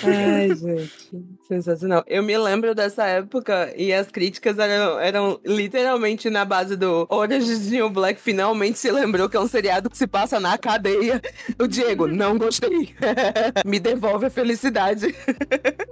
Ai, 0.05 0.49
gente. 0.57 0.91
Sensacional. 1.47 2.05
Eu 2.07 2.23
me 2.23 2.37
lembro 2.39 2.75
dessa 2.75 3.05
época 3.07 3.73
e 3.77 3.93
as 3.93 4.07
críticas 4.09 4.59
eram, 4.59 5.01
eram 5.01 5.41
literalmente 5.45 6.31
na 6.31 6.45
base 6.45 6.77
do 6.77 7.07
Orange 7.11 7.51
is 7.51 7.71
New 7.71 7.91
Black 7.91 8.21
finalmente 8.21 8.79
se 8.79 8.91
lembrou 8.91 9.29
que 9.29 9.37
é 9.37 9.41
um 9.41 9.49
seriado 9.49 9.91
que 9.91 9.99
se 9.99 10.07
passa 10.07 10.39
na 10.39 10.57
cadeia. 10.57 11.21
O 11.59 11.67
Diego, 11.67 12.07
não 12.09 12.39
gostei. 12.39 12.95
me 13.67 13.81
devolve 13.81 14.27
a 14.27 14.31
felicidade. 14.31 15.15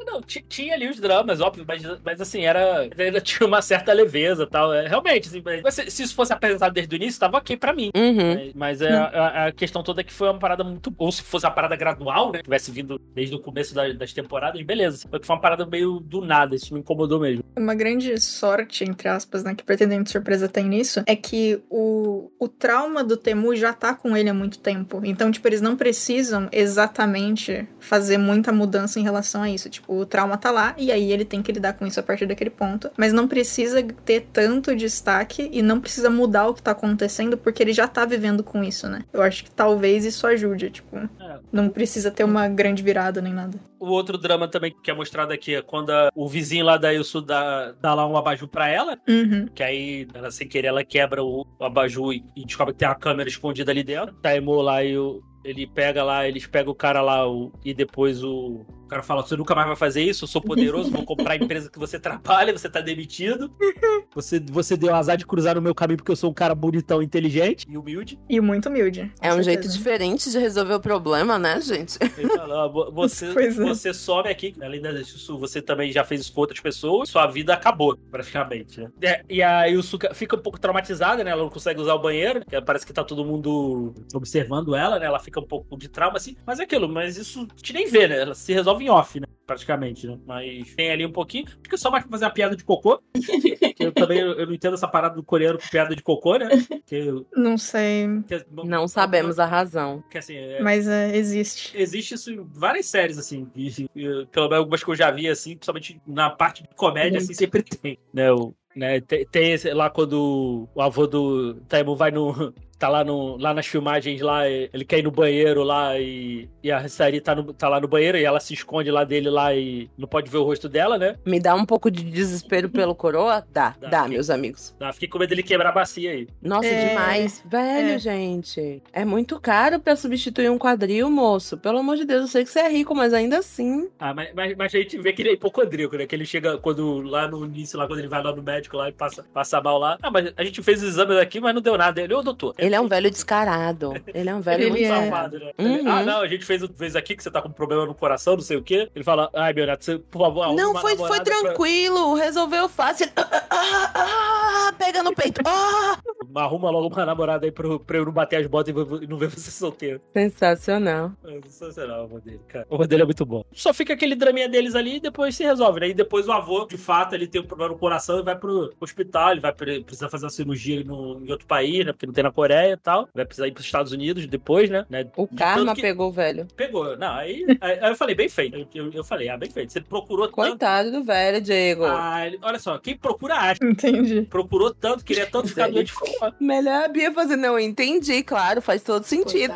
Não, 0.06 0.22
ti- 0.22 0.44
tinha 0.48 0.74
ali 0.74 0.88
os 0.88 1.00
dramas, 1.00 1.40
óbvio, 1.40 1.64
mas, 1.66 1.82
mas 2.04 2.20
assim, 2.20 2.42
era. 2.44 2.88
Ainda 2.96 3.20
tinha 3.20 3.46
uma 3.46 3.60
certa 3.60 3.92
leveza 3.92 4.44
e 4.44 4.46
tal. 4.46 4.72
É, 4.72 4.86
realmente, 4.86 5.28
assim, 5.28 5.42
mas 5.62 5.74
se, 5.74 5.90
se 5.90 6.02
isso 6.04 6.14
fosse 6.14 6.32
apresentado 6.32 6.72
desde 6.72 6.94
o 6.94 6.96
início, 6.96 7.18
tava 7.20 7.38
ok 7.38 7.56
pra 7.56 7.72
mim. 7.72 7.90
Uhum. 7.96 8.34
Mas- 8.34 8.52
Mas 8.54 8.80
é, 8.82 8.92
a, 8.92 9.46
a 9.46 9.52
questão 9.52 9.82
toda 9.82 10.00
é 10.02 10.04
que 10.04 10.12
foi 10.12 10.28
uma 10.28 10.38
parada 10.38 10.62
muito. 10.62 10.94
Ou 10.96 11.10
se 11.10 11.22
fosse 11.22 11.44
uma 11.46 11.52
parada 11.52 11.74
gradual, 11.76 12.32
né? 12.32 12.42
Tivesse 12.42 12.70
vindo 12.70 13.00
desde 13.14 13.34
o 13.34 13.40
começo 13.40 13.74
da, 13.74 13.92
das 13.98 14.12
temporadas, 14.12 14.62
beleza. 14.62 15.06
Foi 15.10 15.20
uma 15.34 15.40
parada 15.40 15.66
meio 15.66 16.00
do 16.00 16.20
nada, 16.20 16.54
isso 16.54 16.72
me 16.72 16.80
incomodou 16.80 17.20
mesmo. 17.20 17.44
Uma 17.56 17.74
grande 17.74 18.18
sorte, 18.20 18.84
entre 18.84 19.08
aspas, 19.08 19.42
né, 19.44 19.54
que 19.54 19.64
Pretendente 19.64 20.10
Surpresa 20.10 20.48
tem 20.48 20.66
nisso, 20.68 21.02
é 21.06 21.14
que 21.16 21.60
o, 21.68 22.30
o 22.38 22.48
trauma 22.48 23.02
do 23.04 23.16
Temu 23.16 23.54
já 23.56 23.72
tá 23.72 23.94
com 23.94 24.16
ele 24.16 24.28
há 24.30 24.34
muito 24.34 24.58
tempo. 24.58 25.00
Então, 25.04 25.30
tipo, 25.30 25.46
eles 25.48 25.60
não 25.60 25.76
precisam 25.76 26.48
exatamente 26.52 27.66
fazer 27.80 28.18
muita 28.18 28.52
mudança 28.52 28.98
em 28.98 29.02
relação 29.02 29.42
a 29.42 29.50
isso. 29.50 29.68
Tipo, 29.68 29.94
o 30.00 30.06
trauma 30.06 30.36
tá 30.36 30.50
lá 30.50 30.74
e 30.78 30.90
aí 30.92 31.12
ele 31.12 31.24
tem 31.24 31.42
que 31.42 31.52
lidar 31.52 31.74
com 31.74 31.86
isso 31.86 31.98
a 32.00 32.02
partir 32.02 32.26
daquele 32.26 32.50
ponto. 32.50 32.90
Mas 32.96 33.12
não 33.12 33.26
precisa 33.28 33.82
ter 34.04 34.28
tanto 34.32 34.74
destaque 34.74 35.48
e 35.52 35.60
não 35.62 35.80
precisa 35.80 36.08
mudar 36.08 36.46
o 36.48 36.54
que 36.54 36.62
tá 36.62 36.70
acontecendo 36.70 37.36
porque 37.36 37.62
ele 37.62 37.72
já 37.72 37.86
tá 37.88 38.04
vivendo 38.04 38.42
com 38.42 38.62
isso, 38.62 38.88
né? 38.88 39.02
Eu 39.12 39.22
acho 39.22 39.44
que 39.44 39.50
talvez 39.50 40.04
isso 40.04 40.26
ajude, 40.26 40.70
tipo, 40.70 40.96
É. 40.96 41.38
não 41.52 41.68
precisa 41.68 42.10
ter 42.10 42.24
uma 42.24 42.48
grande 42.48 42.82
virada 42.82 43.20
nem 43.20 43.32
nada. 43.32 43.58
O 43.80 43.87
outro 43.92 44.16
drama 44.18 44.46
também 44.48 44.74
que 44.82 44.90
é 44.90 44.94
mostrado 44.94 45.32
aqui 45.32 45.54
é 45.54 45.62
quando 45.62 45.90
a- 45.90 46.10
o 46.14 46.28
vizinho 46.28 46.64
lá 46.64 46.76
da 46.76 46.92
Ilsu 46.92 47.20
dá, 47.20 47.72
dá 47.72 47.94
lá 47.94 48.06
um 48.06 48.16
abajur 48.16 48.48
pra 48.48 48.68
ela, 48.68 48.98
Uhum. 49.08 49.46
que 49.54 49.62
aí, 49.62 50.06
ela 50.14 50.30
sem 50.30 50.46
querer, 50.48 50.68
ela 50.68 50.84
quebra 50.84 51.22
o, 51.22 51.46
o 51.58 51.64
abajur 51.64 52.12
e, 52.12 52.24
e 52.36 52.44
descobre 52.44 52.72
que 52.74 52.78
tem 52.80 52.88
uma 52.88 52.94
câmera 52.94 53.28
escondida 53.28 53.70
ali 53.70 53.82
dentro. 53.82 54.14
Taimou 54.22 54.60
lá 54.62 54.82
e 54.84 54.96
o, 54.98 55.20
ele 55.44 55.66
pega 55.66 56.02
lá, 56.04 56.26
eles 56.28 56.46
pegam 56.46 56.72
o 56.72 56.76
cara 56.76 57.00
lá 57.00 57.26
o- 57.28 57.52
e 57.64 57.72
depois 57.72 58.22
o, 58.24 58.66
o 58.88 58.90
cara 58.90 59.02
fala: 59.02 59.22
Você 59.22 59.36
nunca 59.36 59.54
mais 59.54 59.66
vai 59.66 59.76
fazer 59.76 60.02
isso, 60.02 60.24
eu 60.24 60.28
sou 60.28 60.40
poderoso, 60.40 60.90
vou 60.90 61.04
comprar 61.04 61.34
a 61.34 61.36
empresa 61.36 61.70
que 61.70 61.78
você 61.78 62.00
trabalha, 62.00 62.56
você 62.56 62.70
tá 62.70 62.80
demitido. 62.80 63.52
Você, 64.14 64.40
você 64.40 64.76
deu 64.76 64.94
azar 64.94 65.16
de 65.16 65.26
cruzar 65.26 65.54
no 65.54 65.62
meu 65.62 65.74
caminho 65.74 65.98
porque 65.98 66.10
eu 66.10 66.16
sou 66.16 66.30
um 66.30 66.34
cara 66.34 66.54
bonitão, 66.54 67.02
inteligente 67.02 67.66
e 67.68 67.76
humilde. 67.76 68.18
E 68.28 68.40
muito 68.40 68.68
humilde. 68.68 69.12
É 69.20 69.32
um 69.32 69.42
jeito 69.42 69.62
certeza. 69.64 69.76
diferente 69.76 70.30
de 70.30 70.38
resolver 70.38 70.74
o 70.74 70.80
problema, 70.80 71.38
né, 71.38 71.60
gente? 71.60 71.98
Ele 72.16 72.28
fala, 72.28 72.64
"Ó, 72.64 72.68
vo- 72.68 72.90
você, 72.92 73.26
é. 73.26 73.50
você 73.50 73.92
some 73.92 74.28
aqui, 74.28 74.54
além 74.60 74.80
disso, 74.80 75.38
você 75.38 75.60
também 75.60 75.92
já 75.92 76.02
fez 76.02 76.22
isso 76.22 76.32
com 76.32 76.40
outras 76.40 76.58
pessoas, 76.58 77.08
sua 77.08 77.26
vida 77.26 77.52
acabou, 77.54 77.96
praticamente, 78.10 78.80
né? 78.80 78.90
É, 79.02 79.24
e 79.28 79.42
a 79.42 79.66
Yusuka 79.66 80.12
fica 80.14 80.34
um 80.36 80.40
pouco 80.40 80.58
traumatizada, 80.58 81.22
né? 81.22 81.30
Ela 81.30 81.42
não 81.42 81.50
consegue 81.50 81.80
usar 81.80 81.94
o 81.94 81.98
banheiro, 82.00 82.44
que 82.44 82.60
parece 82.62 82.86
que 82.86 82.92
tá 82.92 83.04
todo 83.04 83.24
mundo 83.24 83.94
observando 84.14 84.74
ela, 84.74 84.98
né? 84.98 85.06
Ela 85.06 85.18
fica 85.20 85.38
um 85.38 85.46
pouco 85.46 85.76
de 85.76 85.88
trauma, 85.88 86.16
assim. 86.16 86.36
Mas 86.46 86.58
é 86.58 86.64
aquilo, 86.64 86.88
mas 86.88 87.16
isso 87.16 87.40
a 87.40 87.56
gente 87.56 87.72
nem 87.72 87.86
vê, 87.88 88.08
né? 88.08 88.20
Ela 88.22 88.34
se 88.34 88.52
resolve 88.52 88.77
em 88.82 88.88
off, 88.88 89.18
né? 89.20 89.26
Praticamente, 89.46 90.06
né? 90.06 90.18
Mas 90.26 90.74
tem 90.74 90.90
ali 90.90 91.06
um 91.06 91.12
pouquinho. 91.12 91.46
Acho 91.46 91.58
que 91.60 91.74
é 91.74 91.78
só 91.78 91.90
mais 91.90 92.04
pra 92.04 92.10
fazer 92.10 92.24
uma 92.26 92.30
piada 92.30 92.54
de 92.54 92.64
cocô. 92.64 93.02
que 93.14 93.74
eu 93.84 93.92
também 93.92 94.18
eu 94.18 94.46
não 94.46 94.52
entendo 94.52 94.74
essa 94.74 94.86
parada 94.86 95.14
do 95.14 95.22
coreano 95.22 95.58
com 95.58 95.68
piada 95.68 95.96
de 95.96 96.02
cocô, 96.02 96.36
né? 96.36 96.48
Que, 96.86 97.24
Não 97.34 97.56
sei, 97.56 98.06
que- 98.26 98.44
Não 98.64 98.86
sabemos 98.86 99.38
a 99.38 99.46
razão. 99.46 100.02
Que 100.10 100.18
assim, 100.18 100.36
é, 100.36 100.60
mas 100.62 100.86
é, 100.86 101.16
existe. 101.16 101.76
existe 101.76 102.14
isso 102.14 102.30
em 102.30 102.46
várias 102.52 102.86
séries, 102.86 103.16
assim. 103.18 103.48
E, 103.56 103.68
e, 103.96 104.26
pelo 104.26 104.48
menos 104.48 104.58
algumas 104.58 104.84
que 104.84 104.90
eu 104.90 104.96
já 104.96 105.10
vi, 105.10 105.28
assim, 105.28 105.56
principalmente 105.56 106.00
na 106.06 106.28
parte 106.28 106.62
de 106.62 106.68
comédia, 106.74 107.18
assim, 107.18 107.32
sempre 107.34 107.62
tem. 107.62 107.98
Né, 108.12 108.30
o, 108.32 108.54
né, 108.78 109.00
tem, 109.00 109.26
tem 109.26 109.52
esse 109.52 109.70
lá 109.72 109.90
quando 109.90 110.68
o 110.74 110.80
avô 110.82 111.06
do 111.06 111.54
Taimu 111.68 111.94
vai 111.96 112.10
no. 112.10 112.52
Tá 112.78 112.88
lá, 112.88 113.02
no, 113.02 113.36
lá 113.38 113.52
nas 113.52 113.66
filmagens 113.66 114.20
lá, 114.20 114.48
ele 114.48 114.84
quer 114.84 115.00
ir 115.00 115.02
no 115.02 115.10
banheiro 115.10 115.64
lá 115.64 115.98
e, 115.98 116.48
e 116.62 116.70
a 116.70 116.88
Sari 116.88 117.20
tá, 117.20 117.34
no- 117.34 117.52
tá 117.52 117.68
lá 117.68 117.80
no 117.80 117.88
banheiro 117.88 118.16
e 118.16 118.22
ela 118.24 118.38
se 118.38 118.54
esconde 118.54 118.88
lá 118.88 119.02
dele 119.02 119.28
lá 119.28 119.52
e 119.52 119.90
não 119.98 120.06
pode 120.06 120.30
ver 120.30 120.36
o 120.38 120.44
rosto 120.44 120.68
dela, 120.68 120.96
né? 120.96 121.16
Me 121.26 121.40
dá 121.40 121.56
um 121.56 121.66
pouco 121.66 121.90
de 121.90 122.04
desespero 122.04 122.68
pelo 122.70 122.94
coroa? 122.94 123.44
Dá, 123.52 123.74
Dá, 123.80 123.88
dá, 123.88 124.06
meus 124.08 124.30
amigos. 124.30 124.76
Ah, 124.78 124.92
Fiquei 124.92 125.08
com 125.08 125.18
medo 125.18 125.30
dele 125.30 125.42
quebrar 125.42 125.70
a 125.70 125.72
bacia 125.72 126.12
aí. 126.12 126.28
Nossa, 126.40 126.68
É, 126.68 126.88
demais. 126.90 127.42
Velho, 127.50 127.94
é. 127.94 127.98
gente. 127.98 128.80
É 128.92 129.04
muito 129.04 129.40
caro 129.40 129.80
pra 129.80 129.96
substituir 129.96 130.48
um 130.48 130.56
quadril, 130.56 131.10
moço. 131.10 131.58
Pelo 131.58 131.78
amor 131.78 131.96
de 131.96 132.04
Deus, 132.04 132.20
eu 132.20 132.28
sei 132.28 132.44
que 132.44 132.50
você 132.50 132.60
é 132.60 132.68
rico, 132.70 132.94
mas 132.94 133.12
ainda 133.12 133.38
assim. 133.38 133.88
Ah, 133.98 134.14
mas, 134.14 134.32
mas, 134.32 134.56
mas 134.56 134.72
a 134.72 134.78
gente 134.78 134.96
vê 134.98 135.12
que 135.12 135.22
ele 135.22 135.30
é 135.30 135.32
hipocondríaco, 135.32 135.96
né? 135.96 136.06
Que 136.06 136.14
ele 136.14 136.24
chega 136.24 136.56
quando 136.58 137.00
lá 137.00 137.26
no 137.26 137.44
início, 137.44 137.76
lá 137.76 137.88
quando 137.88 137.98
ele 137.98 138.06
vai 138.08 138.22
lá 138.22 138.32
no 138.32 138.40
médico 138.40 138.67
lá 138.76 138.88
e 138.88 138.92
passa, 138.92 139.24
passa 139.32 139.60
mal 139.60 139.78
lá. 139.78 139.98
Ah, 140.02 140.10
mas 140.10 140.32
a 140.36 140.44
gente 140.44 140.62
fez 140.62 140.82
os 140.82 140.88
exames 140.90 141.16
aqui, 141.18 141.40
mas 141.40 141.54
não 141.54 141.60
deu 141.62 141.76
nada. 141.78 142.00
Ele, 142.00 142.14
ô 142.14 142.22
doutor. 142.22 142.54
Ele 142.58 142.74
é 142.74 142.80
um 142.80 142.88
velho 142.88 143.10
descarado. 143.10 143.94
Ele 144.12 144.28
é 144.28 144.34
um 144.34 144.40
velho 144.40 144.62
Ele 144.62 144.70
muito 144.70 144.84
é. 144.84 144.88
safado. 144.88 145.10
safado, 145.10 145.38
né? 145.38 145.52
Uhum. 145.58 145.74
Ele, 145.78 145.88
ah, 145.88 146.02
não, 146.04 146.20
a 146.20 146.28
gente 146.28 146.44
fez, 146.44 146.62
fez 146.76 146.96
aqui 146.96 147.16
que 147.16 147.22
você 147.22 147.30
tá 147.30 147.40
com 147.42 147.50
problema 147.50 147.86
no 147.86 147.94
coração, 147.94 148.34
não 148.34 148.42
sei 148.42 148.56
o 148.56 148.62
quê. 148.62 148.88
Ele 148.94 149.04
fala, 149.04 149.30
ai, 149.34 149.52
meu 149.52 149.66
neto, 149.66 149.84
você, 149.84 149.98
por 149.98 150.18
favor, 150.20 150.54
Não, 150.54 150.72
foi, 150.74 150.96
foi 150.96 151.02
namorada 151.08 151.24
pra- 151.24 151.40
tranquilo, 151.40 152.14
resolveu 152.14 152.68
fácil. 152.68 153.04
Ele, 153.06 153.12
Ah, 153.16 153.90
ah, 153.94 154.68
ah, 154.68 154.72
pega 154.78 155.02
no 155.02 155.14
peito. 155.14 155.40
Ah! 155.44 155.98
Arruma 156.36 156.70
logo 156.70 156.94
uma 156.94 157.04
namorada 157.04 157.46
aí 157.46 157.50
pra, 157.50 157.66
eu- 157.66 157.80
pra 157.80 157.96
eu 157.96 158.04
não 158.04 158.12
bater 158.12 158.36
as 158.36 158.46
botas 158.46 158.72
e 159.02 159.06
não 159.06 159.16
ver 159.18 159.28
você 159.28 159.50
solteiro. 159.50 160.00
Sensacional. 160.12 161.12
É 161.24 161.40
sensacional 161.48 162.08
o 162.10 162.20
dele, 162.20 162.40
cara. 162.48 162.66
O 162.70 162.86
dele 162.86 163.02
é 163.02 163.04
muito 163.04 163.26
bom. 163.26 163.44
Só 163.52 163.72
fica 163.74 163.94
aquele 163.94 164.14
draminha 164.14 164.48
deles 164.48 164.74
ali 164.74 164.96
e 164.96 165.00
depois 165.00 165.34
se 165.34 165.42
resolve, 165.42 165.80
né? 165.80 165.88
E 165.88 165.94
depois 165.94 166.28
o 166.28 166.32
avô, 166.32 166.64
de 166.66 166.76
fato, 166.76 167.14
ele 167.14 167.26
tem 167.26 167.40
um 167.40 167.44
problema 167.46 167.72
no 167.72 167.78
coração 167.78 168.18
e 168.18 168.22
vai 168.22 168.36
pro 168.36 168.57
hospital, 168.80 169.32
ele 169.32 169.40
vai 169.40 169.52
pre- 169.52 169.82
precisar 169.82 170.08
fazer 170.08 170.24
uma 170.24 170.30
cirurgia 170.30 170.82
no, 170.84 171.20
em 171.24 171.30
outro 171.30 171.46
país, 171.46 171.84
né? 171.84 171.92
Porque 171.92 172.06
não 172.06 172.12
tem 172.12 172.24
na 172.24 172.32
Coreia 172.32 172.72
e 172.72 172.76
tal. 172.76 173.08
Vai 173.14 173.24
precisar 173.24 173.46
ir 173.48 173.52
pros 173.52 173.64
Estados 173.66 173.92
Unidos 173.92 174.26
depois, 174.26 174.68
né? 174.70 174.84
né? 174.88 175.06
O 175.16 175.26
De 175.26 175.36
karma 175.36 175.74
que- 175.74 175.82
pegou 175.82 176.08
o 176.08 176.12
velho. 176.12 176.46
Pegou. 176.56 176.96
Não, 176.96 177.12
aí, 177.14 177.44
aí, 177.60 177.78
aí 177.80 177.90
eu 177.90 177.96
falei, 177.96 178.14
bem 178.14 178.28
feito. 178.28 178.56
Eu, 178.56 178.66
eu, 178.86 178.92
eu 178.92 179.04
falei, 179.04 179.28
ah, 179.28 179.36
bem 179.36 179.50
feito. 179.50 179.72
Você 179.72 179.80
procurou 179.80 180.26
tanto. 180.26 180.34
Coitado 180.36 180.90
do 180.92 181.02
velho, 181.04 181.40
Diego. 181.40 181.84
Ah, 181.84 182.26
ele- 182.26 182.38
olha 182.42 182.58
só, 182.58 182.78
quem 182.78 182.96
procura 182.96 183.34
acha. 183.34 183.58
Entendi. 183.64 184.22
Procurou 184.22 184.72
tanto, 184.74 185.04
queria 185.04 185.26
tanto 185.26 185.48
ficar 185.48 185.70
doente. 185.70 185.92
Melhor 186.40 186.84
a 186.84 186.88
Bia 186.88 187.12
fazer, 187.12 187.36
não, 187.36 187.58
entendi, 187.58 188.22
claro, 188.22 188.60
faz 188.62 188.82
todo 188.82 189.04
sentido. 189.04 189.54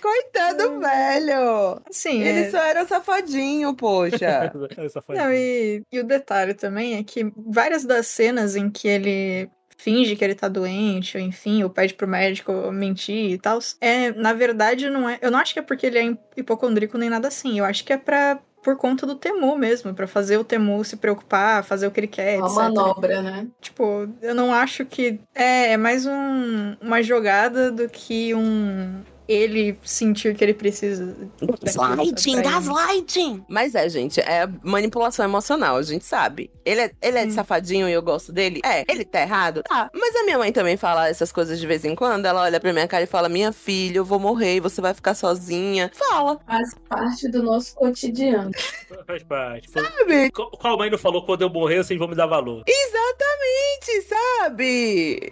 Coitado, 0.00 0.78
velho. 0.80 1.80
Sim, 1.90 2.22
Ele 2.22 2.40
é... 2.40 2.50
só 2.50 2.58
era 2.58 2.86
safadinho, 2.86 3.74
poxa. 3.74 4.52
Essa 4.76 5.00
foi. 5.00 5.16
Não, 5.16 5.32
e, 5.32 5.82
e 5.92 6.00
o 6.00 6.04
detalhe 6.04 6.54
também 6.54 6.96
é 6.96 7.02
que 7.02 7.25
várias 7.36 7.84
das 7.84 8.06
cenas 8.06 8.56
em 8.56 8.70
que 8.70 8.88
ele 8.88 9.50
finge 9.76 10.16
que 10.16 10.24
ele 10.24 10.34
tá 10.34 10.48
doente, 10.48 11.16
ou 11.16 11.22
enfim, 11.22 11.62
ou 11.62 11.70
pede 11.70 11.94
pro 11.94 12.08
médico 12.08 12.52
mentir 12.72 13.32
e 13.32 13.38
tal, 13.38 13.58
é, 13.80 14.10
na 14.12 14.32
verdade, 14.32 14.88
não 14.88 15.08
é. 15.08 15.18
Eu 15.20 15.30
não 15.30 15.38
acho 15.38 15.52
que 15.52 15.58
é 15.60 15.62
porque 15.62 15.86
ele 15.86 15.98
é 15.98 16.18
hipocondríaco 16.36 16.98
nem 16.98 17.10
nada 17.10 17.28
assim. 17.28 17.58
Eu 17.58 17.64
acho 17.64 17.84
que 17.84 17.92
é 17.92 17.96
pra. 17.96 18.38
Por 18.62 18.76
conta 18.76 19.06
do 19.06 19.14
Temu 19.14 19.56
mesmo, 19.56 19.94
pra 19.94 20.08
fazer 20.08 20.38
o 20.38 20.42
Temu 20.42 20.82
se 20.82 20.96
preocupar, 20.96 21.62
fazer 21.62 21.86
o 21.86 21.90
que 21.92 22.00
ele 22.00 22.08
quer, 22.08 22.38
Uma 22.38 22.46
etc. 22.46 22.56
manobra, 22.56 23.22
né? 23.22 23.46
Tipo, 23.60 24.08
eu 24.20 24.34
não 24.34 24.52
acho 24.52 24.84
que. 24.84 25.20
É, 25.32 25.74
é 25.74 25.76
mais 25.76 26.04
um, 26.04 26.74
uma 26.80 27.00
jogada 27.00 27.70
do 27.70 27.88
que 27.88 28.34
um. 28.34 29.02
Ele 29.28 29.78
sentir 29.82 30.34
que 30.36 30.44
ele 30.44 30.54
precisa. 30.54 31.16
Gaslighting, 31.62 32.42
gaslighting. 32.42 33.44
Mas 33.48 33.74
é, 33.74 33.88
gente, 33.88 34.20
é 34.20 34.48
manipulação 34.62 35.24
emocional, 35.24 35.76
a 35.76 35.82
gente 35.82 36.04
sabe. 36.04 36.50
Ele 36.64 36.80
é, 36.80 36.90
ele 37.02 37.18
é 37.18 37.26
Hum. 37.26 37.30
safadinho 37.30 37.88
e 37.88 37.92
eu 37.92 38.02
gosto 38.02 38.32
dele? 38.32 38.60
É. 38.64 38.84
Ele 38.90 39.04
tá 39.04 39.20
errado? 39.20 39.62
Tá. 39.62 39.90
Mas 39.94 40.14
a 40.16 40.24
minha 40.24 40.38
mãe 40.38 40.52
também 40.52 40.76
fala 40.76 41.08
essas 41.08 41.30
coisas 41.32 41.58
de 41.58 41.66
vez 41.66 41.84
em 41.84 41.94
quando. 41.94 42.26
Ela 42.26 42.42
olha 42.42 42.60
pra 42.60 42.72
minha 42.72 42.86
cara 42.88 43.04
e 43.04 43.06
fala: 43.06 43.28
Minha 43.28 43.52
filha, 43.52 43.98
eu 43.98 44.04
vou 44.04 44.18
morrer, 44.18 44.60
você 44.60 44.80
vai 44.80 44.94
ficar 44.94 45.14
sozinha. 45.14 45.90
Fala, 45.94 46.38
Faz 46.46 46.74
parte 46.88 47.28
do 47.28 47.42
nosso 47.42 47.74
cotidiano. 47.74 48.50
Faz 49.06 49.22
parte. 49.24 49.70
sabe? 49.70 50.30
Qual 50.30 50.50
qual 50.50 50.78
mãe 50.78 50.90
não 50.90 50.98
falou 50.98 51.24
quando 51.24 51.42
eu 51.42 51.50
morrer, 51.50 51.82
vocês 51.82 51.98
vão 51.98 52.08
me 52.08 52.14
dar 52.14 52.26
valor? 52.26 52.62
Exatamente, 52.66 54.08
sabe? 54.08 55.30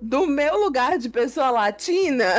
Do 0.00 0.26
meu 0.26 0.56
lugar 0.58 0.98
de 0.98 1.08
pessoa 1.08 1.50
latina, 1.50 2.34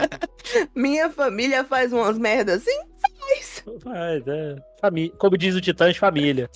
minha 0.74 1.10
família 1.10 1.64
faz 1.64 1.92
umas 1.92 2.18
merdas 2.18 2.62
assim? 2.62 2.78
Faz. 3.00 3.64
Faz, 3.82 4.26
é. 4.26 4.56
Família. 4.80 5.12
Como 5.18 5.36
diz 5.36 5.54
o 5.54 5.60
Titãs, 5.60 5.96
família. 5.96 6.48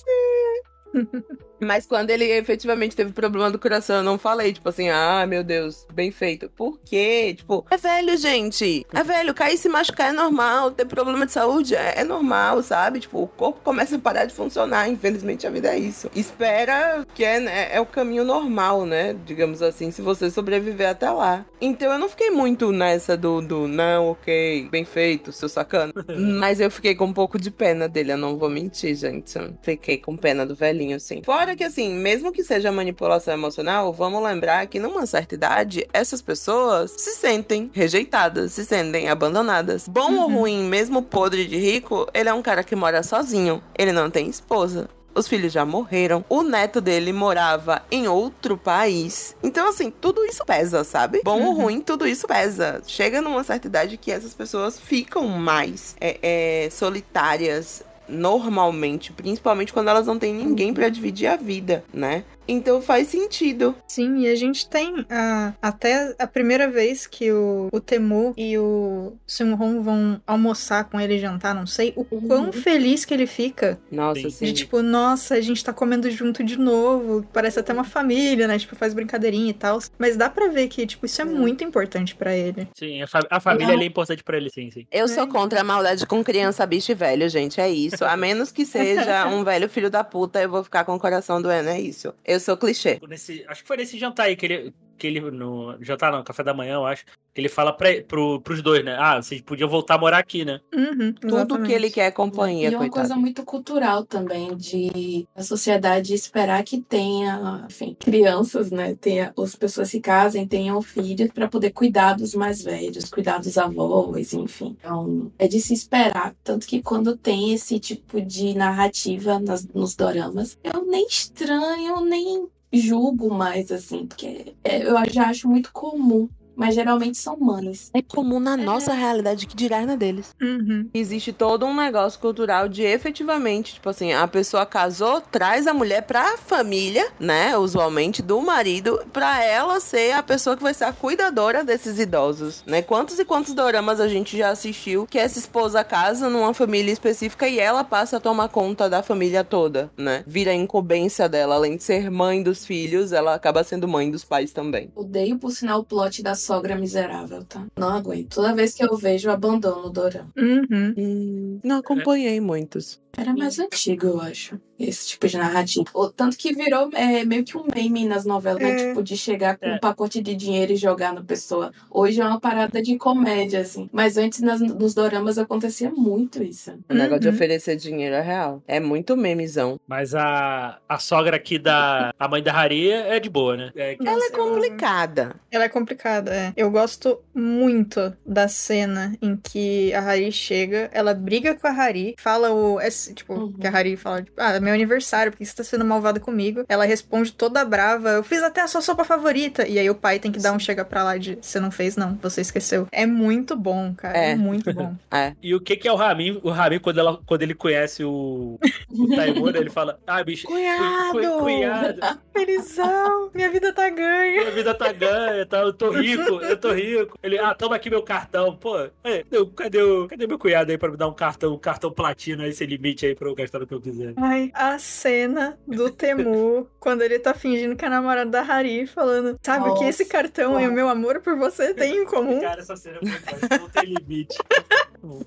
Mas 1.59 1.85
quando 1.85 2.09
ele 2.09 2.25
efetivamente 2.25 2.95
teve 2.95 3.11
problema 3.11 3.49
do 3.49 3.59
coração, 3.59 3.97
eu 3.97 4.03
não 4.03 4.17
falei, 4.17 4.53
tipo 4.53 4.67
assim, 4.67 4.89
ah, 4.89 5.25
meu 5.27 5.43
Deus, 5.43 5.85
bem 5.93 6.11
feito. 6.11 6.49
Por 6.49 6.79
quê? 6.83 7.33
Tipo, 7.37 7.65
é 7.69 7.77
velho, 7.77 8.17
gente. 8.17 8.85
É 8.93 9.03
velho, 9.03 9.33
cair 9.33 9.55
e 9.55 9.57
se 9.57 9.69
machucar 9.69 10.09
é 10.09 10.13
normal. 10.13 10.71
Ter 10.71 10.85
problema 10.85 11.25
de 11.25 11.31
saúde 11.31 11.75
é, 11.75 11.95
é 11.97 12.03
normal, 12.03 12.61
sabe? 12.61 12.99
Tipo, 12.99 13.23
o 13.23 13.27
corpo 13.27 13.61
começa 13.63 13.95
a 13.95 13.99
parar 13.99 14.25
de 14.25 14.33
funcionar. 14.33 14.89
Infelizmente, 14.89 15.47
a 15.47 15.49
vida 15.49 15.69
é 15.69 15.79
isso. 15.79 16.09
Espera 16.15 17.05
que 17.13 17.23
é, 17.23 17.39
né, 17.39 17.69
é 17.71 17.79
o 17.79 17.85
caminho 17.85 18.23
normal, 18.23 18.85
né? 18.85 19.15
Digamos 19.25 19.61
assim, 19.61 19.91
se 19.91 20.01
você 20.01 20.29
sobreviver 20.29 20.89
até 20.89 21.09
lá. 21.09 21.45
Então 21.59 21.91
eu 21.91 21.99
não 21.99 22.09
fiquei 22.09 22.29
muito 22.29 22.71
nessa 22.71 23.15
do, 23.15 23.41
do 23.41 23.67
não, 23.67 24.11
ok, 24.11 24.67
bem 24.69 24.85
feito, 24.85 25.31
seu 25.31 25.49
sacana. 25.49 25.93
Mas 26.39 26.59
eu 26.59 26.69
fiquei 26.69 26.95
com 26.95 27.05
um 27.05 27.13
pouco 27.13 27.39
de 27.39 27.49
pena 27.49 27.87
dele, 27.87 28.13
eu 28.13 28.17
não 28.17 28.37
vou 28.37 28.49
mentir, 28.49 28.95
gente. 28.95 29.33
Fiquei 29.61 29.97
com 29.97 30.17
pena 30.17 30.45
do 30.45 30.55
velhinho, 30.55 30.95
assim. 30.95 31.21
Fora 31.23 31.44
que, 31.53 31.65
assim, 31.65 31.93
mesmo 31.93 32.31
que 32.31 32.45
seja 32.45 32.71
manipulação 32.71 33.33
emocional, 33.33 33.91
vamos 33.91 34.23
lembrar 34.23 34.65
que 34.67 34.79
numa 34.79 35.05
certa 35.05 35.35
idade, 35.35 35.85
essas 35.91 36.21
pessoas 36.21 36.91
se 36.91 37.11
sentem 37.15 37.69
rejeitadas, 37.73 38.53
se 38.53 38.63
sentem 38.63 39.09
abandonadas. 39.09 39.85
Bom 39.85 40.15
ou 40.15 40.29
ruim, 40.29 40.63
mesmo 40.63 41.01
podre 41.01 41.45
de 41.45 41.57
rico, 41.57 42.07
ele 42.13 42.29
é 42.29 42.33
um 42.33 42.41
cara 42.41 42.63
que 42.63 42.75
mora 42.75 43.03
sozinho. 43.03 43.61
Ele 43.77 43.91
não 43.91 44.09
tem 44.09 44.29
esposa. 44.29 44.87
os 45.13 45.27
filhos 45.27 45.53
já 45.53 45.65
morreram, 45.65 46.25
o 46.27 46.43
neto 46.43 46.81
dele 46.81 47.13
morava 47.13 47.81
em 47.89 48.07
outro 48.07 48.57
país. 48.57 49.35
Então, 49.41 49.69
assim, 49.69 49.89
tudo 49.89 50.25
isso 50.25 50.43
pesa, 50.45 50.83
sabe? 50.83 51.21
Bom 51.23 51.41
ou 51.41 51.53
ruim, 51.53 51.79
tudo 51.79 52.05
isso 52.05 52.27
pesa. 52.27 52.81
Chega 52.85 53.21
numa 53.21 53.43
certa 53.43 53.67
idade 53.67 53.97
que 53.97 54.11
essas 54.11 54.33
pessoas 54.33 54.79
ficam 54.79 55.27
mais 55.27 55.95
é, 56.01 56.19
é, 56.65 56.69
solitárias 56.69 57.81
normalmente, 58.07 59.11
principalmente 59.11 59.73
quando 59.73 59.89
elas 59.89 60.07
não 60.07 60.19
têm 60.19 60.33
ninguém 60.33 60.73
pra 60.73 60.89
dividir 60.89 61.27
a 61.27 61.35
vida, 61.35 61.83
né? 61.93 62.23
Então 62.47 62.81
faz 62.81 63.07
sentido. 63.07 63.75
Sim, 63.87 64.19
e 64.19 64.27
a 64.29 64.35
gente 64.35 64.67
tem 64.69 65.05
a, 65.09 65.53
até 65.61 66.15
a 66.19 66.27
primeira 66.27 66.69
vez 66.69 67.07
que 67.07 67.31
o, 67.31 67.69
o 67.71 67.79
Temu 67.79 68.33
e 68.37 68.57
o 68.57 69.13
Sun 69.25 69.53
Hong 69.53 69.79
vão 69.79 70.21
almoçar 70.27 70.85
com 70.85 70.99
ele 70.99 71.17
jantar, 71.19 71.55
não 71.55 71.65
sei, 71.65 71.93
o 71.95 72.03
quão 72.05 72.45
Uhum. 72.45 72.51
feliz 72.51 73.05
que 73.05 73.13
ele 73.13 73.25
fica. 73.25 73.79
Nossa, 73.91 74.21
Sim. 74.21 74.29
sim. 74.29 74.45
De 74.45 74.53
tipo, 74.53 74.81
nossa, 74.81 75.35
a 75.35 75.41
gente 75.41 75.63
tá 75.63 75.73
comendo 75.73 76.09
junto 76.11 76.43
de 76.43 76.57
novo. 76.57 77.25
Parece 77.33 77.59
até 77.59 77.73
uma 77.73 77.83
família, 77.83 78.47
né? 78.47 78.57
Tipo, 78.59 78.75
faz 78.75 78.93
brincadeirinha 78.93 79.49
e 79.49 79.53
tal. 79.53 79.79
Mas 79.97 80.15
dá 80.17 80.29
pra 80.29 80.47
ver 80.49 80.67
que, 80.67 80.85
tipo, 80.85 81.05
isso 81.05 81.21
é 81.21 81.25
É. 81.25 81.27
muito 81.27 81.63
importante 81.63 82.15
pra 82.15 82.35
ele. 82.35 82.67
Sim, 82.77 83.01
a, 83.01 83.07
fa- 83.07 83.25
a 83.29 83.39
família 83.39 83.73
ali 83.73 83.83
é 83.83 83.87
importante 83.87 84.23
pra 84.23 84.37
ele, 84.37 84.49
sim, 84.49 84.69
sim. 84.71 84.85
Eu 84.91 85.07
sou 85.07 85.27
contra 85.27 85.61
a 85.61 85.63
maldade 85.63 86.05
com 86.05 86.23
criança, 86.23 86.65
bicho 86.65 86.91
e 86.91 86.95
velho, 86.95 87.27
gente. 87.29 87.59
É 87.59 87.69
isso. 87.69 88.03
A 88.05 88.15
menos 88.15 88.51
que 88.51 88.65
seja 88.65 89.25
um 89.29 89.43
velho 89.43 89.67
filho 89.69 89.89
da 89.89 90.03
puta, 90.03 90.41
eu 90.41 90.49
vou 90.49 90.63
ficar 90.63 90.83
com 90.85 90.95
o 90.95 90.99
coração 90.99 91.41
doendo. 91.41 91.69
É 91.69 91.79
isso. 91.79 92.13
Eu 92.23 92.34
sou 92.39 92.57
clichê. 92.57 92.99
Nesse, 93.07 93.45
acho 93.47 93.61
que 93.61 93.67
foi 93.67 93.77
nesse 93.77 93.97
jantar 93.97 94.23
aí 94.23 94.35
que 94.35 94.45
ele. 94.45 94.73
Que 94.97 95.07
ele 95.07 95.19
no 95.19 95.75
jantar 95.81 96.11
não, 96.11 96.23
café 96.23 96.43
da 96.43 96.53
manhã, 96.53 96.75
eu 96.75 96.85
acho. 96.85 97.03
Que 97.33 97.41
ele 97.41 97.49
fala 97.49 97.73
pra, 97.73 97.89
pro, 98.07 98.39
pros 98.39 98.61
dois, 98.61 98.83
né? 98.85 98.95
Ah, 98.97 99.21
vocês 99.21 99.41
podiam 99.41 99.67
voltar 99.67 99.95
a 99.95 99.97
morar 99.97 100.19
aqui, 100.19 100.45
né? 100.45 100.61
Uhum, 100.73 101.11
Tudo 101.13 101.61
que 101.63 101.73
ele 101.73 101.89
quer 101.91 102.05
é 102.05 102.11
companhia, 102.11 102.67
E 102.69 102.71
uma 102.71 102.77
coitado. 102.79 103.01
coisa 103.01 103.15
muito 103.17 103.43
cultural 103.43 104.05
também, 104.05 104.55
de 104.55 105.27
a 105.35 105.43
sociedade 105.43 106.13
esperar 106.13 106.63
que 106.63 106.79
tenha, 106.79 107.65
enfim, 107.69 107.93
crianças, 107.99 108.71
né? 108.71 108.95
Tenha, 108.95 109.33
as 109.37 109.53
pessoas 109.53 109.89
se 109.89 109.99
casem, 109.99 110.47
tenham 110.47 110.81
filhos 110.81 111.29
para 111.33 111.49
poder 111.49 111.71
cuidar 111.71 112.13
dos 112.13 112.33
mais 112.33 112.63
velhos, 112.63 113.09
cuidar 113.09 113.39
dos 113.39 113.57
avós, 113.57 114.33
enfim. 114.33 114.77
Então, 114.79 115.29
é 115.37 115.45
de 115.45 115.59
se 115.59 115.73
esperar. 115.73 116.33
Tanto 116.41 116.65
que 116.65 116.81
quando 116.81 117.17
tem 117.17 117.53
esse 117.53 117.79
tipo 117.81 118.21
de 118.21 118.53
narrativa 118.53 119.39
nas- 119.39 119.67
nos 119.67 119.93
doramas, 119.93 120.57
eu 120.63 120.85
nem 120.85 121.05
estranho, 121.07 121.99
nem 122.05 122.47
julgo 122.77 123.33
mais, 123.33 123.71
assim, 123.71 124.05
porque 124.05 124.55
é, 124.63 124.83
eu 124.83 124.95
já 125.09 125.29
acho 125.29 125.47
muito 125.49 125.71
comum. 125.71 126.29
Mas 126.55 126.75
geralmente 126.75 127.17
são 127.17 127.37
mães. 127.37 127.89
É 127.93 128.01
comum 128.01 128.39
na 128.39 128.55
nossa 128.55 128.93
realidade 128.93 129.47
que 129.47 129.55
dirá 129.55 129.85
na 129.85 129.95
deles. 129.95 130.35
Uhum. 130.41 130.89
Existe 130.93 131.31
todo 131.33 131.65
um 131.65 131.75
negócio 131.75 132.19
cultural 132.19 132.67
de 132.67 132.83
efetivamente, 132.83 133.75
tipo 133.75 133.89
assim, 133.89 134.13
a 134.13 134.27
pessoa 134.27 134.65
casou, 134.65 135.21
traz 135.21 135.67
a 135.67 135.73
mulher 135.73 136.01
pra 136.03 136.37
família, 136.37 137.07
né, 137.19 137.57
usualmente 137.57 138.21
do 138.21 138.41
marido, 138.41 139.01
pra 139.11 139.43
ela 139.43 139.79
ser 139.79 140.11
a 140.13 140.23
pessoa 140.23 140.55
que 140.55 140.63
vai 140.63 140.73
ser 140.73 140.85
a 140.85 140.93
cuidadora 140.93 141.63
desses 141.63 141.99
idosos, 141.99 142.63
né? 142.65 142.81
Quantos 142.81 143.19
e 143.19 143.25
quantos 143.25 143.53
doramas 143.53 143.99
a 143.99 144.07
gente 144.07 144.37
já 144.37 144.49
assistiu 144.49 145.07
que 145.07 145.17
essa 145.17 145.39
esposa 145.39 145.83
casa 145.83 146.29
numa 146.29 146.53
família 146.53 146.91
específica 146.91 147.47
e 147.47 147.59
ela 147.59 147.83
passa 147.83 148.17
a 148.17 148.19
tomar 148.19 148.49
conta 148.49 148.89
da 148.89 149.01
família 149.01 149.43
toda, 149.43 149.89
né? 149.97 150.23
Vira 150.27 150.51
a 150.51 150.55
incumbência 150.55 151.27
dela, 151.27 151.55
além 151.55 151.77
de 151.77 151.83
ser 151.83 152.09
mãe 152.09 152.41
dos 152.41 152.65
filhos, 152.65 153.11
ela 153.11 153.33
acaba 153.35 153.63
sendo 153.63 153.87
mãe 153.87 154.09
dos 154.09 154.23
pais 154.23 154.51
também. 154.51 154.91
Odeio, 154.95 155.37
por 155.37 155.51
sinal, 155.51 155.79
o 155.79 155.83
plot 155.83 156.21
da 156.21 156.35
sogra 156.45 156.75
miserável, 156.75 157.43
tá? 157.43 157.65
Não 157.77 157.89
aguento. 157.89 158.35
Toda 158.35 158.53
vez 158.53 158.73
que 158.75 158.83
eu 158.83 158.95
vejo, 158.95 159.29
eu 159.29 159.33
abandono 159.33 159.87
o 159.87 159.89
dorama. 159.89 160.31
Uhum. 160.37 160.93
Hum, 160.97 161.59
não 161.63 161.77
acompanhei 161.77 162.39
muitos. 162.39 163.01
Era 163.17 163.33
mais 163.33 163.57
antigo, 163.59 164.07
eu 164.07 164.21
acho. 164.21 164.59
Esse 164.77 165.07
tipo 165.09 165.27
de 165.27 165.37
narrativa. 165.37 165.85
O 165.93 166.09
tanto 166.09 166.37
que 166.37 166.53
virou 166.53 166.89
é, 166.93 167.23
meio 167.23 167.43
que 167.43 167.57
um 167.57 167.63
meme 167.73 168.05
nas 168.05 168.25
novelas, 168.25 168.61
né? 168.61 168.71
É. 168.71 168.87
Tipo, 168.89 169.01
de 169.03 169.15
chegar 169.15 169.57
com 169.57 169.65
É. 169.65 169.75
um 169.75 169.79
pacote 169.79 170.21
de 170.21 170.35
dinheiro 170.35 170.73
e 170.73 170.75
jogar 170.75 171.13
na 171.13 171.23
pessoa. 171.23 171.71
Hoje 171.89 172.19
é 172.19 172.25
uma 172.25 172.39
parada 172.39 172.81
de 172.81 172.97
comédia, 172.97 173.61
assim. 173.61 173.89
Mas 173.93 174.17
antes, 174.17 174.41
nas- 174.41 174.59
nos 174.59 174.93
doramas, 174.93 175.37
acontecia 175.37 175.89
muito 175.91 176.43
isso. 176.43 176.73
O 176.89 176.93
negócio 176.93 177.21
de 177.21 177.27
Uhum. 177.29 177.33
oferecer 177.35 177.75
dinheiro 177.77 178.15
é 178.15 178.21
real. 178.21 178.61
É 178.67 178.79
muito 178.79 179.15
memezão. 179.15 179.79
Mas 179.87 180.13
a, 180.13 180.77
a 180.89 180.97
sogra 180.99 181.35
aqui 181.37 181.57
da. 181.57 182.13
A 182.19 182.27
mãe 182.27 182.43
da 182.43 182.51
Harry 182.51 182.89
é 182.91 183.19
de 183.19 183.29
boa, 183.29 183.55
né? 183.55 183.71
É, 183.75 183.95
que- 183.95 184.07
Ela 184.07 184.25
é 184.25 184.29
complicada. 184.31 185.35
Ela 185.51 185.63
é 185.65 185.69
complicada, 185.69 186.33
é. 186.33 186.53
Eu 186.57 186.69
gosto 186.69 187.19
muito 187.33 188.13
da 188.25 188.47
cena 188.47 189.15
em 189.21 189.35
que 189.37 189.93
a 189.93 190.01
Hari 190.01 190.31
chega, 190.31 190.89
ela 190.91 191.13
briga 191.13 191.55
com 191.55 191.67
a 191.67 191.71
Hari, 191.71 192.15
fala 192.17 192.51
o. 192.51 192.79
esse- 192.81 193.13
tipo, 193.13 193.33
Uhum. 193.33 193.53
que 193.53 193.67
a 193.67 193.71
Hari 193.75 193.95
fala, 193.95 194.21
tipo, 194.23 194.39
ah, 194.41 194.55
é 194.55 194.59
meu 194.65 194.73
aniversário, 194.73 195.31
por 195.31 195.37
que 195.37 195.45
você 195.45 195.55
tá 195.55 195.63
sendo 195.63 195.85
malvada 195.85 196.19
comigo? 196.19 196.65
Ela 196.67 196.85
responde 196.85 197.31
toda 197.31 197.63
brava, 197.63 198.09
eu 198.09 198.23
fiz 198.23 198.41
até 198.43 198.61
a 198.61 198.67
sua 198.67 198.81
sopa 198.81 199.03
favorita. 199.03 199.67
E 199.67 199.79
aí 199.79 199.89
o 199.89 199.95
pai 199.95 200.19
tem 200.19 200.31
que 200.31 200.39
dar 200.39 200.51
um 200.53 200.59
chega 200.59 200.83
pra 200.83 201.03
lá 201.03 201.17
de 201.17 201.37
você 201.41 201.59
não 201.59 201.71
fez, 201.71 201.95
não, 201.95 202.15
você 202.21 202.41
esqueceu. 202.41 202.87
É 202.91 203.05
muito 203.05 203.55
bom, 203.55 203.93
cara. 203.95 204.17
É, 204.17 204.31
É. 204.31 204.35
muito 204.35 204.73
bom. 204.73 204.95
É. 205.11 205.33
E 205.41 205.53
o 205.55 205.61
que, 205.61 205.75
que 205.77 205.87
é 205.87 205.91
o 205.91 205.95
Ramin? 205.95 206.39
O 206.43 206.49
Ramin, 206.49 206.79
quando, 206.79 206.99
ela, 206.99 207.19
quando 207.25 207.41
ele 207.43 207.53
conhece 207.53 208.03
o, 208.03 208.59
o 208.89 209.07
Taimura, 209.15 209.57
ele 209.59 209.69
fala: 209.69 209.97
Ah, 210.05 210.21
bicho, 210.23 210.47
Cunhado! 210.47 211.11
cu- 211.11 211.39
cunhado, 211.39 211.99
Felizão, 212.33 213.29
minha 213.33 213.49
vida 213.51 213.71
tá 213.73 213.89
ganha. 213.89 214.39
minha 214.41 214.51
vida 214.51 214.73
tá 214.73 214.91
ganha, 214.91 215.45
tá, 215.45 215.59
eu 215.59 215.73
tô 215.73 215.91
rico, 215.91 216.41
eu 216.41 216.57
tô 216.57 216.71
rico. 216.73 217.17
Ele, 217.23 217.37
ah, 217.37 217.53
toma 217.53 217.75
aqui 217.75 217.89
meu 217.89 218.01
cartão. 218.01 218.55
Pô, 218.57 218.77
é, 219.03 219.23
cadê, 219.55 219.81
o, 219.81 220.07
cadê 220.07 220.25
meu 220.27 220.39
cunhado 220.39 220.71
aí 220.71 220.77
pra 220.77 220.89
me 220.89 220.97
dar 220.97 221.07
um 221.07 221.13
cartão, 221.13 221.53
um 221.53 221.57
cartão 221.57 221.91
platino 221.91 222.43
aí, 222.43 222.51
sem 222.53 222.67
limite 222.67 223.05
aí 223.05 223.15
pra 223.15 223.27
eu 223.29 223.35
gastar 223.35 223.61
o 223.61 223.67
que 223.67 223.73
eu 223.73 223.81
quiser? 223.81 224.13
Ai, 224.17 224.51
a 224.55 224.79
cena 224.79 225.57
do 225.67 225.89
Temu, 225.89 226.67
quando 226.79 227.01
ele 227.01 227.19
tá 227.19 227.33
fingindo 227.33 227.75
que 227.75 227.85
é 227.85 227.89
namorado 227.89 228.31
da 228.31 228.41
Hari, 228.41 228.87
falando, 228.87 229.37
sabe 229.45 229.73
que 229.77 229.83
esse 229.85 230.03
Nossa, 230.03 230.11
cartão 230.11 230.59
e 230.61 230.67
o 230.67 230.71
meu 230.71 230.87
amor 230.89 231.19
por 231.21 231.35
você 231.37 231.73
tem 231.73 231.97
em 231.97 232.05
comum? 232.05 232.39
Cara, 232.41 232.61
essa 232.61 232.75
cena 232.75 232.99
foi 233.01 233.57
não 233.59 233.69
tem 233.69 233.83
limite. 233.93 234.37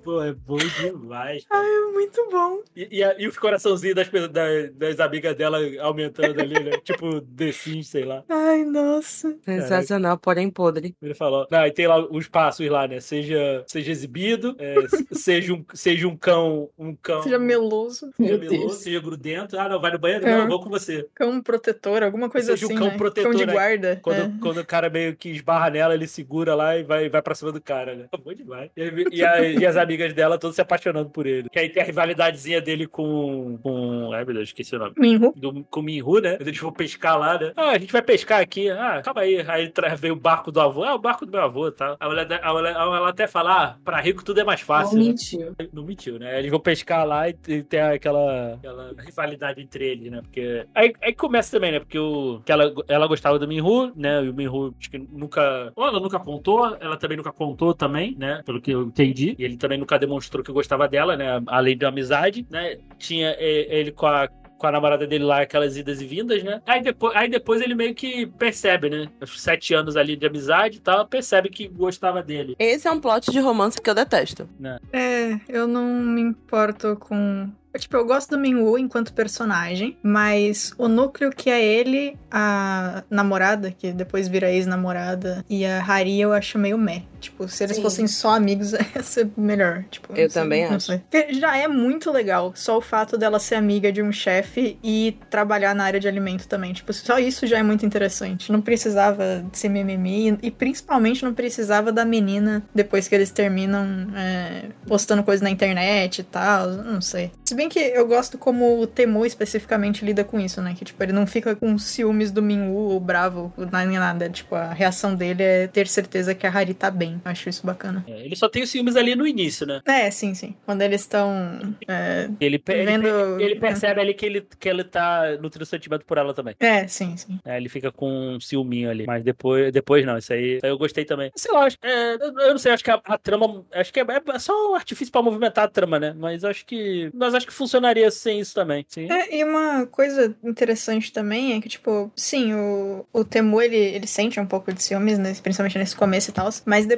Pô, 0.03 0.21
é 0.23 0.33
bom 0.33 0.57
demais. 0.57 1.45
cara. 1.47 1.65
É 1.65 1.93
muito 1.93 2.29
bom. 2.33 2.63
E, 2.75 2.99
e, 2.99 3.05
a- 3.05 3.15
e 3.17 3.29
os 3.29 3.39
coraçãozinhos 3.39 3.95
das, 3.95 4.09
das, 4.31 4.75
das 4.75 4.99
amigas 5.01 5.37
dela 5.37 5.59
aumentando 5.81 6.41
ali, 6.41 6.59
né? 6.65 6.79
tipo 6.83 7.21
The 7.21 7.53
Sims, 7.53 7.87
sei 7.89 8.05
lá. 8.05 8.25
Ai, 8.29 8.65
nossa. 8.65 9.37
Sensacional, 9.45 10.19
porém 10.19 10.51
podre. 10.51 10.97
Ele 11.01 11.15
falou. 11.15 11.47
Não, 11.49 11.65
e 11.65 11.71
tem 11.71 11.87
lá 11.87 12.01
os 12.11 12.27
passos 12.27 12.69
lá, 12.69 12.89
né? 12.89 12.99
Seja, 12.99 13.63
seja 13.69 13.93
exibido, 13.93 14.57
é, 14.59 14.89
se- 14.89 15.07
seja, 15.13 15.53
um, 15.55 15.65
seja 15.73 16.09
um 16.09 16.17
cão. 16.17 16.69
Um 16.77 16.97
cão. 16.97 17.23
Seja 17.23 17.39
meloso, 17.39 18.11
seja 18.17 18.37
meloso, 18.39 18.79
seja 18.81 18.99
grudento. 19.01 19.18
Ah, 19.59 19.69
não, 19.69 19.81
vai 19.81 19.91
no 19.93 19.99
banheiro? 19.99 20.27
É. 20.27 20.31
Não, 20.31 20.41
eu 20.43 20.49
vou 20.49 20.61
com 20.61 20.69
você. 20.71 21.07
cão 21.15 21.41
protetor, 21.43 22.03
alguma 22.03 22.29
coisa 22.29 22.53
Seja 22.53 22.67
um 22.67 22.69
assim, 22.71 22.79
cão 22.79 22.89
né? 22.89 22.97
protetor, 22.97 23.31
cão 23.31 23.39
de 23.41 23.47
né? 23.47 23.53
guarda. 23.53 23.99
Quando, 24.03 24.21
é. 24.21 24.31
quando 24.41 24.59
o 24.59 24.65
cara 24.67 24.89
meio 24.91 25.17
que 25.17 25.31
esbarra 25.31 25.71
nela, 25.71 25.95
ele 25.95 26.07
segura 26.07 26.55
lá 26.55 26.77
e 26.77 26.83
vai, 26.83 27.09
vai 27.09 27.23
pra 27.23 27.35
cima 27.35 27.53
do 27.53 27.61
cara, 27.61 27.95
né? 27.95 28.05
Bom 28.25 28.33
demais. 28.35 28.71
E, 28.77 28.83
aí- 28.83 29.07
e 29.13 29.25
a- 29.25 29.43
e 29.43 29.67
as 29.67 29.77
amigas 29.77 30.13
dela 30.13 30.39
todas 30.39 30.55
se 30.57 30.61
apaixonando 30.63 31.11
por 31.11 31.27
ele. 31.27 31.49
Que 31.49 31.59
aí 31.59 31.69
tem 31.69 31.83
a 31.83 31.87
rivalidadezinha 31.87 32.61
dele 32.61 32.87
com. 32.87 33.59
com. 33.63 34.13
Ai, 34.13 34.25
meu 34.25 34.35
Deus, 34.35 34.49
esqueci 34.49 34.75
o 34.77 34.79
nome. 34.79 34.93
Minhu. 34.97 35.33
do, 35.37 35.65
com 35.65 35.81
o 35.81 35.83
Minhu, 35.83 36.21
né? 36.21 36.37
Eles 36.41 36.59
vão 36.59 36.73
pescar 36.73 37.19
lá, 37.19 37.39
né? 37.39 37.53
Ah, 37.57 37.71
a 37.71 37.79
gente 37.79 37.93
vai 37.93 38.03
pescar 38.03 38.41
aqui. 38.41 38.71
Ah, 38.71 39.01
calma 39.05 39.23
aí. 39.23 39.45
Aí 39.49 39.73
veio 39.99 40.15
o 40.15 40.17
barco 40.17 40.51
do 40.53 40.61
avô. 40.61 40.85
Ah, 40.85 40.95
o 40.95 40.99
barco 40.99 41.25
do 41.27 41.33
meu 41.33 41.41
avô 41.43 41.71
tal. 41.71 41.97
A 41.99 42.09
mulher, 42.09 42.41
a 42.43 42.53
mulher- 42.53 42.75
ela 42.75 43.09
até 43.09 43.27
fala, 43.27 43.65
ah, 43.65 43.77
pra 43.85 44.01
rico 44.01 44.25
tudo 44.25 44.41
é 44.41 44.45
mais 44.45 44.61
Não 44.61 44.67
fácil. 44.67 44.99
né? 44.99 45.05
mentiu. 45.05 45.55
Não 45.73 45.83
mentiu, 45.85 46.19
né? 46.19 46.39
Eles 46.39 46.51
vão 46.51 46.61
pescar 46.61 47.07
lá 47.07 47.29
e, 47.29 47.37
e 47.49 47.63
tem 47.63 47.81
aquela, 47.81 48.55
aquela 48.55 48.95
rivalidade 49.09 49.61
entre 49.61 49.85
eles, 49.87 50.11
né? 50.11 50.21
Porque. 50.23 50.67
Aí, 50.75 50.93
aí 51.03 51.13
começa 51.13 51.51
também, 51.51 51.73
né? 51.73 51.81
Porque 51.81 51.99
o, 51.99 52.41
que 52.45 52.53
ela, 52.53 52.73
ela 52.87 53.07
gostava 53.07 53.39
do 53.39 53.49
Minhu, 53.49 53.93
né? 53.97 54.25
E 54.25 54.29
o 54.29 54.35
Minhu 54.35 54.75
acho 54.79 54.91
que 54.91 54.99
nunca. 54.99 55.73
Ou 55.75 55.87
ela 55.87 56.01
nunca 56.01 56.19
contou, 56.19 56.77
ela 56.81 56.97
também 56.97 57.17
nunca 57.17 57.33
contou 57.33 57.75
também, 57.75 58.15
né? 58.19 58.43
Pelo 58.45 58.61
que 58.61 58.71
eu 58.71 58.83
entendi. 58.83 59.35
E 59.39 59.45
ele 59.45 59.57
também 59.57 59.79
nunca 59.79 59.99
demonstrou 59.99 60.45
que 60.45 60.53
gostava 60.53 60.89
dela, 60.89 61.17
né? 61.17 61.43
Além 61.47 61.77
de 61.77 61.85
amizade, 61.85 62.47
né? 62.51 62.77
Tinha 62.99 63.35
ele 63.39 63.93
com 63.93 64.07
a 64.07 64.29
com 64.59 64.67
a 64.67 64.73
namorada 64.73 65.07
dele 65.07 65.25
lá, 65.25 65.43
aquelas 65.43 65.77
idas 65.77 66.03
e 66.03 66.07
vindas, 66.07 66.43
né? 66.43 66.61
Aí 66.67 66.83
depois, 66.83 67.17
aí 67.17 67.29
depois 67.31 67.63
ele 67.63 67.75
meio 67.75 67.95
que 67.95 68.27
percebe, 68.27 68.91
né? 68.91 69.09
Os 69.23 69.41
sete 69.41 69.73
anos 69.73 69.97
ali 69.97 70.17
de 70.17 70.27
amizade 70.27 70.79
e 70.79 70.81
tal, 70.81 71.07
percebe 71.07 71.49
que 71.49 71.69
gostava 71.69 72.23
dele. 72.23 72.57
Esse 72.59 72.89
é 72.89 72.91
um 72.91 73.01
plot 73.01 73.31
de 73.31 73.39
romance 73.39 73.81
que 73.81 73.89
eu 73.89 73.95
detesto. 73.95 74.49
É, 74.93 75.39
eu 75.49 75.67
não 75.67 75.85
me 75.87 76.21
importo 76.21 76.97
com. 76.97 77.49
Tipo, 77.79 77.97
eu 77.97 78.07
gosto 78.07 78.31
do 78.31 78.39
Minwoo 78.39 78.79
enquanto 78.79 79.13
personagem, 79.13 79.97
mas 80.03 80.73
o 80.77 80.89
núcleo 80.89 81.31
que 81.31 81.49
é 81.49 81.65
ele, 81.65 82.17
a 82.31 83.03
namorada, 83.09 83.71
que 83.71 83.93
depois 83.93 84.29
vira 84.29 84.51
ex-namorada, 84.51 85.45
e 85.49 85.65
a 85.65 85.83
Hari 85.83 86.21
eu 86.21 86.33
acho 86.33 86.59
meio 86.59 86.77
meh. 86.77 87.03
Tipo, 87.21 87.49
se 87.49 87.65
eles 87.65 87.77
Sim. 87.77 87.83
fossem 87.83 88.07
só 88.07 88.31
amigos, 88.35 88.73
ia 88.95 89.03
ser 89.03 89.29
melhor. 89.37 89.85
Tipo, 89.91 90.13
Eu 90.13 90.31
sei, 90.31 90.43
também 90.43 90.65
acho. 90.65 90.87
sei. 90.87 90.99
Porque 90.99 91.35
já 91.35 91.57
é 91.57 91.67
muito 91.69 92.11
legal 92.11 92.53
só 92.55 92.79
o 92.79 92.81
fato 92.81 93.17
dela 93.17 93.39
ser 93.39 93.57
amiga 93.57 93.91
de 93.93 94.03
um 94.03 94.13
chefe 94.13 94.79
e 94.83 95.17
trabalhar 95.31 95.75
na 95.75 95.85
área 95.85 96.01
de 96.01 96.09
alimento 96.09 96.47
também. 96.47 96.73
Tipo, 96.73 96.93
só 96.93 97.19
isso 97.19 97.47
já 97.47 97.59
é 97.59 97.63
muito 97.63 97.85
interessante. 97.85 98.51
Não 98.53 98.61
precisava 98.61 99.45
ser 99.53 99.69
mimimi 99.69 100.39
e 100.43 100.51
principalmente 100.51 101.25
não 101.25 101.35
precisava 101.35 101.93
da 101.93 102.05
menina 102.05 102.63
depois 102.75 103.09
que 103.09 103.15
eles 103.15 103.31
terminam 103.31 104.09
é, 104.17 104.67
postando 104.87 105.23
coisa 105.23 105.43
na 105.43 105.51
internet 105.51 106.21
e 106.21 106.25
tal. 106.25 106.69
Não 106.69 107.01
sei. 107.01 107.31
Se 107.45 107.55
bem 107.55 107.69
que 107.69 107.79
eu 107.79 108.07
gosto 108.07 108.37
como 108.39 108.81
o 108.81 108.87
Temu 108.87 109.25
especificamente 109.25 110.05
lida 110.05 110.25
com 110.25 110.39
isso, 110.39 110.61
né? 110.61 110.75
Que, 110.77 110.85
tipo, 110.85 111.03
ele 111.03 111.13
não 111.13 111.27
fica 111.27 111.57
com 111.57 111.77
ciúmes 111.79 112.31
do 112.31 112.43
Minwoo 112.43 112.91
ou 112.93 113.01
bravo, 113.01 113.53
nem 113.87 113.99
nada. 113.99 114.29
Tipo, 114.29 114.55
a 114.55 114.73
reação 114.73 115.15
dele 115.15 115.43
é 115.43 115.67
ter 115.67 115.87
certeza 115.89 116.35
que 116.35 116.47
a 116.47 116.51
Hari 116.51 116.75
tá 116.75 116.91
bem. 116.91 117.08
Eu 117.15 117.31
acho 117.31 117.49
isso 117.49 117.67
bacana. 117.67 118.05
É, 118.07 118.25
ele 118.25 118.37
só 118.37 118.49
tem 118.49 118.63
os 118.63 118.71
ciúmes 118.71 118.97
ali 118.97 119.15
no 119.15 119.27
início, 119.27 119.67
né? 119.67 119.81
É, 119.87 120.11
sim, 120.11 120.35
sim. 120.35 120.55
Quando 120.65 120.83
eles 120.83 121.01
estão. 121.03 121.75
É, 121.87 122.29
Ele, 122.41 122.63
ele, 122.69 122.85
Vendo- 122.85 123.03
pe- 123.37 123.43
ele 123.45 123.57
percebe 123.61 124.01
ali 124.01 124.15
que 124.15 124.27
ele, 124.27 124.47
que 124.59 124.69
ele 124.69 124.85
tá 124.85 125.37
nutrindo 125.41 125.67
sentimento 125.67 126.05
por 126.05 126.19
ela 126.19 126.33
também. 126.35 126.55
é, 126.61 126.87
sim, 126.87 127.17
sim. 127.17 127.39
É, 127.45 127.57
ele 127.57 127.69
fica 127.69 127.91
com 127.93 128.11
um 128.37 128.41
ciúminho 128.41 128.91
ali. 128.91 129.07
Mas 129.07 129.23
depois, 129.25 129.73
depois 129.73 130.05
não, 130.05 130.17
isso 130.19 130.33
aí, 130.33 130.57
isso 130.57 130.67
aí 130.67 130.71
eu 130.73 130.79
gostei 130.79 131.05
também. 131.05 131.31
Sei 131.37 131.53
lá, 131.53 131.65
acho- 131.65 131.77
é, 131.83 132.15
eu 132.15 132.39
eu 132.39 132.51
não 132.51 132.59
sei, 132.59 132.73
acho 132.73 132.85
que 132.85 132.91
a, 132.91 133.01
a 133.05 133.19
trama. 133.19 133.65
Acho 133.73 133.93
que 133.93 134.01
é, 134.01 134.05
é 134.35 134.39
só 134.39 134.71
um 134.71 134.75
artifício 134.75 135.11
pra 135.13 135.23
movimentar 135.23 135.65
a 135.65 135.69
trama, 135.69 135.99
né? 135.99 136.15
Mas 136.17 136.45
acho 136.45 136.65
que. 136.67 137.11
Mas 137.15 137.35
acho 137.35 137.47
que 137.47 137.53
funcionaria 137.53 138.11
sem 138.11 138.41
isso 138.41 138.55
também. 138.55 138.85
Sim. 138.89 139.11
É, 139.11 139.37
e 139.37 139.45
uma 139.45 139.87
coisa 139.87 140.35
interessante 140.43 141.13
também 141.13 141.55
é 141.55 141.61
que, 141.61 141.69
tipo, 141.69 142.11
sim, 142.17 142.55
o, 142.55 143.07
o 143.13 143.25
Temu, 143.25 143.61
ele, 143.61 143.77
ele 143.77 144.07
sente 144.07 144.39
um 144.41 144.47
pouco 144.47 144.73
de 144.73 144.83
ciúmes, 144.83 145.19
né, 145.19 145.33
principalmente 145.43 145.79
nesse 145.79 145.95
começo 145.97 146.31
e 146.31 146.33
tal, 146.33 146.49
mas 146.65 146.87
depois 146.87 146.98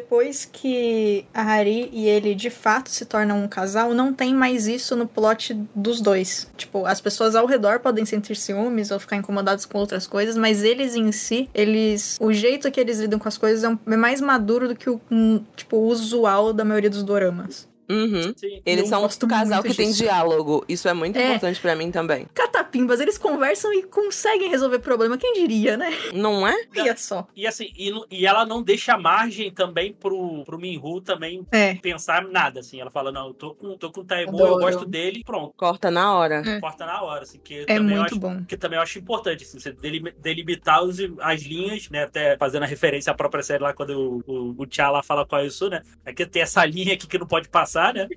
que 0.52 1.24
a 1.32 1.42
Hari 1.42 1.90
e 1.92 2.08
ele 2.08 2.34
de 2.34 2.50
fato 2.50 2.90
se 2.90 3.04
tornam 3.04 3.42
um 3.42 3.48
casal, 3.48 3.94
não 3.94 4.12
tem 4.12 4.34
mais 4.34 4.66
isso 4.66 4.96
no 4.96 5.06
plot 5.06 5.54
dos 5.74 6.00
dois. 6.00 6.50
Tipo, 6.56 6.86
as 6.86 7.00
pessoas 7.00 7.34
ao 7.34 7.46
redor 7.46 7.80
podem 7.80 8.04
sentir 8.04 8.36
ciúmes 8.36 8.90
ou 8.90 8.98
ficar 8.98 9.16
incomodados 9.16 9.64
com 9.64 9.78
outras 9.78 10.06
coisas, 10.06 10.36
mas 10.36 10.62
eles 10.62 10.94
em 10.94 11.10
si, 11.12 11.48
eles. 11.54 12.18
O 12.20 12.32
jeito 12.32 12.70
que 12.70 12.80
eles 12.80 12.98
lidam 12.98 13.18
com 13.18 13.28
as 13.28 13.38
coisas 13.38 13.64
é, 13.64 13.92
é 13.92 13.96
mais 13.96 14.20
maduro 14.20 14.68
do 14.68 14.76
que 14.76 14.90
o, 14.90 15.00
um, 15.10 15.42
tipo, 15.56 15.76
usual 15.76 16.52
da 16.52 16.64
maioria 16.64 16.90
dos 16.90 17.02
doramas. 17.02 17.69
Uhum. 17.90 18.32
Sim. 18.36 18.62
Eles 18.64 18.88
são 18.88 19.04
um 19.04 19.08
casal 19.28 19.62
que 19.62 19.74
tem 19.74 19.88
disso. 19.88 20.02
diálogo. 20.02 20.64
Isso 20.68 20.88
é 20.88 20.94
muito 20.94 21.16
É. 21.18 21.28
importante 21.28 21.60
pra 21.60 21.74
mim 21.74 21.90
também. 21.90 22.26
Catapimbas, 22.32 23.00
eles 23.00 23.18
conversam 23.18 23.72
e 23.74 23.82
conseguem 23.82 24.48
resolver 24.48 24.78
problema, 24.78 25.18
quem 25.18 25.32
diria, 25.34 25.76
né? 25.76 25.90
Não 26.14 26.46
é? 26.46 26.54
Olha 26.78 26.96
só. 26.96 27.26
E 27.34 27.46
assim, 27.46 27.70
e, 27.76 27.92
e 28.10 28.26
ela 28.26 28.46
não 28.46 28.62
deixa 28.62 28.96
margem 28.96 29.50
também 29.50 29.92
pro, 29.92 30.44
pro 30.44 30.58
Minhu 30.58 31.00
também 31.00 31.44
É. 31.50 31.74
pensar 31.74 32.22
nada, 32.24 32.60
assim. 32.60 32.80
Ela 32.80 32.90
fala, 32.90 33.10
não, 33.10 33.28
eu 33.28 33.34
tô 33.34 33.54
com, 33.54 33.76
tô 33.76 33.90
com 33.90 34.00
o 34.02 34.04
Taimu, 34.04 34.38
eu 34.38 34.58
gosto 34.58 34.84
dele, 34.86 35.22
pronto. 35.24 35.52
Corta 35.56 35.90
na 35.90 36.14
hora. 36.14 36.42
É. 36.46 36.60
Corta 36.60 36.86
na 36.86 37.02
hora, 37.02 37.22
assim, 37.22 37.40
que 37.42 37.60
É 37.60 37.64
também 37.76 37.96
eu 37.96 38.00
muito 38.02 38.12
acho, 38.12 38.20
bom. 38.20 38.44
que 38.44 38.56
também 38.56 38.76
eu 38.78 38.82
acho 38.82 38.98
importante, 38.98 39.44
assim, 39.44 39.58
você 39.58 39.72
delim- 39.72 40.12
delimitar 40.18 40.82
os, 40.84 40.98
as 41.20 41.42
linhas, 41.42 41.88
né, 41.90 42.04
até 42.04 42.36
fazendo 42.36 42.62
a 42.62 42.66
referência 42.66 43.10
à 43.10 43.14
própria 43.14 43.42
série 43.42 43.62
lá, 43.62 43.72
quando 43.72 44.22
o, 44.26 44.30
o, 44.32 44.54
o 44.62 44.66
T'Challa 44.66 45.02
fala 45.02 45.26
qual 45.26 45.40
é 45.42 45.46
isso, 45.46 45.68
né, 45.68 45.82
é 46.04 46.12
que 46.12 46.24
tem 46.26 46.42
essa 46.42 46.64
linha 46.64 46.94
aqui 46.94 47.06
que 47.06 47.18
não 47.18 47.26
pode 47.26 47.48
passar, 47.48 47.79
né, 47.94 48.08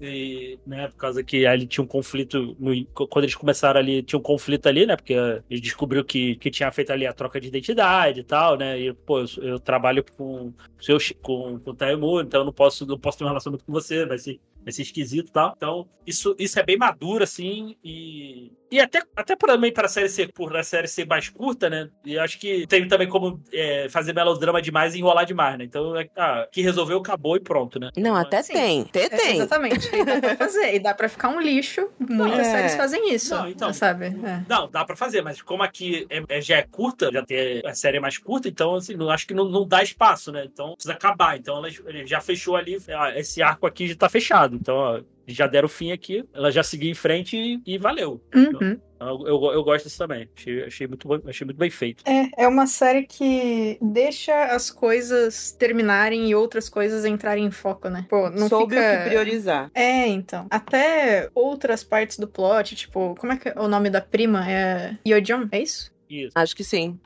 e, 0.00 0.58
né, 0.66 0.88
por 0.88 0.96
causa 0.96 1.22
que 1.22 1.46
ali 1.46 1.66
tinha 1.66 1.82
um 1.84 1.86
conflito, 1.86 2.56
no- 2.58 2.84
quando 3.08 3.24
eles 3.24 3.34
começaram 3.34 3.78
ali, 3.80 4.02
tinha 4.02 4.18
um 4.18 4.22
conflito 4.22 4.66
ali, 4.66 4.84
né, 4.86 4.96
porque 4.96 5.14
ele 5.48 5.60
descobriu 5.60 6.04
que, 6.04 6.36
que 6.36 6.50
tinha 6.50 6.70
feito 6.72 6.92
ali 6.92 7.06
a 7.06 7.12
troca 7.12 7.40
de 7.40 7.48
identidade 7.48 8.20
e 8.20 8.24
tal, 8.24 8.56
né, 8.56 8.78
e, 8.80 8.92
pô, 8.92 9.20
eu, 9.20 9.26
eu 9.42 9.58
trabalho 9.60 10.04
com, 10.16 10.52
seu, 10.80 10.98
com, 11.22 11.58
com 11.60 11.70
o 11.70 11.74
Taimu, 11.74 12.20
então 12.20 12.40
eu 12.40 12.44
não 12.44 12.52
posso, 12.52 12.84
não 12.86 12.98
posso 12.98 13.18
ter 13.18 13.24
um 13.24 13.28
relacionamento 13.28 13.64
com 13.64 13.72
você, 13.72 14.04
vai 14.04 14.18
ser 14.18 14.40
vai 14.64 14.72
ser 14.72 14.82
esquisito 14.82 15.28
e 15.28 15.32
tal. 15.32 15.54
Então, 15.56 15.88
isso, 16.06 16.36
isso 16.38 16.58
é 16.58 16.62
bem 16.62 16.76
maduro, 16.76 17.24
assim, 17.24 17.76
e. 17.82 18.52
E 18.72 18.80
até, 18.80 19.02
até 19.14 19.36
também 19.36 19.70
para 19.70 19.84
a 19.84 19.88
série 19.88 20.08
ser 20.08 20.32
por 20.32 20.56
a 20.56 20.62
série 20.62 20.88
ser 20.88 21.06
mais 21.06 21.28
curta, 21.28 21.68
né? 21.68 21.90
E 22.06 22.18
acho 22.18 22.38
que 22.38 22.66
tem 22.66 22.88
também 22.88 23.06
como 23.06 23.38
é, 23.52 23.86
fazer 23.90 24.14
melodrama 24.14 24.62
demais 24.62 24.94
e 24.94 24.98
enrolar 24.98 25.26
demais, 25.26 25.58
né? 25.58 25.64
Então, 25.64 25.94
é, 25.94 26.08
ah, 26.16 26.48
que 26.50 26.62
resolveu, 26.62 26.96
acabou 26.96 27.36
e 27.36 27.40
pronto, 27.40 27.78
né? 27.78 27.90
Não, 27.98 28.16
até 28.16 28.42
Sim. 28.42 28.54
tem. 28.54 28.80
Até 28.80 29.04
É, 29.04 29.08
tem. 29.10 29.36
exatamente. 29.36 29.94
E 29.94 30.02
dá 30.04 30.18
pra 30.20 30.36
fazer. 30.36 30.74
E 30.74 30.78
dá 30.78 30.94
pra 30.94 31.08
ficar 31.10 31.28
um 31.28 31.38
lixo. 31.38 31.86
Muitas 31.98 32.38
É. 32.40 32.44
séries 32.44 32.74
fazem 32.74 33.12
isso. 33.14 33.34
Não, 33.34 33.46
então. 33.46 33.72
Sabe? 33.74 34.06
É. 34.06 34.42
Não, 34.48 34.70
dá 34.70 34.86
pra 34.86 34.96
fazer, 34.96 35.20
mas 35.20 35.42
como 35.42 35.62
aqui 35.62 36.06
é- 36.08 36.22
é- 36.38 36.40
já 36.40 36.56
é 36.56 36.62
curta, 36.62 37.10
já 37.12 37.22
tem 37.22 37.60
a 37.66 37.74
série 37.74 37.98
é 37.98 38.00
mais 38.00 38.16
curta, 38.16 38.48
então 38.48 38.74
assim, 38.76 38.94
não, 38.96 39.10
acho 39.10 39.26
que 39.26 39.34
não, 39.34 39.44
não 39.50 39.68
dá 39.68 39.82
espaço, 39.82 40.32
né? 40.32 40.44
Então 40.50 40.72
precisa 40.72 40.94
acabar. 40.94 41.36
Então 41.36 41.58
ela, 41.58 41.68
ele 41.68 42.06
já 42.06 42.22
fechou 42.22 42.56
ali, 42.56 42.78
ah, 42.88 43.12
esse 43.18 43.42
arco 43.42 43.66
aqui 43.66 43.86
já 43.88 43.96
tá 43.96 44.08
fechado. 44.08 44.56
Então, 44.56 44.74
ó, 44.74 45.00
já 45.26 45.46
deram 45.46 45.68
fim 45.68 45.92
aqui, 45.92 46.24
ela 46.32 46.50
já 46.50 46.62
seguiu 46.62 46.90
em 46.90 46.94
frente 46.94 47.36
e, 47.36 47.60
e 47.66 47.78
valeu. 47.78 48.20
Uhum. 48.34 48.78
Eu, 49.00 49.26
eu, 49.26 49.52
eu 49.52 49.64
gosto 49.64 49.84
disso 49.86 49.98
também. 49.98 50.28
Achei, 50.36 50.64
achei, 50.64 50.86
muito, 50.86 51.08
bom- 51.08 51.20
achei 51.26 51.44
muito 51.44 51.56
bem 51.56 51.70
feito. 51.70 52.04
É, 52.06 52.44
é 52.44 52.48
uma 52.48 52.68
série 52.68 53.02
que 53.02 53.76
deixa 53.82 54.44
as 54.46 54.70
coisas 54.70 55.50
terminarem 55.52 56.28
e 56.30 56.34
outras 56.36 56.68
coisas 56.68 57.04
entrarem 57.04 57.44
em 57.44 57.50
foco, 57.50 57.88
né? 57.88 58.06
Pô, 58.08 58.30
não 58.30 58.48
Soube 58.48 58.76
fica... 58.76 58.86
o 58.86 58.98
que 59.02 59.08
priorizar. 59.08 59.70
É, 59.74 60.06
então. 60.06 60.46
Até 60.50 61.28
outras 61.34 61.82
partes 61.82 62.16
do 62.18 62.28
plot, 62.28 62.76
tipo, 62.76 63.16
como 63.18 63.32
é 63.32 63.36
que 63.36 63.48
é 63.48 63.54
o 63.56 63.66
nome 63.66 63.90
da 63.90 64.00
prima? 64.00 64.48
É 64.48 64.96
Yeojun, 65.06 65.48
é 65.50 65.60
isso? 65.60 65.90
Isso. 66.08 66.32
Acho 66.34 66.54
que 66.54 66.62
sim. 66.62 67.00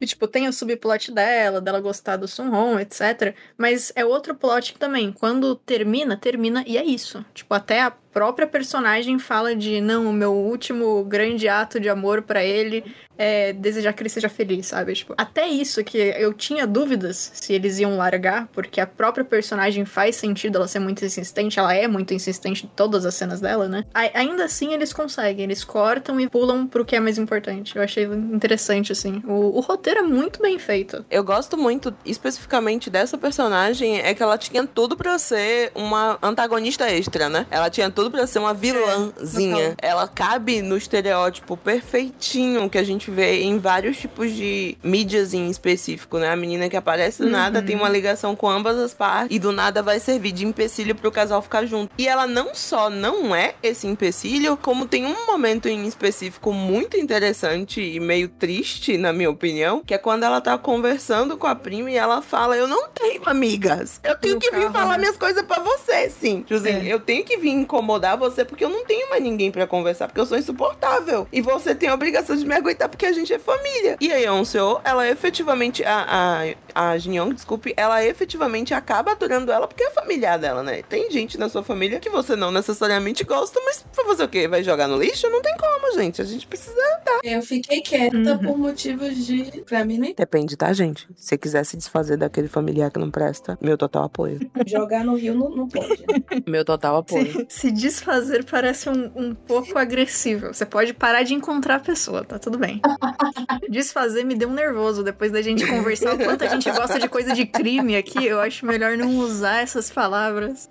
E, 0.00 0.06
tipo, 0.06 0.28
tem 0.28 0.48
o 0.48 0.52
subplot 0.52 1.12
dela, 1.12 1.60
dela 1.60 1.80
gostar 1.80 2.16
do 2.16 2.28
Sunhon, 2.28 2.78
etc. 2.78 3.34
Mas 3.56 3.92
é 3.96 4.04
outro 4.04 4.34
plot 4.34 4.74
também, 4.78 5.12
quando 5.12 5.56
termina, 5.56 6.16
termina 6.16 6.64
e 6.66 6.78
é 6.78 6.84
isso. 6.84 7.24
Tipo, 7.34 7.54
até 7.54 7.82
a 7.82 7.90
própria 8.18 8.48
personagem 8.48 9.16
fala 9.16 9.54
de, 9.54 9.80
não, 9.80 10.10
o 10.10 10.12
meu 10.12 10.32
último 10.32 11.04
grande 11.04 11.48
ato 11.48 11.78
de 11.78 11.88
amor 11.88 12.22
pra 12.22 12.42
ele 12.42 12.84
é 13.18 13.52
desejar 13.52 13.92
que 13.92 14.02
ele 14.02 14.08
seja 14.08 14.28
feliz, 14.28 14.66
sabe? 14.66 14.94
Tipo, 14.94 15.14
até 15.18 15.46
isso 15.46 15.82
que 15.82 15.98
eu 15.98 16.32
tinha 16.32 16.66
dúvidas 16.66 17.32
se 17.34 17.52
eles 17.52 17.78
iam 17.80 17.96
largar, 17.96 18.46
porque 18.52 18.80
a 18.80 18.86
própria 18.86 19.24
personagem 19.24 19.84
faz 19.84 20.16
sentido 20.16 20.56
ela 20.56 20.68
ser 20.68 20.78
muito 20.78 21.04
insistente, 21.04 21.58
ela 21.58 21.74
é 21.74 21.88
muito 21.88 22.14
insistente 22.14 22.64
em 22.64 22.68
todas 22.68 23.04
as 23.04 23.14
cenas 23.14 23.40
dela, 23.40 23.68
né? 23.68 23.84
Ainda 23.92 24.44
assim 24.44 24.72
eles 24.72 24.92
conseguem, 24.92 25.44
eles 25.44 25.64
cortam 25.64 26.20
e 26.20 26.28
pulam 26.28 26.66
pro 26.66 26.84
que 26.84 26.94
é 26.94 27.00
mais 27.00 27.18
importante. 27.18 27.74
Eu 27.76 27.82
achei 27.82 28.04
interessante, 28.04 28.92
assim. 28.92 29.20
O, 29.26 29.58
o 29.58 29.60
roteiro 29.60 30.00
é 30.00 30.02
muito 30.02 30.40
bem 30.40 30.58
feito. 30.58 31.04
Eu 31.10 31.24
gosto 31.24 31.56
muito, 31.56 31.92
especificamente 32.04 32.88
dessa 32.88 33.18
personagem, 33.18 33.98
é 33.98 34.14
que 34.14 34.22
ela 34.22 34.38
tinha 34.38 34.64
tudo 34.64 34.96
pra 34.96 35.18
ser 35.18 35.72
uma 35.74 36.18
antagonista 36.22 36.88
extra, 36.88 37.28
né? 37.28 37.46
Ela 37.50 37.68
tinha 37.68 37.90
tudo 37.90 38.07
pra 38.10 38.26
ser 38.26 38.38
uma 38.38 38.54
vilãzinha. 38.54 39.74
Ela 39.80 40.06
cabe 40.08 40.62
no 40.62 40.76
estereótipo 40.76 41.56
perfeitinho 41.56 42.68
que 42.68 42.78
a 42.78 42.84
gente 42.84 43.10
vê 43.10 43.42
em 43.42 43.58
vários 43.58 43.96
tipos 43.96 44.32
de 44.32 44.76
mídias 44.82 45.34
em 45.34 45.48
específico, 45.50 46.18
né? 46.18 46.28
A 46.30 46.36
menina 46.36 46.68
que 46.68 46.76
aparece 46.76 47.22
do 47.22 47.28
nada 47.30 47.60
Uhum. 47.60 47.64
tem 47.66 47.76
uma 47.76 47.88
ligação 47.88 48.36
com 48.36 48.48
ambas 48.48 48.76
as 48.78 48.94
partes 48.94 49.34
e 49.34 49.38
do 49.38 49.52
nada 49.52 49.82
vai 49.82 49.98
servir 50.00 50.32
de 50.32 50.44
empecilho 50.46 50.94
pro 50.94 51.10
casal 51.10 51.42
ficar 51.42 51.64
junto. 51.66 51.90
E 51.98 52.06
ela 52.06 52.26
não 52.26 52.54
só 52.54 52.88
não 52.90 53.34
é 53.34 53.54
esse 53.62 53.86
empecilho, 53.86 54.56
como 54.56 54.86
tem 54.86 55.06
um 55.06 55.26
momento 55.26 55.68
em 55.68 55.86
específico 55.86 56.52
muito 56.52 56.96
interessante 56.96 57.80
e 57.80 57.98
meio 58.00 58.28
triste, 58.28 58.96
na 58.96 59.12
minha 59.12 59.30
opinião, 59.30 59.82
que 59.84 59.94
é 59.94 59.98
quando 59.98 60.22
ela 60.24 60.40
tá 60.40 60.56
conversando 60.58 61.36
com 61.36 61.46
a 61.46 61.54
prima 61.54 61.90
e 61.90 61.96
ela 61.96 62.20
fala: 62.22 62.56
Eu 62.56 62.66
não 62.68 62.88
tenho 62.88 63.22
amigas. 63.26 64.00
Eu 64.04 64.16
tenho 64.16 64.34
No 64.34 64.40
que 64.40 64.50
vir 64.50 64.70
falar 64.70 64.98
minhas 64.98 65.16
coisas 65.16 65.42
pra 65.44 65.58
você, 65.60 66.10
sim. 66.10 66.42
Tipo 66.42 66.54
assim, 66.54 66.88
É. 66.88 66.92
eu 66.92 67.00
tenho 67.00 67.24
que 67.24 67.36
vir 67.36 67.50
incomodar 67.50 67.87
você 68.18 68.44
porque 68.44 68.64
eu 68.64 68.68
não 68.68 68.84
tenho 68.84 69.08
mais 69.08 69.22
ninguém 69.22 69.50
pra 69.50 69.66
conversar, 69.66 70.06
porque 70.08 70.20
eu 70.20 70.26
sou 70.26 70.36
insuportável. 70.36 71.26
E 71.32 71.40
você 71.40 71.74
tem 71.74 71.88
a 71.88 71.94
obrigação 71.94 72.36
de 72.36 72.44
me 72.44 72.54
aguentar 72.54 72.88
porque 72.88 73.06
a 73.06 73.12
gente 73.12 73.32
é 73.32 73.38
família. 73.38 73.96
E 74.00 74.12
a 74.12 74.16
Yeonseo, 74.16 74.80
ela 74.84 75.08
efetivamente, 75.08 75.82
a, 75.84 76.54
a, 76.74 76.90
a 76.90 76.98
Jin 76.98 77.16
Young, 77.16 77.34
desculpe, 77.34 77.72
ela 77.76 78.04
efetivamente 78.04 78.74
acaba 78.74 79.12
aturando 79.12 79.50
ela 79.50 79.66
porque 79.66 79.84
é 79.84 79.90
familiar 79.90 80.38
dela, 80.38 80.62
né? 80.62 80.82
Tem 80.82 81.10
gente 81.10 81.38
na 81.38 81.48
sua 81.48 81.62
família 81.62 81.98
que 82.00 82.10
você 82.10 82.36
não 82.36 82.50
necessariamente 82.50 83.24
gosta, 83.24 83.58
mas 83.64 83.84
vai 83.96 84.04
fazer 84.04 84.24
o 84.24 84.28
quê? 84.28 84.46
Vai 84.46 84.62
jogar 84.62 84.86
no 84.86 84.98
lixo? 84.98 85.28
Não 85.30 85.40
tem 85.40 85.56
como, 85.56 85.94
gente. 85.94 86.20
A 86.20 86.24
gente 86.24 86.46
precisa. 86.46 86.76
Eu 87.24 87.42
fiquei 87.42 87.80
quieta 87.80 88.16
Uhum. 88.18 88.38
por 88.38 88.58
motivos 88.58 89.26
de. 89.26 89.62
Pra 89.62 89.84
mim, 89.84 89.98
nem 89.98 90.14
Depende, 90.14 90.56
tá, 90.56 90.72
gente? 90.72 91.06
Se 91.16 91.28
você 91.28 91.38
quiser 91.38 91.64
se 91.64 91.76
desfazer 91.76 92.16
daquele 92.16 92.48
familiar 92.48 92.90
que 92.90 92.98
não 92.98 93.10
presta, 93.10 93.58
meu 93.60 93.76
total 93.78 94.04
apoio. 94.04 94.38
jogar 94.66 95.04
no 95.04 95.14
rio 95.14 95.34
não, 95.34 95.48
não 95.50 95.68
pode. 95.68 96.00
né? 96.06 96.42
meu 96.46 96.64
total 96.64 96.96
apoio. 96.96 97.46
Se, 97.48 97.68
se 97.68 97.70
desfazer 97.78 98.44
parece 98.44 98.90
um, 98.90 99.10
um 99.14 99.34
pouco 99.34 99.78
agressivo. 99.78 100.48
Você 100.48 100.66
pode 100.66 100.92
parar 100.92 101.22
de 101.22 101.32
encontrar 101.32 101.76
a 101.76 101.80
pessoa, 101.80 102.24
tá 102.24 102.38
tudo 102.38 102.58
bem. 102.58 102.80
Desfazer 103.70 104.24
me 104.24 104.34
deu 104.34 104.48
um 104.48 104.52
nervoso 104.52 105.02
depois 105.02 105.30
da 105.30 105.40
gente 105.40 105.66
conversar 105.66 106.14
o 106.14 106.18
quanto 106.18 106.44
a 106.44 106.48
gente 106.48 106.70
gosta 106.70 106.98
de 106.98 107.08
coisa 107.08 107.32
de 107.34 107.46
crime 107.46 107.96
aqui. 107.96 108.26
Eu 108.26 108.40
acho 108.40 108.66
melhor 108.66 108.96
não 108.96 109.16
usar 109.18 109.62
essas 109.62 109.90
palavras. 109.90 110.68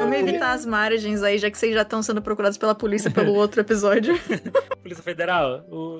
Vamos 0.00 0.18
evitar 0.18 0.52
as 0.52 0.64
margens 0.64 1.22
aí, 1.22 1.38
já 1.38 1.50
que 1.50 1.58
vocês 1.58 1.74
já 1.74 1.82
estão 1.82 2.02
sendo 2.02 2.22
procurados 2.22 2.56
pela 2.56 2.74
polícia 2.74 3.10
pelo 3.10 3.34
outro 3.34 3.60
episódio. 3.60 4.18
Polícia 4.82 5.04
Federal. 5.04 5.64
O... 5.70 5.98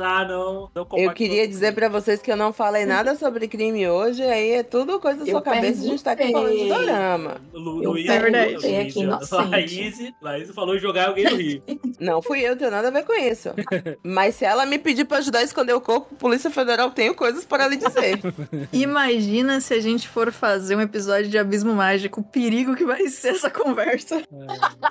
ah, 0.00 0.24
não. 0.24 0.70
não 0.74 0.86
Eu 0.98 1.12
queria 1.12 1.46
dizer 1.46 1.72
pra 1.72 1.88
vocês 1.88 2.20
que 2.20 2.30
eu 2.30 2.36
não 2.36 2.52
falei 2.52 2.84
nada 2.84 3.14
sobre 3.14 3.46
crime 3.46 3.88
hoje, 3.88 4.22
aí 4.22 4.52
é 4.52 4.62
tudo 4.62 4.98
coisa 4.98 5.20
da 5.20 5.26
sua 5.26 5.38
Eu 5.38 5.42
cabeça, 5.42 5.82
a 5.82 5.86
gente 5.86 6.02
tá 6.02 6.12
aqui 6.12 6.32
falando 6.32 6.56
de 6.56 6.68
dorama. 6.68 7.40
Lu, 7.52 7.82
Eu 7.82 7.90
Luiz, 7.92 8.06
Luiz, 8.06 8.78
aqui, 8.78 9.04
inocente. 9.16 9.50
Laís, 9.50 10.12
Laís 10.20 10.50
falou 10.50 10.78
jogar 10.78 11.08
alguém 11.08 11.24
no 11.24 11.36
Rio. 11.36 11.62
Não 12.00 12.22
fui 12.22 12.40
eu, 12.40 12.56
tenho 12.56 12.70
nada 12.70 12.88
a 12.88 12.90
ver 12.90 13.04
com 13.04 13.12
isso. 13.14 13.50
Mas 14.02 14.36
se 14.36 14.44
ela 14.44 14.64
me 14.64 14.78
pedir 14.78 15.04
pra 15.04 15.18
ajudar 15.18 15.40
a 15.40 15.42
esconder 15.42 15.74
o 15.74 15.80
corpo, 15.80 16.14
Polícia 16.16 16.50
Federal 16.50 16.90
tenho 16.90 17.14
coisas 17.14 17.44
para 17.44 17.68
lhe 17.68 17.76
dizer. 17.76 18.20
Imagina 18.72 19.60
se 19.60 19.74
a 19.74 19.80
gente 19.80 20.08
for 20.08 20.32
fazer 20.32 20.76
um 20.76 20.80
episódio 20.80 21.28
de 21.28 21.38
Abismo 21.38 21.74
Mágico, 21.74 22.20
o 22.20 22.24
perigo 22.24 22.74
que 22.74 22.84
vai 22.84 23.06
ser 23.08 23.34
essa 23.34 23.50
conversa. 23.50 24.22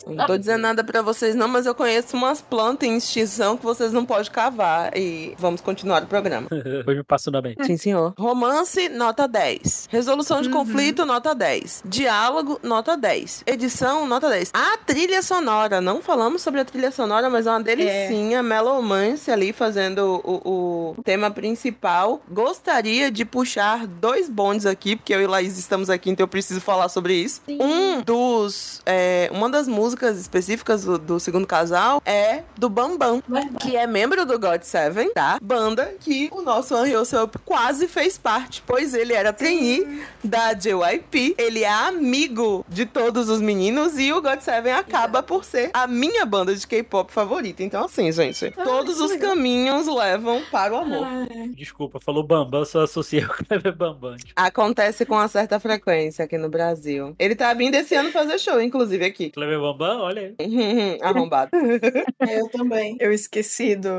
Não 0.06 0.26
tô 0.28 0.38
dizendo 0.38 0.62
nada 0.62 0.84
pra 0.84 1.02
vocês 1.02 1.36
não, 1.36 1.48
mas 1.48 1.66
eu 1.66 1.74
conheço 1.74 2.16
umas 2.16 2.41
plantas 2.41 2.88
em 2.88 2.98
extinção 2.98 3.58
que 3.58 3.64
vocês 3.64 3.91
não 3.91 4.06
podem 4.06 4.32
cavar. 4.32 4.96
E 4.96 5.34
vamos 5.38 5.62
continuar 5.62 6.04
o 6.04 6.08
programa. 6.08 6.48
Depois 6.50 6.98
me 6.98 7.04
passa 7.04 7.32
na 7.32 7.41
mente. 7.41 7.66
Sim, 7.66 7.78
senhor. 7.78 8.14
Romance, 8.18 8.90
nota 8.90 9.28
10. 9.28 9.88
Resolução 9.90 10.41
de 10.41 10.50
conflito, 10.50 11.06
nota 11.06 11.34
10. 11.34 11.84
Diálogo, 11.86 12.60
nota 12.62 12.98
10. 12.98 13.44
Edição, 13.48 14.06
nota 14.10 14.30
10. 14.30 14.52
A 14.53 14.77
trilha 14.77 15.22
sonora, 15.22 15.80
não 15.80 16.02
falamos 16.02 16.41
sobre 16.41 16.60
a 16.60 16.65
trilha 16.65 16.91
sonora, 16.91 17.30
mas 17.30 17.48
é 17.48 17.52
uma 17.52 17.61
delicinha. 17.61 18.44
Melomance 18.44 19.31
ali 19.31 19.53
fazendo 19.53 20.22
o, 20.23 20.95
o 20.98 21.03
tema 21.03 21.31
principal. 21.31 22.22
Gostaria 22.30 23.11
de 23.11 23.23
puxar 23.23 23.86
dois 23.88 24.27
bondes 24.30 24.65
aqui, 24.65 24.95
porque 24.95 25.14
eu 25.14 25.22
e 25.22 25.27
Laís 25.27 25.57
estamos 25.57 25.90
aqui, 25.90 26.10
então 26.10 26.23
eu 26.23 26.27
preciso 26.27 26.60
falar 26.60 26.90
sobre 26.90 27.14
isso. 27.14 27.41
Um 27.48 28.02
dos. 28.02 28.81
é, 28.86 29.30
uma 29.31 29.49
das 29.49 29.68
músicas 29.68 30.19
específicas 30.19 30.84
do, 30.84 30.98
do 30.98 31.19
segundo 31.19 31.45
casal 31.45 32.02
é 32.06 32.44
do 32.57 32.69
Bambam 32.69 33.22
que 33.60 33.76
é 33.76 33.86
membro 33.86 34.26
do 34.26 34.40
God 34.40 34.61
Seven, 34.64 35.11
tá? 35.14 35.38
Banda 35.41 35.94
que 35.99 36.30
o 36.31 36.41
nosso 36.41 36.76
Unreal 36.76 37.06
Soap 37.06 37.36
quase 37.45 37.88
fez 37.88 38.18
parte, 38.18 38.64
pois 38.65 38.94
ele 38.94 39.14
era 39.14 39.31
trainee 39.31 40.02
da 40.23 40.53
JYP, 40.53 41.36
ele 41.38 41.64
é 41.64 41.69
amigo 41.69 42.65
de 42.68 42.86
todos 42.86 43.30
os 43.30 43.41
meninos 43.41 43.98
e 44.00 44.12
o 44.14 44.22
God 44.22 44.40
Seven 44.40 44.74
acaba 44.74 45.22
por 45.22 45.44
ser 45.44 45.70
a 45.74 45.88
minha 45.88 46.26
banda 46.26 46.56
de 46.56 46.66
K-pop 46.66 47.12
favorita. 47.12 47.64
Então, 47.64 47.86
assim, 47.86 48.12
gente, 48.12 48.52
todos 48.64 49.00
os 49.00 49.12
legal. 49.12 49.30
caminhos 49.32 49.88
levam 49.88 50.42
para 50.52 50.74
o 50.74 50.78
amor. 50.78 51.06
Ah, 51.06 51.28
Desculpa, 51.56 52.00
falou 52.00 52.24
Bambam, 52.24 52.64
só 52.66 52.84
associei 52.84 53.24
o 53.24 53.30
Kleber 53.30 53.76
Bambam. 53.76 54.16
Tipo, 54.18 54.34
Acontece 54.36 55.06
com 55.06 55.16
uma 55.16 55.28
certa 55.28 55.60
frequência 55.60 56.26
aqui 56.26 56.38
no 56.38 56.50
Brasil. 56.50 57.16
Ele 57.20 57.36
tá 57.36 57.54
vindo 57.54 57.76
esse 57.76 57.96
ano 57.96 58.12
fazer 58.12 58.40
show, 58.40 58.62
inclusive, 58.62 59.04
aqui. 59.06 59.30
Kleber 59.32 59.60
Bambam, 59.60 60.00
olha 60.02 60.34
aí. 60.40 61.00
Arrombado. 61.02 61.52
é, 62.20 62.40
eu 62.40 62.50
também. 62.50 62.96
Eu 63.00 63.12
esqueci 63.12 63.76
do. 63.76 63.90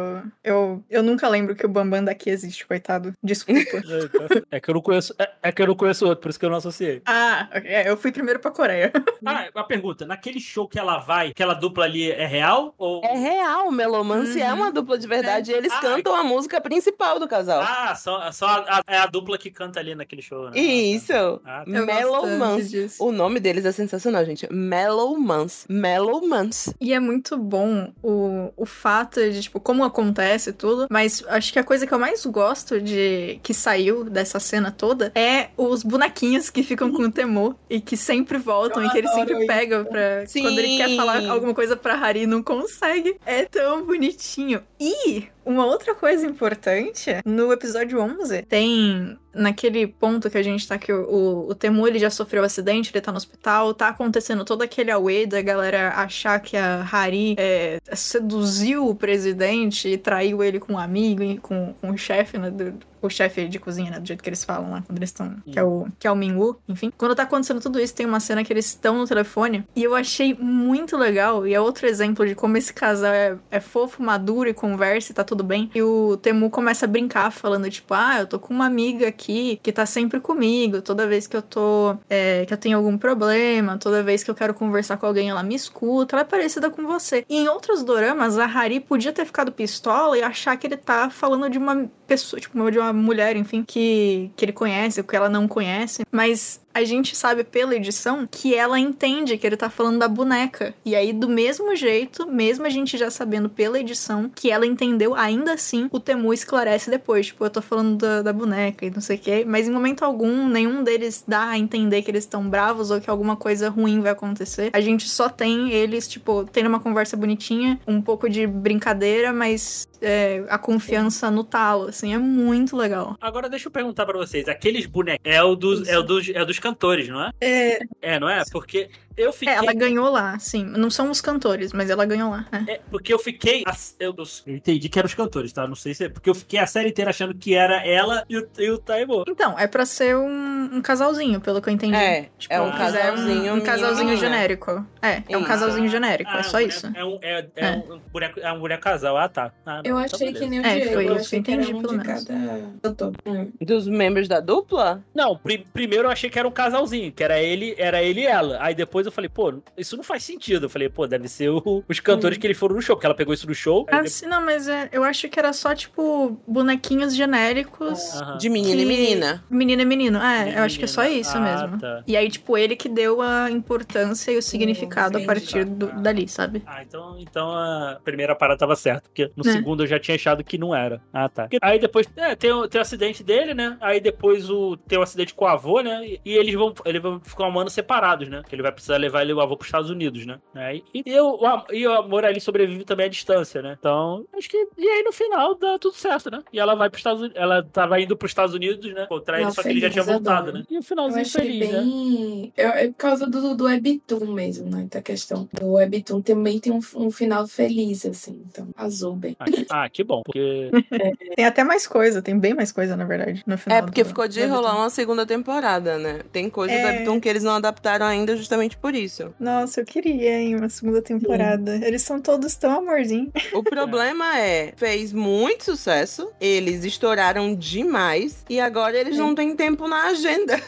Eu, 0.42 0.82
eu 0.88 1.02
nunca 1.02 1.28
lembro 1.28 1.54
que 1.54 1.66
o 1.66 1.68
Bambam 1.68 2.04
daqui 2.04 2.30
existe, 2.30 2.66
coitado. 2.66 3.12
Desculpa. 3.22 3.60
É 4.50 4.58
que 4.60 4.70
eu 4.70 4.74
não 4.74 4.82
conheço, 4.82 5.14
é, 5.18 5.30
é 5.44 5.52
que 5.52 5.62
eu 5.62 5.66
não 5.66 5.74
conheço 5.74 6.06
outro, 6.06 6.22
por 6.22 6.30
isso 6.30 6.38
que 6.38 6.44
eu 6.44 6.50
não 6.50 6.56
associei. 6.56 7.02
ah, 7.06 7.48
ok, 7.54 7.70
é, 7.70 7.88
eu 7.88 7.96
fui 7.96 8.10
primeiro 8.10 8.40
pra 8.40 8.50
Coreia. 8.50 8.92
Ah, 9.24 9.48
uma 9.54 9.64
pergunta, 9.66 9.89
naquele 10.06 10.40
show 10.40 10.66
que 10.68 10.78
ela 10.78 10.98
vai, 10.98 11.28
aquela 11.28 11.54
dupla 11.54 11.84
ali 11.84 12.10
é 12.10 12.26
real 12.26 12.74
ou 12.78 13.02
É 13.04 13.14
real, 13.16 13.70
Melomance 13.70 14.40
é 14.40 14.52
uma 14.52 14.70
dupla 14.72 14.98
de 14.98 15.06
verdade. 15.06 15.50
e 15.50 15.54
Eles 15.54 15.72
Ah, 15.72 15.80
cantam 15.80 16.14
a 16.14 16.22
música 16.24 16.60
principal 16.60 17.18
do 17.18 17.26
casal. 17.28 17.60
Ah, 17.62 17.94
só, 17.94 18.30
só 18.32 18.46
a, 18.46 18.82
é 18.86 18.98
a 18.98 19.06
dupla 19.06 19.36
que 19.38 19.50
canta 19.50 19.80
ali 19.80 19.94
naquele 19.94 20.22
show, 20.22 20.50
né? 20.50 20.58
Isso. 20.58 21.12
Ah, 21.44 21.64
tá. 21.64 21.64
Gosto 21.64 21.86
Mellowmance. 21.86 22.68
disso. 22.70 23.04
O 23.04 23.12
nome 23.12 23.40
deles 23.40 23.64
é 23.64 23.72
sensacional, 23.72 24.24
gente. 24.24 24.46
Mellowmance. 24.52 25.66
Mellowmance. 25.68 26.74
E 26.80 26.92
é 26.92 27.00
muito 27.00 27.36
bom 27.36 27.92
o, 28.02 28.52
o 28.56 28.66
fato 28.66 29.20
de, 29.30 29.42
tipo, 29.42 29.60
como 29.60 29.84
acontece 29.84 30.52
tudo. 30.52 30.86
Mas 30.90 31.24
acho 31.28 31.52
que 31.52 31.58
a 31.58 31.64
coisa 31.64 31.86
que 31.86 31.92
eu 31.94 31.98
mais 31.98 32.24
gosto 32.26 32.80
de 32.80 33.38
que 33.42 33.52
saiu 33.54 34.04
dessa 34.04 34.38
cena 34.40 34.70
toda 34.70 35.12
é 35.14 35.48
os 35.56 35.82
bonequinhos 35.82 36.50
que 36.50 36.62
ficam 36.62 36.92
com 36.92 37.02
o 37.02 37.10
temor 37.12 37.56
e 37.68 37.80
que 37.80 37.96
sempre 37.96 38.38
voltam 38.38 38.82
Eu 38.82 38.88
e 38.88 38.90
que 38.92 38.98
ele 38.98 39.08
adoro 39.08 39.20
sempre 39.26 39.38
isso. 39.38 39.46
pega 39.46 39.79
pra. 39.84 40.24
Quando 40.32 40.58
ele 40.58 40.76
quer 40.76 40.96
falar 40.96 41.28
alguma 41.28 41.54
coisa 41.54 41.76
pra 41.76 41.96
Harry 41.96 42.22
e 42.22 42.26
não 42.26 42.42
consegue. 42.42 43.16
É 43.24 43.44
tão 43.44 43.84
bonitinho. 43.84 44.62
E 44.78 45.28
uma 45.50 45.66
outra 45.66 45.94
coisa 45.94 46.26
importante, 46.26 47.10
no 47.24 47.52
episódio 47.52 48.00
11, 48.00 48.42
tem 48.42 49.18
naquele 49.32 49.86
ponto 49.86 50.28
que 50.28 50.38
a 50.38 50.42
gente 50.42 50.66
tá 50.66 50.76
que 50.78 50.92
o, 50.92 51.08
o, 51.08 51.48
o 51.50 51.54
Temu 51.54 51.86
ele 51.86 51.98
já 51.98 52.10
sofreu 52.10 52.42
um 52.42 52.46
acidente, 52.46 52.90
ele 52.92 53.00
tá 53.00 53.12
no 53.12 53.18
hospital, 53.18 53.72
tá 53.74 53.88
acontecendo 53.88 54.44
todo 54.44 54.62
aquele 54.62 54.90
away 54.90 55.26
da 55.26 55.40
galera 55.40 55.90
achar 55.96 56.40
que 56.40 56.56
a 56.56 56.86
Hari 56.90 57.36
é, 57.38 57.78
seduziu 57.92 58.88
o 58.88 58.94
presidente 58.94 59.88
e 59.88 59.98
traiu 59.98 60.42
ele 60.42 60.58
com 60.58 60.74
um 60.74 60.78
amigo 60.78 61.22
e 61.22 61.38
com, 61.38 61.74
com 61.80 61.90
o 61.90 61.98
chefe, 61.98 62.38
né, 62.38 62.50
do, 62.50 62.74
o 63.02 63.08
chefe 63.08 63.48
de 63.48 63.58
cozinha, 63.58 63.90
né, 63.90 64.00
do 64.00 64.06
jeito 64.06 64.22
que 64.22 64.28
eles 64.28 64.44
falam 64.44 64.70
lá, 64.70 64.82
quando 64.82 64.98
eles 64.98 65.10
estão, 65.10 65.36
que 65.46 65.58
é 65.58 65.62
o 65.62 65.86
que 65.98 66.06
é 66.06 66.10
o 66.10 66.16
Minwoo, 66.16 66.58
enfim. 66.68 66.92
Quando 66.96 67.14
tá 67.14 67.22
acontecendo 67.22 67.60
tudo 67.60 67.80
isso, 67.80 67.94
tem 67.94 68.06
uma 68.06 68.20
cena 68.20 68.44
que 68.44 68.52
eles 68.52 68.66
estão 68.66 68.98
no 68.98 69.06
telefone 69.06 69.64
e 69.74 69.82
eu 69.82 69.94
achei 69.94 70.34
muito 70.34 70.96
legal 70.96 71.46
e 71.46 71.54
é 71.54 71.60
outro 71.60 71.86
exemplo 71.86 72.26
de 72.26 72.34
como 72.34 72.56
esse 72.56 72.72
casal 72.72 73.12
é, 73.12 73.36
é 73.50 73.60
fofo, 73.60 74.02
maduro 74.02 74.48
e 74.48 74.54
conversa 74.54 75.12
e 75.12 75.14
tá 75.14 75.24
tudo 75.24 75.39
bem. 75.42 75.70
E 75.74 75.82
o 75.82 76.16
Temu 76.16 76.50
começa 76.50 76.84
a 76.84 76.88
brincar 76.88 77.30
falando 77.30 77.70
tipo, 77.70 77.94
ah, 77.94 78.20
eu 78.20 78.26
tô 78.26 78.38
com 78.38 78.52
uma 78.52 78.66
amiga 78.66 79.08
aqui 79.08 79.58
que 79.62 79.72
tá 79.72 79.86
sempre 79.86 80.20
comigo, 80.20 80.82
toda 80.82 81.06
vez 81.06 81.26
que 81.26 81.36
eu 81.36 81.42
tô, 81.42 81.96
é, 82.08 82.44
que 82.46 82.52
eu 82.52 82.58
tenho 82.58 82.76
algum 82.76 82.96
problema, 82.96 83.78
toda 83.78 84.02
vez 84.02 84.22
que 84.22 84.30
eu 84.30 84.34
quero 84.34 84.54
conversar 84.54 84.96
com 84.96 85.06
alguém, 85.06 85.30
ela 85.30 85.42
me 85.42 85.54
escuta, 85.54 86.14
ela 86.14 86.22
é 86.22 86.24
parecida 86.24 86.70
com 86.70 86.86
você. 86.86 87.24
E 87.28 87.36
em 87.36 87.48
outros 87.48 87.82
doramas, 87.82 88.38
a 88.38 88.44
Hari 88.44 88.80
podia 88.80 89.12
ter 89.12 89.24
ficado 89.24 89.52
pistola 89.52 90.16
e 90.18 90.22
achar 90.22 90.56
que 90.56 90.66
ele 90.66 90.76
tá 90.76 91.10
falando 91.10 91.48
de 91.48 91.58
uma 91.58 91.88
pessoa, 92.06 92.40
tipo, 92.40 92.70
de 92.70 92.78
uma 92.78 92.92
mulher, 92.92 93.36
enfim, 93.36 93.62
que, 93.62 94.30
que 94.36 94.44
ele 94.44 94.52
conhece, 94.52 95.00
ou 95.00 95.06
que 95.06 95.16
ela 95.16 95.28
não 95.28 95.46
conhece, 95.46 96.04
mas 96.10 96.59
a 96.80 96.84
gente 96.84 97.14
sabe 97.14 97.44
pela 97.44 97.74
edição 97.74 98.26
que 98.30 98.54
ela 98.54 98.78
entende 98.78 99.36
que 99.36 99.46
ele 99.46 99.56
tá 99.56 99.68
falando 99.68 99.98
da 99.98 100.08
boneca. 100.08 100.74
E 100.84 100.96
aí, 100.96 101.12
do 101.12 101.28
mesmo 101.28 101.76
jeito, 101.76 102.26
mesmo 102.26 102.66
a 102.66 102.70
gente 102.70 102.96
já 102.96 103.10
sabendo 103.10 103.48
pela 103.48 103.78
edição 103.78 104.30
que 104.34 104.50
ela 104.50 104.66
entendeu, 104.66 105.14
ainda 105.14 105.52
assim, 105.52 105.88
o 105.92 106.00
Temu 106.00 106.32
esclarece 106.32 106.90
depois. 106.90 107.26
Tipo, 107.26 107.44
eu 107.44 107.50
tô 107.50 107.62
falando 107.62 107.98
da, 107.98 108.22
da 108.22 108.32
boneca 108.32 108.86
e 108.86 108.90
não 108.90 109.00
sei 109.00 109.16
o 109.16 109.20
quê. 109.20 109.44
Mas 109.46 109.68
em 109.68 109.70
momento 109.70 110.04
algum, 110.04 110.48
nenhum 110.48 110.82
deles 110.82 111.22
dá 111.26 111.50
a 111.50 111.58
entender 111.58 112.02
que 112.02 112.10
eles 112.10 112.24
estão 112.24 112.48
bravos 112.48 112.90
ou 112.90 113.00
que 113.00 113.10
alguma 113.10 113.36
coisa 113.36 113.68
ruim 113.68 114.00
vai 114.00 114.12
acontecer. 114.12 114.70
A 114.72 114.80
gente 114.80 115.08
só 115.08 115.28
tem 115.28 115.70
eles, 115.70 116.08
tipo, 116.08 116.48
tendo 116.50 116.68
uma 116.68 116.80
conversa 116.80 117.16
bonitinha, 117.16 117.78
um 117.86 118.00
pouco 118.00 118.28
de 118.28 118.46
brincadeira, 118.46 119.32
mas 119.32 119.86
é, 120.00 120.44
a 120.48 120.58
confiança 120.58 121.30
no 121.30 121.44
talo, 121.44 121.88
assim, 121.88 122.14
é 122.14 122.18
muito 122.18 122.76
legal. 122.76 123.16
Agora 123.20 123.48
deixa 123.48 123.68
eu 123.68 123.72
perguntar 123.72 124.06
pra 124.06 124.18
vocês, 124.18 124.48
aqueles 124.48 124.86
bonecos 124.86 125.20
é 125.24 125.42
o 125.42 125.54
dos, 125.54 125.86
é 125.88 125.98
o 125.98 126.02
dos, 126.02 126.28
é 126.28 126.44
dos 126.44 126.58
cantores, 126.70 127.08
não 127.08 127.22
é? 127.22 127.30
É, 127.40 127.78
É, 128.00 128.20
não 128.20 128.28
é? 128.28 128.42
Porque 128.50 128.88
eu 129.20 129.32
fiquei. 129.32 129.54
É, 129.54 129.56
ela 129.58 129.72
ganhou 129.72 130.10
lá, 130.10 130.38
sim. 130.38 130.64
Não 130.64 130.90
são 130.90 131.10
os 131.10 131.20
cantores, 131.20 131.72
mas 131.72 131.90
ela 131.90 132.04
ganhou 132.04 132.30
lá. 132.30 132.46
é. 132.52 132.72
É, 132.74 132.80
porque 132.90 133.12
eu 133.12 133.18
fiquei. 133.18 133.64
Eu, 133.98 134.14
eu 134.46 134.54
entendi 134.56 134.88
que 134.88 134.98
eram 134.98 135.06
os 135.06 135.14
cantores, 135.14 135.52
tá? 135.52 135.66
Não 135.66 135.74
sei 135.74 135.94
se 135.94 136.04
é. 136.04 136.08
Porque 136.08 136.28
eu 136.30 136.34
fiquei 136.34 136.58
a 136.58 136.66
série 136.66 136.88
inteira 136.90 137.10
achando 137.10 137.34
que 137.34 137.54
era 137.54 137.84
ela 137.86 138.24
e 138.28 138.36
o, 138.38 138.48
e 138.58 138.70
o 138.70 138.78
Taibo. 138.78 139.24
Então, 139.28 139.58
é 139.58 139.66
pra 139.66 139.84
ser 139.86 140.16
um, 140.16 140.76
um 140.76 140.82
casalzinho, 140.82 141.40
pelo 141.40 141.60
que 141.60 141.68
eu 141.68 141.72
entendi. 141.72 141.94
É, 141.96 142.28
Tipo, 142.38 142.54
é 142.54 142.60
um 142.60 142.70
casalzinho. 142.70 143.54
Um, 143.54 143.56
um 143.56 143.60
casalzinho 143.60 144.16
genérico. 144.16 144.86
É, 145.02 145.22
é 145.28 145.36
um 145.36 145.44
casalzinho 145.44 145.88
genérico, 145.88 146.30
é 146.30 146.40
um 146.40 146.42
só 146.42 146.52
boneco- 146.58 146.68
isso. 146.68 146.92
É 146.94 147.04
um, 147.04 147.18
é, 147.22 147.46
é 147.56 147.66
É. 147.66 147.70
um 147.72 148.00
boneco, 148.12 148.40
é 148.40 148.52
um 148.52 148.58
boneco 148.60 148.82
casal. 148.82 149.16
Ah, 149.16 149.28
tá. 149.28 149.52
Ah, 149.66 149.80
Eu 149.84 149.94
não, 149.94 150.02
achei 150.02 150.28
então 150.28 150.40
que 150.42 150.48
nem 150.48 150.60
o 150.60 150.66
É, 150.66 150.74
Diego. 150.76 150.92
foi 150.94 151.08
eu 151.08 151.16
isso 151.16 151.30
que 151.30 151.36
eu 151.36 151.40
entendi, 151.40 151.74
um 151.74 151.80
pelo 151.80 151.92
menos. 151.94 152.24
cada 152.24 152.60
cantor. 152.82 153.12
Hum. 153.26 153.50
Dos 153.60 153.86
membros 153.88 154.28
da 154.28 154.40
dupla? 154.40 155.02
Não, 155.14 155.36
pri- 155.36 155.66
primeiro 155.72 156.08
eu 156.08 156.12
achei 156.12 156.28
que 156.30 156.38
era 156.38 156.46
um 156.46 156.50
casalzinho, 156.52 157.12
que 157.12 157.22
era 157.22 157.40
ele, 157.40 157.74
era 157.78 158.02
ele 158.02 158.20
e 158.22 158.26
ela. 158.26 158.58
Aí 158.60 158.74
depois 158.74 159.06
eu 159.06 159.09
falei, 159.12 159.28
pô, 159.28 159.54
isso 159.76 159.96
não 159.96 160.04
faz 160.04 160.22
sentido. 160.24 160.66
Eu 160.66 160.70
falei, 160.70 160.88
pô, 160.88 161.06
deve 161.06 161.28
ser 161.28 161.48
o- 161.50 161.84
os 161.88 162.00
cantores 162.00 162.38
que 162.38 162.46
eles 162.46 162.58
foram 162.58 162.74
no 162.76 162.82
show, 162.82 162.96
porque 162.96 163.06
ela 163.06 163.14
pegou 163.14 163.32
isso 163.34 163.46
no 163.46 163.54
show. 163.54 163.84
Ah, 163.88 163.96
depois- 163.96 164.12
sim, 164.12 164.26
não, 164.26 164.44
mas 164.44 164.68
é, 164.68 164.88
eu 164.92 165.02
acho 165.04 165.28
que 165.28 165.38
era 165.38 165.52
só, 165.52 165.74
tipo, 165.74 166.40
bonequinhos 166.46 167.14
genéricos. 167.14 168.14
Aham. 168.14 168.38
De 168.38 168.48
menina 168.48 168.80
e 168.82 168.84
menina. 168.86 169.44
Menina 169.50 169.82
e 169.82 169.84
menino. 169.84 170.18
É, 170.18 170.38
Menina 170.40 170.58
eu 170.60 170.64
acho 170.64 170.78
que 170.78 170.84
é 170.84 170.88
só 170.88 171.04
isso 171.04 171.36
Ah, 171.36 171.40
mesmo. 171.40 171.78
tá. 171.78 172.02
E 172.06 172.16
aí, 172.16 172.28
tipo, 172.30 172.56
ele 172.56 172.76
que 172.76 172.88
deu 172.88 173.20
a 173.20 173.50
importância 173.50 174.30
e 174.32 174.36
o 174.38 174.42
significado 174.42 175.16
a 175.16 175.20
entendi. 175.20 175.26
partir 175.26 175.64
do- 175.64 175.92
dali, 176.02 176.28
sabe? 176.28 176.62
Ah, 176.66 176.82
então, 176.82 177.16
então 177.18 177.50
a 177.52 177.98
primeira 178.04 178.34
parada 178.34 178.58
tava 178.58 178.76
certa, 178.76 179.02
porque 179.08 179.30
no 179.36 179.46
É. 179.48 179.52
segundo 179.52 179.82
eu 179.82 179.86
já 179.86 179.98
tinha 179.98 180.14
achado 180.14 180.42
que 180.44 180.58
não 180.58 180.74
era. 180.74 181.00
Ah, 181.12 181.28
tá. 181.28 181.42
Porque 181.44 181.58
Aí 181.62 181.78
depois, 181.78 182.06
é, 182.16 182.34
tem, 182.34 182.52
o- 182.52 182.68
tem 182.68 182.78
o 182.78 182.82
acidente 182.82 183.22
dele, 183.22 183.54
né? 183.54 183.76
Aí 183.80 184.00
depois 184.00 184.48
o, 184.50 184.76
tem 184.76 184.98
o 184.98 185.02
acidente 185.02 185.34
com 185.34 185.44
o 185.44 185.48
avô, 185.48 185.80
né? 185.80 186.04
E, 186.06 186.20
e 186.24 186.36
eles 186.36 186.54
vão 186.54 186.72
eles 186.84 187.02
vão 187.02 187.20
ficar 187.20 187.46
um 187.48 187.58
ano 187.58 187.70
separados, 187.70 188.28
né? 188.28 188.42
Que 188.48 188.54
ele 188.54 188.62
vai 188.62 188.72
precisar 188.72 188.96
levar 189.00 189.22
ele, 189.22 189.32
o 189.32 189.40
avô 189.40 189.56
pros 189.56 189.68
Estados 189.68 189.90
Unidos, 189.90 190.24
né? 190.26 190.38
Aí, 190.54 190.82
e, 190.94 191.02
e 191.06 191.20
o, 191.20 191.38
e 191.72 191.86
o 191.86 191.92
amor 191.92 192.24
ali 192.24 192.40
sobrevive 192.40 192.84
também 192.84 193.06
à 193.06 193.08
distância, 193.08 193.60
né? 193.62 193.76
Então, 193.78 194.24
acho 194.36 194.48
que. 194.48 194.56
E 194.78 194.86
aí 194.88 195.02
no 195.02 195.12
final 195.12 195.54
dá 195.54 195.78
tudo 195.78 195.94
certo, 195.96 196.30
né? 196.30 196.42
E 196.52 196.60
ela 196.60 196.74
vai 196.74 196.88
pros 196.90 197.00
Estados 197.00 197.20
Unidos. 197.22 197.40
Ela 197.40 197.62
tava 197.62 198.00
indo 198.00 198.16
pros 198.16 198.30
Estados 198.30 198.54
Unidos, 198.54 198.92
né? 198.92 199.06
Contra 199.06 199.40
ele, 199.40 199.50
só 199.52 199.62
que 199.62 199.68
ele 199.68 199.80
já 199.80 199.90
tinha 199.90 200.04
voltado, 200.04 200.52
né? 200.52 200.62
E 200.70 200.76
o 200.76 200.78
Eu 200.78 200.82
finalzinho 200.82 201.22
achei 201.22 201.40
feliz, 201.42 201.70
né? 201.70 201.80
bem. 201.80 202.52
É, 202.56 202.84
é 202.84 202.88
por 202.88 202.94
causa 202.96 203.26
do, 203.26 203.54
do 203.56 203.64
Webtoon 203.64 204.26
mesmo, 204.32 204.68
né? 204.70 204.86
Da 204.90 205.00
questão. 205.02 205.48
Do 205.52 205.72
Webtoon 205.72 206.20
também 206.22 206.58
tem 206.58 206.72
um, 206.72 206.80
um 206.96 207.10
final 207.10 207.46
feliz, 207.46 208.04
assim. 208.06 208.42
Então, 208.48 208.68
azul 208.76 209.14
bem. 209.16 209.36
Ah, 209.38 209.44
que, 209.44 209.66
ah, 209.70 209.88
que 209.88 210.04
bom, 210.04 210.22
porque 210.24 210.70
Tem 211.36 211.44
até 211.44 211.64
mais 211.64 211.86
coisa, 211.86 212.20
tem 212.22 212.38
bem 212.38 212.54
mais 212.54 212.72
coisa, 212.72 212.96
na 212.96 213.04
verdade, 213.04 213.42
no 213.46 213.56
final. 213.56 213.78
É, 213.78 213.82
porque 213.82 214.02
do- 214.02 214.08
ficou 214.08 214.26
de 214.28 214.44
rolar 214.44 214.76
uma 214.76 214.90
segunda 214.90 215.24
temporada, 215.24 215.98
né? 215.98 216.20
Tem 216.32 216.50
coisa 216.50 216.74
do 216.74 216.80
É. 216.80 216.84
Webtoon 216.86 217.20
que 217.20 217.28
eles 217.28 217.42
não 217.44 217.52
adaptaram 217.54 218.06
ainda 218.06 218.36
justamente 218.36 218.76
por 218.80 218.94
isso. 218.94 219.34
Nossa, 219.38 219.80
eu 219.80 219.84
queria, 219.84 220.38
hein, 220.40 220.56
uma 220.56 220.68
segunda 220.68 221.02
temporada. 221.02 221.76
Eles 221.84 222.02
são 222.02 222.20
todos 222.20 222.54
tão 222.54 222.78
amorzinho. 222.78 223.30
O 223.52 223.62
problema 223.62 224.38
é, 224.38 224.72
fez 224.76 225.12
muito 225.12 225.64
sucesso, 225.64 226.30
eles 226.40 226.84
estouraram 226.84 227.54
demais 227.54 228.44
e 228.48 228.60
agora 228.60 228.96
eles 228.98 229.16
não 229.16 229.34
têm 229.34 229.54
tempo 229.56 229.86
na 229.88 230.04
agenda. 230.08 230.60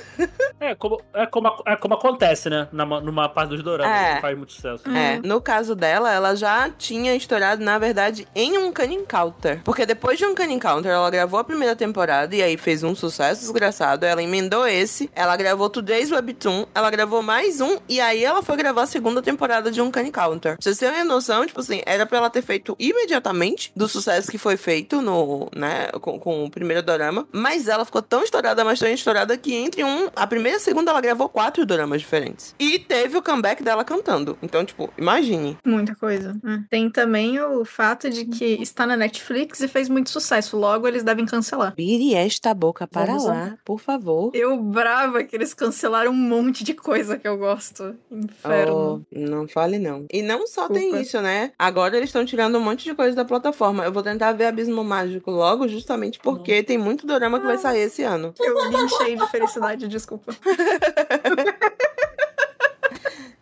é 0.61 0.75
como, 0.75 1.01
é 1.15 1.27
como, 1.27 1.49
é 1.67 1.77
como 1.77 1.95
acontece, 1.95 2.49
né? 2.51 2.69
Numa, 2.73 3.01
numa 3.01 3.29
parte 3.29 3.51
dos 3.51 3.63
doramas, 3.63 3.97
É. 3.97 4.15
que 4.17 4.21
faz 4.21 4.37
muito 4.37 4.53
sucesso. 4.53 4.83
É, 4.91 5.21
no 5.27 5.41
caso 5.41 5.75
dela, 5.75 6.13
ela 6.13 6.35
já 6.35 6.71
tinha 6.71 7.15
estourado, 7.15 7.63
na 7.65 7.79
verdade, 7.79 8.27
em 8.35 8.59
um 8.59 8.73
Uncanny 8.73 9.05
Counter. 9.07 9.61
Porque 9.65 9.85
depois 9.85 10.19
de 10.19 10.25
Uncanny 10.25 10.59
Counter, 10.59 10.91
ela 10.93 11.11
gravou 11.11 11.39
a 11.39 11.45
primeira 11.45 11.77
temporada 11.77 12.35
e 12.35 12.43
aí 12.43 12.57
fez 12.57 12.83
um 12.83 12.95
sucesso 12.95 13.41
desgraçado. 13.43 14.07
Ela 14.07 14.23
emendou 14.23 14.67
esse, 14.67 15.11
ela 15.15 15.37
gravou 15.37 15.69
Today's 15.69 16.11
Webtoon, 16.11 16.67
ela 16.75 16.91
gravou 16.91 17.23
mais 17.23 17.61
um 17.61 17.79
e 17.89 18.01
aí 18.03 18.24
ela 18.24 18.43
foi 18.43 18.57
gravar 18.57 18.83
a 18.83 18.87
segunda 18.87 19.23
temporada 19.23 19.70
de 19.70 19.81
Uncanny 19.81 20.11
Counter. 20.11 20.57
Pra 20.57 20.62
vocês 20.62 20.79
terem 20.79 20.99
uma 20.99 21.05
noção, 21.05 21.47
tipo 21.47 21.61
assim, 21.61 21.81
era 21.87 22.05
pra 22.05 22.19
ela 22.19 22.31
ter 22.31 22.43
feito 22.43 22.77
imediatamente 22.79 23.73
do 23.74 23.89
sucesso 23.89 24.31
que 24.31 24.39
foi 24.39 24.57
feito 24.57 25.01
no, 25.01 25.49
né, 25.55 25.89
com, 26.01 26.19
com 26.19 26.45
o 26.45 26.51
primeiro 26.51 26.83
dorama, 26.83 27.27
mas 27.33 27.69
ela 27.69 27.85
ficou 27.85 28.03
tão 28.03 28.23
estourada, 28.23 28.65
mas 28.65 28.79
tão 28.79 28.89
estourada 28.89 29.37
que 29.37 29.55
entre 29.55 29.85
um, 29.85 30.09
a 30.15 30.27
primeira 30.27 30.57
e 30.57 30.61
a 30.61 30.61
segunda 30.61 30.91
ela 30.91 31.01
gravou 31.01 31.29
quatro 31.29 31.65
doramas 31.65 32.01
diferentes. 32.01 32.55
E 32.59 32.79
teve 32.79 33.16
o 33.16 33.23
comeback 33.23 33.62
dela 33.62 33.85
cantando. 33.85 34.37
Então, 34.43 34.65
tipo, 34.65 34.93
imagine. 34.99 35.57
Muita 35.65 35.95
coisa. 35.95 36.37
né? 36.43 36.65
Tem 36.69 36.91
também 36.91 37.41
o 37.41 37.65
fato 37.65 38.11
de 38.11 38.24
que 38.24 38.45
está 38.61 38.87
na 38.87 38.97
Netflix 38.97 39.61
e 39.61 39.69
fez 39.69 39.89
muito 39.89 40.11
sucesso. 40.11 40.57
Logo, 40.57 40.87
eles 40.87 41.03
devem 41.03 41.24
cancelar. 41.24 41.74
Vire 41.77 42.15
esta 42.15 42.53
boca 42.53 42.87
para 42.87 43.07
Vamos 43.07 43.24
lá, 43.27 43.57
por 43.65 43.81
favor. 43.81 44.31
Eu 44.35 44.57
brava 44.59 45.23
que 45.24 45.35
eles 45.37 45.55
cancelaram 45.55 46.11
um 46.11 46.15
monte 46.15 46.65
de 46.65 46.74
coisa 46.74 47.16
que 47.19 47.27
eu 47.27 47.37
gosto. 47.39 47.91
Inferno. 48.10 49.05
Oh, 49.12 49.19
não 49.19 49.48
fale 49.48 49.78
não. 49.78 50.06
E 50.12 50.23
não 50.23 50.47
só 50.47 50.69
tem 50.69 51.01
isso, 51.01 51.20
né? 51.20 51.52
Agora 51.59 51.97
eles 51.97 52.09
estão 52.09 52.24
tirando 52.24 52.56
um 52.56 52.60
monte 52.60 52.85
de 52.85 52.94
coisa 52.94 53.16
da 53.16 53.24
plataforma. 53.24 53.85
Eu 53.85 53.93
vou 53.93 54.02
tentar 54.02 54.32
ver 54.32 54.47
Abismo 54.47 54.85
Mágico 54.85 55.31
logo, 55.31 55.69
justamente 55.69 56.19
porque 56.19 56.62
tem 56.62 56.78
muito 56.78 57.06
dorama 57.06 57.40
que 57.40 57.47
vai 57.47 57.59
sair 57.59 57.82
esse 57.82 58.02
ano. 58.02 58.35
Eu 58.40 58.70
guinchei 58.70 59.16
de 59.16 59.31
felicidade, 59.31 59.89
desculpa. 59.89 60.35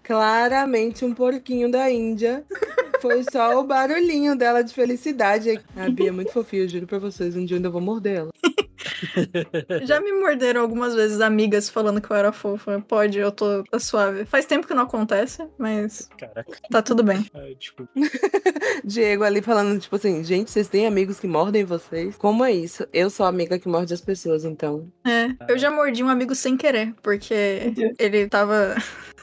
Claramente 0.03 1.05
um 1.05 1.15
porquinho 1.15 1.71
da 1.71 1.91
Índia. 1.91 2.45
Foi 3.01 3.25
só 3.31 3.59
o 3.61 3.65
barulhinho 3.65 4.37
dela 4.37 4.63
de 4.63 4.75
felicidade. 4.75 5.61
A 5.77 5.89
Bia 5.89 6.09
é 6.09 6.11
muito 6.13 6.33
fofinha, 6.33 6.65
eu 6.65 6.69
juro 6.69 6.87
pra 6.87 6.99
vocês. 6.99 7.35
Um 7.37 7.45
dia 7.45 7.55
eu 7.55 7.59
ainda 7.59 7.71
vou 7.71 7.81
morder 7.81 8.17
ela. 8.19 8.31
Já 9.83 10.01
me 10.01 10.13
morderam 10.13 10.61
algumas 10.61 10.95
vezes 10.95 11.21
amigas 11.21 11.69
falando 11.69 12.01
que 12.01 12.11
eu 12.11 12.17
era 12.17 12.33
fofa. 12.33 12.83
Pode, 12.87 13.19
eu 13.19 13.31
tô 13.31 13.63
tá 13.65 13.79
suave. 13.79 14.25
Faz 14.25 14.45
tempo 14.47 14.67
que 14.67 14.75
não 14.75 14.85
acontece, 14.85 15.47
mas 15.59 16.09
Caraca, 16.19 16.59
tá 16.71 16.83
tudo 16.83 17.03
bem. 17.03 17.27
ai, 17.35 17.55
desculpa. 17.55 17.93
Diego 18.85 19.25
ali 19.25 19.43
falando, 19.43 19.79
tipo 19.79 19.97
assim, 19.97 20.25
gente, 20.25 20.51
vocês 20.51 20.69
têm 20.69 20.87
amigos 20.87 21.21
que 21.21 21.27
mordem 21.27 21.65
vocês? 21.65 22.17
Como 22.17 22.45
é 22.45 22.53
isso? 22.53 22.87
Eu 22.93 23.11
sou 23.11 23.27
a 23.27 23.29
amiga 23.29 23.59
que 23.59 23.69
morde 23.69 23.93
as 23.93 24.01
pessoas, 24.01 24.45
então. 24.45 24.91
É, 25.07 25.29
eu 25.49 25.59
já 25.59 25.71
mordi 25.71 26.03
um 26.03 26.09
amigo 26.09 26.35
sem 26.35 26.57
querer, 26.57 26.95
porque 27.03 27.73
ele 27.99 28.29
tava. 28.29 28.77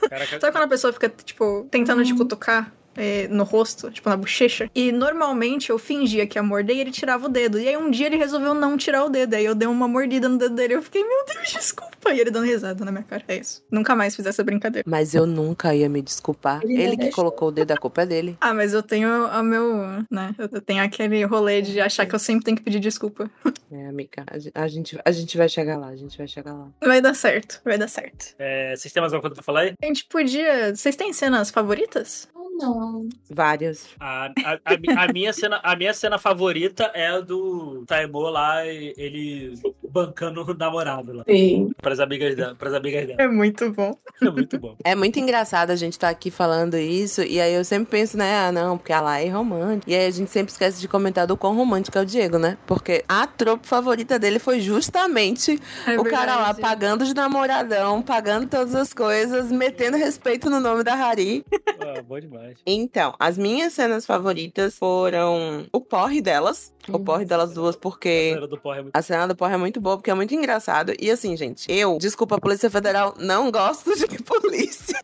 Caraca, 0.09 0.39
Sabe 0.39 0.51
quando 0.51 0.65
a 0.65 0.69
pessoa 0.69 0.93
fica, 0.93 1.09
tipo, 1.09 1.67
tentando 1.71 2.03
te 2.03 2.15
cutucar? 2.15 2.71
É, 2.97 3.27
no 3.29 3.43
rosto, 3.43 3.89
tipo, 3.91 4.09
na 4.09 4.17
bochecha. 4.17 4.69
E 4.75 4.91
normalmente 4.91 5.69
eu 5.69 5.77
fingia 5.79 6.25
que 6.27 6.37
ia 6.37 6.43
morder 6.43 6.75
e 6.75 6.79
ele 6.81 6.91
tirava 6.91 7.27
o 7.27 7.29
dedo. 7.29 7.59
E 7.59 7.67
aí 7.67 7.77
um 7.77 7.89
dia 7.89 8.07
ele 8.07 8.17
resolveu 8.17 8.53
não 8.53 8.75
tirar 8.77 9.05
o 9.05 9.09
dedo. 9.09 9.35
Aí 9.35 9.45
eu 9.45 9.55
dei 9.55 9.67
uma 9.67 9.87
mordida 9.87 10.27
no 10.27 10.37
dedo 10.37 10.55
dele. 10.55 10.73
Eu 10.75 10.81
fiquei, 10.81 11.03
meu 11.03 11.25
Deus, 11.25 11.51
desculpa. 11.53 12.11
E 12.13 12.19
ele 12.19 12.31
dando 12.31 12.45
risada 12.45 12.83
na 12.85 12.91
minha 12.91 13.03
cara. 13.03 13.23
É 13.27 13.37
isso. 13.37 13.63
Nunca 13.71 13.95
mais 13.95 14.15
fiz 14.15 14.25
essa 14.25 14.43
brincadeira. 14.43 14.83
Mas 14.89 15.13
eu 15.13 15.25
nunca 15.25 15.73
ia 15.75 15.87
me 15.89 16.01
desculpar. 16.01 16.61
Ele 16.63 16.81
Ele 16.81 16.91
que 16.91 16.97
deixou. 17.03 17.15
colocou 17.15 17.49
o 17.49 17.51
dedo, 17.51 17.71
a 17.71 17.77
culpa 17.77 18.01
é 18.01 18.05
dele. 18.05 18.37
Ah, 18.41 18.53
mas 18.53 18.73
eu 18.73 18.81
tenho 18.81 19.09
o 19.27 19.43
meu, 19.43 19.75
né? 20.09 20.33
Eu 20.37 20.61
tenho 20.61 20.83
aquele 20.83 21.23
rolê 21.25 21.61
de 21.61 21.79
achar 21.79 22.05
que 22.05 22.15
eu 22.15 22.19
sempre 22.19 22.43
tenho 22.45 22.57
que 22.57 22.63
pedir 22.63 22.79
desculpa. 22.79 23.29
É, 23.69 23.87
amiga, 23.87 24.23
a 24.25 24.39
gen- 24.39 24.51
a 24.55 24.65
gente, 24.69 24.97
a 25.03 25.11
gente 25.11 25.35
vai 25.37 25.49
chegar 25.49 25.77
lá, 25.77 25.87
a 25.87 25.95
gente 25.97 26.17
vai 26.17 26.25
chegar 26.25 26.53
lá. 26.53 26.69
Vai 26.81 27.01
dar 27.01 27.13
certo, 27.13 27.59
vai 27.65 27.77
dar 27.77 27.89
certo. 27.89 28.33
é, 28.39 28.73
vocês 28.73 28.93
têm 28.93 29.01
mais 29.01 29.11
alguma 29.11 29.23
coisa 29.23 29.35
pra 29.35 29.43
falar 29.43 29.59
aí? 29.59 29.73
A 29.83 29.85
gente 29.87 30.05
podia. 30.05 30.73
Vocês 30.73 30.95
têm 30.95 31.11
cenas 31.11 31.51
favoritas? 31.51 32.29
Não? 32.57 33.07
Várias. 33.29 33.87
A, 33.99 34.25
a, 34.25 34.53
a, 34.65 35.03
a 35.05 35.13
minha 35.13 35.31
cena, 35.33 35.59
a 35.63 35.75
minha 35.75 35.93
cena 35.93 36.17
favorita 36.17 36.91
é 36.93 37.07
a 37.07 37.19
do 37.19 37.83
Taimo 37.85 38.19
lá, 38.29 38.65
e- 38.65 38.93
ele 38.97 39.53
bancando 39.89 40.43
o 40.43 40.53
namorado 40.53 41.11
lá, 41.13 41.23
Sim. 41.27 41.71
pras 41.81 41.99
amigas 41.99 42.35
dela. 42.35 42.55
Pras 42.55 42.73
amigas 42.73 43.07
dela. 43.07 43.21
É 43.21 43.27
muito 43.27 43.71
bom. 43.71 43.97
É 44.21 44.29
muito 44.29 44.59
bom. 44.59 44.75
É 44.83 44.95
muito 44.95 45.19
engraçado 45.19 45.71
a 45.71 45.75
gente 45.75 45.93
estar 45.93 46.09
aqui 46.09 46.29
falando 46.29 46.77
isso, 46.77 47.21
e 47.23 47.39
aí 47.39 47.53
eu 47.53 47.63
sempre 47.63 47.89
penso, 47.91 48.17
né, 48.17 48.37
ah, 48.47 48.51
não, 48.51 48.77
porque 48.77 48.91
ela 48.93 49.19
é 49.19 49.27
romântica. 49.29 49.89
E 49.91 49.95
aí 49.95 50.05
a 50.05 50.11
gente 50.11 50.29
sempre 50.29 50.51
esquece 50.51 50.79
de 50.81 50.87
comentar 50.87 51.25
do 51.25 51.37
quão 51.37 51.55
romântico 51.55 51.97
é 51.97 52.01
o 52.01 52.05
Diego, 52.05 52.37
né? 52.37 52.57
Porque 52.67 53.03
a 53.07 53.25
tropa 53.27 53.65
favorita 53.67 54.19
dele 54.19 54.39
foi 54.39 54.59
justamente 54.59 55.59
É 55.85 55.99
o 55.99 56.03
cara 56.03 56.35
lá 56.35 56.51
verdade. 56.53 56.61
pagando 56.61 57.05
de 57.05 57.13
namoradão, 57.13 58.01
pagando 58.01 58.47
todas 58.47 58.75
as 58.75 58.93
coisas, 58.93 59.51
metendo 59.51 59.97
respeito 59.97 60.49
no 60.49 60.59
nome 60.59 60.83
da 60.83 60.93
Hari. 60.93 61.45
Ah, 61.79 62.01
bom 62.01 62.19
demais. 62.19 62.46
Então, 62.65 63.13
as 63.19 63.37
minhas 63.37 63.73
cenas 63.73 64.05
favoritas 64.05 64.77
foram 64.77 65.65
o 65.71 65.81
porre 65.81 66.21
delas. 66.21 66.73
O 66.89 66.99
porre 66.99 67.25
delas 67.25 67.53
duas, 67.53 67.75
A 67.75 67.79
porque. 67.79 68.31
cena 68.33 68.47
do 68.47 68.57
porra 68.57 68.77
é 68.77 68.81
muito 68.81 68.95
A 68.95 69.01
cena 69.01 69.27
do 69.27 69.35
porre 69.35 69.53
é 69.53 69.57
muito 69.57 69.81
boa, 69.81 69.97
porque 69.97 70.09
é 70.09 70.13
muito 70.13 70.33
engraçado. 70.33 70.93
E 70.97 71.11
assim, 71.11 71.35
gente, 71.35 71.65
eu, 71.69 71.97
desculpa, 71.97 72.35
a 72.35 72.39
Polícia 72.39 72.69
Federal, 72.69 73.13
não 73.19 73.51
gosto 73.51 73.93
de 73.93 74.07
polícia. 74.23 74.97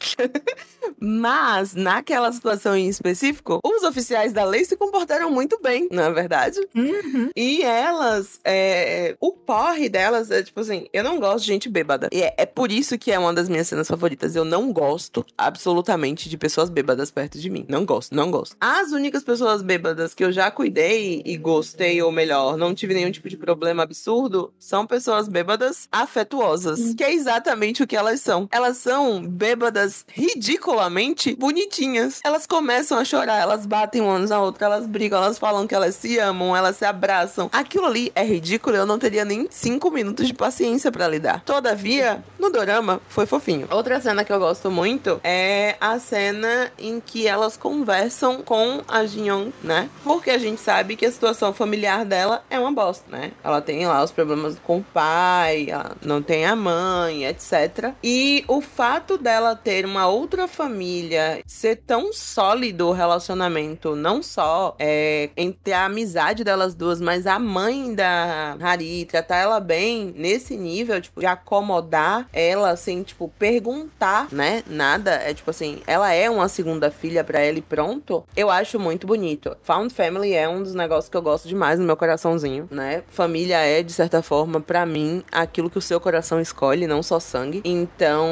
Mas, 0.98 1.74
naquela 1.76 2.32
situação 2.32 2.76
em 2.76 2.88
específico, 2.88 3.60
os 3.64 3.84
oficiais 3.84 4.32
da 4.32 4.46
lei 4.46 4.64
se 4.64 4.78
comportaram 4.78 5.30
muito 5.30 5.60
bem, 5.62 5.90
não 5.92 6.04
é 6.04 6.12
verdade? 6.12 6.60
Uhum. 6.74 7.30
E 7.36 7.62
elas, 7.64 8.40
é, 8.46 9.16
o 9.20 9.34
porre 9.34 9.90
delas 9.90 10.32
é 10.32 10.42
tipo 10.42 10.62
assim, 10.62 10.88
eu 10.94 11.04
não 11.04 11.20
gosto 11.20 11.42
de 11.42 11.48
gente 11.48 11.68
bêbada. 11.70 12.08
E 12.14 12.22
é, 12.22 12.34
é 12.38 12.46
por 12.46 12.72
isso 12.72 12.98
que 12.98 13.12
é 13.12 13.20
uma 13.20 13.34
das 13.34 13.50
minhas 13.50 13.68
cenas 13.68 13.88
favoritas. 13.88 14.36
Eu 14.36 14.46
não 14.46 14.72
gosto 14.72 15.26
absolutamente 15.38 16.30
de 16.30 16.38
pessoas 16.38 16.70
bêbadas 16.70 17.12
perto 17.12 17.33
de 17.40 17.50
mim. 17.50 17.66
Não 17.68 17.86
gosto, 17.86 18.16
não 18.16 18.32
gosto. 18.32 18.56
As 18.60 18.92
únicas 18.92 19.24
pessoas 19.24 19.62
bêbadas 19.62 20.14
que 20.14 20.24
eu 20.24 20.32
já 20.32 20.50
cuidei 20.52 21.22
e 21.26 21.38
gostei, 21.38 22.02
ou 22.02 22.12
melhor, 22.12 22.58
não 22.58 22.74
tive 22.74 22.94
nenhum 22.94 23.12
tipo 23.12 23.30
de 23.30 23.38
problema 23.38 23.84
absurdo, 23.84 24.54
são 24.60 24.86
pessoas 24.86 25.28
bêbadas 25.28 25.88
afetuosas. 25.92 26.94
Que 26.96 27.04
é 27.04 27.14
exatamente 27.14 27.84
o 27.84 27.88
que 27.88 27.96
elas 27.96 28.22
são. 28.22 28.48
Elas 28.52 28.78
são 28.78 29.22
bêbadas 29.26 30.06
ridiculamente 30.08 31.36
bonitinhas. 31.36 32.20
Elas 32.24 32.46
começam 32.46 32.98
a 32.98 33.06
chorar, 33.06 33.42
elas 33.42 33.66
batem 33.66 34.02
umas 34.02 34.30
na 34.30 34.42
outra, 34.42 34.66
elas 34.66 34.88
brigam, 34.88 35.24
elas 35.24 35.40
falam 35.40 35.68
que 35.68 35.76
elas 35.76 35.96
se 35.96 36.18
amam, 36.18 36.56
elas 36.56 36.78
se 36.78 36.86
abraçam. 36.86 37.50
Aquilo 37.52 37.86
ali 37.86 38.12
é 38.16 38.24
ridículo, 38.24 38.76
eu 38.76 38.86
não 38.86 39.00
teria 39.00 39.26
nem 39.26 39.48
cinco 39.50 39.92
minutos 39.92 40.28
de 40.28 40.34
paciência 40.34 40.92
pra 40.92 41.08
lidar. 41.08 41.44
Todavia, 41.44 42.24
no 42.40 42.50
dorama, 42.50 43.02
foi 43.08 43.26
fofinho. 43.26 43.68
Outra 43.72 44.00
cena 44.00 44.24
que 44.24 44.32
eu 44.32 44.40
gosto 44.40 44.70
muito 44.70 45.20
é 45.24 45.76
a 45.80 46.00
cena 46.00 46.72
em 46.78 47.00
que 47.00 47.23
elas 47.28 47.58
conversam 47.58 48.42
com 48.42 48.82
a 48.88 49.06
Jinyoung, 49.06 49.54
né? 49.64 49.90
Porque 50.04 50.30
a 50.30 50.38
gente 50.38 50.60
sabe 50.62 50.96
que 50.96 51.06
a 51.06 51.12
situação 51.12 51.54
familiar 51.54 52.06
dela 52.06 52.44
é 52.50 52.60
uma 52.60 52.72
bosta, 52.72 53.06
né? 53.10 53.32
Ela 53.44 53.62
tem 53.62 53.86
lá 53.86 54.04
os 54.04 54.12
problemas 54.12 54.58
com 54.64 54.78
o 54.78 54.84
pai, 54.84 55.68
ela 55.70 55.96
não 56.02 56.22
tem 56.22 56.46
a 56.46 56.56
mãe, 56.56 57.26
etc. 57.26 57.94
E 58.04 58.44
o 58.48 58.62
fato 58.62 59.18
dela 59.18 59.56
ter 59.56 59.86
uma 59.86 60.08
outra 60.08 60.48
família, 60.48 61.42
ser 61.46 61.78
tão 61.78 62.12
sólido 62.14 62.88
o 62.88 62.94
relacionamento, 62.94 63.96
não 63.96 64.24
só 64.24 64.76
é, 64.80 65.30
entre 65.38 65.74
a 65.74 65.86
amizade 65.86 66.44
delas 66.44 66.74
duas, 66.74 67.00
mas 67.00 67.28
a 67.28 67.38
mãe 67.38 67.94
da 67.94 68.58
Hari, 68.60 69.06
tratar 69.06 69.38
ela 69.38 69.60
bem 69.60 70.14
nesse 70.16 70.56
nível, 70.56 71.00
tipo, 71.02 71.20
de 71.20 71.26
acomodar 71.26 72.28
ela 72.34 72.76
sem, 72.76 73.04
tipo, 73.04 73.32
perguntar, 73.38 74.28
né? 74.32 74.64
Nada. 74.68 75.12
É 75.12 75.34
tipo 75.34 75.50
assim, 75.50 75.82
ela 75.86 76.12
é 76.12 76.30
uma 76.30 76.48
segunda 76.48 76.90
filha 76.90 77.13
pra 77.22 77.42
ela 77.42 77.58
e 77.58 77.62
pronto. 77.62 78.24
Eu 78.34 78.50
acho 78.50 78.80
muito 78.80 79.06
bonito. 79.06 79.58
Found 79.64 79.94
Family 79.94 80.32
é 80.32 80.48
um 80.48 80.64
dos 80.64 80.74
negócios 80.74 81.10
que 81.10 81.18
eu 81.18 81.22
gosto 81.22 81.50
demais 81.50 81.78
no 81.78 81.86
meu 81.86 81.98
coraçãozinho, 81.98 82.70
né? 82.72 83.04
Família 83.10 83.58
é, 83.58 83.84
de 83.84 83.92
certa 83.92 84.22
forma, 84.22 84.62
pra 84.62 84.86
mim, 84.86 85.22
aquilo 85.30 85.70
que 85.70 85.78
o 85.78 85.82
seu 85.82 86.00
coração 86.00 86.40
escolhe, 86.40 86.88
não 86.88 87.04
só 87.04 87.20
sangue. 87.20 87.62
Então, 87.66 88.30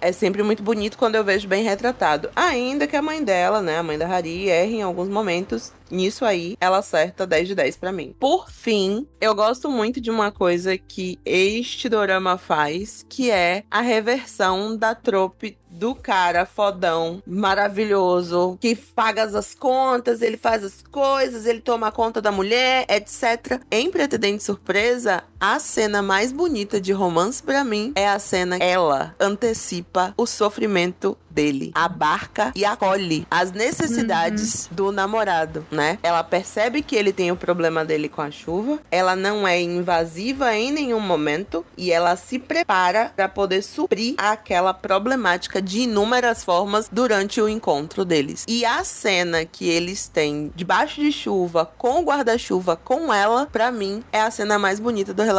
é 0.00 0.12
sempre 0.12 0.44
muito 0.44 0.62
bonito 0.62 0.96
quando 0.96 1.16
eu 1.16 1.24
vejo 1.24 1.48
bem 1.48 1.64
retratado. 1.64 2.30
Ainda 2.36 2.86
que 2.86 2.94
a 2.94 3.02
mãe 3.02 3.24
dela, 3.24 3.60
né, 3.60 3.78
a 3.78 3.82
mãe 3.82 3.98
da 3.98 4.06
Hari, 4.06 4.48
erre 4.48 4.76
em 4.76 4.82
alguns 4.82 5.08
momentos. 5.08 5.72
Nisso 5.90 6.24
aí, 6.24 6.56
ela 6.60 6.78
acerta 6.78 7.26
10 7.26 7.48
de 7.48 7.54
10 7.54 7.76
pra 7.76 7.92
mim. 7.92 8.14
Por 8.18 8.50
fim, 8.50 9.06
eu 9.20 9.34
gosto 9.34 9.70
muito 9.70 10.00
de 10.00 10.10
uma 10.10 10.30
coisa 10.30 10.76
que 10.76 11.18
este 11.24 11.88
dorama 11.88 12.38
faz, 12.38 13.04
que 13.08 13.30
é 13.30 13.64
a 13.70 13.80
reversão 13.80 14.76
da 14.76 14.94
trope 14.94 15.56
do 15.68 15.94
cara 15.94 16.46
fodão, 16.46 17.22
maravilhoso, 17.26 18.56
que 18.60 18.74
paga 18.74 19.24
as 19.24 19.54
contas, 19.54 20.22
ele 20.22 20.36
faz 20.36 20.64
as 20.64 20.82
coisas, 20.82 21.44
ele 21.44 21.60
toma 21.60 21.92
conta 21.92 22.20
da 22.20 22.32
mulher, 22.32 22.86
etc. 22.88 23.60
Em 23.70 23.90
Pretendente 23.90 24.42
Surpresa, 24.42 25.22
a 25.54 25.60
cena 25.60 26.02
mais 26.02 26.32
bonita 26.32 26.80
de 26.80 26.92
romance 26.92 27.40
pra 27.40 27.62
mim 27.62 27.92
é 27.94 28.08
a 28.08 28.18
cena 28.18 28.58
que 28.58 28.64
ela 28.64 29.14
antecipa 29.20 30.12
o 30.16 30.26
sofrimento 30.26 31.16
dele, 31.30 31.70
abarca 31.74 32.50
e 32.56 32.64
acolhe 32.64 33.26
as 33.30 33.52
necessidades 33.52 34.68
do 34.72 34.90
namorado, 34.90 35.66
né? 35.70 35.98
Ela 36.02 36.24
percebe 36.24 36.80
que 36.80 36.96
ele 36.96 37.12
tem 37.12 37.30
o 37.30 37.36
problema 37.36 37.84
dele 37.84 38.08
com 38.08 38.22
a 38.22 38.30
chuva, 38.30 38.80
ela 38.90 39.14
não 39.14 39.46
é 39.46 39.60
invasiva 39.60 40.54
em 40.56 40.72
nenhum 40.72 40.98
momento 40.98 41.64
e 41.76 41.92
ela 41.92 42.16
se 42.16 42.38
prepara 42.38 43.12
para 43.14 43.28
poder 43.28 43.62
suprir 43.62 44.14
aquela 44.16 44.72
problemática 44.72 45.60
de 45.60 45.80
inúmeras 45.80 46.42
formas 46.42 46.88
durante 46.90 47.38
o 47.38 47.48
encontro 47.48 48.02
deles. 48.02 48.46
E 48.48 48.64
a 48.64 48.82
cena 48.82 49.44
que 49.44 49.68
eles 49.68 50.08
têm 50.08 50.50
debaixo 50.56 51.02
de 51.02 51.12
chuva, 51.12 51.70
com 51.76 52.00
o 52.00 52.04
guarda-chuva, 52.04 52.76
com 52.76 53.12
ela, 53.12 53.46
pra 53.52 53.70
mim 53.70 54.02
é 54.10 54.22
a 54.22 54.30
cena 54.30 54.58
mais 54.58 54.80
bonita 54.80 55.12
do 55.12 55.22
relacionamento 55.22 55.35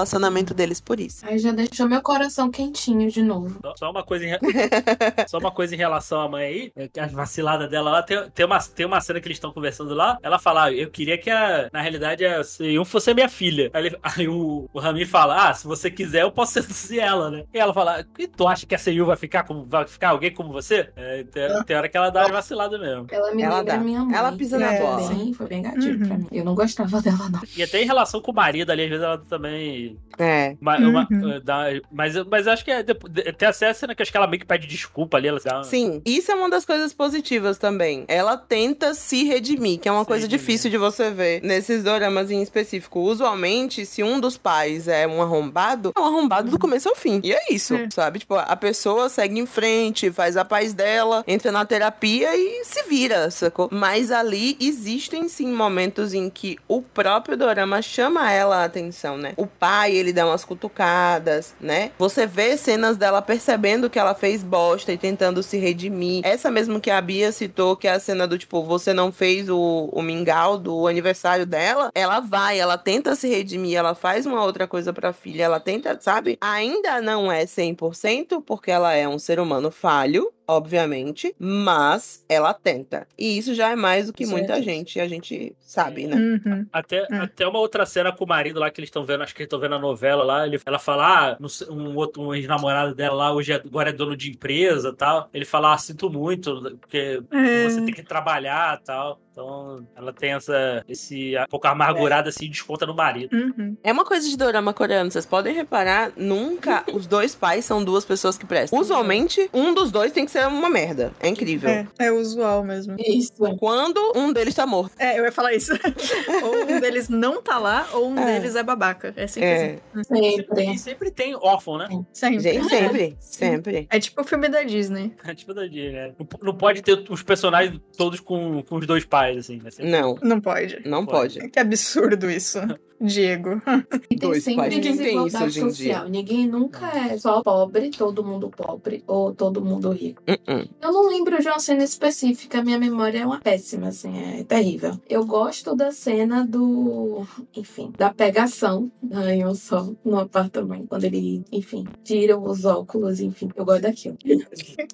deles 0.53 0.80
por 0.82 0.99
isso. 0.99 1.26
Aí 1.26 1.38
já 1.40 1.52
deixou 1.52 1.88
meu 1.88 2.02
coração 2.02 2.49
quentinho 2.52 3.10
de 3.10 3.22
novo. 3.24 3.60
Só- 3.61 3.74
Só 3.78 3.91
uma 3.91 4.03
coisa 4.03 4.26
em, 4.26 4.30
só 5.28 5.38
uma 5.38 5.52
coisa 5.52 5.74
em 5.76 5.78
relação 5.78 6.22
à 6.22 6.30
mãe 6.30 6.45
aí, 6.45 6.72
é 6.95 7.02
a 7.02 7.07
vacilada 7.07 7.68
dela 7.68 7.91
lá, 7.91 8.03
tem, 8.03 8.18
tem, 8.32 8.45
uma, 8.45 8.60
tem 8.60 8.86
uma 8.86 8.99
cena 9.02 9.19
que 9.19 9.28
eles 9.28 9.38
estão 9.38 9.52
conversando 9.52 9.94
lá, 9.94 10.18
ela 10.22 10.40
fala, 10.40 10.65
ah, 10.65 10.74
eu 10.74 10.90
queria 10.90 11.18
que 11.18 11.30
a, 11.30 11.69
na 11.72 11.82
realidade 11.82 12.26
a 12.26 12.44
Seyun 12.44 12.86
fosse 12.86 13.11
a 13.11 13.14
minha 13.14 13.30
filha. 13.30 13.69
Aí, 13.74 13.86
ele- 13.88 13.98
aí 14.03 14.28
o, 14.28 14.69
o 14.74 14.80
Rami 14.80 15.06
fala, 15.06 15.49
ah, 15.49 15.53
se 15.53 15.65
você 15.68 15.90
quiser 15.90 16.24
eu 16.24 16.32
posso 16.32 16.53
seduzir 16.53 16.99
ela, 16.99 17.30
né? 17.32 17.44
E 17.53 17.60
ela 17.60 17.74
fala, 17.74 18.06
e 18.18 18.28
tu 18.28 18.48
acha 18.48 18.65
que 18.65 18.76
a 18.76 18.78
Seyun 18.78 19.06
vai 19.06 19.15
ficar 19.15 19.44
como, 19.44 19.64
vai 19.65 19.86
ficar 19.88 20.10
alguém 20.10 20.34
como 20.34 20.52
você? 20.52 20.90
É, 20.95 21.24
tem, 21.24 21.64
tem 21.64 21.76
hora 21.78 21.90
que 21.90 21.98
ela 21.98 22.10
dá 22.10 22.22
uma 22.26 22.34
vacilada 22.34 22.78
mesmo. 22.78 23.07
Ela 23.11 23.34
me 23.34 23.41
Ela 23.44 23.57
lembra 23.60 23.74
dá. 23.76 23.80
minha 23.80 24.03
mãe. 24.03 24.15
Ela 24.18 24.32
pisa 24.32 24.57
na 24.57 24.72
bola. 24.74 25.07
Bem, 25.10 25.34
foi 25.34 25.48
bem 25.48 25.61
gatilho 25.61 25.99
Uhum. 26.02 26.07
pra 26.07 26.18
mim. 26.18 26.28
Eu 26.32 26.44
não 26.45 26.56
gostava 26.56 27.02
dela, 27.02 27.30
não. 27.30 27.41
E 27.56 27.64
até 27.64 27.82
em 27.82 27.86
relação 27.86 28.22
com 28.22 28.32
o 28.32 28.36
marido 28.36 28.72
ali, 28.72 28.84
às 28.84 28.90
vezes 28.90 29.03
ela 29.03 29.18
também 29.30 29.77
É. 30.20 30.56
Uma- 30.60 30.78
uma- 30.78 31.08
Uhum. 31.12 31.40
dá- 31.44 31.66
mas, 31.91 32.16
mas 32.26 32.48
eu 32.48 32.54
acho 32.54 32.66
que 32.66 32.72
é, 32.72 32.82
tem 32.84 32.95
até 33.28 33.68
a 33.68 33.74
cena 33.74 33.94
que 33.94 34.02
acho 34.02 34.12
que 34.12 34.18
ela 34.18 34.26
meio 34.28 34.40
que 34.40 34.45
pede 34.48 34.66
desculpa 34.68 35.18
ali. 35.18 35.28
Ela 35.28 35.40
dá, 35.44 35.64
Sim, 35.64 36.02
isso 36.06 36.32
é 36.32 36.36
uma 36.36 36.49
das 36.49 36.66
coisas 36.66 36.91
positivas 36.94 37.58
também. 37.58 38.04
Ela 38.08 38.36
tenta 38.36 38.94
se 38.95 39.24
redimir, 39.26 39.80
que 39.80 39.88
é 39.88 39.91
uma 39.91 40.02
Se 40.02 40.08
coisa 40.08 40.24
redimir. 40.24 40.40
difícil 40.40 40.72
de 40.72 40.78
você 40.78 41.12
ver 41.12 41.41
nesses 41.44 41.84
doramas 41.84 42.32
em 42.32 42.41
específico. 42.41 42.99
Usualmente, 42.99 43.86
se 43.86 44.02
um 44.02 44.20
dos 44.20 44.38
pais 44.38 44.88
é 44.88 45.08
um 45.08 45.22
arrombado, 45.22 45.91
é 45.95 45.99
um 45.99 46.06
arrombado 46.06 46.49
do 46.49 46.58
começo 46.58 46.90
ao 46.90 46.95
fim. 46.95 47.22
E 47.24 47.32
é 47.34 47.54
isso, 47.54 47.76
É. 47.76 47.88
sabe? 47.91 48.20
Tipo, 48.20 48.36
a 48.36 48.56
pessoa 48.56 49.10
segue 49.10 49.40
em 49.40 49.45
frente, 49.45 50.12
faz 50.12 50.36
a 50.36 50.44
paz 50.44 50.74
dela, 50.74 51.24
entra 51.28 51.52
na 51.52 51.64
terapia 51.66 52.36
e 52.36 52.64
se 52.66 52.84
vira, 52.84 53.30
sacou? 53.30 53.70
Mas 53.72 54.12
ali 54.12 54.58
existem 54.60 55.28
sim 55.30 55.52
momentos 55.54 56.14
em 56.14 56.30
que 56.30 56.58
o 56.68 56.82
próprio 56.82 57.38
dorama 57.38 57.82
chama 57.82 58.32
ela 58.32 58.58
a 58.58 58.64
atenção, 58.66 59.18
né? 59.18 59.34
O 59.38 59.45
pai, 59.45 59.66
ele 59.89 60.14
dá 60.14 60.26
umas 60.26 60.45
cutucadas, 60.45 61.53
né? 61.60 61.91
Você 61.98 62.26
vê 62.26 62.57
cenas 62.57 62.98
dela 62.98 63.22
percebendo 63.22 63.89
que 63.89 63.99
ela 63.99 64.14
fez 64.14 64.44
bosta 64.44 64.91
e 64.91 64.98
tentando 64.98 65.44
se 65.44 65.57
redimir. 65.57 66.22
Essa 66.26 66.49
mesmo 66.49 66.80
que 66.80 66.91
a 66.91 67.02
Bia 67.02 67.31
citou, 67.31 67.76
que 67.76 67.88
é 67.88 67.91
a 67.91 67.99
cena 67.99 68.27
do 68.27 68.38
tipo, 68.38 68.64
você 68.64 68.94
não 68.94 69.11
fez 69.11 69.49
o, 69.49 69.89
o 69.91 70.02
mingau 70.02 70.57
do 70.57 70.88
aniversário 70.88 71.45
dela, 71.45 71.91
ela 71.94 72.19
vai, 72.19 72.60
ela 72.60 72.77
tenta 72.77 73.15
se 73.15 73.27
redimir, 73.27 73.77
ela 73.77 73.95
faz 73.95 74.26
uma 74.26 74.44
outra 74.44 74.68
coisa 74.68 74.94
pra 74.94 75.14
filha, 75.14 75.44
ela 75.44 75.60
tenta, 75.60 75.98
sabe? 75.99 76.38
Ainda 76.39 77.02
não 77.02 77.31
é 77.31 77.45
100%, 77.45 78.41
porque 78.45 78.72
ela 78.72 78.94
é 78.94 79.07
um 79.07 79.19
ser 79.19 79.39
humano 79.39 79.72
falho, 79.72 80.31
obviamente, 80.48 81.36
mas 81.38 82.24
ela 82.30 82.53
tenta. 82.53 83.06
E 83.18 83.38
isso 83.38 83.53
já 83.53 83.69
é 83.72 83.76
mais 83.76 84.07
do 84.07 84.14
que 84.14 84.26
muita 84.26 84.57
é. 84.57 84.61
gente, 84.61 84.99
a 84.99 85.07
gente 85.07 85.56
sabe, 85.60 86.07
né? 86.07 86.15
Uhum. 86.15 86.65
Até, 86.72 87.06
É. 87.11 87.18
até 87.18 87.48
uma 87.48 87.60
outra 87.60 87.86
cena 87.86 88.11
com 88.11 88.24
o 88.24 88.28
marido 88.28 88.60
lá 88.60 88.69
que 88.72 88.80
eles 88.80 88.88
estão 88.88 89.03
vendo, 89.03 89.24
acho 89.24 89.36
que 89.36 89.41
eles 89.41 89.48
estão 89.48 89.60
vendo 89.60 89.76
a 89.76 89.80
novela 89.80 90.24
lá. 90.24 90.48
Ele, 90.48 90.60
ela 90.65 90.80
fala, 90.80 91.32
ah, 91.32 91.38
não 91.40 91.49
sei, 91.49 91.68
um 91.69 91.95
outro 91.95 92.22
um 92.22 92.34
ex-namorado 92.34 92.95
dela 92.95 93.15
lá, 93.15 93.34
hoje 93.34 93.52
é, 93.52 93.56
agora 93.56 93.90
é 93.90 93.94
dono 93.94 94.15
de 94.15 94.30
empresa 94.32 94.90
e 94.90 94.95
tal. 94.95 95.30
Ele 95.34 95.45
fala, 95.45 95.74
ah, 95.74 95.78
sinto 95.78 96.10
muito, 96.10 96.78
porque 96.80 97.22
É. 97.32 97.64
você 97.69 97.82
tem 97.84 97.94
que 97.94 98.03
trabalhar 98.03 98.80
e 98.82 98.84
tal. 98.86 99.19
Então 99.38 99.85
ela 99.95 100.11
tem 100.11 100.34
essa, 100.34 100.84
esse 100.89 101.38
um 101.38 101.45
pouco 101.47 101.68
amargurada 101.68 102.30
assim, 102.30 102.49
desconta 102.49 102.88
no 102.88 102.95
marido. 102.95 103.35
Uhum. 103.35 103.77
É 103.84 103.91
uma 103.91 104.03
coisa 104.03 104.27
de 104.27 104.35
dorama 104.35 104.73
coreano, 104.73 105.11
vocês 105.11 105.27
podem 105.27 105.53
reparar, 105.53 106.11
nunca 106.18 106.84
os 106.91 107.05
dois 107.05 107.35
pais 107.35 107.64
são 107.64 107.84
duas 107.84 108.03
pessoas 108.03 108.35
que 108.35 108.47
prestam. 108.47 108.80
Usualmente, 108.80 109.47
um 109.53 109.76
dos 109.76 109.91
dois 109.91 110.11
tem 110.11 110.26
que 110.26 110.31
ser 110.31 110.47
uma 110.47 110.69
merda. 110.72 111.14
É 111.19 111.27
incrível. 111.27 111.69
É, 111.69 111.88
é 111.99 112.11
usual 112.11 112.64
mesmo. 112.64 112.95
Isso. 112.97 113.35
Quando 113.59 114.14
um 114.15 114.34
deles 114.34 114.55
tá 114.55 114.65
morto. 114.65 114.93
É, 114.97 115.19
eu 115.19 115.26
ia 115.26 115.31
falar 115.31 115.53
isso. 115.53 115.72
ou 116.43 116.64
um 116.76 116.80
deles 116.80 117.07
não 117.07 117.39
tá 117.39 117.59
lá, 117.59 117.88
ou 117.93 118.09
um 118.09 118.18
É. 118.18 118.39
deles 118.39 118.55
é 118.55 118.64
babaca. 118.64 119.14
É 119.15 119.27
sempre 119.27 119.49
É, 119.49 119.80
Sempre. 120.03 120.73
E 120.73 120.77
sempre 120.80 121.11
tem 121.11 121.35
órfão, 121.35 121.77
né? 121.77 121.85
assim. 121.85 122.05
Sempre. 122.11 122.39
gente, 122.39 122.69
sempre, 122.69 123.18
sempre. 123.22 123.88
É 123.91 123.99
tipo 123.99 124.22
o 124.22 124.23
filme 124.23 124.49
da 124.49 124.64
Disney. 124.64 125.14
tipo 125.35 125.53
da 125.53 125.68
Disney, 125.68 125.91
né? 125.91 126.14
Não, 126.18 126.27
não 126.41 126.55
pode 126.55 126.81
ter 126.81 127.05
os 127.09 127.22
personagens 127.22 127.80
todos 127.95 128.19
com, 128.19 128.64
com 128.64 128.77
os 128.77 128.88
dois 128.88 129.05
pais, 129.05 129.27
assim. 129.36 129.58
Né? 129.62 129.72
Sempre- 129.72 129.91
Não, 129.91 130.16
Não 130.22 130.40
pode. 130.40 130.80
não 130.86 131.06
Pode. 131.06 131.40
pode. 131.40 131.49
Que 131.49 131.60
absurdo 131.60 132.30
isso. 132.30 132.60
Diego. 132.99 133.61
E 134.10 134.15
tem 134.18 134.30
Dois 134.30 134.44
sempre 134.44 134.61
pais. 134.61 134.76
Ninguém 134.76 134.98
tem 134.98 135.06
isso 135.06 135.24
desigualdade 135.24 135.45
hoje 135.45 135.60
em 135.60 135.64
dia. 135.64 135.94
social. 135.94 136.10
Ninguém 136.10 136.48
nunca 136.48 136.88
é 136.88 137.18
só 137.18 137.41
pobre, 137.41 137.90
todo 137.91 138.24
mundo 138.24 138.49
pobre, 138.49 139.03
ou 139.07 139.34
todo 139.34 139.61
mundo 139.64 139.91
rico. 139.91 140.22
Uh-uh. 140.28 140.68
Eu 140.82 140.91
não 140.91 141.07
lembro 141.10 141.40
de 141.41 141.48
uma 141.48 141.60
cena 141.60 141.84
específica, 141.84 142.64
minha 142.64 142.80
memória 142.80 143.19
é 143.19 143.26
uma 143.26 143.40
péssima, 143.40 143.90
assim, 143.90 144.18
é 144.40 144.44
terrível. 144.44 144.99
Eu 145.10 145.26
gosto 145.26 145.76
da 145.76 145.91
cena 145.91 146.45
do. 146.45 147.26
Enfim, 147.56 147.91
da 147.98 148.14
pegação 148.14 148.91
da 149.02 149.19
Anhon 149.19 149.53
Sol 149.56 149.95
no 150.03 150.19
apartamento. 150.19 150.88
Quando 150.88 151.03
ele, 151.03 151.44
enfim, 151.52 151.86
tira 152.03 152.38
os 152.38 152.65
óculos, 152.65 153.19
enfim. 153.19 153.49
Eu 153.56 153.65
gosto 153.65 153.82
daquilo. 153.82 154.18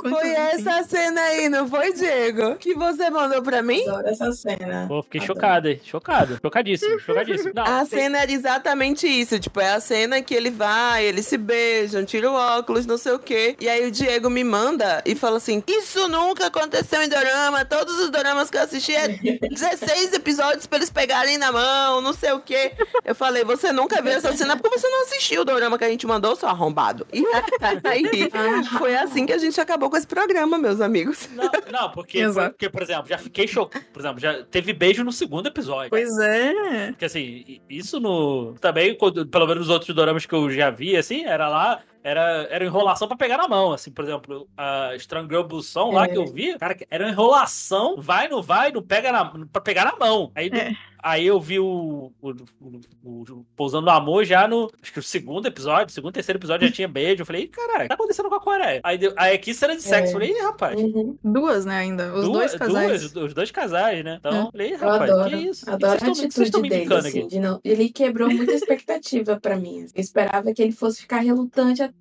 Foi 0.01 0.29
essa 0.29 0.83
cena 0.83 1.21
aí, 1.21 1.47
não 1.49 1.67
foi, 1.67 1.93
Diego? 1.93 2.55
Que 2.57 2.73
você 2.75 3.09
mandou 3.09 3.41
pra 3.41 3.61
mim? 3.61 3.81
Adoro 3.87 4.07
essa 4.07 4.31
cena. 4.33 4.85
Pô, 4.87 5.01
fiquei 5.03 5.21
Adoro. 5.21 5.33
chocado, 5.33 5.67
hein? 5.69 5.79
Chocado. 5.83 6.39
Chocadíssimo, 6.41 6.99
chocadíssimo. 6.99 7.51
Não, 7.55 7.63
A 7.63 7.85
cena 7.93 8.19
era 8.19 8.31
exatamente 8.31 9.07
isso. 9.07 9.39
Tipo, 9.39 9.59
é 9.61 9.73
a 9.73 9.79
cena 9.79 10.21
que 10.21 10.33
ele 10.33 10.49
vai, 10.51 11.05
eles 11.05 11.25
se 11.27 11.37
beijam, 11.37 12.03
tira 12.05 12.29
o 12.29 12.33
óculos, 12.33 12.85
não 12.85 12.97
sei 12.97 13.13
o 13.13 13.19
quê. 13.19 13.55
E 13.59 13.67
aí 13.69 13.85
o 13.87 13.91
Diego 13.91 14.29
me 14.29 14.43
manda 14.43 15.01
e 15.05 15.15
fala 15.15 15.37
assim: 15.37 15.63
Isso 15.67 16.07
nunca 16.07 16.47
aconteceu 16.47 17.01
em 17.01 17.09
Dorama. 17.09 17.65
Todos 17.65 17.99
os 17.99 18.09
Doramas 18.09 18.49
que 18.49 18.57
eu 18.57 18.61
assisti 18.61 18.95
é 18.95 19.07
16 19.49 20.13
episódios 20.13 20.65
pra 20.67 20.77
eles 20.77 20.89
pegarem 20.89 21.37
na 21.37 21.51
mão, 21.51 22.01
não 22.01 22.13
sei 22.13 22.31
o 22.31 22.39
quê. 22.39 22.73
Eu 23.05 23.15
falei: 23.15 23.43
Você 23.43 23.71
nunca 23.71 24.01
viu 24.01 24.11
essa 24.11 24.33
cena 24.35 24.57
porque 24.57 24.77
você 24.79 24.87
não 24.87 25.03
assistiu 25.03 25.41
o 25.41 25.45
Dorama 25.45 25.77
que 25.77 25.83
a 25.85 25.89
gente 25.89 26.05
mandou, 26.07 26.35
seu 26.35 26.49
arrombado. 26.49 27.05
E 27.13 27.23
aí 27.83 28.29
foi 28.77 28.95
assim 28.95 29.25
que 29.25 29.33
a 29.33 29.37
gente 29.37 29.59
acabou 29.59 29.89
com 29.89 29.97
esse 29.97 30.07
programa, 30.07 30.57
meus 30.57 30.81
amigos. 30.81 31.29
Não, 31.33 31.49
não, 31.71 31.91
porque, 31.91 32.19
Exato. 32.23 32.51
porque, 32.51 32.69
por 32.69 32.81
exemplo, 32.81 33.07
já 33.07 33.17
fiquei 33.17 33.47
chocado. 33.47 33.83
Por 33.93 33.99
exemplo, 34.01 34.19
já 34.19 34.43
teve 34.43 34.73
beijo 34.73 35.03
no 35.03 35.11
segundo 35.11 35.47
episódio. 35.47 35.89
Pois 35.89 36.09
é. 36.19 36.87
Porque 36.91 37.05
assim, 37.05 37.21
i- 37.47 37.61
isso 37.85 37.99
no. 37.99 38.53
Também, 38.59 38.95
quando- 38.97 39.25
pelo 39.27 39.45
menos 39.47 39.61
nos 39.67 39.69
outros 39.69 39.95
doramas 39.95 40.25
que 40.25 40.33
eu 40.33 40.49
já 40.51 40.69
vi, 40.69 40.95
assim, 40.95 41.23
era 41.25 41.47
lá. 41.49 41.81
Era, 42.03 42.47
era 42.51 42.65
enrolação 42.65 43.07
pra 43.07 43.15
pegar 43.15 43.37
na 43.37 43.47
mão, 43.47 43.71
assim, 43.71 43.89
por 43.89 44.03
exemplo, 44.03 44.47
a 44.57 44.93
Strangle 44.97 45.43
Bução 45.45 45.91
lá 45.91 46.03
É. 46.05 46.09
que 46.09 46.17
eu 46.17 46.25
vi, 46.27 46.57
cara, 46.57 46.75
era 46.89 47.09
enrolação, 47.09 47.95
vai, 47.97 48.27
não 48.27 48.41
vai, 48.41 48.71
não 48.71 48.81
pega 48.81 49.11
na, 49.11 49.25
pra 49.51 49.61
pegar 49.61 49.85
na 49.85 49.95
mão. 49.97 50.29
Aí, 50.35 50.49
É. 50.49 50.73
aí 51.01 51.25
eu 51.25 51.39
vi 51.39 51.59
o, 51.59 52.11
o, 52.21 52.29
o- 52.59 53.23
o 53.31 53.45
Pousando 53.55 53.85
no 53.85 53.91
Amor 53.91 54.25
já 54.25 54.47
no, 54.47 54.69
acho 54.81 54.91
que 54.91 54.99
o 54.99 55.03
segundo 55.03 55.45
episódio, 55.47 55.93
segundo, 55.93 56.13
terceiro 56.13 56.39
episódio 56.39 56.67
já 56.67 56.73
tinha 56.73 56.87
beijo, 56.87 57.21
eu 57.21 57.25
falei, 57.25 57.43
"Ih, 57.43 57.47
caralho, 57.47 57.79
o 57.79 57.81
que 57.83 57.87
tá 57.87 57.93
acontecendo 57.95 58.29
com 58.29 58.35
a 58.35 58.39
Coreia? 58.41 58.81
Aí, 58.83 58.99
aí 59.15 59.35
aqui 59.35 59.53
cena 59.53 59.75
de 59.75 59.81
sexo, 59.81 60.07
É. 60.07 60.09
eu 60.09 60.13
falei, 60.13 60.31
Ih, 60.31 60.41
rapaz, 60.43 60.79
Uhum. 60.81 61.17
Duas, 61.23 61.65
né, 61.65 61.77
ainda. 61.77 62.13
Os 62.13 62.25
duas, 62.25 62.51
dois 62.51 62.55
casais. 62.55 63.11
duas, 63.11 63.25
os 63.27 63.33
dois 63.33 63.51
casais, 63.51 64.03
né? 64.03 64.17
Então, 64.19 64.47
É. 64.47 64.51
falei, 64.51 64.67
"Ih, 64.69 64.73
Eu 64.73 64.79
rapaz, 64.79 65.09
adoro, 65.11 65.29
que 65.29 65.35
isso? 65.37 65.69
adoro 65.69 65.93
a 65.93 65.97
Vocês 65.97 66.01
tão- 66.03 66.15
vocês 66.15 66.27
estão 66.29 66.41
atitude 66.43 66.61
me 66.61 66.69
dele, 66.69 66.93
assim, 66.95 67.19
aqui. 67.19 67.27
de 67.27 67.39
não... 67.39 67.61
Ele 67.63 67.89
quebrou 67.89 68.29
muita 68.29 68.51
expectativa 68.77 69.39
pra 69.39 69.55
mim. 69.55 69.85
Eu 69.95 70.01
esperava 70.01 70.53
que 70.53 70.61
ele 70.61 70.71
fosse 70.73 71.01
ficar 71.01 71.19
relutante 71.19 71.81
até 71.81 71.92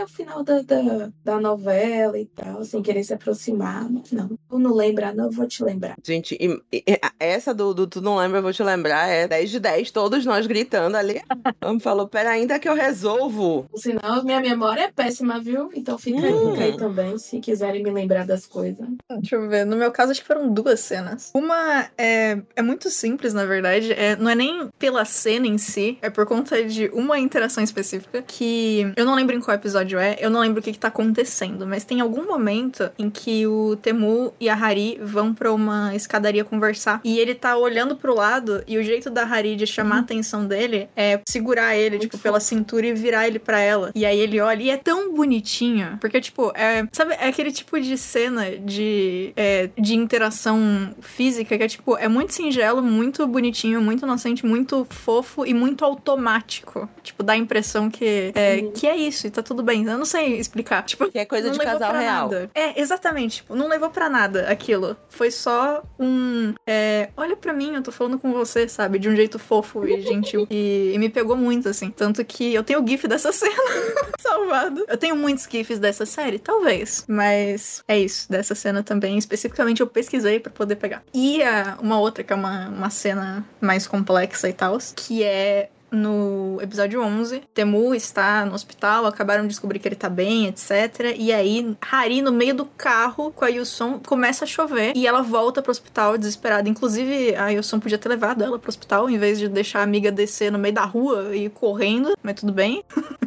o 0.00 0.06
final 0.06 0.44
da, 0.44 0.62
da, 0.62 1.10
da 1.24 1.40
novela 1.40 2.16
e 2.18 2.24
tal, 2.26 2.64
sem 2.64 2.80
querer 2.80 3.02
se 3.02 3.12
aproximar. 3.12 3.90
Mas 3.90 4.12
não, 4.12 4.28
tu 4.48 4.58
não 4.58 4.72
lembra, 4.72 5.12
não, 5.12 5.24
eu 5.24 5.30
vou 5.30 5.46
te 5.46 5.62
lembrar. 5.64 5.96
Gente, 6.06 6.36
e- 6.40 6.62
e- 6.72 7.00
essa 7.18 7.52
do, 7.52 7.74
do 7.74 7.86
Tu 7.86 8.00
Não 8.00 8.16
Lembra, 8.16 8.38
eu 8.38 8.42
vou 8.42 8.52
te 8.52 8.62
lembrar, 8.62 9.08
é 9.08 9.26
10 9.26 9.50
de 9.50 9.58
10, 9.58 9.90
todos 9.90 10.24
nós 10.24 10.46
gritando 10.46 10.96
ali. 10.96 11.20
Ela 11.60 11.80
falou, 11.80 12.06
pera 12.08 12.30
ainda 12.30 12.58
que 12.60 12.68
eu 12.68 12.74
resolvo. 12.74 13.66
Senão, 13.74 14.22
minha 14.22 14.40
memória 14.40 14.82
é 14.82 14.92
péssima, 14.92 15.40
viu? 15.40 15.70
Então 15.74 15.98
fica, 15.98 16.18
Hum. 16.18 16.54
aí 16.60 16.76
também, 16.76 17.18
se 17.18 17.40
quiserem 17.40 17.82
me 17.82 17.90
lembrar 17.90 18.24
das 18.26 18.46
coisas. 18.46 18.86
Deixa 19.10 19.34
eu 19.36 19.48
ver. 19.48 19.64
No 19.64 19.76
meu 19.76 19.90
caso, 19.90 20.12
acho 20.12 20.20
que 20.20 20.26
foram 20.26 20.52
duas 20.52 20.78
cenas. 20.80 21.30
Uma 21.34 21.90
é, 21.98 22.40
é 22.54 22.62
muito 22.62 22.88
simples, 22.90 23.34
na 23.34 23.44
verdade. 23.44 23.92
É, 23.92 24.14
não 24.14 24.30
é 24.30 24.34
nem 24.36 24.68
pela 24.78 25.04
cena 25.04 25.46
em 25.46 25.58
si, 25.58 25.98
é 26.02 26.08
por 26.10 26.24
conta 26.26 26.64
de 26.64 26.88
uma 26.92 27.18
interação 27.18 27.62
específica 27.64 28.22
que 28.22 28.92
eu 28.96 29.04
não 29.04 29.14
lembro 29.16 29.34
em 29.38 29.40
qual 29.40 29.54
episódio 29.54 29.98
é, 29.98 30.16
eu 30.20 30.30
não 30.30 30.40
lembro 30.40 30.60
o 30.60 30.62
que, 30.62 30.72
que 30.72 30.78
tá 30.78 30.88
acontecendo, 30.88 31.66
mas 31.66 31.84
tem 31.84 32.00
algum 32.00 32.26
momento 32.26 32.90
em 32.98 33.08
que 33.10 33.46
o 33.46 33.76
Temu 33.76 34.32
e 34.40 34.48
a 34.48 34.54
Hari 34.54 34.98
vão 35.02 35.32
pra 35.32 35.52
uma 35.52 35.94
escadaria 35.94 36.44
conversar 36.44 37.00
e 37.04 37.18
ele 37.18 37.34
tá 37.34 37.56
olhando 37.56 37.96
pro 37.96 38.14
lado 38.14 38.62
e 38.66 38.76
o 38.78 38.82
jeito 38.82 39.10
da 39.10 39.24
Hari 39.24 39.56
de 39.56 39.66
chamar 39.66 39.96
a 39.96 40.00
atenção 40.00 40.46
dele 40.46 40.88
é 40.96 41.20
segurar 41.28 41.74
ele, 41.76 41.96
Muito 41.96 42.02
tipo, 42.10 42.18
pela 42.18 42.40
cintura 42.40 42.86
e 42.86 42.92
virar 42.92 43.26
ele 43.26 43.38
pra 43.38 43.60
ela. 43.60 43.90
E 43.94 44.04
aí 44.04 44.18
ele 44.18 44.40
olha 44.40 44.62
e 44.62 44.70
é 44.70 44.76
tão 44.76 45.14
bonitinho, 45.14 45.96
porque, 46.00 46.20
tipo, 46.20 46.52
é, 46.54 46.86
sabe, 46.92 47.14
é 47.14 47.28
aquele 47.28 47.52
tipo 47.52 47.78
de 47.80 47.96
cena 47.96 48.50
de, 48.58 49.32
é, 49.36 49.70
de 49.78 49.94
interação 49.94 50.94
física 51.00 51.56
que 51.56 51.62
é, 51.64 51.68
tipo, 51.68 51.96
é 51.96 52.08
muito 52.08 52.32
singelo, 52.34 52.82
muito 52.82 53.26
bonitinho, 53.26 53.80
muito 53.80 54.04
inocente, 54.04 54.44
muito 54.44 54.86
fofo 54.90 55.46
e 55.46 55.54
muito 55.54 55.84
automático. 55.84 56.88
Tipo, 57.02 57.22
dá 57.22 57.34
a 57.34 57.36
impressão 57.36 57.88
que 57.90 58.32
é, 58.34 58.58
Uhum. 58.62 58.72
que 58.72 58.86
é 58.86 58.96
isso 58.96 59.27
tá 59.30 59.42
tudo 59.42 59.62
bem. 59.62 59.84
Eu 59.84 59.98
não 59.98 60.04
sei 60.04 60.38
explicar. 60.38 60.82
Tipo, 60.84 61.10
Que 61.10 61.18
é 61.20 61.24
coisa 61.24 61.50
de 61.50 61.58
casal 61.58 61.92
real. 61.92 62.22
nada. 62.28 62.50
É, 62.54 62.80
exatamente. 62.80 63.36
Tipo, 63.36 63.54
não 63.54 63.68
levou 63.68 63.90
pra 63.90 64.08
nada 64.08 64.48
aquilo. 64.48 64.96
Foi 65.08 65.30
só 65.30 65.82
um. 65.98 66.54
é, 66.66 67.10
olha 67.16 67.36
pra 67.36 67.52
mim, 67.52 67.74
eu 67.74 67.82
tô 67.82 67.92
falando 67.92 68.18
com 68.18 68.32
você, 68.32 68.68
sabe? 68.68 68.98
De 68.98 69.08
um 69.08 69.16
jeito 69.16 69.38
fofo 69.38 69.86
e 69.86 70.00
gentil. 70.02 70.46
E, 70.50 70.92
e 70.94 70.98
me 70.98 71.08
pegou 71.08 71.36
muito, 71.36 71.68
assim. 71.68 71.90
Tanto 71.90 72.24
que 72.24 72.54
eu 72.54 72.62
tenho 72.62 72.82
o 72.82 72.86
GIF 72.86 73.06
dessa 73.06 73.30
cena 73.32 73.52
salvado. 74.18 74.84
Eu 74.88 74.96
tenho 74.96 75.16
muitos 75.16 75.46
GIFs 75.50 75.78
dessa 75.78 76.06
série, 76.06 76.38
talvez. 76.38 77.04
Mas 77.08 77.82
é 77.88 77.98
isso, 77.98 78.30
dessa 78.30 78.54
cena 78.54 78.82
também. 78.82 79.16
Especificamente 79.18 79.80
eu 79.80 79.86
pesquisei 79.86 80.40
pra 80.40 80.50
poder 80.52 80.76
pegar. 80.76 81.02
E 81.12 81.42
a, 81.42 81.78
uma 81.80 81.98
outra, 81.98 82.22
que 82.24 82.32
é 82.32 82.36
uma, 82.36 82.68
uma 82.68 82.90
cena 82.90 83.44
mais 83.60 83.86
complexa 83.86 84.48
e 84.48 84.52
tal, 84.52 84.78
que 84.94 85.22
é 85.24 85.68
no 85.90 86.58
episódio 86.60 87.02
11, 87.02 87.42
Temu 87.54 87.94
está 87.94 88.44
no 88.44 88.54
hospital, 88.54 89.06
acabaram 89.06 89.42
de 89.42 89.48
descobrir 89.48 89.78
que 89.78 89.88
ele 89.88 89.94
tá 89.96 90.08
bem, 90.08 90.46
etc. 90.46 91.14
E 91.16 91.32
aí, 91.32 91.76
Hari, 91.80 92.22
no 92.22 92.32
meio 92.32 92.54
do 92.54 92.64
carro 92.64 93.32
com 93.32 93.44
a 93.44 93.48
Yuson, 93.48 94.00
começa 94.06 94.44
a 94.44 94.48
chover 94.48 94.92
e 94.94 95.06
ela 95.06 95.22
volta 95.22 95.62
pro 95.62 95.70
hospital 95.70 96.18
desesperada. 96.18 96.68
Inclusive, 96.68 97.34
a 97.36 97.48
Yuson 97.48 97.80
podia 97.80 97.98
ter 97.98 98.08
levado 98.08 98.42
ela 98.42 98.58
pro 98.58 98.68
hospital 98.68 99.08
em 99.08 99.18
vez 99.18 99.38
de 99.38 99.48
deixar 99.48 99.80
a 99.80 99.82
amiga 99.82 100.10
descer 100.12 100.52
no 100.52 100.58
meio 100.58 100.74
da 100.74 100.84
rua 100.84 101.34
e 101.34 101.46
ir 101.46 101.50
correndo, 101.50 102.16
mas 102.22 102.34
tudo 102.34 102.52
bem. 102.52 102.84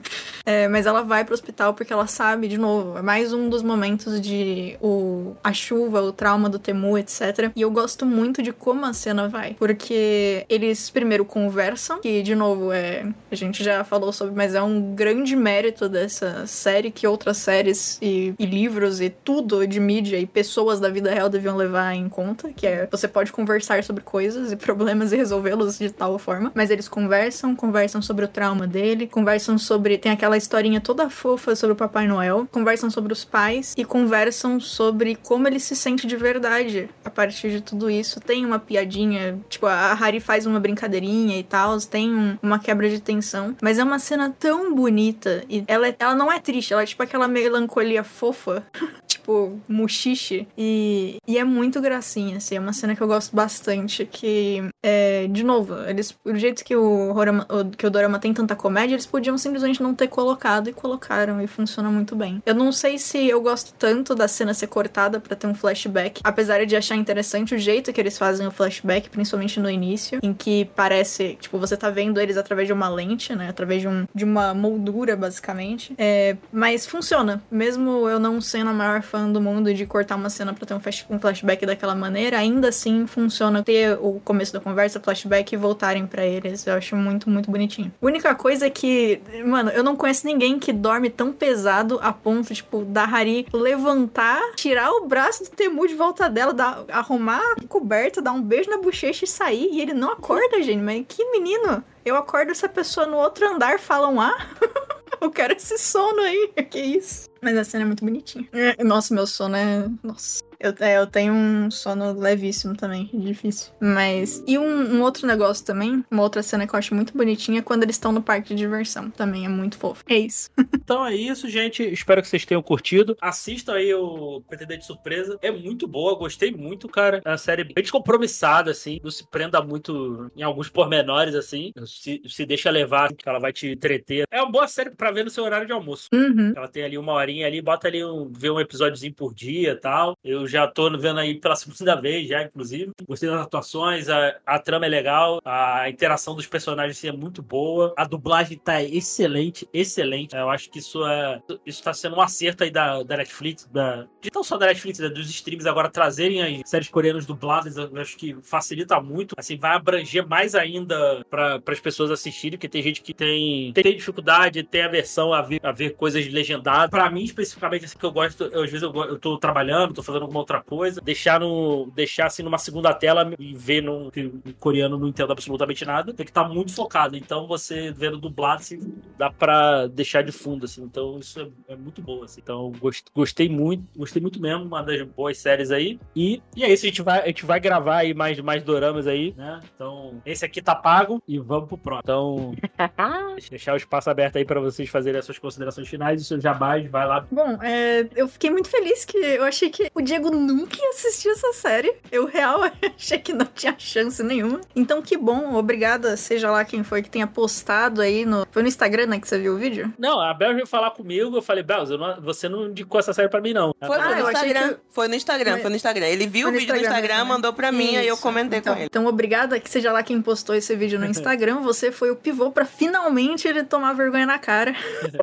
É, 0.43 0.67
mas 0.67 0.87
ela 0.87 1.03
vai 1.03 1.23
pro 1.23 1.33
hospital 1.33 1.73
porque 1.73 1.93
ela 1.93 2.07
sabe, 2.07 2.47
de 2.47 2.57
novo, 2.57 2.97
é 2.97 3.01
mais 3.01 3.31
um 3.31 3.47
dos 3.47 3.61
momentos 3.61 4.19
de 4.19 4.75
o, 4.81 5.35
a 5.43 5.53
chuva, 5.53 6.01
o 6.01 6.11
trauma 6.11 6.49
do 6.49 6.57
Temu, 6.57 6.97
etc. 6.97 7.51
E 7.55 7.61
eu 7.61 7.69
gosto 7.69 8.07
muito 8.07 8.41
de 8.41 8.51
como 8.51 8.85
a 8.85 8.91
cena 8.91 9.27
vai. 9.27 9.53
Porque 9.53 10.45
eles 10.49 10.89
primeiro 10.89 11.23
conversam, 11.23 11.99
que 12.01 12.23
de 12.23 12.35
novo 12.35 12.50
é. 12.73 13.05
A 13.31 13.35
gente 13.35 13.63
já 13.63 13.83
falou 13.83 14.11
sobre, 14.11 14.35
mas 14.35 14.55
é 14.55 14.61
um 14.61 14.93
grande 14.95 15.35
mérito 15.35 15.87
dessa 15.87 16.45
série 16.47 16.91
que 16.91 17.05
outras 17.07 17.37
séries 17.37 17.97
e, 18.01 18.33
e 18.37 18.45
livros 18.45 19.01
e 19.01 19.09
tudo 19.09 19.65
de 19.67 19.79
mídia 19.79 20.17
e 20.17 20.25
pessoas 20.25 20.79
da 20.79 20.89
vida 20.89 21.11
real 21.11 21.29
deviam 21.29 21.55
levar 21.55 21.93
em 21.93 22.09
conta. 22.09 22.51
Que 22.53 22.67
é 22.67 22.87
você 22.89 23.07
pode 23.07 23.31
conversar 23.31 23.83
sobre 23.83 24.03
coisas 24.03 24.51
e 24.51 24.55
problemas 24.55 25.11
e 25.11 25.17
resolvê-los 25.17 25.77
de 25.77 25.89
tal 25.91 26.17
forma. 26.17 26.51
Mas 26.55 26.69
eles 26.69 26.87
conversam, 26.87 27.55
conversam 27.55 28.01
sobre 28.01 28.25
o 28.25 28.27
trauma 28.27 28.67
dele, 28.67 29.07
conversam 29.07 29.57
sobre. 29.57 29.97
Tem 29.97 30.11
aquela 30.11 30.37
historinha 30.37 30.81
toda 30.81 31.09
fofa 31.09 31.55
sobre 31.55 31.73
o 31.73 31.75
Papai 31.75 32.07
Noel, 32.07 32.47
conversam 32.51 32.89
sobre 32.89 33.13
os 33.13 33.23
pais 33.23 33.73
e 33.77 33.85
conversam 33.85 34.59
sobre 34.59 35.15
como 35.15 35.47
ele 35.47 35.59
se 35.59 35.75
sente 35.75 36.05
de 36.07 36.15
verdade 36.15 36.89
a 37.03 37.09
partir 37.09 37.49
de 37.51 37.61
tudo 37.61 37.89
isso. 37.89 38.19
Tem 38.19 38.45
uma 38.45 38.59
piadinha, 38.59 39.39
tipo, 39.49 39.65
a 39.65 39.93
Harry 39.93 40.19
faz 40.19 40.45
uma 40.45 40.59
brincadeirinha 40.59 41.37
e 41.37 41.43
tal, 41.43 41.77
tem 41.79 42.11
um- 42.13 42.37
uma 42.41 42.59
quebra 42.59 42.89
de 42.89 42.99
tensão, 42.99 43.55
mas 43.61 43.79
é 43.79 43.83
uma 43.83 43.99
cena 43.99 44.33
tão 44.37 44.73
bonita 44.73 45.43
e 45.49 45.63
ela, 45.67 45.93
ela 45.99 46.15
não 46.15 46.31
é 46.31 46.39
triste, 46.39 46.73
ela 46.73 46.83
é 46.83 46.85
tipo 46.85 47.03
aquela 47.03 47.27
melancolia 47.27 48.03
fofa. 48.03 48.63
Tipo, 49.21 49.59
muxixe. 49.67 50.47
E, 50.57 51.17
e 51.27 51.37
é 51.37 51.43
muito 51.43 51.79
gracinha, 51.79 52.37
assim. 52.37 52.55
É 52.55 52.59
uma 52.59 52.73
cena 52.73 52.95
que 52.95 53.01
eu 53.01 53.07
gosto 53.07 53.35
bastante. 53.35 54.05
Que, 54.05 54.63
é, 54.81 55.27
de 55.27 55.43
novo, 55.43 55.75
eles, 55.87 56.17
o 56.25 56.33
jeito 56.33 56.63
que 56.63 56.75
o, 56.75 57.13
Horama, 57.15 57.45
que 57.77 57.85
o 57.85 57.89
Dorama 57.91 58.17
tem 58.17 58.33
tanta 58.33 58.55
comédia, 58.55 58.95
eles 58.95 59.05
podiam 59.05 59.37
simplesmente 59.37 59.83
não 59.83 59.93
ter 59.93 60.07
colocado 60.07 60.69
e 60.69 60.73
colocaram. 60.73 61.39
E 61.41 61.45
funciona 61.45 61.89
muito 61.89 62.15
bem. 62.15 62.41
Eu 62.45 62.55
não 62.55 62.71
sei 62.71 62.97
se 62.97 63.27
eu 63.27 63.41
gosto 63.41 63.73
tanto 63.77 64.15
da 64.15 64.27
cena 64.27 64.53
ser 64.53 64.67
cortada 64.67 65.19
pra 65.19 65.35
ter 65.35 65.45
um 65.45 65.53
flashback. 65.53 66.21
Apesar 66.23 66.65
de 66.65 66.75
achar 66.75 66.95
interessante 66.95 67.53
o 67.53 67.59
jeito 67.59 67.93
que 67.93 68.01
eles 68.01 68.17
fazem 68.17 68.47
o 68.47 68.51
flashback, 68.51 69.09
principalmente 69.09 69.59
no 69.59 69.69
início, 69.69 70.19
em 70.23 70.33
que 70.33 70.65
parece, 70.75 71.37
tipo, 71.39 71.59
você 71.59 71.77
tá 71.77 71.89
vendo 71.89 72.19
eles 72.19 72.30
através 72.37 72.67
de 72.67 72.73
uma 72.73 72.89
lente, 72.89 73.35
né? 73.35 73.49
Através 73.49 73.81
de, 73.81 73.87
um, 73.87 74.05
de 74.13 74.23
uma 74.25 74.53
moldura, 74.53 75.15
basicamente. 75.15 75.93
É, 75.97 76.35
mas 76.51 76.85
funciona. 76.85 77.41
Mesmo 77.51 78.07
eu 78.09 78.19
não 78.19 78.39
sendo 78.41 78.69
a 78.69 78.73
maior 78.73 79.01
fã 79.01 79.29
do 79.31 79.41
mundo 79.41 79.73
de 79.73 79.85
cortar 79.85 80.15
uma 80.15 80.29
cena 80.29 80.53
pra 80.53 80.65
ter 80.65 80.73
um, 80.73 80.79
flash- 80.79 81.05
um 81.09 81.19
flashback 81.19 81.65
daquela 81.65 81.95
maneira, 81.95 82.37
ainda 82.37 82.69
assim 82.69 83.05
funciona 83.07 83.63
ter 83.63 83.97
o 84.01 84.19
começo 84.23 84.53
da 84.53 84.59
conversa, 84.59 84.99
flashback 84.99 85.53
e 85.53 85.57
voltarem 85.57 86.05
pra 86.07 86.25
eles. 86.25 86.65
Eu 86.67 86.75
acho 86.75 86.95
muito, 86.95 87.29
muito 87.29 87.49
bonitinho. 87.51 87.91
A 88.01 88.05
única 88.05 88.33
coisa 88.35 88.65
é 88.67 88.69
que, 88.69 89.21
mano, 89.45 89.69
eu 89.71 89.83
não 89.83 89.95
conheço 89.95 90.25
ninguém 90.25 90.59
que 90.59 90.71
dorme 90.73 91.09
tão 91.09 91.31
pesado 91.33 91.99
a 92.01 92.11
ponto, 92.13 92.53
tipo, 92.53 92.83
da 92.85 93.03
Hari 93.03 93.45
levantar, 93.53 94.41
tirar 94.55 94.91
o 94.91 95.07
braço 95.07 95.43
do 95.43 95.49
Temu 95.49 95.87
de 95.87 95.95
volta 95.95 96.29
dela, 96.29 96.53
dar, 96.53 96.83
arrumar 96.91 97.41
a 97.57 97.67
coberta, 97.67 98.21
dar 98.21 98.31
um 98.31 98.41
beijo 98.41 98.69
na 98.69 98.77
bochecha 98.77 99.25
e 99.25 99.27
sair. 99.27 99.69
E 99.71 99.81
ele 99.81 99.93
não 99.93 100.11
acorda, 100.11 100.61
gente. 100.61 100.81
Mas 100.81 101.05
que 101.07 101.23
menino! 101.31 101.83
Eu 102.03 102.15
acordo 102.15 102.51
essa 102.51 102.67
pessoa 102.67 103.05
no 103.05 103.17
outro 103.17 103.47
andar 103.47 103.79
falam 103.79 104.19
ah. 104.19 104.37
Eu 105.21 105.29
quero 105.29 105.53
esse 105.53 105.77
sono 105.77 106.19
aí. 106.21 106.51
Que 106.69 106.79
isso? 106.79 107.29
Mas 107.41 107.55
a 107.57 107.63
cena 107.63 107.83
é 107.83 107.87
muito 107.87 108.03
bonitinha. 108.03 108.47
É, 108.51 108.83
Nossa, 108.83 109.13
meu 109.13 109.27
sono 109.27 109.55
é. 109.55 109.87
Nossa. 110.03 110.43
Eu, 110.61 110.75
é, 110.79 110.97
eu 110.97 111.07
tenho 111.07 111.33
um 111.33 111.71
sono 111.71 112.13
levíssimo 112.13 112.77
também, 112.77 113.09
difícil. 113.11 113.73
Mas. 113.79 114.43
E 114.47 114.59
um, 114.59 114.95
um 114.95 115.01
outro 115.01 115.25
negócio 115.25 115.65
também, 115.65 116.05
uma 116.11 116.21
outra 116.21 116.43
cena 116.43 116.67
que 116.67 116.75
eu 116.75 116.77
acho 116.77 116.93
muito 116.93 117.17
bonitinha 117.17 117.59
é 117.59 117.63
quando 117.63 117.83
eles 117.83 117.95
estão 117.95 118.11
no 118.11 118.21
parque 118.21 118.49
de 118.49 118.55
diversão. 118.55 119.09
Também 119.09 119.43
é 119.45 119.49
muito 119.49 119.77
fofo. 119.77 120.03
É 120.07 120.17
isso. 120.17 120.49
Então 120.83 121.05
é 121.05 121.15
isso, 121.15 121.47
gente. 121.47 121.83
Espero 121.83 122.21
que 122.21 122.27
vocês 122.27 122.43
tenham 122.43 122.61
curtido. 122.61 123.15
Assistam 123.21 123.75
aí 123.75 123.93
o 123.93 124.41
Pretendente 124.41 124.85
Surpresa. 124.85 125.37
É 125.41 125.49
muito 125.49 125.87
boa, 125.87 126.17
gostei 126.17 126.51
muito, 126.51 126.89
cara. 126.89 127.21
É 127.23 127.29
uma 127.29 127.37
série 127.37 127.63
bem 127.63 127.81
descompromissada, 127.81 128.71
assim. 128.71 128.99
Não 129.01 129.09
se 129.09 129.25
prenda 129.29 129.61
muito 129.61 130.29
em 130.35 130.43
alguns 130.43 130.67
pormenores, 130.67 131.33
assim. 131.33 131.71
Se, 131.85 132.21
se 132.27 132.45
deixa 132.45 132.69
levar, 132.69 133.13
que 133.13 133.29
ela 133.29 133.39
vai 133.39 133.53
te 133.53 133.67
entreter. 133.71 134.25
É 134.29 134.41
uma 134.41 134.51
boa 134.51 134.67
série 134.67 134.89
pra 134.89 135.11
ver 135.11 135.23
no 135.23 135.29
seu 135.29 135.45
horário 135.45 135.65
de 135.65 135.71
almoço. 135.71 136.09
Uhum. 136.13 136.51
Ela 136.57 136.67
tem 136.67 136.83
ali 136.83 136.97
uma 136.97 137.13
horinha 137.13 137.47
ali, 137.47 137.61
bota 137.61 137.87
ali 137.87 138.03
um, 138.03 138.29
vê 138.29 138.49
um 138.49 138.59
episódiozinho 138.59 139.13
por 139.13 139.33
dia 139.33 139.71
e 139.71 139.75
tal. 139.75 140.17
Eu 140.21 140.45
já 140.51 140.67
tô 140.67 140.89
vendo 140.97 141.19
aí 141.19 141.39
pela 141.39 141.55
segunda 141.55 141.95
vez, 141.95 142.27
já, 142.27 142.43
inclusive. 142.43 142.91
Gostei 143.07 143.29
das 143.29 143.41
atuações, 143.41 144.09
a, 144.09 144.35
a 144.45 144.59
trama 144.59 144.85
é 144.85 144.89
legal, 144.89 145.41
a 145.43 145.89
interação 145.89 146.35
dos 146.35 146.47
personagens 146.47 146.97
assim, 146.97 147.07
é 147.07 147.11
muito 147.11 147.41
boa. 147.41 147.93
A 147.97 148.03
dublagem 148.03 148.57
tá 148.57 148.83
excelente, 148.83 149.67
excelente. 149.73 150.35
Eu 150.35 150.49
acho 150.49 150.69
que 150.69 150.79
isso 150.79 151.05
é. 151.05 151.41
Isso 151.65 151.83
tá 151.83 151.93
sendo 151.93 152.17
um 152.17 152.21
acerto 152.21 152.63
aí 152.63 152.71
da, 152.71 153.03
da 153.03 153.17
Netflix, 153.17 153.67
da. 153.71 154.07
De 154.21 154.29
não 154.33 154.43
só 154.43 154.57
da 154.57 154.67
Netflix, 154.67 154.99
né, 154.99 155.09
dos 155.09 155.29
streams 155.29 155.67
agora 155.67 155.89
trazerem 155.89 156.61
as 156.61 156.69
séries 156.69 156.89
coreanas 156.89 157.25
dubladas, 157.25 157.77
eu 157.77 157.89
acho 157.97 158.17
que 158.17 158.35
facilita 158.41 158.99
muito. 159.01 159.35
Assim, 159.37 159.57
vai 159.57 159.75
abranger 159.75 160.27
mais 160.27 160.55
ainda 160.55 161.25
para 161.29 161.61
as 161.67 161.79
pessoas 161.79 162.11
assistirem, 162.11 162.57
porque 162.57 162.69
tem 162.69 162.81
gente 162.81 163.01
que 163.01 163.13
tem, 163.13 163.71
tem 163.73 163.95
dificuldade, 163.95 164.63
tem 164.63 164.83
aversão 164.83 165.33
a 165.33 165.41
ver, 165.41 165.59
a 165.63 165.71
ver 165.71 165.95
coisas 165.95 166.27
legendadas. 166.27 166.89
Pra 166.89 167.09
mim, 167.09 167.23
especificamente, 167.23 167.85
assim, 167.85 167.97
que 167.97 168.05
eu 168.05 168.11
gosto, 168.11 168.43
eu, 168.45 168.63
às 168.63 168.71
vezes 168.71 168.83
eu, 168.83 168.93
eu 168.93 169.19
tô 169.19 169.37
trabalhando, 169.37 169.93
tô 169.93 170.03
fazendo 170.03 170.23
alguma 170.23 170.40
outra 170.41 170.61
coisa, 170.61 171.01
deixar 171.01 171.39
no. 171.39 171.91
deixar 171.95 172.25
assim 172.27 172.43
numa 172.43 172.57
segunda 172.57 172.93
tela 172.93 173.33
e 173.39 173.53
ver 173.53 173.81
num, 173.81 174.09
que 174.09 174.25
o 174.25 174.41
coreano 174.59 174.97
não 174.97 175.07
entendo 175.07 175.31
absolutamente 175.31 175.85
nada, 175.85 176.13
tem 176.13 176.25
que 176.25 176.31
estar 176.31 176.47
muito 176.47 176.73
focado. 176.73 177.15
Então 177.15 177.47
você 177.47 177.91
vendo 177.91 178.17
dublado, 178.17 178.61
assim, 178.61 178.93
dá 179.17 179.29
pra 179.31 179.87
deixar 179.87 180.23
de 180.23 180.31
fundo, 180.31 180.65
assim. 180.65 180.83
Então 180.83 181.19
isso 181.19 181.39
é, 181.39 181.73
é 181.73 181.75
muito 181.75 182.01
bom, 182.01 182.23
assim. 182.23 182.41
Então 182.43 182.71
gost- 182.79 183.07
gostei 183.13 183.47
muito, 183.49 183.83
gostei 183.97 184.21
muito 184.21 184.41
mesmo, 184.41 184.65
uma 184.65 184.81
das 184.83 185.01
boas 185.03 185.37
séries 185.37 185.71
aí. 185.71 185.99
E, 186.15 186.41
e 186.55 186.63
é 186.63 186.71
isso, 186.71 186.85
a 186.85 186.89
gente 186.89 187.01
vai, 187.01 187.21
a 187.21 187.27
gente 187.27 187.45
vai 187.45 187.59
gravar 187.59 187.97
aí 187.97 188.13
mais, 188.13 188.39
mais 188.39 188.63
doramas 188.63 189.07
aí, 189.07 189.33
né? 189.37 189.59
Então, 189.75 190.21
esse 190.25 190.43
aqui 190.45 190.61
tá 190.61 190.75
pago 190.75 191.21
e 191.27 191.37
vamos 191.39 191.67
pro 191.69 191.77
próximo. 191.77 192.01
Então, 192.03 192.55
deixar 193.49 193.73
o 193.73 193.77
espaço 193.77 194.09
aberto 194.09 194.37
aí 194.37 194.45
pra 194.45 194.59
vocês 194.59 194.89
fazerem 194.89 195.19
as 195.19 195.25
suas 195.25 195.39
considerações 195.39 195.87
finais 195.87 196.21
e 196.21 196.25
seus 196.25 196.41
jabás, 196.41 196.89
vai 196.89 197.05
lá. 197.07 197.25
Bom, 197.31 197.61
é, 197.61 198.07
eu 198.15 198.27
fiquei 198.27 198.49
muito 198.49 198.69
feliz 198.69 199.05
que 199.05 199.17
eu 199.17 199.43
achei 199.43 199.69
que 199.69 199.89
o 199.93 200.01
Diego 200.01 200.30
nunca 200.31 200.77
ia 200.77 200.89
assistir 200.89 201.29
essa 201.29 201.53
série. 201.53 201.93
Eu, 202.11 202.25
real, 202.25 202.61
achei 202.97 203.19
que 203.19 203.33
não 203.33 203.45
tinha 203.45 203.75
chance 203.77 204.21
nenhuma. 204.23 204.61
Então, 204.75 205.01
que 205.01 205.17
bom. 205.17 205.55
Obrigada, 205.55 206.15
seja 206.17 206.49
lá 206.51 206.63
quem 206.65 206.83
foi 206.83 207.01
que 207.01 207.09
tenha 207.09 207.27
postado 207.27 208.01
aí 208.01 208.25
no... 208.25 208.45
Foi 208.51 208.61
no 208.61 208.67
Instagram, 208.67 209.05
né, 209.07 209.19
que 209.19 209.27
você 209.27 209.37
viu 209.39 209.53
o 209.53 209.57
vídeo? 209.57 209.93
Não, 209.97 210.19
a 210.19 210.33
Bel 210.33 210.53
veio 210.53 210.67
falar 210.67 210.91
comigo, 210.91 211.35
eu 211.37 211.41
falei, 211.41 211.63
Bel, 211.63 211.85
você 212.21 212.47
não 212.49 212.67
indicou 212.67 212.99
essa 212.99 213.13
série 213.13 213.29
pra 213.29 213.41
mim, 213.41 213.53
não. 213.53 213.73
Foi, 213.85 213.97
Ah, 213.97 214.03
foi 214.03 214.15
no 214.15 214.29
Instagram. 214.31 214.69
que- 214.73 214.79
Foi 214.89 215.07
no 215.07 215.15
Instagram, 215.15 215.57
Foi- 215.59 215.69
no 215.69 215.75
Instagram. 215.75 216.05
Ele 216.07 216.27
viu 216.27 216.47
o 216.47 216.51
no 216.51 216.57
vídeo 216.57 216.73
no 216.73 216.79
Instagram 216.79 216.97
Instagram, 216.99 217.15
também. 217.19 217.33
mandou 217.33 217.53
pra 217.53 217.71
mim, 217.71 217.95
aí 217.97 218.07
eu 218.07 218.13
Isso. 218.15 218.23
comentei 218.23 218.59
então, 218.59 218.73
com 218.73 218.79
ele. 218.79 218.85
Então, 218.87 219.05
obrigada 219.05 219.59
que 219.59 219.69
seja 219.69 219.91
lá 219.91 220.03
quem 220.03 220.21
postou 220.21 220.55
esse 220.55 220.75
vídeo 220.75 220.99
no 220.99 221.05
Instagram. 221.07 221.59
Você 221.61 221.91
foi 221.91 222.11
o 222.11 222.15
pivô 222.15 222.51
pra 222.51 222.65
finalmente 222.65 223.47
ele 223.47 223.63
tomar 223.63 223.93
vergonha 223.93 224.25
na 224.25 224.37
cara 224.39 224.75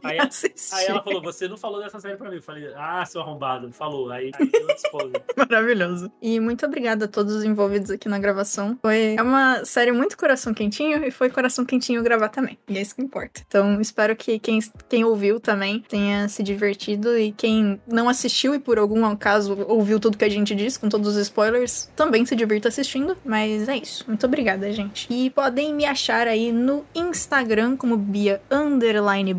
Aí, 0.03 0.17
e 0.19 0.75
aí 0.75 0.87
ela 0.87 1.03
falou, 1.03 1.23
você 1.23 1.49
não 1.49 1.57
falou 1.57 1.81
dessa 1.83 1.99
série 2.01 2.17
pra 2.17 2.31
mim. 2.31 2.37
Eu 2.37 2.43
falei, 2.43 2.73
ah, 2.77 3.05
seu 3.07 3.21
arrombado, 3.21 3.71
falou. 3.73 4.11
Aí, 4.11 4.31
aí 4.39 4.51
Maravilhoso. 5.37 6.11
E 6.21 6.41
muito 6.41 6.65
obrigada 6.65 7.05
a 7.05 7.09
todos 7.09 7.35
os 7.35 7.45
envolvidos 7.45 7.91
aqui 7.91 8.09
na 8.09 8.19
gravação. 8.19 8.79
Foi 8.81 9.15
é 9.17 9.23
uma 9.23 9.65
série 9.65 9.93
muito 9.93 10.17
coração 10.17 10.55
quentinho 10.55 11.05
e 11.05 11.11
foi 11.11 11.31
coração 11.31 11.65
quentinho 11.65 12.03
gravar 12.03 12.29
também. 12.29 12.59
E 12.69 12.77
é 12.77 12.81
isso 12.81 12.95
que 12.95 13.03
importa. 13.03 13.43
Então, 13.47 13.81
espero 13.81 14.17
que 14.17 14.39
quem, 14.39 14.59
quem 14.89 15.05
ouviu 15.05 15.39
também 15.39 15.85
tenha 15.89 16.29
se 16.29 16.43
divertido 16.43 17.17
e 17.19 17.33
quem 17.33 17.81
não 17.87 18.09
assistiu 18.09 18.55
e 18.55 18.59
por 18.59 18.79
algum 18.79 19.05
acaso 19.05 19.57
ouviu 19.69 20.01
tudo 20.01 20.19
que 20.19 20.25
a 20.25 20.29
gente 20.29 20.55
disse, 20.55 20.79
com 20.79 20.89
todos 20.89 21.09
os 21.09 21.17
spoilers, 21.17 21.91
também 21.95 22.25
se 22.25 22.35
divirta 22.35 22.69
assistindo. 22.69 23.17
Mas 23.25 23.69
é 23.69 23.77
isso. 23.77 24.05
Muito 24.07 24.25
obrigada, 24.27 24.71
gente. 24.73 25.07
E 25.11 25.31
podem 25.31 25.75
me 25.75 25.85
achar 25.85 26.27
aí 26.27 26.53
no 26.53 26.85
Instagram 26.95 27.77
como 27.77 27.97
Bia 27.97 28.41
Underline 28.51 29.35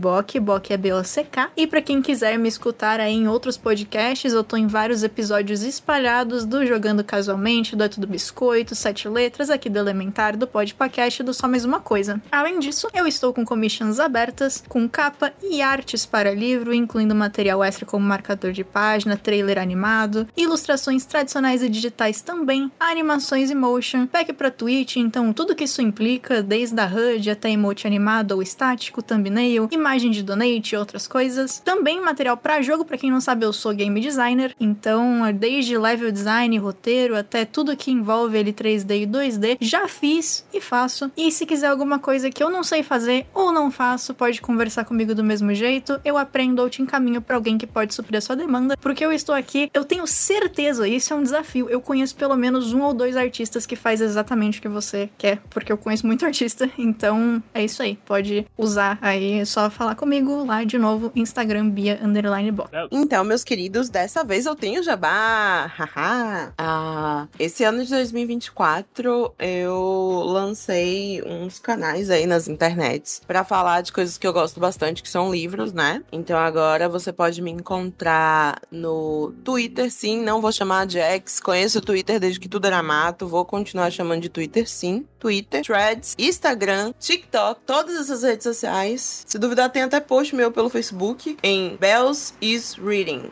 é 0.70 0.78
B-O-C-K. 0.78 1.52
E 1.56 1.68
pra 1.68 1.82
quem 1.82 2.02
quiser 2.02 2.38
me 2.38 2.48
escutar 2.48 3.00
aí 3.00 3.14
em 3.14 3.28
outros 3.28 3.58
podcasts, 3.58 4.34
eu 4.34 4.44
tô 4.44 4.56
em 4.56 4.68
vários 4.68 5.04
episódios 5.04 5.39
espalhados 5.40 6.46
do 6.46 6.66
Jogando 6.66 7.04
Casualmente, 7.04 7.76
do 7.76 7.84
É 7.84 7.88
Tudo 7.88 8.06
Biscoito, 8.06 8.76
Sete 8.76 9.08
Letras, 9.08 9.50
aqui 9.50 9.70
do 9.70 9.80
Elementar, 9.80 10.36
do 10.36 10.46
Podpacast 10.46 11.22
e 11.22 11.26
do 11.26 11.34
Só 11.34 11.48
Mais 11.48 11.64
Uma 11.64 11.80
Coisa. 11.80 12.22
Além 12.30 12.60
disso, 12.60 12.90
eu 12.94 13.08
estou 13.08 13.34
com 13.34 13.46
commissions 13.46 14.00
abertas, 14.00 14.64
com 14.68 14.88
capa 14.88 15.32
e 15.42 15.62
artes 15.62 16.06
para 16.06 16.34
livro, 16.34 16.74
incluindo 16.74 17.16
material 17.16 17.64
extra 17.64 17.86
como 17.86 18.06
marcador 18.06 18.52
de 18.52 18.64
página, 18.64 19.16
trailer 19.16 19.58
animado, 19.58 20.28
ilustrações 20.36 21.06
tradicionais 21.06 21.64
e 21.64 21.70
digitais 21.70 22.22
também, 22.22 22.70
animações 22.80 23.50
e 23.50 23.56
motion, 23.56 24.06
pack 24.08 24.34
para 24.34 24.52
Twitch, 24.52 24.98
então 24.98 25.32
tudo 25.32 25.56
que 25.56 25.64
isso 25.64 25.82
implica, 25.82 26.44
desde 26.44 26.80
a 26.80 26.86
HUD 26.86 27.30
até 27.30 27.50
emote 27.50 27.88
animado 27.88 28.34
ou 28.34 28.42
estático, 28.42 29.02
thumbnail, 29.02 29.70
imagem 29.72 30.12
de 30.12 30.22
donate 30.22 30.76
e 30.76 30.78
outras 30.78 31.08
coisas. 31.08 31.60
Também 31.60 32.02
material 32.02 32.36
para 32.36 32.62
jogo, 32.62 32.84
para 32.84 32.98
quem 32.98 33.10
não 33.10 33.22
sabe, 33.22 33.46
eu 33.46 33.54
sou 33.54 33.74
game 33.74 34.02
designer, 34.02 34.54
então 34.60 35.24
desde 35.34 35.78
level 35.78 36.12
design, 36.12 36.58
roteiro, 36.58 37.16
até 37.16 37.46
tudo 37.46 37.76
que 37.76 37.92
envolve 37.92 38.38
ele 38.38 38.54
3D 38.54 39.04
e 39.04 39.08
2D, 39.08 39.58
já 39.62 39.88
fiz 39.88 40.46
e 40.54 40.62
faço. 40.62 41.12
E 41.16 41.32
se 41.32 41.46
quiser 41.46 41.68
alguma 41.68 42.00
coisa 42.00 42.30
que 42.30 42.44
eu 42.44 42.50
não 42.50 42.64
sei 42.64 42.84
fazer 42.84 43.26
ou 43.34 43.52
não 43.52 43.72
faço, 43.72 44.14
pode 44.14 44.42
conversar 44.42 44.86
comigo 44.86 45.14
do 45.16 45.24
mesmo 45.24 45.54
jeito, 45.54 46.00
eu 46.04 46.18
aprendo 46.18 46.62
ou 46.62 46.70
te 46.70 46.82
encaminho 46.82 47.22
para 47.22 47.36
alguém 47.36 47.58
que 47.58 47.68
pode 47.68 47.94
suprir 47.94 48.18
a 48.18 48.22
sua 48.22 48.36
demanda, 48.36 48.78
porque 48.78 49.06
eu 49.06 49.12
estou 49.12 49.36
aqui, 49.36 49.70
eu 49.74 49.84
tenho 49.84 50.06
certeza, 50.08 50.88
isso 50.88 51.14
é 51.14 51.16
um 51.16 51.24
desafio. 51.24 51.70
Eu 51.70 51.82
conheço 51.82 52.16
pelo 52.16 52.36
menos 52.36 52.74
um 52.74 52.82
ou 52.82 52.94
dois 52.94 53.16
artistas 53.16 53.66
que 53.66 53.76
faz 53.76 54.02
exatamente 54.02 54.60
o 54.60 54.62
que 54.62 54.68
você 54.68 55.10
quer, 55.18 55.42
porque 55.50 55.72
eu 55.72 55.78
conheço 55.78 56.06
muito 56.06 56.26
artista, 56.26 56.70
então 56.78 57.42
é 57.54 57.64
isso 57.64 57.82
aí. 57.82 57.98
Pode 58.06 58.46
usar 58.58 58.98
aí, 59.02 59.40
é 59.40 59.46
só 59.46 59.70
falar 59.70 59.96
comigo 59.96 60.44
lá 60.46 60.64
de 60.64 60.78
novo, 60.78 61.12
Instagram 61.16 61.70
Bia 61.70 62.00
underline. 62.04 62.54
Então, 62.92 63.24
meus 63.24 63.44
queridos, 63.44 63.90
dessa 63.90 64.24
vez 64.24 64.46
eu 64.46 64.56
tenho 64.56 64.84
jabá. 64.84 65.19
Haha. 65.20 66.54
ah, 66.58 67.28
esse 67.38 67.64
ano 67.64 67.84
de 67.84 67.90
2024 67.90 69.34
eu 69.38 70.24
lancei 70.26 71.22
uns 71.26 71.60
canais 71.60 72.10
aí 72.10 72.26
nas 72.26 72.48
internets 72.48 73.22
pra 73.28 73.44
falar 73.44 73.82
de 73.82 73.92
coisas 73.92 74.18
que 74.18 74.26
eu 74.26 74.32
gosto 74.32 74.60
bastante, 74.60 75.04
que 75.04 75.10
são 75.10 75.32
livros, 75.32 75.74
né? 75.74 76.02
Então 76.12 76.38
agora 76.38 76.88
você 76.88 77.12
pode 77.12 77.42
me 77.42 77.52
encontrar 77.52 78.62
no 78.72 79.34
Twitter, 79.44 79.92
sim. 79.92 80.22
Não 80.22 80.42
vou 80.42 80.52
chamar 80.52 80.86
de 80.86 81.00
X. 81.00 81.40
Conheço 81.40 81.80
o 81.80 81.82
Twitter 81.82 82.20
desde 82.20 82.40
que 82.40 82.48
tudo 82.48 82.66
era 82.66 82.82
mato. 82.82 83.28
Vou 83.28 83.44
continuar 83.46 83.92
chamando 83.92 84.22
de 84.22 84.30
Twitter, 84.30 84.70
sim. 84.70 85.06
Twitter, 85.20 85.64
Threads, 85.64 86.16
Instagram, 86.18 86.94
TikTok, 86.98 87.62
todas 87.66 87.96
essas 87.96 88.24
redes 88.24 88.44
sociais. 88.44 89.26
Se 89.28 89.38
duvidar, 89.38 89.70
tem 89.70 89.82
até 89.84 90.00
post 90.00 90.34
meu 90.34 90.50
pelo 90.52 90.70
Facebook 90.70 91.38
em 91.44 91.76
Bells 91.76 92.34
is 92.42 92.76
Reading. 92.76 93.30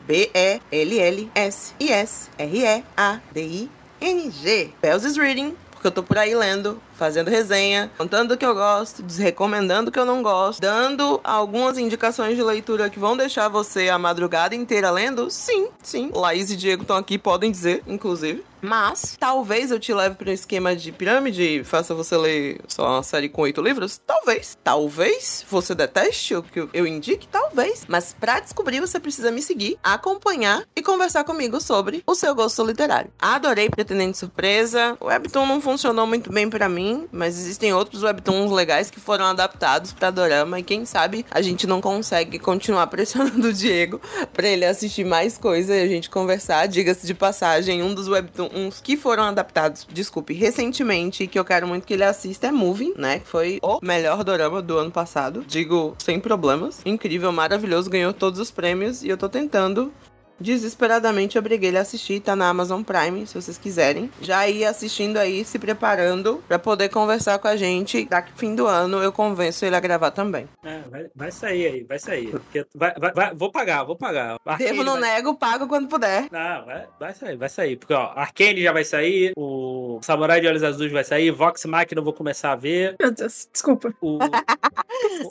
B-E-L-L-S-I-S-R-E-A-D-I-N-G. 1.77 4.73
Bells 4.81 5.05
is 5.05 5.17
Reading, 5.17 5.55
porque 5.71 5.87
eu 5.87 5.91
tô 5.91 6.03
por 6.03 6.17
aí 6.17 6.35
lendo, 6.35 6.81
fazendo 6.97 7.29
resenha, 7.29 7.91
contando 7.97 8.33
o 8.33 8.37
que 8.37 8.45
eu 8.45 8.55
gosto, 8.55 9.03
desrecomendando 9.03 9.89
o 9.89 9.93
que 9.93 9.99
eu 9.99 10.05
não 10.05 10.21
gosto, 10.21 10.59
dando 10.59 11.21
algumas 11.23 11.77
indicações 11.77 12.35
de 12.35 12.43
leitura 12.43 12.89
que 12.89 12.99
vão 12.99 13.15
deixar 13.15 13.47
você 13.47 13.89
a 13.89 13.99
madrugada 13.99 14.55
inteira 14.55 14.89
lendo. 14.89 15.29
Sim, 15.29 15.69
sim. 15.81 16.11
Laís 16.13 16.51
e 16.51 16.55
Diego 16.55 16.81
estão 16.81 16.97
aqui, 16.97 17.17
podem 17.17 17.51
dizer, 17.51 17.83
inclusive. 17.87 18.43
Mas, 18.61 19.15
talvez 19.19 19.71
eu 19.71 19.79
te 19.79 19.93
leve 19.93 20.15
para 20.15 20.29
um 20.29 20.33
esquema 20.33 20.75
de 20.75 20.91
pirâmide 20.91 21.43
e 21.43 21.63
faça 21.63 21.93
você 21.93 22.17
ler 22.17 22.59
só 22.67 22.87
uma 22.87 23.03
série 23.03 23.29
com 23.29 23.43
oito 23.43 23.61
livros? 23.61 24.01
Talvez. 24.05 24.57
Talvez 24.63 25.45
você 25.49 25.75
deteste 25.75 26.35
o 26.35 26.41
que 26.41 26.67
eu 26.73 26.87
indique? 26.87 27.27
Talvez. 27.27 27.85
Mas 27.87 28.15
para 28.19 28.39
descobrir, 28.39 28.79
você 28.79 28.99
precisa 28.99 29.31
me 29.31 29.41
seguir, 29.41 29.77
acompanhar 29.83 30.63
e 30.75 30.81
conversar 30.81 31.23
comigo 31.23 31.61
sobre 31.61 32.03
o 32.05 32.15
seu 32.15 32.33
gosto 32.33 32.63
literário. 32.63 33.11
Adorei 33.19 33.69
Pretendente 33.69 34.17
Surpresa. 34.17 34.97
O 34.99 35.05
Webtoon 35.05 35.45
não 35.45 35.61
funcionou 35.61 36.07
muito 36.07 36.31
bem 36.31 36.49
para 36.49 36.67
mim, 36.67 36.86
mas 37.11 37.37
existem 37.39 37.73
outros 37.73 38.03
Webtoons 38.03 38.51
legais 38.51 38.89
que 38.89 38.99
foram 38.99 39.25
adaptados 39.25 39.93
para 39.93 40.11
Dorama 40.11 40.59
e 40.59 40.63
quem 40.63 40.85
sabe 40.85 41.25
a 41.31 41.41
gente 41.41 41.67
não 41.67 41.81
consegue 41.81 42.39
continuar 42.39 42.87
pressionando 42.87 43.47
o 43.47 43.53
Diego 43.53 43.99
para 44.33 44.47
ele 44.47 44.65
assistir 44.65 45.03
mais 45.03 45.37
coisa 45.37 45.75
e 45.75 45.81
a 45.81 45.87
gente 45.87 46.09
conversar. 46.09 46.67
Diga-se 46.67 47.05
de 47.05 47.13
passagem, 47.13 47.81
um 47.83 47.93
dos 47.93 48.07
Webtoons 48.07 48.81
que 48.81 48.95
foram 48.95 49.23
adaptados, 49.23 49.87
desculpe, 49.91 50.33
recentemente 50.33 51.23
e 51.23 51.27
que 51.27 51.39
eu 51.39 51.45
quero 51.45 51.67
muito 51.67 51.85
que 51.85 51.93
ele 51.93 52.03
assista 52.03 52.47
é 52.47 52.51
Moving, 52.51 52.93
né? 52.97 53.19
Que 53.19 53.27
foi 53.27 53.59
o 53.61 53.79
melhor 53.81 54.23
dorama 54.23 54.61
do 54.61 54.77
ano 54.77 54.91
passado. 54.91 55.43
Digo, 55.47 55.95
sem 55.99 56.19
problemas. 56.19 56.81
Incrível, 56.85 57.31
maravilhoso, 57.31 57.89
ganhou 57.89 58.13
todos 58.13 58.39
os 58.39 58.51
prêmios 58.51 59.03
e 59.03 59.09
eu 59.09 59.17
tô 59.17 59.29
tentando 59.29 59.91
desesperadamente 60.39 61.37
obriguei 61.37 61.69
ele 61.69 61.77
a 61.77 61.81
assistir, 61.81 62.19
tá 62.19 62.35
na 62.35 62.47
Amazon 62.49 62.81
Prime, 62.83 63.25
se 63.27 63.33
vocês 63.35 63.57
quiserem. 63.57 64.09
Já 64.21 64.47
ir 64.47 64.65
assistindo 64.65 65.17
aí, 65.17 65.43
se 65.43 65.57
preparando 65.59 66.43
pra 66.47 66.57
poder 66.59 66.89
conversar 66.89 67.39
com 67.39 67.47
a 67.47 67.55
gente. 67.55 68.05
Daqui 68.05 68.31
fim 68.35 68.55
do 68.55 68.65
ano 68.67 69.01
eu 69.01 69.11
convenço 69.11 69.65
ele 69.65 69.75
a 69.75 69.79
gravar 69.79 70.11
também. 70.11 70.47
É, 70.63 70.79
vai, 70.89 71.05
vai 71.15 71.31
sair 71.31 71.65
aí, 71.67 71.83
vai 71.83 71.99
sair. 71.99 72.33
Vai, 72.75 72.93
vai, 72.97 73.11
vai- 73.13 73.35
vou 73.35 73.51
pagar, 73.51 73.83
vou 73.83 73.95
pagar. 73.95 74.37
Arcane 74.45 74.71
Devo, 74.71 74.83
não 74.83 74.99
vai... 74.99 75.15
nego, 75.15 75.35
pago 75.35 75.67
quando 75.67 75.87
puder. 75.87 76.27
Não, 76.31 76.65
vai, 76.65 76.85
vai 76.99 77.13
sair, 77.13 77.35
vai 77.37 77.49
sair. 77.49 77.75
Porque, 77.77 77.93
ó, 77.93 78.11
Arcane 78.15 78.61
já 78.61 78.71
vai 78.71 78.83
sair, 78.83 79.33
o 79.37 79.99
Samurai 80.01 80.39
de 80.41 80.47
Olhos 80.47 80.63
Azuis 80.63 80.91
vai 80.91 81.03
sair, 81.03 81.31
Vox 81.31 81.65
Machina 81.65 81.99
eu 81.99 82.03
vou 82.03 82.13
começar 82.13 82.51
a 82.51 82.55
ver, 82.55 82.95
Meu 82.99 83.11
Deus, 83.11 83.47
desculpa. 83.51 83.93
o, 84.01 84.17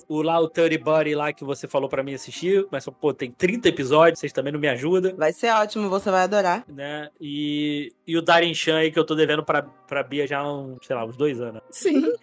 o, 0.08 0.18
o 0.18 0.22
lá, 0.22 0.40
o 0.40 0.50
Body 0.82 1.14
lá 1.14 1.32
que 1.32 1.44
você 1.44 1.66
falou 1.68 1.88
pra 1.88 2.02
mim 2.02 2.14
assistir, 2.14 2.66
mas, 2.70 2.84
pô, 3.00 3.12
tem 3.12 3.30
30 3.30 3.68
episódios, 3.68 4.20
vocês 4.20 4.32
também 4.32 4.52
não 4.52 4.60
me 4.60 4.68
ajudam, 4.68 4.95
Vai 5.16 5.32
ser 5.32 5.50
ótimo, 5.52 5.88
você 5.88 6.10
vai 6.10 6.22
adorar. 6.22 6.64
né? 6.68 7.08
E, 7.20 7.92
e 8.06 8.16
o 8.16 8.22
Darin 8.22 8.54
Chan 8.54 8.76
aí 8.78 8.90
que 8.92 8.98
eu 8.98 9.04
tô 9.04 9.14
devendo 9.14 9.44
pra, 9.44 9.62
pra 9.62 10.02
Bia 10.02 10.26
já 10.26 10.38
há 10.40 10.52
uns, 10.52 10.78
sei 10.86 10.94
lá, 10.96 11.04
uns 11.04 11.16
dois 11.16 11.40
anos. 11.40 11.60
Sim. 11.70 12.02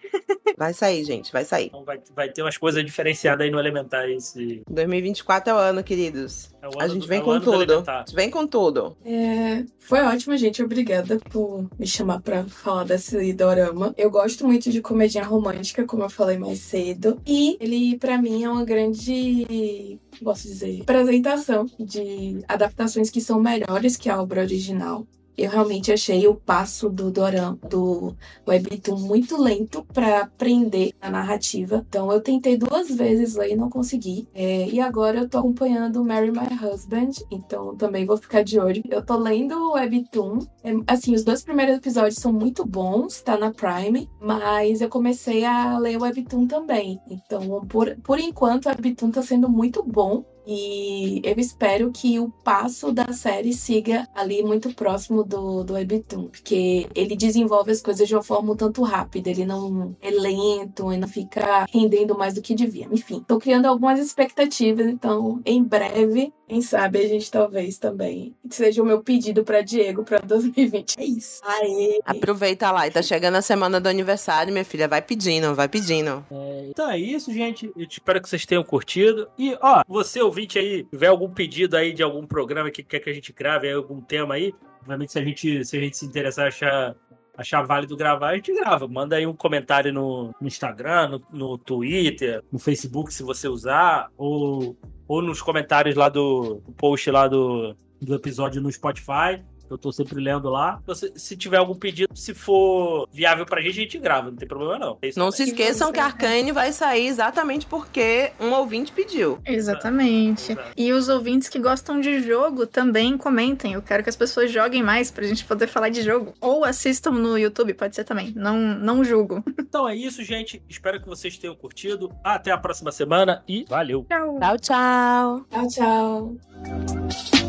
Vai 0.56 0.72
sair, 0.72 1.02
gente, 1.04 1.32
vai 1.32 1.44
sair. 1.44 1.66
Então 1.66 1.82
vai, 1.84 1.98
vai 2.14 2.28
ter 2.28 2.40
umas 2.42 2.56
coisas 2.56 2.84
diferenciadas 2.84 3.44
aí 3.44 3.50
no 3.50 3.58
Elementar 3.58 4.08
esse. 4.08 4.62
2024 4.70 5.50
é 5.50 5.54
o 5.54 5.56
ano, 5.58 5.82
queridos. 5.82 6.54
É 6.62 6.68
o 6.68 6.78
A 6.78 6.84
ano 6.84 6.92
gente 6.94 7.02
do- 7.02 7.08
vem 7.08 7.18
é 7.18 7.22
o 7.22 7.24
com 7.24 7.38
do 7.40 7.40
tudo. 7.40 7.84
A 7.90 7.98
gente 8.06 8.14
vem 8.14 8.30
com 8.30 8.46
tudo. 8.46 8.96
É, 9.04 9.64
foi 9.80 10.00
ótimo, 10.02 10.36
gente. 10.36 10.62
Obrigada 10.62 11.18
por 11.28 11.68
me 11.76 11.86
chamar 11.88 12.20
pra 12.20 12.44
falar 12.44 12.84
desse 12.84 13.32
dorama. 13.32 13.92
Eu 13.98 14.10
gosto 14.12 14.46
muito 14.46 14.70
de 14.70 14.80
comédia 14.80 15.24
romântica, 15.24 15.84
como 15.84 16.04
eu 16.04 16.10
falei 16.10 16.38
mais 16.38 16.60
cedo. 16.60 17.20
E 17.26 17.56
ele, 17.58 17.98
pra 17.98 18.16
mim, 18.22 18.44
é 18.44 18.48
uma 18.48 18.64
grande, 18.64 19.98
posso 20.22 20.46
dizer, 20.46 20.82
apresentação 20.82 21.66
de 21.80 22.38
adaptações 22.64 23.10
que 23.10 23.20
são 23.20 23.40
melhores 23.40 23.96
que 23.96 24.08
a 24.08 24.20
obra 24.20 24.40
original. 24.40 25.06
Eu 25.36 25.50
realmente 25.50 25.92
achei 25.92 26.28
o 26.28 26.34
passo 26.36 26.88
do 26.88 27.10
dorama, 27.10 27.58
do 27.68 28.14
Webtoon 28.46 29.00
muito 29.00 29.36
lento 29.36 29.84
pra 29.92 30.28
prender 30.38 30.92
a 31.00 31.10
narrativa. 31.10 31.84
Então 31.88 32.12
eu 32.12 32.20
tentei 32.20 32.56
duas 32.56 32.88
vezes 32.88 33.34
ler 33.34 33.50
e 33.50 33.56
não 33.56 33.68
consegui. 33.68 34.28
É, 34.32 34.68
e 34.68 34.80
agora 34.80 35.18
eu 35.18 35.28
tô 35.28 35.38
acompanhando 35.38 36.04
Marry 36.04 36.30
My 36.30 36.46
Husband, 36.62 37.10
então 37.32 37.74
também 37.76 38.06
vou 38.06 38.16
ficar 38.16 38.44
de 38.44 38.60
olho. 38.60 38.82
Eu 38.88 39.04
tô 39.04 39.16
lendo 39.16 39.56
o 39.56 39.72
Webtoon. 39.72 40.38
É, 40.62 40.72
assim, 40.86 41.14
os 41.14 41.24
dois 41.24 41.42
primeiros 41.42 41.78
episódios 41.78 42.20
são 42.20 42.32
muito 42.32 42.64
bons, 42.64 43.20
tá 43.20 43.36
na 43.36 43.50
Prime, 43.50 44.08
mas 44.20 44.80
eu 44.80 44.88
comecei 44.88 45.44
a 45.44 45.76
ler 45.78 45.96
o 45.96 46.02
Webtoon 46.02 46.46
também. 46.46 47.00
Então, 47.10 47.66
por, 47.66 47.96
por 48.02 48.20
enquanto, 48.20 48.66
o 48.66 48.68
Webtoon 48.68 49.10
tá 49.10 49.22
sendo 49.22 49.48
muito 49.48 49.82
bom. 49.82 50.24
E 50.46 51.20
eu 51.24 51.34
espero 51.38 51.90
que 51.90 52.18
o 52.18 52.28
passo 52.28 52.92
da 52.92 53.12
série 53.12 53.52
siga 53.52 54.08
ali 54.14 54.42
muito 54.42 54.74
próximo 54.74 55.24
do, 55.24 55.64
do 55.64 55.74
Webtoon, 55.74 56.28
porque 56.28 56.86
ele 56.94 57.16
desenvolve 57.16 57.70
as 57.70 57.80
coisas 57.80 58.06
de 58.06 58.14
uma 58.14 58.22
forma 58.22 58.52
um 58.52 58.56
tanto 58.56 58.82
rápida, 58.82 59.30
ele 59.30 59.44
não 59.46 59.96
é 60.00 60.10
lento 60.10 60.92
e 60.92 60.96
não 60.96 61.08
fica 61.08 61.66
rendendo 61.72 62.16
mais 62.16 62.34
do 62.34 62.42
que 62.42 62.54
devia. 62.54 62.86
Enfim, 62.90 63.24
tô 63.26 63.38
criando 63.38 63.66
algumas 63.66 63.98
expectativas, 63.98 64.86
então 64.86 65.40
em 65.44 65.62
breve, 65.62 66.32
quem 66.46 66.60
sabe 66.60 66.98
a 66.98 67.08
gente 67.08 67.30
talvez 67.30 67.78
também 67.78 68.34
seja 68.50 68.82
o 68.82 68.86
meu 68.86 69.02
pedido 69.02 69.44
pra 69.44 69.62
Diego 69.62 70.04
pra 70.04 70.18
2020. 70.24 70.96
É 70.98 71.04
isso. 71.04 71.40
Aê! 71.42 72.00
Aproveita 72.04 72.70
lá. 72.70 72.86
E 72.86 72.90
tá 72.90 73.02
chegando 73.02 73.36
a 73.36 73.42
semana 73.42 73.80
do 73.80 73.88
aniversário, 73.88 74.52
minha 74.52 74.64
filha. 74.64 74.86
Vai 74.86 75.00
pedindo, 75.00 75.54
vai 75.54 75.68
pedindo. 75.68 76.24
Então 76.68 76.90
é 76.90 76.98
isso, 76.98 77.32
gente. 77.32 77.72
Eu 77.76 77.86
espero 77.88 78.20
que 78.20 78.28
vocês 78.28 78.44
tenham 78.44 78.62
curtido. 78.62 79.28
E, 79.38 79.56
ó, 79.60 79.82
você 79.88 80.20
ouvinte 80.34 80.58
aí, 80.58 80.84
tiver 80.84 81.06
algum 81.06 81.30
pedido 81.30 81.76
aí 81.76 81.92
de 81.92 82.02
algum 82.02 82.26
programa 82.26 82.70
que 82.70 82.82
quer 82.82 82.98
que 82.98 83.08
a 83.08 83.12
gente 83.12 83.32
grave, 83.32 83.70
algum 83.70 84.00
tema 84.00 84.34
aí, 84.34 84.52
obviamente 84.80 85.12
se 85.12 85.18
a 85.18 85.24
gente 85.24 85.64
se, 85.64 85.76
a 85.76 85.80
gente 85.80 85.96
se 85.96 86.04
interessar, 86.04 86.48
achar, 86.48 86.96
achar 87.36 87.62
válido 87.62 87.96
gravar, 87.96 88.30
a 88.30 88.34
gente 88.34 88.52
grava. 88.52 88.88
Manda 88.88 89.16
aí 89.16 89.26
um 89.26 89.32
comentário 89.32 89.92
no, 89.92 90.34
no 90.40 90.46
Instagram, 90.48 91.08
no, 91.08 91.22
no 91.32 91.58
Twitter, 91.58 92.42
no 92.50 92.58
Facebook, 92.58 93.14
se 93.14 93.22
você 93.22 93.46
usar, 93.46 94.08
ou, 94.16 94.76
ou 95.06 95.22
nos 95.22 95.40
comentários 95.40 95.94
lá 95.94 96.08
do, 96.08 96.60
do 96.66 96.72
post 96.72 97.08
lá 97.10 97.28
do, 97.28 97.76
do 98.00 98.14
episódio 98.14 98.60
no 98.60 98.72
Spotify. 98.72 99.40
Eu 99.70 99.78
tô 99.78 99.90
sempre 99.92 100.20
lendo 100.20 100.48
lá. 100.50 100.80
Você- 100.86 101.12
se 101.16 101.36
tiver 101.36 101.56
algum 101.56 101.74
pedido, 101.74 102.14
se 102.16 102.34
for 102.34 103.08
viável 103.12 103.44
pra 103.46 103.60
gente, 103.60 103.70
a 103.78 103.82
gente 103.82 103.98
grava, 103.98 104.30
não 104.30 104.36
tem 104.36 104.46
problema 104.46 104.78
não. 104.78 104.98
É 105.02 105.08
isso 105.08 105.18
Não 105.18 105.30
também. 105.30 105.46
se 105.46 105.50
esqueçam 105.52 105.92
que 105.92 105.98
Arcane 106.00 106.52
vai 106.52 106.72
sair 106.72 107.06
exatamente 107.06 107.66
porque 107.66 108.32
um 108.40 108.52
ouvinte 108.52 108.92
pediu. 108.92 109.38
Exatamente. 109.44 110.52
Exato. 110.52 110.68
E 110.76 110.92
os 110.92 111.08
ouvintes 111.08 111.48
que 111.48 111.58
gostam 111.58 112.00
de 112.00 112.20
jogo 112.20 112.66
também 112.66 113.16
comentem. 113.16 113.72
Eu 113.72 113.82
quero 113.82 114.02
que 114.02 114.08
as 114.10 114.16
pessoas 114.16 114.50
joguem 114.52 114.82
mais 114.82 115.10
pra 115.10 115.24
gente 115.26 115.44
poder 115.44 115.66
falar 115.66 115.88
de 115.88 116.02
jogo. 116.02 116.34
Ou 116.40 116.64
assistam 116.64 117.10
no 117.12 117.38
YouTube, 117.38 117.74
pode 117.74 117.94
ser 117.94 118.04
também. 118.04 118.32
Não, 118.36 118.56
não 118.58 119.02
julgo. 119.04 119.42
Então 119.74 119.88
é 119.88 119.96
isso, 119.96 120.22
gente. 120.22 120.62
Espero 120.68 121.00
que 121.00 121.08
vocês 121.08 121.36
tenham 121.36 121.56
curtido. 121.56 122.08
Até 122.22 122.52
a 122.52 122.56
próxima 122.58 122.92
semana 122.92 123.42
e 123.48 123.64
valeu! 123.68 124.06
Tchau. 124.08 124.38
Tchau, 124.38 124.58
tchau. 124.58 125.46
Tchau, 125.50 125.68
tchau. 125.68 127.43